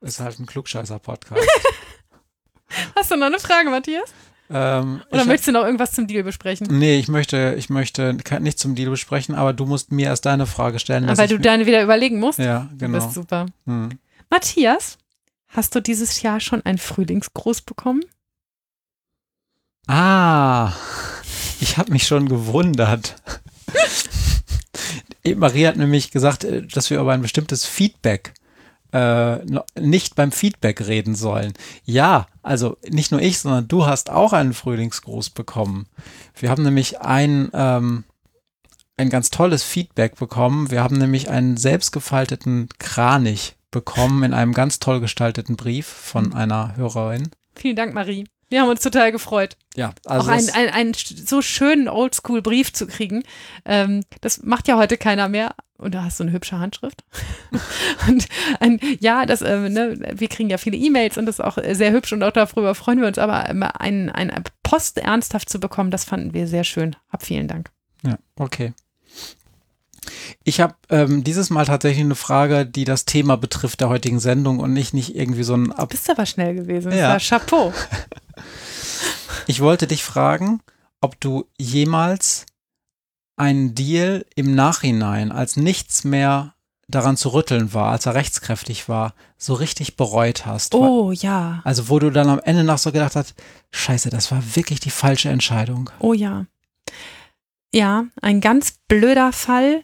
Ist 0.00 0.20
halt 0.20 0.38
ein 0.38 0.46
Klugscheißer-Podcast. 0.46 1.42
Hast 2.94 3.10
du 3.10 3.16
noch 3.16 3.26
eine 3.26 3.40
Frage, 3.40 3.70
Matthias? 3.70 4.12
Ähm, 4.50 5.02
Oder 5.10 5.24
möchtest 5.24 5.48
du 5.48 5.52
noch 5.52 5.64
irgendwas 5.64 5.92
zum 5.92 6.06
Deal 6.06 6.22
besprechen? 6.24 6.66
Nee, 6.70 6.98
ich 6.98 7.08
möchte, 7.08 7.54
ich 7.58 7.68
möchte 7.70 8.16
nicht 8.40 8.58
zum 8.58 8.74
Deal 8.74 8.90
besprechen, 8.90 9.34
aber 9.34 9.52
du 9.52 9.66
musst 9.66 9.92
mir 9.92 10.06
erst 10.06 10.26
deine 10.26 10.46
Frage 10.46 10.78
stellen. 10.78 11.06
dass 11.06 11.18
Weil 11.18 11.26
ich 11.26 11.32
du 11.32 11.40
deine 11.40 11.66
wieder 11.66 11.82
überlegen 11.82 12.18
musst? 12.18 12.38
Ja, 12.38 12.68
Du 12.72 12.78
genau. 12.78 12.98
bist 12.98 13.14
super. 13.14 13.46
Hm. 13.66 13.90
Matthias, 14.30 14.98
hast 15.48 15.74
du 15.74 15.80
dieses 15.80 16.22
Jahr 16.22 16.40
schon 16.40 16.64
einen 16.64 16.78
Frühlingsgruß 16.78 17.62
bekommen? 17.62 18.02
Ah, 19.86 20.72
ich 21.60 21.78
habe 21.78 21.92
mich 21.92 22.06
schon 22.06 22.28
gewundert. 22.28 23.16
Marie 25.36 25.66
hat 25.66 25.76
nämlich 25.76 26.10
gesagt, 26.10 26.44
äh, 26.44 26.62
dass 26.66 26.90
wir 26.90 27.00
über 27.00 27.12
ein 27.12 27.22
bestimmtes 27.22 27.64
Feedback 27.66 28.34
äh, 28.92 29.38
nicht 29.78 30.14
beim 30.14 30.32
Feedback 30.32 30.86
reden 30.86 31.14
sollen. 31.14 31.52
Ja, 31.84 32.26
also 32.42 32.76
nicht 32.88 33.12
nur 33.12 33.20
ich, 33.20 33.38
sondern 33.38 33.68
du 33.68 33.86
hast 33.86 34.10
auch 34.10 34.32
einen 34.32 34.54
Frühlingsgruß 34.54 35.30
bekommen. 35.30 35.86
Wir 36.34 36.50
haben 36.50 36.62
nämlich 36.62 37.00
ein, 37.00 37.50
ähm, 37.52 38.04
ein 38.96 39.10
ganz 39.10 39.30
tolles 39.30 39.62
Feedback 39.62 40.16
bekommen. 40.16 40.70
Wir 40.70 40.82
haben 40.82 40.96
nämlich 40.96 41.28
einen 41.28 41.56
selbstgefalteten 41.56 42.68
Kranich 42.78 43.56
bekommen 43.70 44.22
in 44.22 44.32
einem 44.32 44.54
ganz 44.54 44.78
toll 44.78 45.00
gestalteten 45.00 45.56
Brief 45.56 45.86
von 45.86 46.32
einer 46.32 46.76
Hörerin. 46.76 47.30
Vielen 47.54 47.76
Dank, 47.76 47.92
Marie. 47.92 48.26
Wir 48.48 48.62
haben 48.62 48.70
uns 48.70 48.80
total 48.80 49.12
gefreut. 49.12 49.56
Ja, 49.76 49.92
also 50.06 50.26
auch 50.26 50.32
einen, 50.32 50.48
einen, 50.50 50.70
einen 50.70 50.94
so 50.94 51.42
schönen 51.42 51.88
Oldschool-Brief 51.88 52.72
zu 52.72 52.86
kriegen. 52.86 53.22
Ähm, 53.66 54.02
das 54.22 54.42
macht 54.42 54.68
ja 54.68 54.78
heute 54.78 54.96
keiner 54.96 55.28
mehr. 55.28 55.54
Und 55.78 55.94
da 55.94 56.02
hast 56.04 56.18
du 56.18 56.24
eine 56.24 56.32
hübsche 56.32 56.58
Handschrift. 56.58 57.04
und 58.08 58.26
ein, 58.60 58.80
ja, 59.00 59.24
das, 59.26 59.42
ähm, 59.42 59.72
ne, 59.72 59.96
wir 60.14 60.28
kriegen 60.28 60.50
ja 60.50 60.58
viele 60.58 60.76
E-Mails 60.76 61.16
und 61.16 61.26
das 61.26 61.38
ist 61.38 61.44
auch 61.44 61.56
äh, 61.56 61.74
sehr 61.74 61.92
hübsch 61.92 62.12
und 62.12 62.22
auch 62.24 62.32
darüber 62.32 62.74
freuen 62.74 63.00
wir 63.00 63.06
uns. 63.06 63.18
Aber 63.18 63.48
ähm, 63.48 63.62
ein, 63.62 64.10
ein 64.10 64.32
Post 64.64 64.98
ernsthaft 64.98 65.48
zu 65.48 65.60
bekommen, 65.60 65.90
das 65.92 66.04
fanden 66.04 66.34
wir 66.34 66.48
sehr 66.48 66.64
schön. 66.64 66.96
Hab 67.10 67.24
vielen 67.24 67.46
Dank. 67.48 67.70
Ja, 68.04 68.18
okay. 68.36 68.72
Ich 70.42 70.60
habe 70.60 70.74
ähm, 70.90 71.22
dieses 71.22 71.50
Mal 71.50 71.66
tatsächlich 71.66 72.04
eine 72.04 72.14
Frage, 72.14 72.66
die 72.66 72.84
das 72.84 73.04
Thema 73.04 73.36
betrifft 73.36 73.80
der 73.80 73.88
heutigen 73.88 74.18
Sendung 74.20 74.58
und 74.58 74.72
nicht, 74.72 74.94
nicht 74.94 75.14
irgendwie 75.14 75.42
so 75.42 75.54
ein 75.54 75.70
Ab. 75.72 75.90
Bist 75.90 76.10
aber 76.10 76.26
schnell 76.26 76.54
gewesen. 76.54 76.90
Das 76.90 76.98
Ja. 77.00 77.08
war 77.10 77.20
Chapeau. 77.20 77.72
Ich 79.46 79.60
wollte 79.60 79.86
dich 79.86 80.04
fragen, 80.04 80.60
ob 81.00 81.18
du 81.20 81.46
jemals 81.56 82.44
einen 83.38 83.74
Deal 83.74 84.24
im 84.34 84.54
Nachhinein, 84.54 85.32
als 85.32 85.56
nichts 85.56 86.04
mehr 86.04 86.54
daran 86.88 87.16
zu 87.16 87.28
rütteln 87.30 87.74
war, 87.74 87.92
als 87.92 88.06
er 88.06 88.14
rechtskräftig 88.14 88.88
war, 88.88 89.14
so 89.36 89.54
richtig 89.54 89.96
bereut 89.96 90.46
hast. 90.46 90.74
Oh 90.74 91.12
ja. 91.12 91.60
Also 91.64 91.88
wo 91.88 91.98
du 91.98 92.10
dann 92.10 92.28
am 92.28 92.40
Ende 92.40 92.64
noch 92.64 92.78
so 92.78 92.92
gedacht 92.92 93.14
hast, 93.14 93.34
scheiße, 93.70 94.08
das 94.10 94.32
war 94.32 94.42
wirklich 94.56 94.80
die 94.80 94.90
falsche 94.90 95.28
Entscheidung. 95.28 95.90
Oh 95.98 96.14
ja. 96.14 96.46
Ja, 97.74 98.06
ein 98.22 98.40
ganz 98.40 98.78
blöder 98.88 99.32
Fall. 99.32 99.82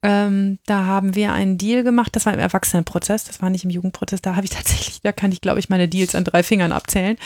Ähm, 0.00 0.60
da 0.66 0.84
haben 0.84 1.16
wir 1.16 1.32
einen 1.32 1.58
Deal 1.58 1.82
gemacht. 1.82 2.14
Das 2.14 2.24
war 2.24 2.32
im 2.32 2.38
Erwachsenenprozess, 2.38 3.24
das 3.24 3.42
war 3.42 3.50
nicht 3.50 3.64
im 3.64 3.70
Jugendprozess. 3.70 4.22
Da 4.22 4.36
habe 4.36 4.44
ich 4.44 4.50
tatsächlich, 4.54 5.00
da 5.02 5.10
kann 5.10 5.32
ich, 5.32 5.40
glaube 5.40 5.58
ich, 5.58 5.68
meine 5.68 5.88
Deals 5.88 6.14
an 6.14 6.22
drei 6.22 6.44
Fingern 6.44 6.70
abzählen. 6.70 7.16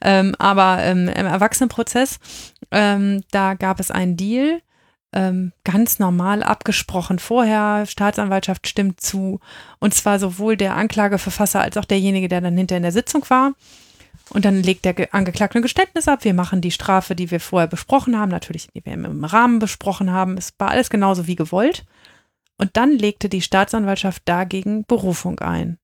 Ähm, 0.00 0.36
aber 0.38 0.78
ähm, 0.82 1.08
im 1.08 1.26
Erwachsenenprozess, 1.26 2.20
ähm, 2.70 3.22
da 3.32 3.54
gab 3.54 3.80
es 3.80 3.90
einen 3.90 4.16
Deal, 4.16 4.62
ähm, 5.12 5.52
ganz 5.64 5.98
normal 5.98 6.42
abgesprochen 6.42 7.18
vorher. 7.18 7.86
Staatsanwaltschaft 7.86 8.68
stimmt 8.68 9.00
zu. 9.00 9.40
Und 9.78 9.94
zwar 9.94 10.18
sowohl 10.18 10.56
der 10.56 10.76
Anklageverfasser 10.76 11.60
als 11.60 11.76
auch 11.76 11.84
derjenige, 11.84 12.28
der 12.28 12.40
dann 12.40 12.56
hinter 12.56 12.76
in 12.76 12.82
der 12.82 12.92
Sitzung 12.92 13.24
war. 13.28 13.52
Und 14.30 14.44
dann 14.44 14.62
legt 14.62 14.84
der 14.84 14.94
Ge- 14.94 15.08
Angeklagte 15.10 15.58
ein 15.58 15.62
Geständnis 15.62 16.06
ab. 16.06 16.22
Wir 16.24 16.34
machen 16.34 16.60
die 16.60 16.70
Strafe, 16.70 17.16
die 17.16 17.32
wir 17.32 17.40
vorher 17.40 17.66
besprochen 17.66 18.16
haben, 18.16 18.30
natürlich, 18.30 18.68
die 18.68 18.84
wir 18.84 18.92
im 18.92 19.24
Rahmen 19.24 19.58
besprochen 19.58 20.12
haben. 20.12 20.38
Es 20.38 20.54
war 20.58 20.70
alles 20.70 20.90
genauso 20.90 21.26
wie 21.26 21.36
gewollt. 21.36 21.84
Und 22.56 22.76
dann 22.76 22.92
legte 22.92 23.28
die 23.28 23.42
Staatsanwaltschaft 23.42 24.22
dagegen 24.26 24.84
Berufung 24.84 25.40
ein. 25.40 25.78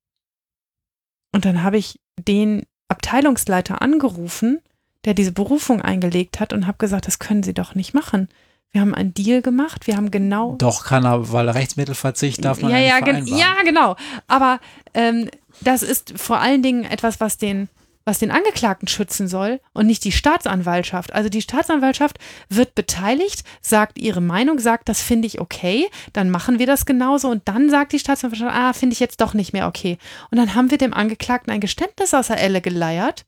Und 1.32 1.44
dann 1.44 1.62
habe 1.64 1.78
ich 1.78 1.98
den 2.18 2.66
Abteilungsleiter 2.88 3.82
angerufen, 3.82 4.60
der 5.04 5.14
diese 5.14 5.32
Berufung 5.32 5.82
eingelegt 5.82 6.38
hat 6.38 6.52
und 6.52 6.66
habe 6.66 6.78
gesagt, 6.78 7.06
das 7.08 7.18
können 7.18 7.42
Sie 7.42 7.54
doch 7.54 7.74
nicht 7.74 7.94
machen. 7.94 8.28
Wir 8.72 8.82
haben 8.82 8.94
einen 8.94 9.14
Deal 9.14 9.40
gemacht, 9.40 9.86
wir 9.86 9.96
haben 9.96 10.10
genau 10.10 10.56
Doch 10.58 10.84
kann 10.84 11.04
er, 11.04 11.32
weil 11.32 11.48
Rechtsmittelverzicht 11.48 12.44
darf 12.44 12.60
man 12.60 12.70
ja, 12.70 12.78
ja, 12.78 12.98
ja, 12.98 13.12
nicht 13.12 13.26
gen 13.26 13.38
ja, 13.38 13.54
genau. 13.64 13.96
Aber 14.28 14.60
ähm, 14.92 15.30
das 15.62 15.82
ist 15.82 16.12
vor 16.18 16.40
allen 16.40 16.62
Dingen 16.62 16.84
etwas, 16.84 17.18
was 17.18 17.38
den, 17.38 17.68
was 18.04 18.18
den 18.18 18.30
Angeklagten 18.30 18.86
schützen 18.86 19.28
soll 19.28 19.60
und 19.72 19.86
nicht 19.86 20.04
die 20.04 20.12
Staatsanwaltschaft. 20.12 21.14
Also 21.14 21.28
die 21.28 21.40
Staatsanwaltschaft 21.42 22.18
wird 22.48 22.74
beteiligt, 22.74 23.44
sagt 23.62 23.98
ihre 23.98 24.20
Meinung, 24.20 24.58
sagt, 24.58 24.88
das 24.88 25.00
finde 25.00 25.26
ich 25.26 25.40
okay, 25.40 25.88
dann 26.12 26.30
machen 26.30 26.58
wir 26.58 26.66
das 26.66 26.84
genauso 26.84 27.28
und 27.28 27.48
dann 27.48 27.70
sagt 27.70 27.92
die 27.92 27.98
Staatsanwaltschaft, 27.98 28.54
ah, 28.54 28.72
finde 28.74 28.92
ich 28.92 29.00
jetzt 29.00 29.20
doch 29.20 29.32
nicht 29.32 29.52
mehr 29.52 29.68
okay. 29.68 29.98
Und 30.30 30.38
dann 30.38 30.54
haben 30.54 30.70
wir 30.70 30.78
dem 30.78 30.92
Angeklagten 30.92 31.52
ein 31.52 31.60
Geständnis 31.60 32.12
aus 32.14 32.26
der 32.26 32.40
Elle 32.40 32.60
geleiert. 32.60 33.24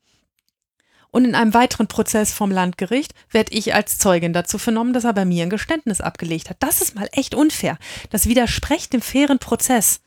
Und 1.11 1.25
in 1.25 1.35
einem 1.35 1.55
weiteren 1.55 1.87
Prozess 1.87 2.33
vom 2.33 2.51
Landgericht 2.51 3.15
werde 3.31 3.53
ich 3.53 3.75
als 3.75 3.99
Zeugin 3.99 4.33
dazu 4.33 4.59
vernommen, 4.59 4.93
dass 4.93 5.05
er 5.05 5.15
bei 5.15 5.25
mir 5.25 5.43
ein 5.43 5.51
Geständnis 5.51 6.01
abgelegt 6.01 6.51
hat. 6.51 6.59
Das 6.61 6.83
ist 6.83 6.95
mal 6.95 7.09
echt 7.13 7.35
unfair. 7.35 7.79
Das 8.11 8.27
widerspricht 8.27 8.93
dem 8.93 9.01
fairen 9.01 9.39
Prozess. 9.39 10.01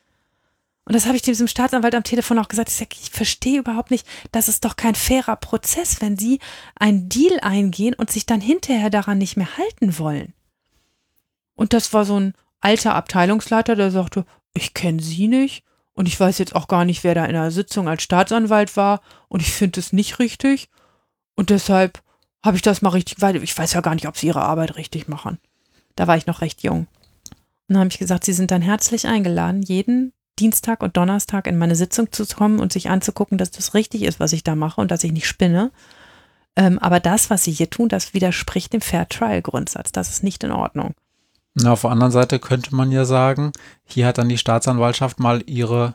Und 0.86 0.96
das 0.96 1.06
habe 1.06 1.16
ich 1.16 1.22
diesem 1.22 1.48
Staatsanwalt 1.48 1.96
am 1.96 2.04
Telefon 2.04 2.40
auch 2.40 2.48
gesagt. 2.48 2.70
Ich 2.70 2.76
sage, 2.76 2.96
ich 3.02 3.12
verstehe 3.12 3.60
überhaupt 3.60 3.92
nicht, 3.92 4.08
das 4.32 4.48
ist 4.48 4.66
doch 4.66 4.76
kein 4.76 4.96
fairer 4.96 5.36
Prozess, 5.36 6.02
wenn 6.02 6.18
Sie 6.18 6.40
einen 6.76 7.08
Deal 7.08 7.40
eingehen 7.42 7.94
und 7.94 8.12
sich 8.12 8.26
dann 8.26 8.42
hinterher 8.42 8.90
daran 8.90 9.18
nicht 9.18 9.38
mehr 9.38 9.58
halten 9.58 9.98
wollen. 9.98 10.34
Und 11.56 11.74
das 11.74 11.94
war 11.94 12.06
so 12.06 12.20
ein 12.20 12.34
alter 12.60 12.96
Abteilungsleiter, 12.96 13.76
der 13.76 13.92
sagte, 13.92 14.26
ich 14.54 14.74
kenne 14.74 15.02
Sie 15.02 15.28
nicht 15.28 15.64
und 15.94 16.08
ich 16.08 16.20
weiß 16.20 16.40
jetzt 16.40 16.56
auch 16.56 16.68
gar 16.68 16.86
nicht, 16.86 17.04
wer 17.04 17.16
da 17.16 17.26
in 17.26 17.34
der 17.34 17.52
Sitzung 17.52 17.88
als 17.88 18.04
Staatsanwalt 18.04 18.76
war 18.76 19.02
und 19.28 19.42
ich 19.42 19.54
finde 19.54 19.80
es 19.80 19.94
nicht 19.94 20.20
richtig. 20.20 20.70
Und 21.36 21.50
deshalb 21.50 22.02
habe 22.44 22.58
ich 22.58 22.62
das 22.62 22.82
mal 22.82 22.90
richtig, 22.90 23.22
weil 23.22 23.42
ich 23.42 23.58
weiß 23.58 23.74
ja 23.74 23.82
gar 23.82 23.96
nicht, 23.96 24.08
ob 24.08 24.18
Sie 24.18 24.28
Ihre 24.28 24.42
Arbeit 24.42 24.76
richtig 24.76 25.08
machen. 25.08 25.38
Da 25.96 26.08
war 26.08 26.18
ich 26.18 26.28
noch 26.28 26.42
recht 26.42 26.64
jung. 26.64 26.88
Und 27.68 27.76
dann 27.76 27.80
habe 27.80 27.90
ich 27.90 28.00
gesagt, 28.00 28.26
Sie 28.26 28.34
sind 28.34 28.52
dann 28.52 28.62
herzlich 28.62 29.08
eingeladen, 29.08 29.62
jeden 29.62 30.14
Dienstag 30.40 30.82
und 30.82 30.98
Donnerstag 30.98 31.48
in 31.48 31.58
meine 31.58 31.76
Sitzung 31.76 32.12
zu 32.12 32.26
kommen 32.26 32.60
und 32.60 32.74
sich 32.74 32.90
anzugucken, 32.90 33.38
dass 33.38 33.52
das 33.52 33.74
richtig 33.74 34.04
ist, 34.04 34.20
was 34.20 34.34
ich 34.34 34.44
da 34.44 34.56
mache 34.56 34.82
und 34.82 34.92
dass 34.92 35.04
ich 35.04 35.12
nicht 35.12 35.28
spinne. 35.28 35.72
Ähm, 36.56 36.80
aber 36.80 37.00
das, 37.00 37.30
was 37.30 37.44
Sie 37.44 37.52
hier 37.52 37.70
tun, 37.70 37.90
das 37.90 38.14
widerspricht 38.14 38.74
dem 38.74 38.82
Fair 38.82 39.08
Trial 39.08 39.42
Grundsatz. 39.42 39.92
Das 39.92 40.10
ist 40.10 40.24
nicht 40.24 40.44
in 40.44 40.52
Ordnung. 40.52 40.94
Na, 41.54 41.74
auf 41.74 41.82
der 41.82 41.92
anderen 41.92 42.12
Seite 42.12 42.40
könnte 42.40 42.76
man 42.76 42.92
ja 42.92 43.06
sagen, 43.06 43.52
hier 43.86 44.08
hat 44.08 44.18
dann 44.18 44.30
die 44.30 44.38
Staatsanwaltschaft 44.38 45.20
mal 45.20 45.44
ihre 45.46 45.94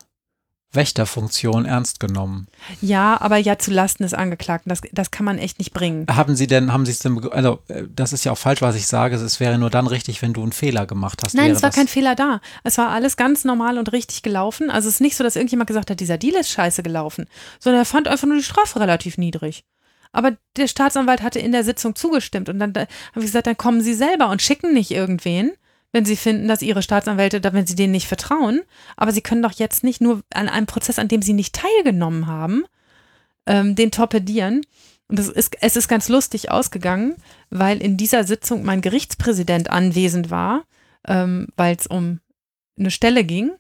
Wächterfunktion 0.77 1.65
ernst 1.65 1.99
genommen. 1.99 2.47
Ja, 2.81 3.21
aber 3.21 3.39
ja 3.39 3.59
zu 3.59 3.71
Lasten 3.71 4.05
des 4.05 4.15
Angeklagten. 4.15 4.69
Das, 4.69 4.81
das 4.93 5.11
kann 5.11 5.25
man 5.25 5.39
echt 5.39 5.59
nicht 5.59 5.73
bringen. 5.73 6.07
Haben 6.09 6.37
Sie 6.37 6.47
denn, 6.47 6.73
haben 6.73 6.87
Sie 6.87 6.93
es 6.93 7.01
denn, 7.01 7.29
also 7.31 7.61
äh, 7.69 7.85
das 7.95 8.13
ist 8.13 8.25
ja 8.25 8.33
auch 8.33 8.39
falsch, 8.39 8.63
was 8.63 8.77
ich 8.77 8.87
sage, 8.87 9.17
es 9.17 9.41
wäre 9.41 9.59
nur 9.59 9.71
dann 9.71 9.87
richtig, 9.87 10.23
wenn 10.23 10.33
du 10.33 10.43
einen 10.43 10.53
Fehler 10.53 10.87
gemacht 10.87 11.23
hast. 11.23 11.35
Nein, 11.35 11.51
es 11.51 11.63
war 11.63 11.71
kein 11.71 11.89
Fehler 11.89 12.15
da. 12.15 12.41
Es 12.63 12.79
war 12.79 12.91
alles 12.91 13.17
ganz 13.17 13.45
normal 13.45 13.79
und 13.79 13.93
richtig 13.93 14.23
gelaufen. 14.23 14.71
Also 14.71 14.89
es 14.89 14.97
ist 14.97 15.01
nicht 15.01 15.17
so, 15.17 15.25
dass 15.25 15.37
irgendjemand 15.37 15.67
gesagt 15.67 15.91
hat, 15.91 15.99
dieser 15.99 16.19
Deal 16.19 16.37
ist 16.37 16.51
scheiße 16.51 16.83
gelaufen, 16.83 17.27
sondern 17.59 17.83
er 17.83 17.87
fand 17.87 18.07
einfach 18.07 18.29
nur 18.29 18.37
die 18.37 18.45
Strafe 18.45 18.79
relativ 18.79 19.19
niedrig. 19.19 19.65
Aber 20.13 20.37
der 20.57 20.67
Staatsanwalt 20.67 21.23
hatte 21.23 21.41
in 21.41 21.53
der 21.53 21.65
Sitzung 21.65 21.95
zugestimmt 21.95 22.49
und 22.49 22.59
dann 22.59 22.73
da, 22.73 22.81
habe 22.81 23.21
ich 23.21 23.27
gesagt, 23.27 23.47
dann 23.47 23.57
kommen 23.57 23.83
Sie 23.83 23.95
selber 23.95 24.31
und 24.31 24.41
schicken 24.41 24.73
nicht 24.73 24.91
irgendwen, 24.91 25.53
wenn 25.97 26.05
Sie 26.05 26.17
finden, 26.17 26.47
dass 26.47 26.61
Ihre 26.61 26.83
Staatsanwälte, 26.83 27.43
wenn 27.43 27.67
Sie 27.67 27.75
denen 27.75 27.93
nicht 27.93 28.07
vertrauen. 28.07 28.61
Aber 28.99 29.13
Sie 29.13 29.23
können 29.23 29.43
doch 29.43 29.53
jetzt 29.53 29.83
nicht 29.83 30.03
nur 30.03 30.21
an 30.35 30.51
einem 30.51 30.67
Prozess, 30.67 30.99
an 30.99 31.09
dem 31.09 31.23
Sie 31.23 31.33
nicht 31.33 31.55
teilgenommen 31.55 32.27
haben, 32.27 32.65
ähm, 33.47 33.75
den 33.75 33.91
torpedieren. 33.91 34.61
Und 35.09 35.19
das 35.19 35.29
ist, 35.29 35.57
es 35.63 35.75
ist 35.75 35.89
ganz 35.89 36.11
lustig 36.11 36.51
ausgegangen, 36.51 37.17
weil 37.49 37.81
in 37.81 37.97
dieser 37.97 38.25
Sitzung 38.25 38.63
mein 38.63 38.83
Gerichtspräsident 38.83 39.71
anwesend 39.71 40.31
war, 40.31 40.65
ähm, 41.09 41.47
weil 41.57 41.75
es 41.77 41.87
um 41.87 42.21
eine 42.79 42.91
Stelle 42.91 43.25
ging 43.25 43.53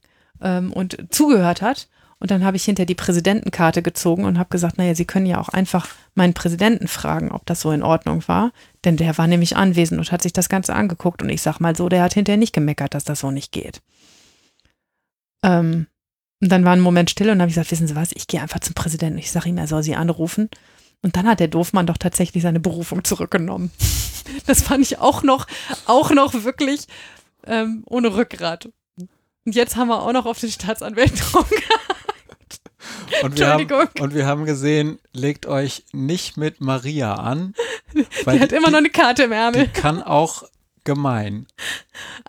ähm, 0.42 0.74
und 0.74 1.06
zugehört 1.08 1.62
hat. 1.62 1.88
Und 2.18 2.30
dann 2.30 2.44
habe 2.44 2.56
ich 2.56 2.64
hinter 2.64 2.86
die 2.86 2.94
Präsidentenkarte 2.94 3.82
gezogen 3.82 4.24
und 4.24 4.38
habe 4.38 4.48
gesagt, 4.48 4.78
naja, 4.78 4.94
Sie 4.94 5.04
können 5.04 5.26
ja 5.26 5.38
auch 5.38 5.50
einfach 5.50 5.88
meinen 6.14 6.32
Präsidenten 6.32 6.88
fragen, 6.88 7.30
ob 7.30 7.44
das 7.44 7.60
so 7.60 7.70
in 7.72 7.82
Ordnung 7.82 8.26
war. 8.26 8.52
Denn 8.84 8.96
der 8.96 9.18
war 9.18 9.26
nämlich 9.26 9.56
anwesend 9.56 10.00
und 10.00 10.10
hat 10.12 10.22
sich 10.22 10.32
das 10.32 10.48
Ganze 10.48 10.74
angeguckt. 10.74 11.20
Und 11.20 11.28
ich 11.28 11.42
sag 11.42 11.60
mal 11.60 11.76
so, 11.76 11.88
der 11.88 12.02
hat 12.02 12.14
hinterher 12.14 12.38
nicht 12.38 12.54
gemeckert, 12.54 12.94
dass 12.94 13.04
das 13.04 13.20
so 13.20 13.30
nicht 13.30 13.52
geht. 13.52 13.82
Ähm, 15.42 15.86
und 16.42 16.52
dann 16.52 16.64
war 16.64 16.72
ein 16.72 16.80
Moment 16.80 17.10
still 17.10 17.30
und 17.30 17.40
habe 17.40 17.50
ich 17.50 17.54
gesagt, 17.54 17.70
wissen 17.70 17.86
Sie 17.86 17.96
was, 17.96 18.12
ich 18.12 18.26
gehe 18.26 18.40
einfach 18.40 18.60
zum 18.60 18.74
Präsidenten. 18.74 19.18
Ich 19.18 19.30
sage 19.30 19.50
ihm, 19.50 19.58
er 19.58 19.66
soll 19.66 19.82
Sie 19.82 19.94
anrufen. 19.94 20.48
Und 21.02 21.16
dann 21.16 21.26
hat 21.26 21.40
der 21.40 21.48
Doofmann 21.48 21.86
doch 21.86 21.98
tatsächlich 21.98 22.42
seine 22.42 22.60
Berufung 22.60 23.04
zurückgenommen. 23.04 23.70
Das 24.46 24.60
fand 24.62 24.82
ich 24.82 24.98
auch 24.98 25.22
noch, 25.22 25.46
auch 25.86 26.10
noch 26.10 26.34
wirklich 26.42 26.88
ähm, 27.46 27.84
ohne 27.86 28.16
Rückgrat. 28.16 28.68
Und 28.96 29.54
jetzt 29.54 29.76
haben 29.76 29.86
wir 29.86 30.02
auch 30.02 30.12
noch 30.12 30.26
auf 30.26 30.40
den 30.40 30.50
Staatsanwalt 30.50 31.12
rumgehabt. 31.34 31.95
Und 33.22 33.38
wir, 33.38 33.48
haben, 33.48 33.88
und 34.00 34.14
wir 34.14 34.26
haben 34.26 34.44
gesehen, 34.44 34.98
legt 35.12 35.46
euch 35.46 35.84
nicht 35.92 36.36
mit 36.36 36.60
Maria 36.60 37.14
an. 37.14 37.54
Die 37.94 38.40
hat 38.40 38.52
immer 38.52 38.70
noch 38.70 38.78
eine 38.78 38.90
Karte 38.90 39.24
im 39.24 39.30
die 39.30 39.36
Ärmel. 39.36 39.68
kann 39.68 40.02
auch 40.02 40.44
gemein. 40.84 41.46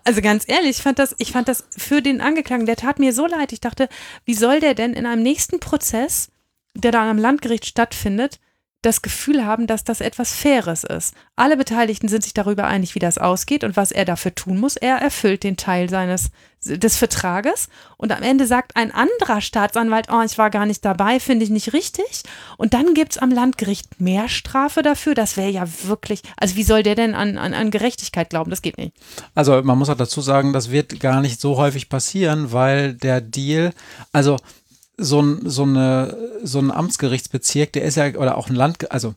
Also 0.04 0.20
ganz 0.20 0.44
ehrlich, 0.46 0.70
ich 0.70 0.82
fand 0.82 0.98
das, 0.98 1.14
ich 1.18 1.32
fand 1.32 1.48
das 1.48 1.66
für 1.76 2.02
den 2.02 2.20
Angeklagten, 2.20 2.66
der 2.66 2.76
tat 2.76 2.98
mir 2.98 3.12
so 3.12 3.26
leid. 3.26 3.52
Ich 3.52 3.60
dachte, 3.60 3.88
wie 4.24 4.34
soll 4.34 4.60
der 4.60 4.74
denn 4.74 4.92
in 4.92 5.06
einem 5.06 5.22
nächsten 5.22 5.60
Prozess, 5.60 6.30
der 6.74 6.92
dann 6.92 7.08
am 7.08 7.18
Landgericht 7.18 7.66
stattfindet, 7.66 8.38
das 8.82 9.02
Gefühl 9.02 9.44
haben, 9.44 9.66
dass 9.66 9.84
das 9.84 10.00
etwas 10.00 10.34
Faires 10.34 10.84
ist. 10.84 11.14
Alle 11.34 11.56
Beteiligten 11.56 12.08
sind 12.08 12.22
sich 12.22 12.34
darüber 12.34 12.66
einig, 12.66 12.94
wie 12.94 13.00
das 13.00 13.18
ausgeht 13.18 13.64
und 13.64 13.76
was 13.76 13.90
er 13.90 14.04
dafür 14.04 14.34
tun 14.34 14.58
muss. 14.58 14.76
Er 14.76 14.96
erfüllt 14.96 15.42
den 15.42 15.56
Teil 15.56 15.88
seines 15.88 16.30
des 16.64 16.96
Vertrages 16.96 17.68
und 17.96 18.12
am 18.12 18.22
Ende 18.22 18.46
sagt 18.46 18.76
ein 18.76 18.92
anderer 18.92 19.40
Staatsanwalt, 19.40 20.08
oh, 20.10 20.22
ich 20.24 20.38
war 20.38 20.50
gar 20.50 20.66
nicht 20.66 20.84
dabei, 20.84 21.20
finde 21.20 21.44
ich 21.44 21.50
nicht 21.50 21.72
richtig. 21.72 22.22
Und 22.56 22.74
dann 22.74 22.94
gibt 22.94 23.12
es 23.12 23.18
am 23.18 23.30
Landgericht 23.30 24.00
mehr 24.00 24.28
Strafe 24.28 24.82
dafür. 24.82 25.14
Das 25.14 25.36
wäre 25.36 25.50
ja 25.50 25.66
wirklich, 25.84 26.22
also 26.36 26.56
wie 26.56 26.64
soll 26.64 26.82
der 26.82 26.94
denn 26.94 27.14
an, 27.14 27.38
an, 27.38 27.54
an 27.54 27.70
Gerechtigkeit 27.70 28.30
glauben? 28.30 28.50
Das 28.50 28.62
geht 28.62 28.78
nicht. 28.78 28.92
Also 29.34 29.62
man 29.62 29.78
muss 29.78 29.88
auch 29.88 29.96
dazu 29.96 30.20
sagen, 30.20 30.52
das 30.52 30.70
wird 30.70 31.00
gar 31.00 31.20
nicht 31.20 31.40
so 31.40 31.56
häufig 31.56 31.88
passieren, 31.88 32.52
weil 32.52 32.94
der 32.94 33.20
Deal, 33.20 33.72
also 34.12 34.36
so 34.96 35.22
ein, 35.22 35.48
so 35.48 35.62
eine, 35.62 36.16
so 36.42 36.58
ein 36.58 36.72
Amtsgerichtsbezirk, 36.72 37.72
der 37.72 37.84
ist 37.84 37.96
ja, 37.96 38.08
oder 38.16 38.36
auch 38.36 38.48
ein 38.48 38.56
Land, 38.56 38.90
also 38.90 39.14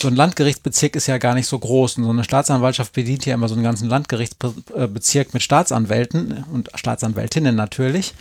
so 0.00 0.08
ein 0.08 0.16
Landgerichtsbezirk 0.16 0.96
ist 0.96 1.06
ja 1.06 1.18
gar 1.18 1.34
nicht 1.34 1.46
so 1.46 1.58
groß. 1.58 1.98
Und 1.98 2.04
so 2.04 2.10
eine 2.10 2.24
Staatsanwaltschaft 2.24 2.92
bedient 2.92 3.26
ja 3.26 3.34
immer 3.34 3.48
so 3.48 3.54
einen 3.54 3.62
ganzen 3.62 3.88
Landgerichtsbezirk 3.88 5.34
mit 5.34 5.42
Staatsanwälten 5.42 6.44
und 6.52 6.70
Staatsanwältinnen 6.74 7.54
natürlich. 7.54 8.14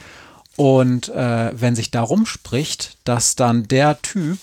Und 0.56 1.10
äh, 1.10 1.52
wenn 1.60 1.76
sich 1.76 1.90
da 1.90 2.02
rumspricht, 2.02 2.98
dass 3.06 3.36
dann 3.36 3.68
der 3.68 4.02
Typ, 4.02 4.38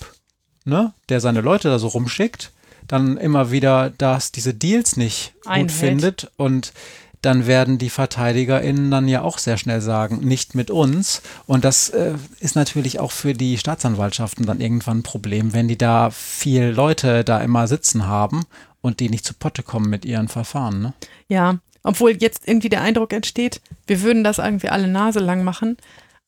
ne, 0.65 0.93
der 1.09 1.20
seine 1.20 1.40
Leute 1.40 1.69
da 1.69 1.78
so 1.78 1.89
rumschickt, 1.89 2.51
dann 2.89 3.16
immer 3.16 3.52
wieder 3.52 3.90
das, 3.97 4.32
diese 4.32 4.52
Deals 4.52 4.97
nicht 4.97 5.35
gut 5.43 5.52
Einhält. 5.52 5.73
findet 5.73 6.31
und 6.36 6.73
dann 7.22 7.47
werden 7.47 7.78
die 7.78 7.90
VerteidigerInnen 7.90 8.90
dann 8.90 9.06
ja 9.06 9.22
auch 9.22 9.38
sehr 9.38 9.59
schnell 9.59 9.80
sagen, 9.80 10.20
nicht 10.20 10.55
mit 10.55 10.70
uns. 10.70 11.22
Und 11.47 11.64
das 11.64 11.90
äh, 11.90 12.14
ist 12.40 12.56
natürlich 12.56 12.98
auch 12.98 13.12
für 13.12 13.34
die 13.34 13.59
Staatsanwaltschaften 13.59 14.47
dann 14.47 14.60
irgendwann 14.60 14.98
ein 14.98 15.02
Problem, 15.02 15.52
wenn 15.52 15.68
die 15.68 15.76
da 15.78 16.10
viel 16.10 16.64
Leute 16.64 17.24
da 17.24 17.40
immer 17.40 17.66
sitzen 17.66 18.06
haben 18.06 18.44
und 18.80 19.01
die 19.01 19.10
nicht 19.10 19.26
zu 19.26 19.34
Potte 19.34 19.62
kommen 19.62 19.90
mit 19.90 20.05
ihren 20.05 20.28
Verfahren. 20.28 20.80
Ne? 20.80 20.92
Ja, 21.28 21.59
obwohl 21.82 22.12
jetzt 22.12 22.47
irgendwie 22.47 22.70
der 22.70 22.82
Eindruck 22.82 23.12
entsteht, 23.12 23.60
wir 23.86 24.02
würden 24.02 24.24
das 24.24 24.38
irgendwie 24.38 24.70
alle 24.70 24.88
Nase 24.88 25.18
lang 25.18 25.44
machen. 25.44 25.76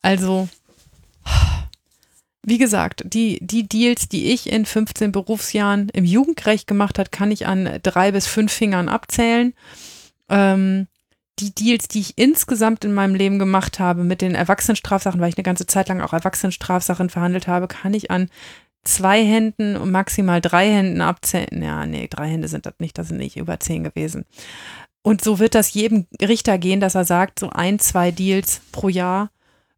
Also, 0.03 0.49
wie 2.43 2.59
gesagt, 2.59 3.05
die, 3.07 3.39
die 3.41 3.67
Deals, 3.67 4.09
die 4.09 4.33
ich 4.33 4.51
in 4.51 4.67
15 4.67 5.13
Berufsjahren 5.13 5.89
im 5.91 6.05
Jugendrecht 6.05 6.67
gemacht 6.67 6.99
hat, 6.99 7.13
kann 7.13 7.31
ich 7.31 7.47
an 7.47 7.79
drei 7.83 8.13
bis 8.13 8.27
fünf 8.27 8.53
Fingern 8.53 8.89
abzählen. 8.89 9.55
Ähm, 10.33 10.89
die 11.39 11.55
Deals, 11.55 11.89
die 11.89 12.01
ich 12.01 12.19
insgesamt 12.19 12.85
in 12.85 12.95
meinem 12.95 13.15
Leben 13.15 13.39
gemacht 13.39 13.79
habe 13.79 14.05
mit 14.05 14.21
den 14.21 14.35
Erwachsenenstrafsachen, 14.35 15.21
weil 15.21 15.31
ich 15.31 15.37
eine 15.37 15.45
ganze 15.45 15.67
Zeit 15.67 15.89
lang 15.89 16.01
auch 16.01 16.13
Erwachsenenstrafsachen 16.13 17.11
verhandelt 17.11 17.47
habe, 17.49 17.69
kann 17.69 17.95
ich 17.95 18.11
an 18.11 18.29
zwei 18.85 19.25
Händen 19.25 19.77
und 19.77 19.91
maximal 19.91 20.41
drei 20.41 20.69
Händen 20.69 21.01
abzählen. 21.01 21.63
Ja, 21.63 21.87
nee, 21.87 22.09
drei 22.09 22.29
Hände 22.29 22.49
sind 22.49 22.67
das 22.67 22.75
nicht, 22.79 22.99
das 22.99 23.09
sind 23.09 23.19
nicht 23.19 23.37
über 23.37 23.61
zehn 23.61 23.85
gewesen. 23.85 24.25
Und 25.03 25.23
so 25.23 25.39
wird 25.39 25.55
das 25.55 25.75
jedem 25.75 26.07
Richter 26.21 26.59
gehen, 26.59 26.81
dass 26.81 26.95
er 26.95 27.05
sagt, 27.05 27.39
so 27.39 27.51
ein, 27.51 27.79
zwei 27.79 28.11
Deals 28.11 28.61
pro 28.71 28.89
Jahr, 28.89 29.31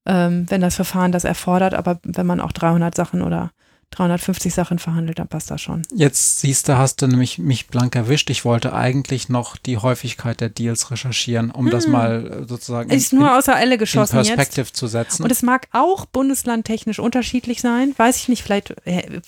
ähm, 0.07 0.47
wenn 0.51 0.61
das 0.61 0.77
Verfahren 0.77 1.13
das 1.13 1.25
erfordert. 1.25 1.75
Aber 1.75 1.99
wenn 2.03 2.27
man 2.27 2.41
auch 2.41 2.53
300 2.53 2.95
Sachen 2.95 3.23
oder 3.23 3.51
350 3.91 4.53
Sachen 4.53 4.79
verhandelt, 4.79 5.19
dann 5.19 5.29
passt 5.29 5.51
das 5.51 5.61
schon. 5.61 5.83
Jetzt 5.95 6.41
siehst 6.41 6.69
du, 6.69 6.77
hast 6.79 7.01
du 7.03 7.07
nämlich 7.07 7.39
mich 7.39 7.69
blank 7.69 7.95
erwischt. 7.95 8.29
Ich 8.31 8.45
wollte 8.45 8.73
eigentlich 8.73 9.29
noch 9.29 9.57
die 9.57 9.79
Häufigkeit 9.79 10.41
der 10.41 10.49
Deals 10.49 10.91
recherchieren, 10.91 11.51
um 11.51 11.71
das 11.71 11.87
mal 11.87 12.43
äh, 12.45 12.49
sozusagen 12.49 12.91
Ist 12.91 13.13
in, 13.13 13.21
nur 13.21 13.37
außer 13.37 13.57
Elle 13.59 13.75
in 13.75 13.79
geschossen 13.79 14.17
jetzt. 14.19 14.35
Perspektive 14.35 14.73
zu 14.73 14.87
setzen. 14.87 15.23
Und 15.23 15.31
es 15.31 15.43
mag 15.43 15.69
auch 15.73 16.07
bundeslandtechnisch 16.07 16.99
unterschiedlich 16.99 17.61
sein. 17.61 17.95
Weiß 17.97 18.17
ich 18.17 18.29
nicht, 18.29 18.43
vielleicht, 18.43 18.71
äh, 18.87 19.21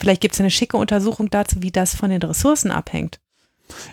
vielleicht 0.00 0.20
gibt 0.22 0.34
es 0.34 0.40
eine 0.40 0.50
schicke 0.50 0.76
Untersuchung 0.76 1.28
dazu, 1.30 1.56
wie 1.62 1.70
das 1.70 1.94
von 1.94 2.10
den 2.10 2.22
Ressourcen 2.22 2.70
abhängt. 2.70 3.20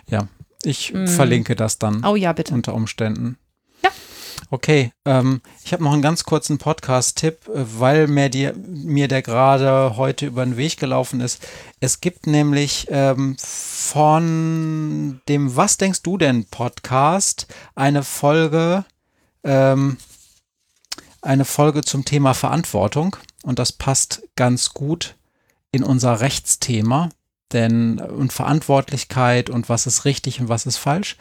ja, 0.07 0.27
ich 0.63 0.93
Mm. 0.93 1.07
verlinke 1.07 1.55
das 1.55 1.77
dann. 1.79 2.03
Oh 2.05 2.15
ja, 2.15 2.33
bitte. 2.33 2.53
unter 2.53 2.73
Umständen. 2.73 3.37
Ja. 3.83 3.89
Okay, 4.51 4.91
ähm, 5.05 5.41
ich 5.63 5.73
habe 5.73 5.83
noch 5.83 5.93
einen 5.93 6.01
ganz 6.01 6.23
kurzen 6.23 6.57
Podcast-Tipp, 6.57 7.47
äh, 7.47 7.65
weil 7.79 8.07
mir, 8.07 8.29
die, 8.29 8.51
mir 8.55 9.07
der 9.07 9.21
gerade 9.21 9.95
heute 9.97 10.25
über 10.25 10.43
den 10.43 10.57
Weg 10.57 10.77
gelaufen 10.77 11.21
ist. 11.21 11.45
Es 11.79 12.01
gibt 12.01 12.25
nämlich 12.25 12.87
ähm, 12.89 13.37
von 13.39 15.21
dem 15.27 15.55
Was 15.55 15.77
denkst 15.77 16.01
du 16.01 16.17
denn 16.17 16.45
Podcast 16.45 17.47
eine 17.75 18.03
Folge, 18.03 18.85
ähm, 19.43 19.97
eine 21.21 21.45
Folge 21.45 21.81
zum 21.81 22.05
Thema 22.05 22.33
Verantwortung 22.33 23.15
und 23.43 23.59
das 23.59 23.71
passt 23.71 24.23
ganz 24.35 24.73
gut 24.73 25.15
in 25.71 25.83
unser 25.83 26.21
Rechtsthema. 26.21 27.09
Denn 27.51 27.99
und 27.99 28.31
Verantwortlichkeit 28.31 29.49
und 29.49 29.69
was 29.69 29.87
ist 29.87 30.05
richtig 30.05 30.39
und 30.39 30.49
was 30.49 30.67
ist 30.67 30.77
falsch. 30.77 31.17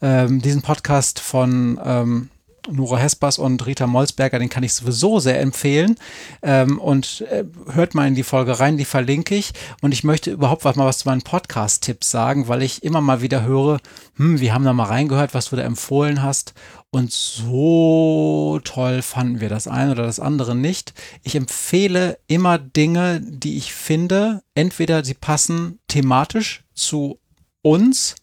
Ähm, 0.00 0.40
diesen 0.40 0.62
Podcast 0.62 1.18
von 1.18 1.80
ähm, 1.84 2.30
Nora 2.70 2.96
Hespers 2.96 3.38
und 3.38 3.64
Rita 3.66 3.86
Molsberger, 3.86 4.38
den 4.38 4.48
kann 4.48 4.62
ich 4.62 4.74
sowieso 4.74 5.20
sehr 5.20 5.40
empfehlen. 5.40 5.96
Ähm, 6.42 6.78
und 6.78 7.24
äh, 7.30 7.44
hört 7.72 7.94
mal 7.94 8.08
in 8.08 8.14
die 8.14 8.22
Folge 8.22 8.58
rein, 8.60 8.76
die 8.76 8.84
verlinke 8.84 9.34
ich. 9.34 9.52
Und 9.82 9.92
ich 9.92 10.04
möchte 10.04 10.30
überhaupt 10.30 10.64
mal 10.64 10.76
was 10.78 10.98
zu 10.98 11.08
meinen 11.08 11.22
Podcast-Tipps 11.22 12.10
sagen, 12.10 12.48
weil 12.48 12.62
ich 12.62 12.82
immer 12.82 13.00
mal 13.00 13.20
wieder 13.20 13.42
höre, 13.42 13.78
hm, 14.16 14.40
wir 14.40 14.54
haben 14.54 14.64
da 14.64 14.72
mal 14.72 14.84
reingehört, 14.84 15.34
was 15.34 15.50
du 15.50 15.56
da 15.56 15.62
empfohlen 15.62 16.22
hast. 16.22 16.54
Und 16.90 17.10
so 17.10 18.60
toll 18.62 19.02
fanden 19.02 19.40
wir 19.40 19.48
das 19.48 19.66
eine 19.66 19.92
oder 19.92 20.04
das 20.04 20.20
andere 20.20 20.54
nicht. 20.54 20.94
Ich 21.22 21.34
empfehle 21.34 22.18
immer 22.28 22.58
Dinge, 22.58 23.20
die 23.20 23.56
ich 23.56 23.74
finde, 23.74 24.42
entweder 24.54 25.04
sie 25.04 25.14
passen 25.14 25.80
thematisch 25.88 26.64
zu 26.72 27.18
uns 27.62 28.14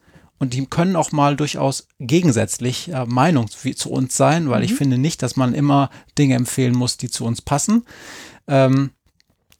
und 0.41 0.55
die 0.55 0.65
können 0.65 0.95
auch 0.95 1.11
mal 1.11 1.35
durchaus 1.35 1.87
gegensätzlich 1.99 2.91
äh, 2.91 3.05
Meinung 3.05 3.47
zu 3.47 3.91
uns 3.91 4.17
sein, 4.17 4.49
weil 4.49 4.63
ich 4.63 4.73
finde 4.73 4.97
nicht, 4.97 5.21
dass 5.21 5.35
man 5.35 5.53
immer 5.53 5.91
Dinge 6.17 6.33
empfehlen 6.33 6.75
muss, 6.75 6.97
die 6.97 7.11
zu 7.11 7.25
uns 7.25 7.43
passen. 7.43 7.85
Ähm, 8.47 8.89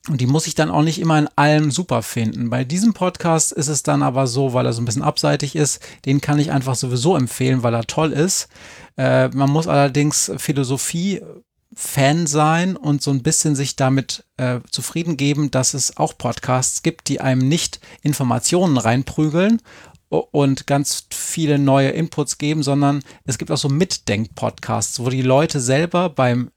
und 0.10 0.20
die 0.20 0.26
muss 0.26 0.48
ich 0.48 0.56
dann 0.56 0.72
auch 0.72 0.82
nicht 0.82 1.00
immer 1.00 1.20
in 1.20 1.30
allem 1.36 1.70
super 1.70 2.02
finden. 2.02 2.50
Bei 2.50 2.64
diesem 2.64 2.94
Podcast 2.96 3.52
ist 3.52 3.68
es 3.68 3.84
dann 3.84 4.02
aber 4.02 4.26
so, 4.26 4.54
weil 4.54 4.66
er 4.66 4.74
so 4.74 4.82
ein 4.82 4.86
bisschen 4.86 5.04
abseitig 5.04 5.56
ist, 5.56 5.84
den 6.06 6.20
kann 6.20 6.40
ich 6.40 6.52
einfach 6.52 6.74
sowieso 6.74 7.16
empfehlen, 7.16 7.62
weil 7.62 7.76
er 7.76 7.86
toll 7.86 8.12
ist. 8.12 8.48
Äh, 8.98 9.28
man 9.28 9.52
muss 9.52 9.68
allerdings 9.68 10.32
Philosophie 10.38 11.22
Fan 11.74 12.28
sein 12.28 12.76
und 12.76 13.02
so 13.02 13.12
ein 13.12 13.24
bisschen 13.24 13.56
sich 13.56 13.78
damit 13.78 14.26
äh, 14.36 14.60
zufrieden 14.72 15.16
geben, 15.16 15.52
dass 15.52 15.74
es 15.74 15.96
auch 15.96 16.18
Podcasts 16.18 16.84
gibt, 16.84 17.08
die 17.08 17.22
einem 17.22 17.48
nicht 17.48 17.80
Informationen 18.02 18.78
reinprügeln 18.78 19.62
und 20.12 20.68
ganz 20.68 21.06
viele 21.10 21.58
neue 21.58 21.90
Inputs 21.90 22.38
geben, 22.38 22.64
sondern 22.64 23.02
es 23.26 23.38
gibt 23.38 23.50
auch 23.50 23.58
so 23.58 23.70
Mitdenk-Podcasts, 23.70 25.00
wo 25.00 25.10
die 25.10 25.22
Leute 25.22 25.62
selber 25.62 26.10
beim 26.10 26.52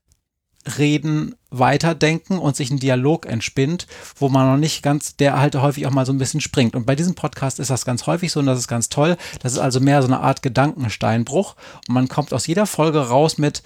Reden 0.78 1.34
weiterdenken 1.50 2.38
und 2.38 2.56
sich 2.56 2.70
ein 2.70 2.80
Dialog 2.80 3.26
entspinnt, 3.26 3.86
wo 4.16 4.28
man 4.28 4.50
noch 4.50 4.56
nicht 4.56 4.82
ganz, 4.82 5.16
der 5.16 5.38
halt 5.38 5.54
häufig 5.56 5.86
auch 5.86 5.92
mal 5.92 6.06
so 6.06 6.12
ein 6.12 6.18
bisschen 6.18 6.40
springt. 6.40 6.74
Und 6.74 6.86
bei 6.86 6.96
diesem 6.96 7.14
Podcast 7.14 7.60
ist 7.60 7.70
das 7.70 7.84
ganz 7.84 8.06
häufig 8.06 8.32
so 8.32 8.40
und 8.40 8.46
das 8.46 8.58
ist 8.58 8.66
ganz 8.68 8.88
toll. 8.88 9.16
Das 9.40 9.52
ist 9.52 9.58
also 9.58 9.78
mehr 9.78 10.02
so 10.02 10.08
eine 10.08 10.20
Art 10.20 10.42
Gedankensteinbruch 10.42 11.54
und 11.86 11.94
man 11.94 12.08
kommt 12.08 12.32
aus 12.32 12.46
jeder 12.46 12.66
Folge 12.66 13.08
raus 13.08 13.38
mit, 13.38 13.62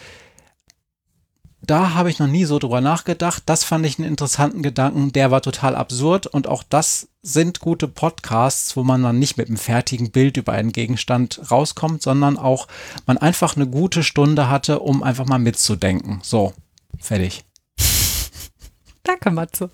da 1.68 1.92
habe 1.92 2.08
ich 2.08 2.18
noch 2.18 2.26
nie 2.26 2.46
so 2.46 2.58
drüber 2.58 2.80
nachgedacht. 2.80 3.42
Das 3.46 3.62
fand 3.62 3.84
ich 3.84 3.98
einen 3.98 4.08
interessanten 4.08 4.62
Gedanken. 4.62 5.12
Der 5.12 5.30
war 5.30 5.42
total 5.42 5.76
absurd. 5.76 6.26
Und 6.26 6.46
auch 6.46 6.62
das 6.62 7.08
sind 7.20 7.60
gute 7.60 7.88
Podcasts, 7.88 8.74
wo 8.74 8.84
man 8.84 9.02
dann 9.02 9.18
nicht 9.18 9.36
mit 9.36 9.48
einem 9.48 9.58
fertigen 9.58 10.10
Bild 10.10 10.38
über 10.38 10.52
einen 10.52 10.72
Gegenstand 10.72 11.40
rauskommt, 11.50 12.00
sondern 12.00 12.38
auch 12.38 12.68
man 13.06 13.18
einfach 13.18 13.54
eine 13.54 13.66
gute 13.66 14.02
Stunde 14.02 14.48
hatte, 14.48 14.80
um 14.80 15.02
einfach 15.02 15.26
mal 15.26 15.38
mitzudenken. 15.38 16.20
So, 16.22 16.54
fertig. 16.98 17.44
Danke, 19.02 19.30
Matze. 19.30 19.70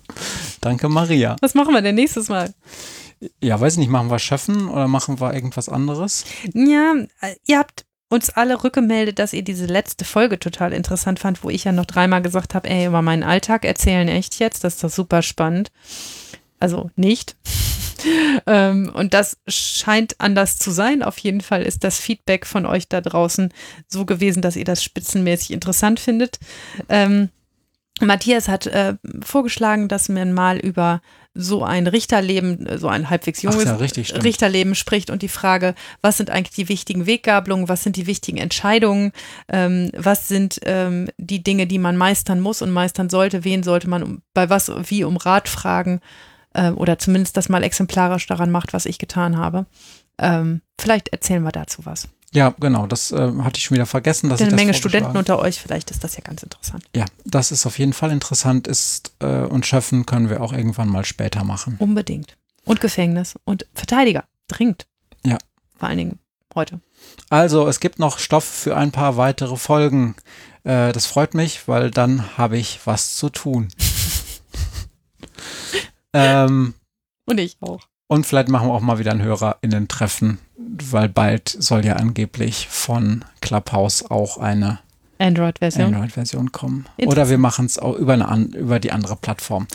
Danke, 0.59 0.89
Maria. 0.89 1.37
Was 1.39 1.55
machen 1.55 1.73
wir 1.73 1.81
denn 1.81 1.95
nächstes 1.95 2.27
Mal? 2.27 2.53
Ja, 3.41 3.59
weiß 3.59 3.73
ich 3.73 3.79
nicht, 3.79 3.89
machen 3.89 4.11
wir 4.11 4.19
Schöffen 4.19 4.67
oder 4.67 4.89
machen 4.89 5.21
wir 5.21 5.33
irgendwas 5.33 5.69
anderes? 5.69 6.25
Ja, 6.53 6.93
äh, 7.21 7.35
ihr 7.45 7.59
habt 7.59 7.84
uns 8.09 8.29
alle 8.29 8.63
rückgemeldet, 8.63 9.19
dass 9.19 9.33
ihr 9.33 9.43
diese 9.43 9.65
letzte 9.65 10.05
Folge 10.05 10.39
total 10.39 10.73
interessant 10.73 11.19
fand, 11.19 11.43
wo 11.43 11.49
ich 11.49 11.63
ja 11.63 11.71
noch 11.71 11.85
dreimal 11.85 12.21
gesagt 12.21 12.53
habe, 12.53 12.69
ey, 12.69 12.85
über 12.87 13.01
meinen 13.01 13.23
Alltag 13.23 13.65
erzählen 13.65 14.07
echt 14.07 14.39
jetzt, 14.39 14.63
das 14.63 14.75
ist 14.75 14.83
doch 14.83 14.89
super 14.89 15.21
spannend. 15.21 15.71
Also 16.59 16.89
nicht. 16.95 17.35
ähm, 18.47 18.91
und 18.93 19.13
das 19.13 19.37
scheint 19.47 20.15
anders 20.19 20.57
zu 20.57 20.71
sein. 20.71 21.03
Auf 21.03 21.17
jeden 21.17 21.41
Fall 21.41 21.63
ist 21.63 21.83
das 21.83 21.99
Feedback 21.99 22.45
von 22.45 22.65
euch 22.65 22.87
da 22.87 23.01
draußen 23.01 23.53
so 23.87 24.05
gewesen, 24.05 24.41
dass 24.41 24.55
ihr 24.55 24.65
das 24.65 24.83
spitzenmäßig 24.83 25.51
interessant 25.51 25.99
findet. 25.99 26.39
Ähm, 26.89 27.29
Matthias 28.01 28.47
hat 28.47 28.67
äh, 28.67 28.95
vorgeschlagen, 29.23 29.87
dass 29.87 30.09
man 30.09 30.33
mal 30.33 30.57
über 30.57 31.01
so 31.35 31.63
ein 31.63 31.85
Richterleben, 31.85 32.65
so 32.77 32.87
ein 32.87 33.09
halbwegs 33.09 33.41
junges 33.41 33.65
ja, 33.65 33.75
richtig. 33.75 34.13
Richterleben 34.23 34.73
spricht 34.73 35.09
und 35.09 35.21
die 35.21 35.27
Frage, 35.27 35.75
was 36.01 36.17
sind 36.17 36.29
eigentlich 36.29 36.55
die 36.55 36.69
wichtigen 36.69 37.05
Weggabelungen, 37.05 37.67
was 37.67 37.83
sind 37.83 37.97
die 37.97 38.07
wichtigen 38.07 38.37
Entscheidungen, 38.37 39.11
ähm, 39.49 39.91
was 39.95 40.29
sind 40.29 40.59
ähm, 40.63 41.09
die 41.17 41.43
Dinge, 41.43 41.67
die 41.67 41.77
man 41.77 41.97
meistern 41.97 42.39
muss 42.39 42.61
und 42.61 42.71
meistern 42.71 43.09
sollte, 43.09 43.43
wen 43.43 43.63
sollte 43.63 43.89
man 43.89 44.03
um, 44.03 44.21
bei 44.33 44.49
was 44.49 44.71
wie 44.89 45.03
um 45.03 45.17
Rat 45.17 45.49
fragen 45.49 45.99
äh, 46.53 46.71
oder 46.71 46.97
zumindest 46.97 47.35
das 47.35 47.49
mal 47.49 47.63
exemplarisch 47.63 48.25
daran 48.27 48.49
macht, 48.49 48.73
was 48.73 48.85
ich 48.85 48.97
getan 48.97 49.37
habe. 49.37 49.65
Ähm, 50.17 50.61
vielleicht 50.79 51.09
erzählen 51.09 51.43
wir 51.43 51.51
dazu 51.51 51.85
was. 51.85 52.07
Ja, 52.35 52.53
genau, 52.59 52.85
das 52.85 53.11
äh, 53.13 53.31
hatte 53.41 53.57
ich 53.57 53.63
schon 53.63 53.75
wieder 53.75 53.85
vergessen. 53.85 54.29
Dass 54.29 54.41
ich 54.41 54.47
eine 54.47 54.55
Menge 54.55 54.73
Studenten 54.73 55.15
unter 55.15 55.39
euch, 55.39 55.61
vielleicht 55.61 55.89
ist 55.89 56.03
das 56.03 56.17
ja 56.17 56.21
ganz 56.21 56.43
interessant. 56.43 56.83
Ja, 56.93 57.05
das 57.23 57.51
ist 57.51 57.65
auf 57.65 57.79
jeden 57.79 57.93
Fall 57.93 58.11
interessant 58.11 58.67
ist 58.67 59.13
äh, 59.19 59.43
und 59.45 59.65
Schöffen 59.65 60.05
können 60.05 60.29
wir 60.29 60.41
auch 60.41 60.51
irgendwann 60.51 60.89
mal 60.89 61.05
später 61.05 61.45
machen. 61.45 61.77
Unbedingt. 61.79 62.37
Und 62.65 62.81
Gefängnis 62.81 63.35
und 63.45 63.65
Verteidiger. 63.73 64.25
Dringend. 64.49 64.85
Ja. 65.25 65.37
Vor 65.77 65.87
allen 65.87 65.97
Dingen 65.97 66.19
heute. 66.53 66.81
Also, 67.29 67.67
es 67.69 67.79
gibt 67.79 67.99
noch 67.99 68.19
Stoff 68.19 68.43
für 68.43 68.75
ein 68.75 68.91
paar 68.91 69.15
weitere 69.15 69.55
Folgen. 69.55 70.15
Äh, 70.65 70.91
das 70.91 71.05
freut 71.05 71.35
mich, 71.35 71.69
weil 71.69 71.89
dann 71.89 72.37
habe 72.37 72.57
ich 72.57 72.81
was 72.85 73.15
zu 73.15 73.29
tun. 73.29 73.69
ähm, 76.13 76.73
Und 77.25 77.39
ich 77.39 77.55
auch. 77.61 77.87
Und 78.07 78.25
vielleicht 78.25 78.49
machen 78.49 78.67
wir 78.67 78.73
auch 78.73 78.81
mal 78.81 78.99
wieder 78.99 79.11
ein 79.11 79.21
HörerInnen-Treffen, 79.21 80.39
weil 80.57 81.09
bald 81.09 81.49
soll 81.49 81.85
ja 81.85 81.95
angeblich 81.95 82.67
von 82.67 83.25
Clubhouse 83.41 84.09
auch 84.09 84.37
eine 84.37 84.79
Android-Version. 85.17 85.93
Android-Version 85.93 86.51
kommen. 86.51 86.85
Oder 86.97 87.29
wir 87.29 87.37
machen 87.37 87.65
es 87.65 87.79
auch 87.79 87.95
über, 87.95 88.13
eine, 88.13 88.45
über 88.55 88.79
die 88.79 88.91
andere 88.91 89.15
Plattform. 89.15 89.67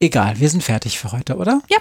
Egal, 0.00 0.40
wir 0.40 0.48
sind 0.48 0.62
fertig 0.62 0.98
für 0.98 1.12
heute, 1.12 1.36
oder? 1.36 1.62
Ja. 1.68 1.78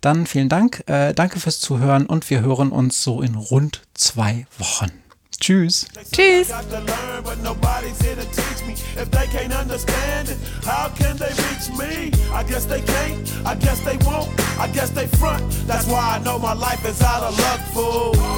Dann 0.00 0.26
vielen 0.26 0.48
Dank. 0.48 0.84
Äh, 0.86 1.14
danke 1.14 1.40
fürs 1.40 1.60
Zuhören 1.60 2.06
und 2.06 2.28
wir 2.30 2.40
hören 2.40 2.70
uns 2.70 3.02
so 3.02 3.22
in 3.22 3.34
rund 3.34 3.82
zwei 3.94 4.46
Wochen. 4.58 4.90
Tschüss. 5.40 5.86
Tschüss. 6.12 6.48
got 6.48 6.68
to 6.68 6.80
learn, 6.80 7.24
but 7.24 7.38
nobody's 7.38 7.98
here 8.02 8.14
to 8.14 8.24
teach 8.26 8.66
me. 8.66 8.74
If 9.00 9.10
they 9.10 9.26
can't 9.26 9.54
understand 9.54 10.28
it, 10.28 10.36
how 10.64 10.90
can 10.90 11.16
they 11.16 11.32
reach 11.48 11.70
me? 11.78 12.12
I 12.30 12.42
guess 12.44 12.66
they 12.66 12.82
can't, 12.82 13.46
I 13.46 13.54
guess 13.54 13.80
they 13.80 13.96
won't, 14.04 14.28
I 14.58 14.68
guess 14.68 14.90
they 14.90 15.06
front. 15.06 15.42
That's 15.66 15.86
why 15.86 16.18
I 16.18 16.22
know 16.22 16.38
my 16.38 16.52
life 16.52 16.84
is 16.84 17.00
out 17.00 17.22
of 17.22 17.38
luck, 17.38 17.60
fool. 17.72 18.30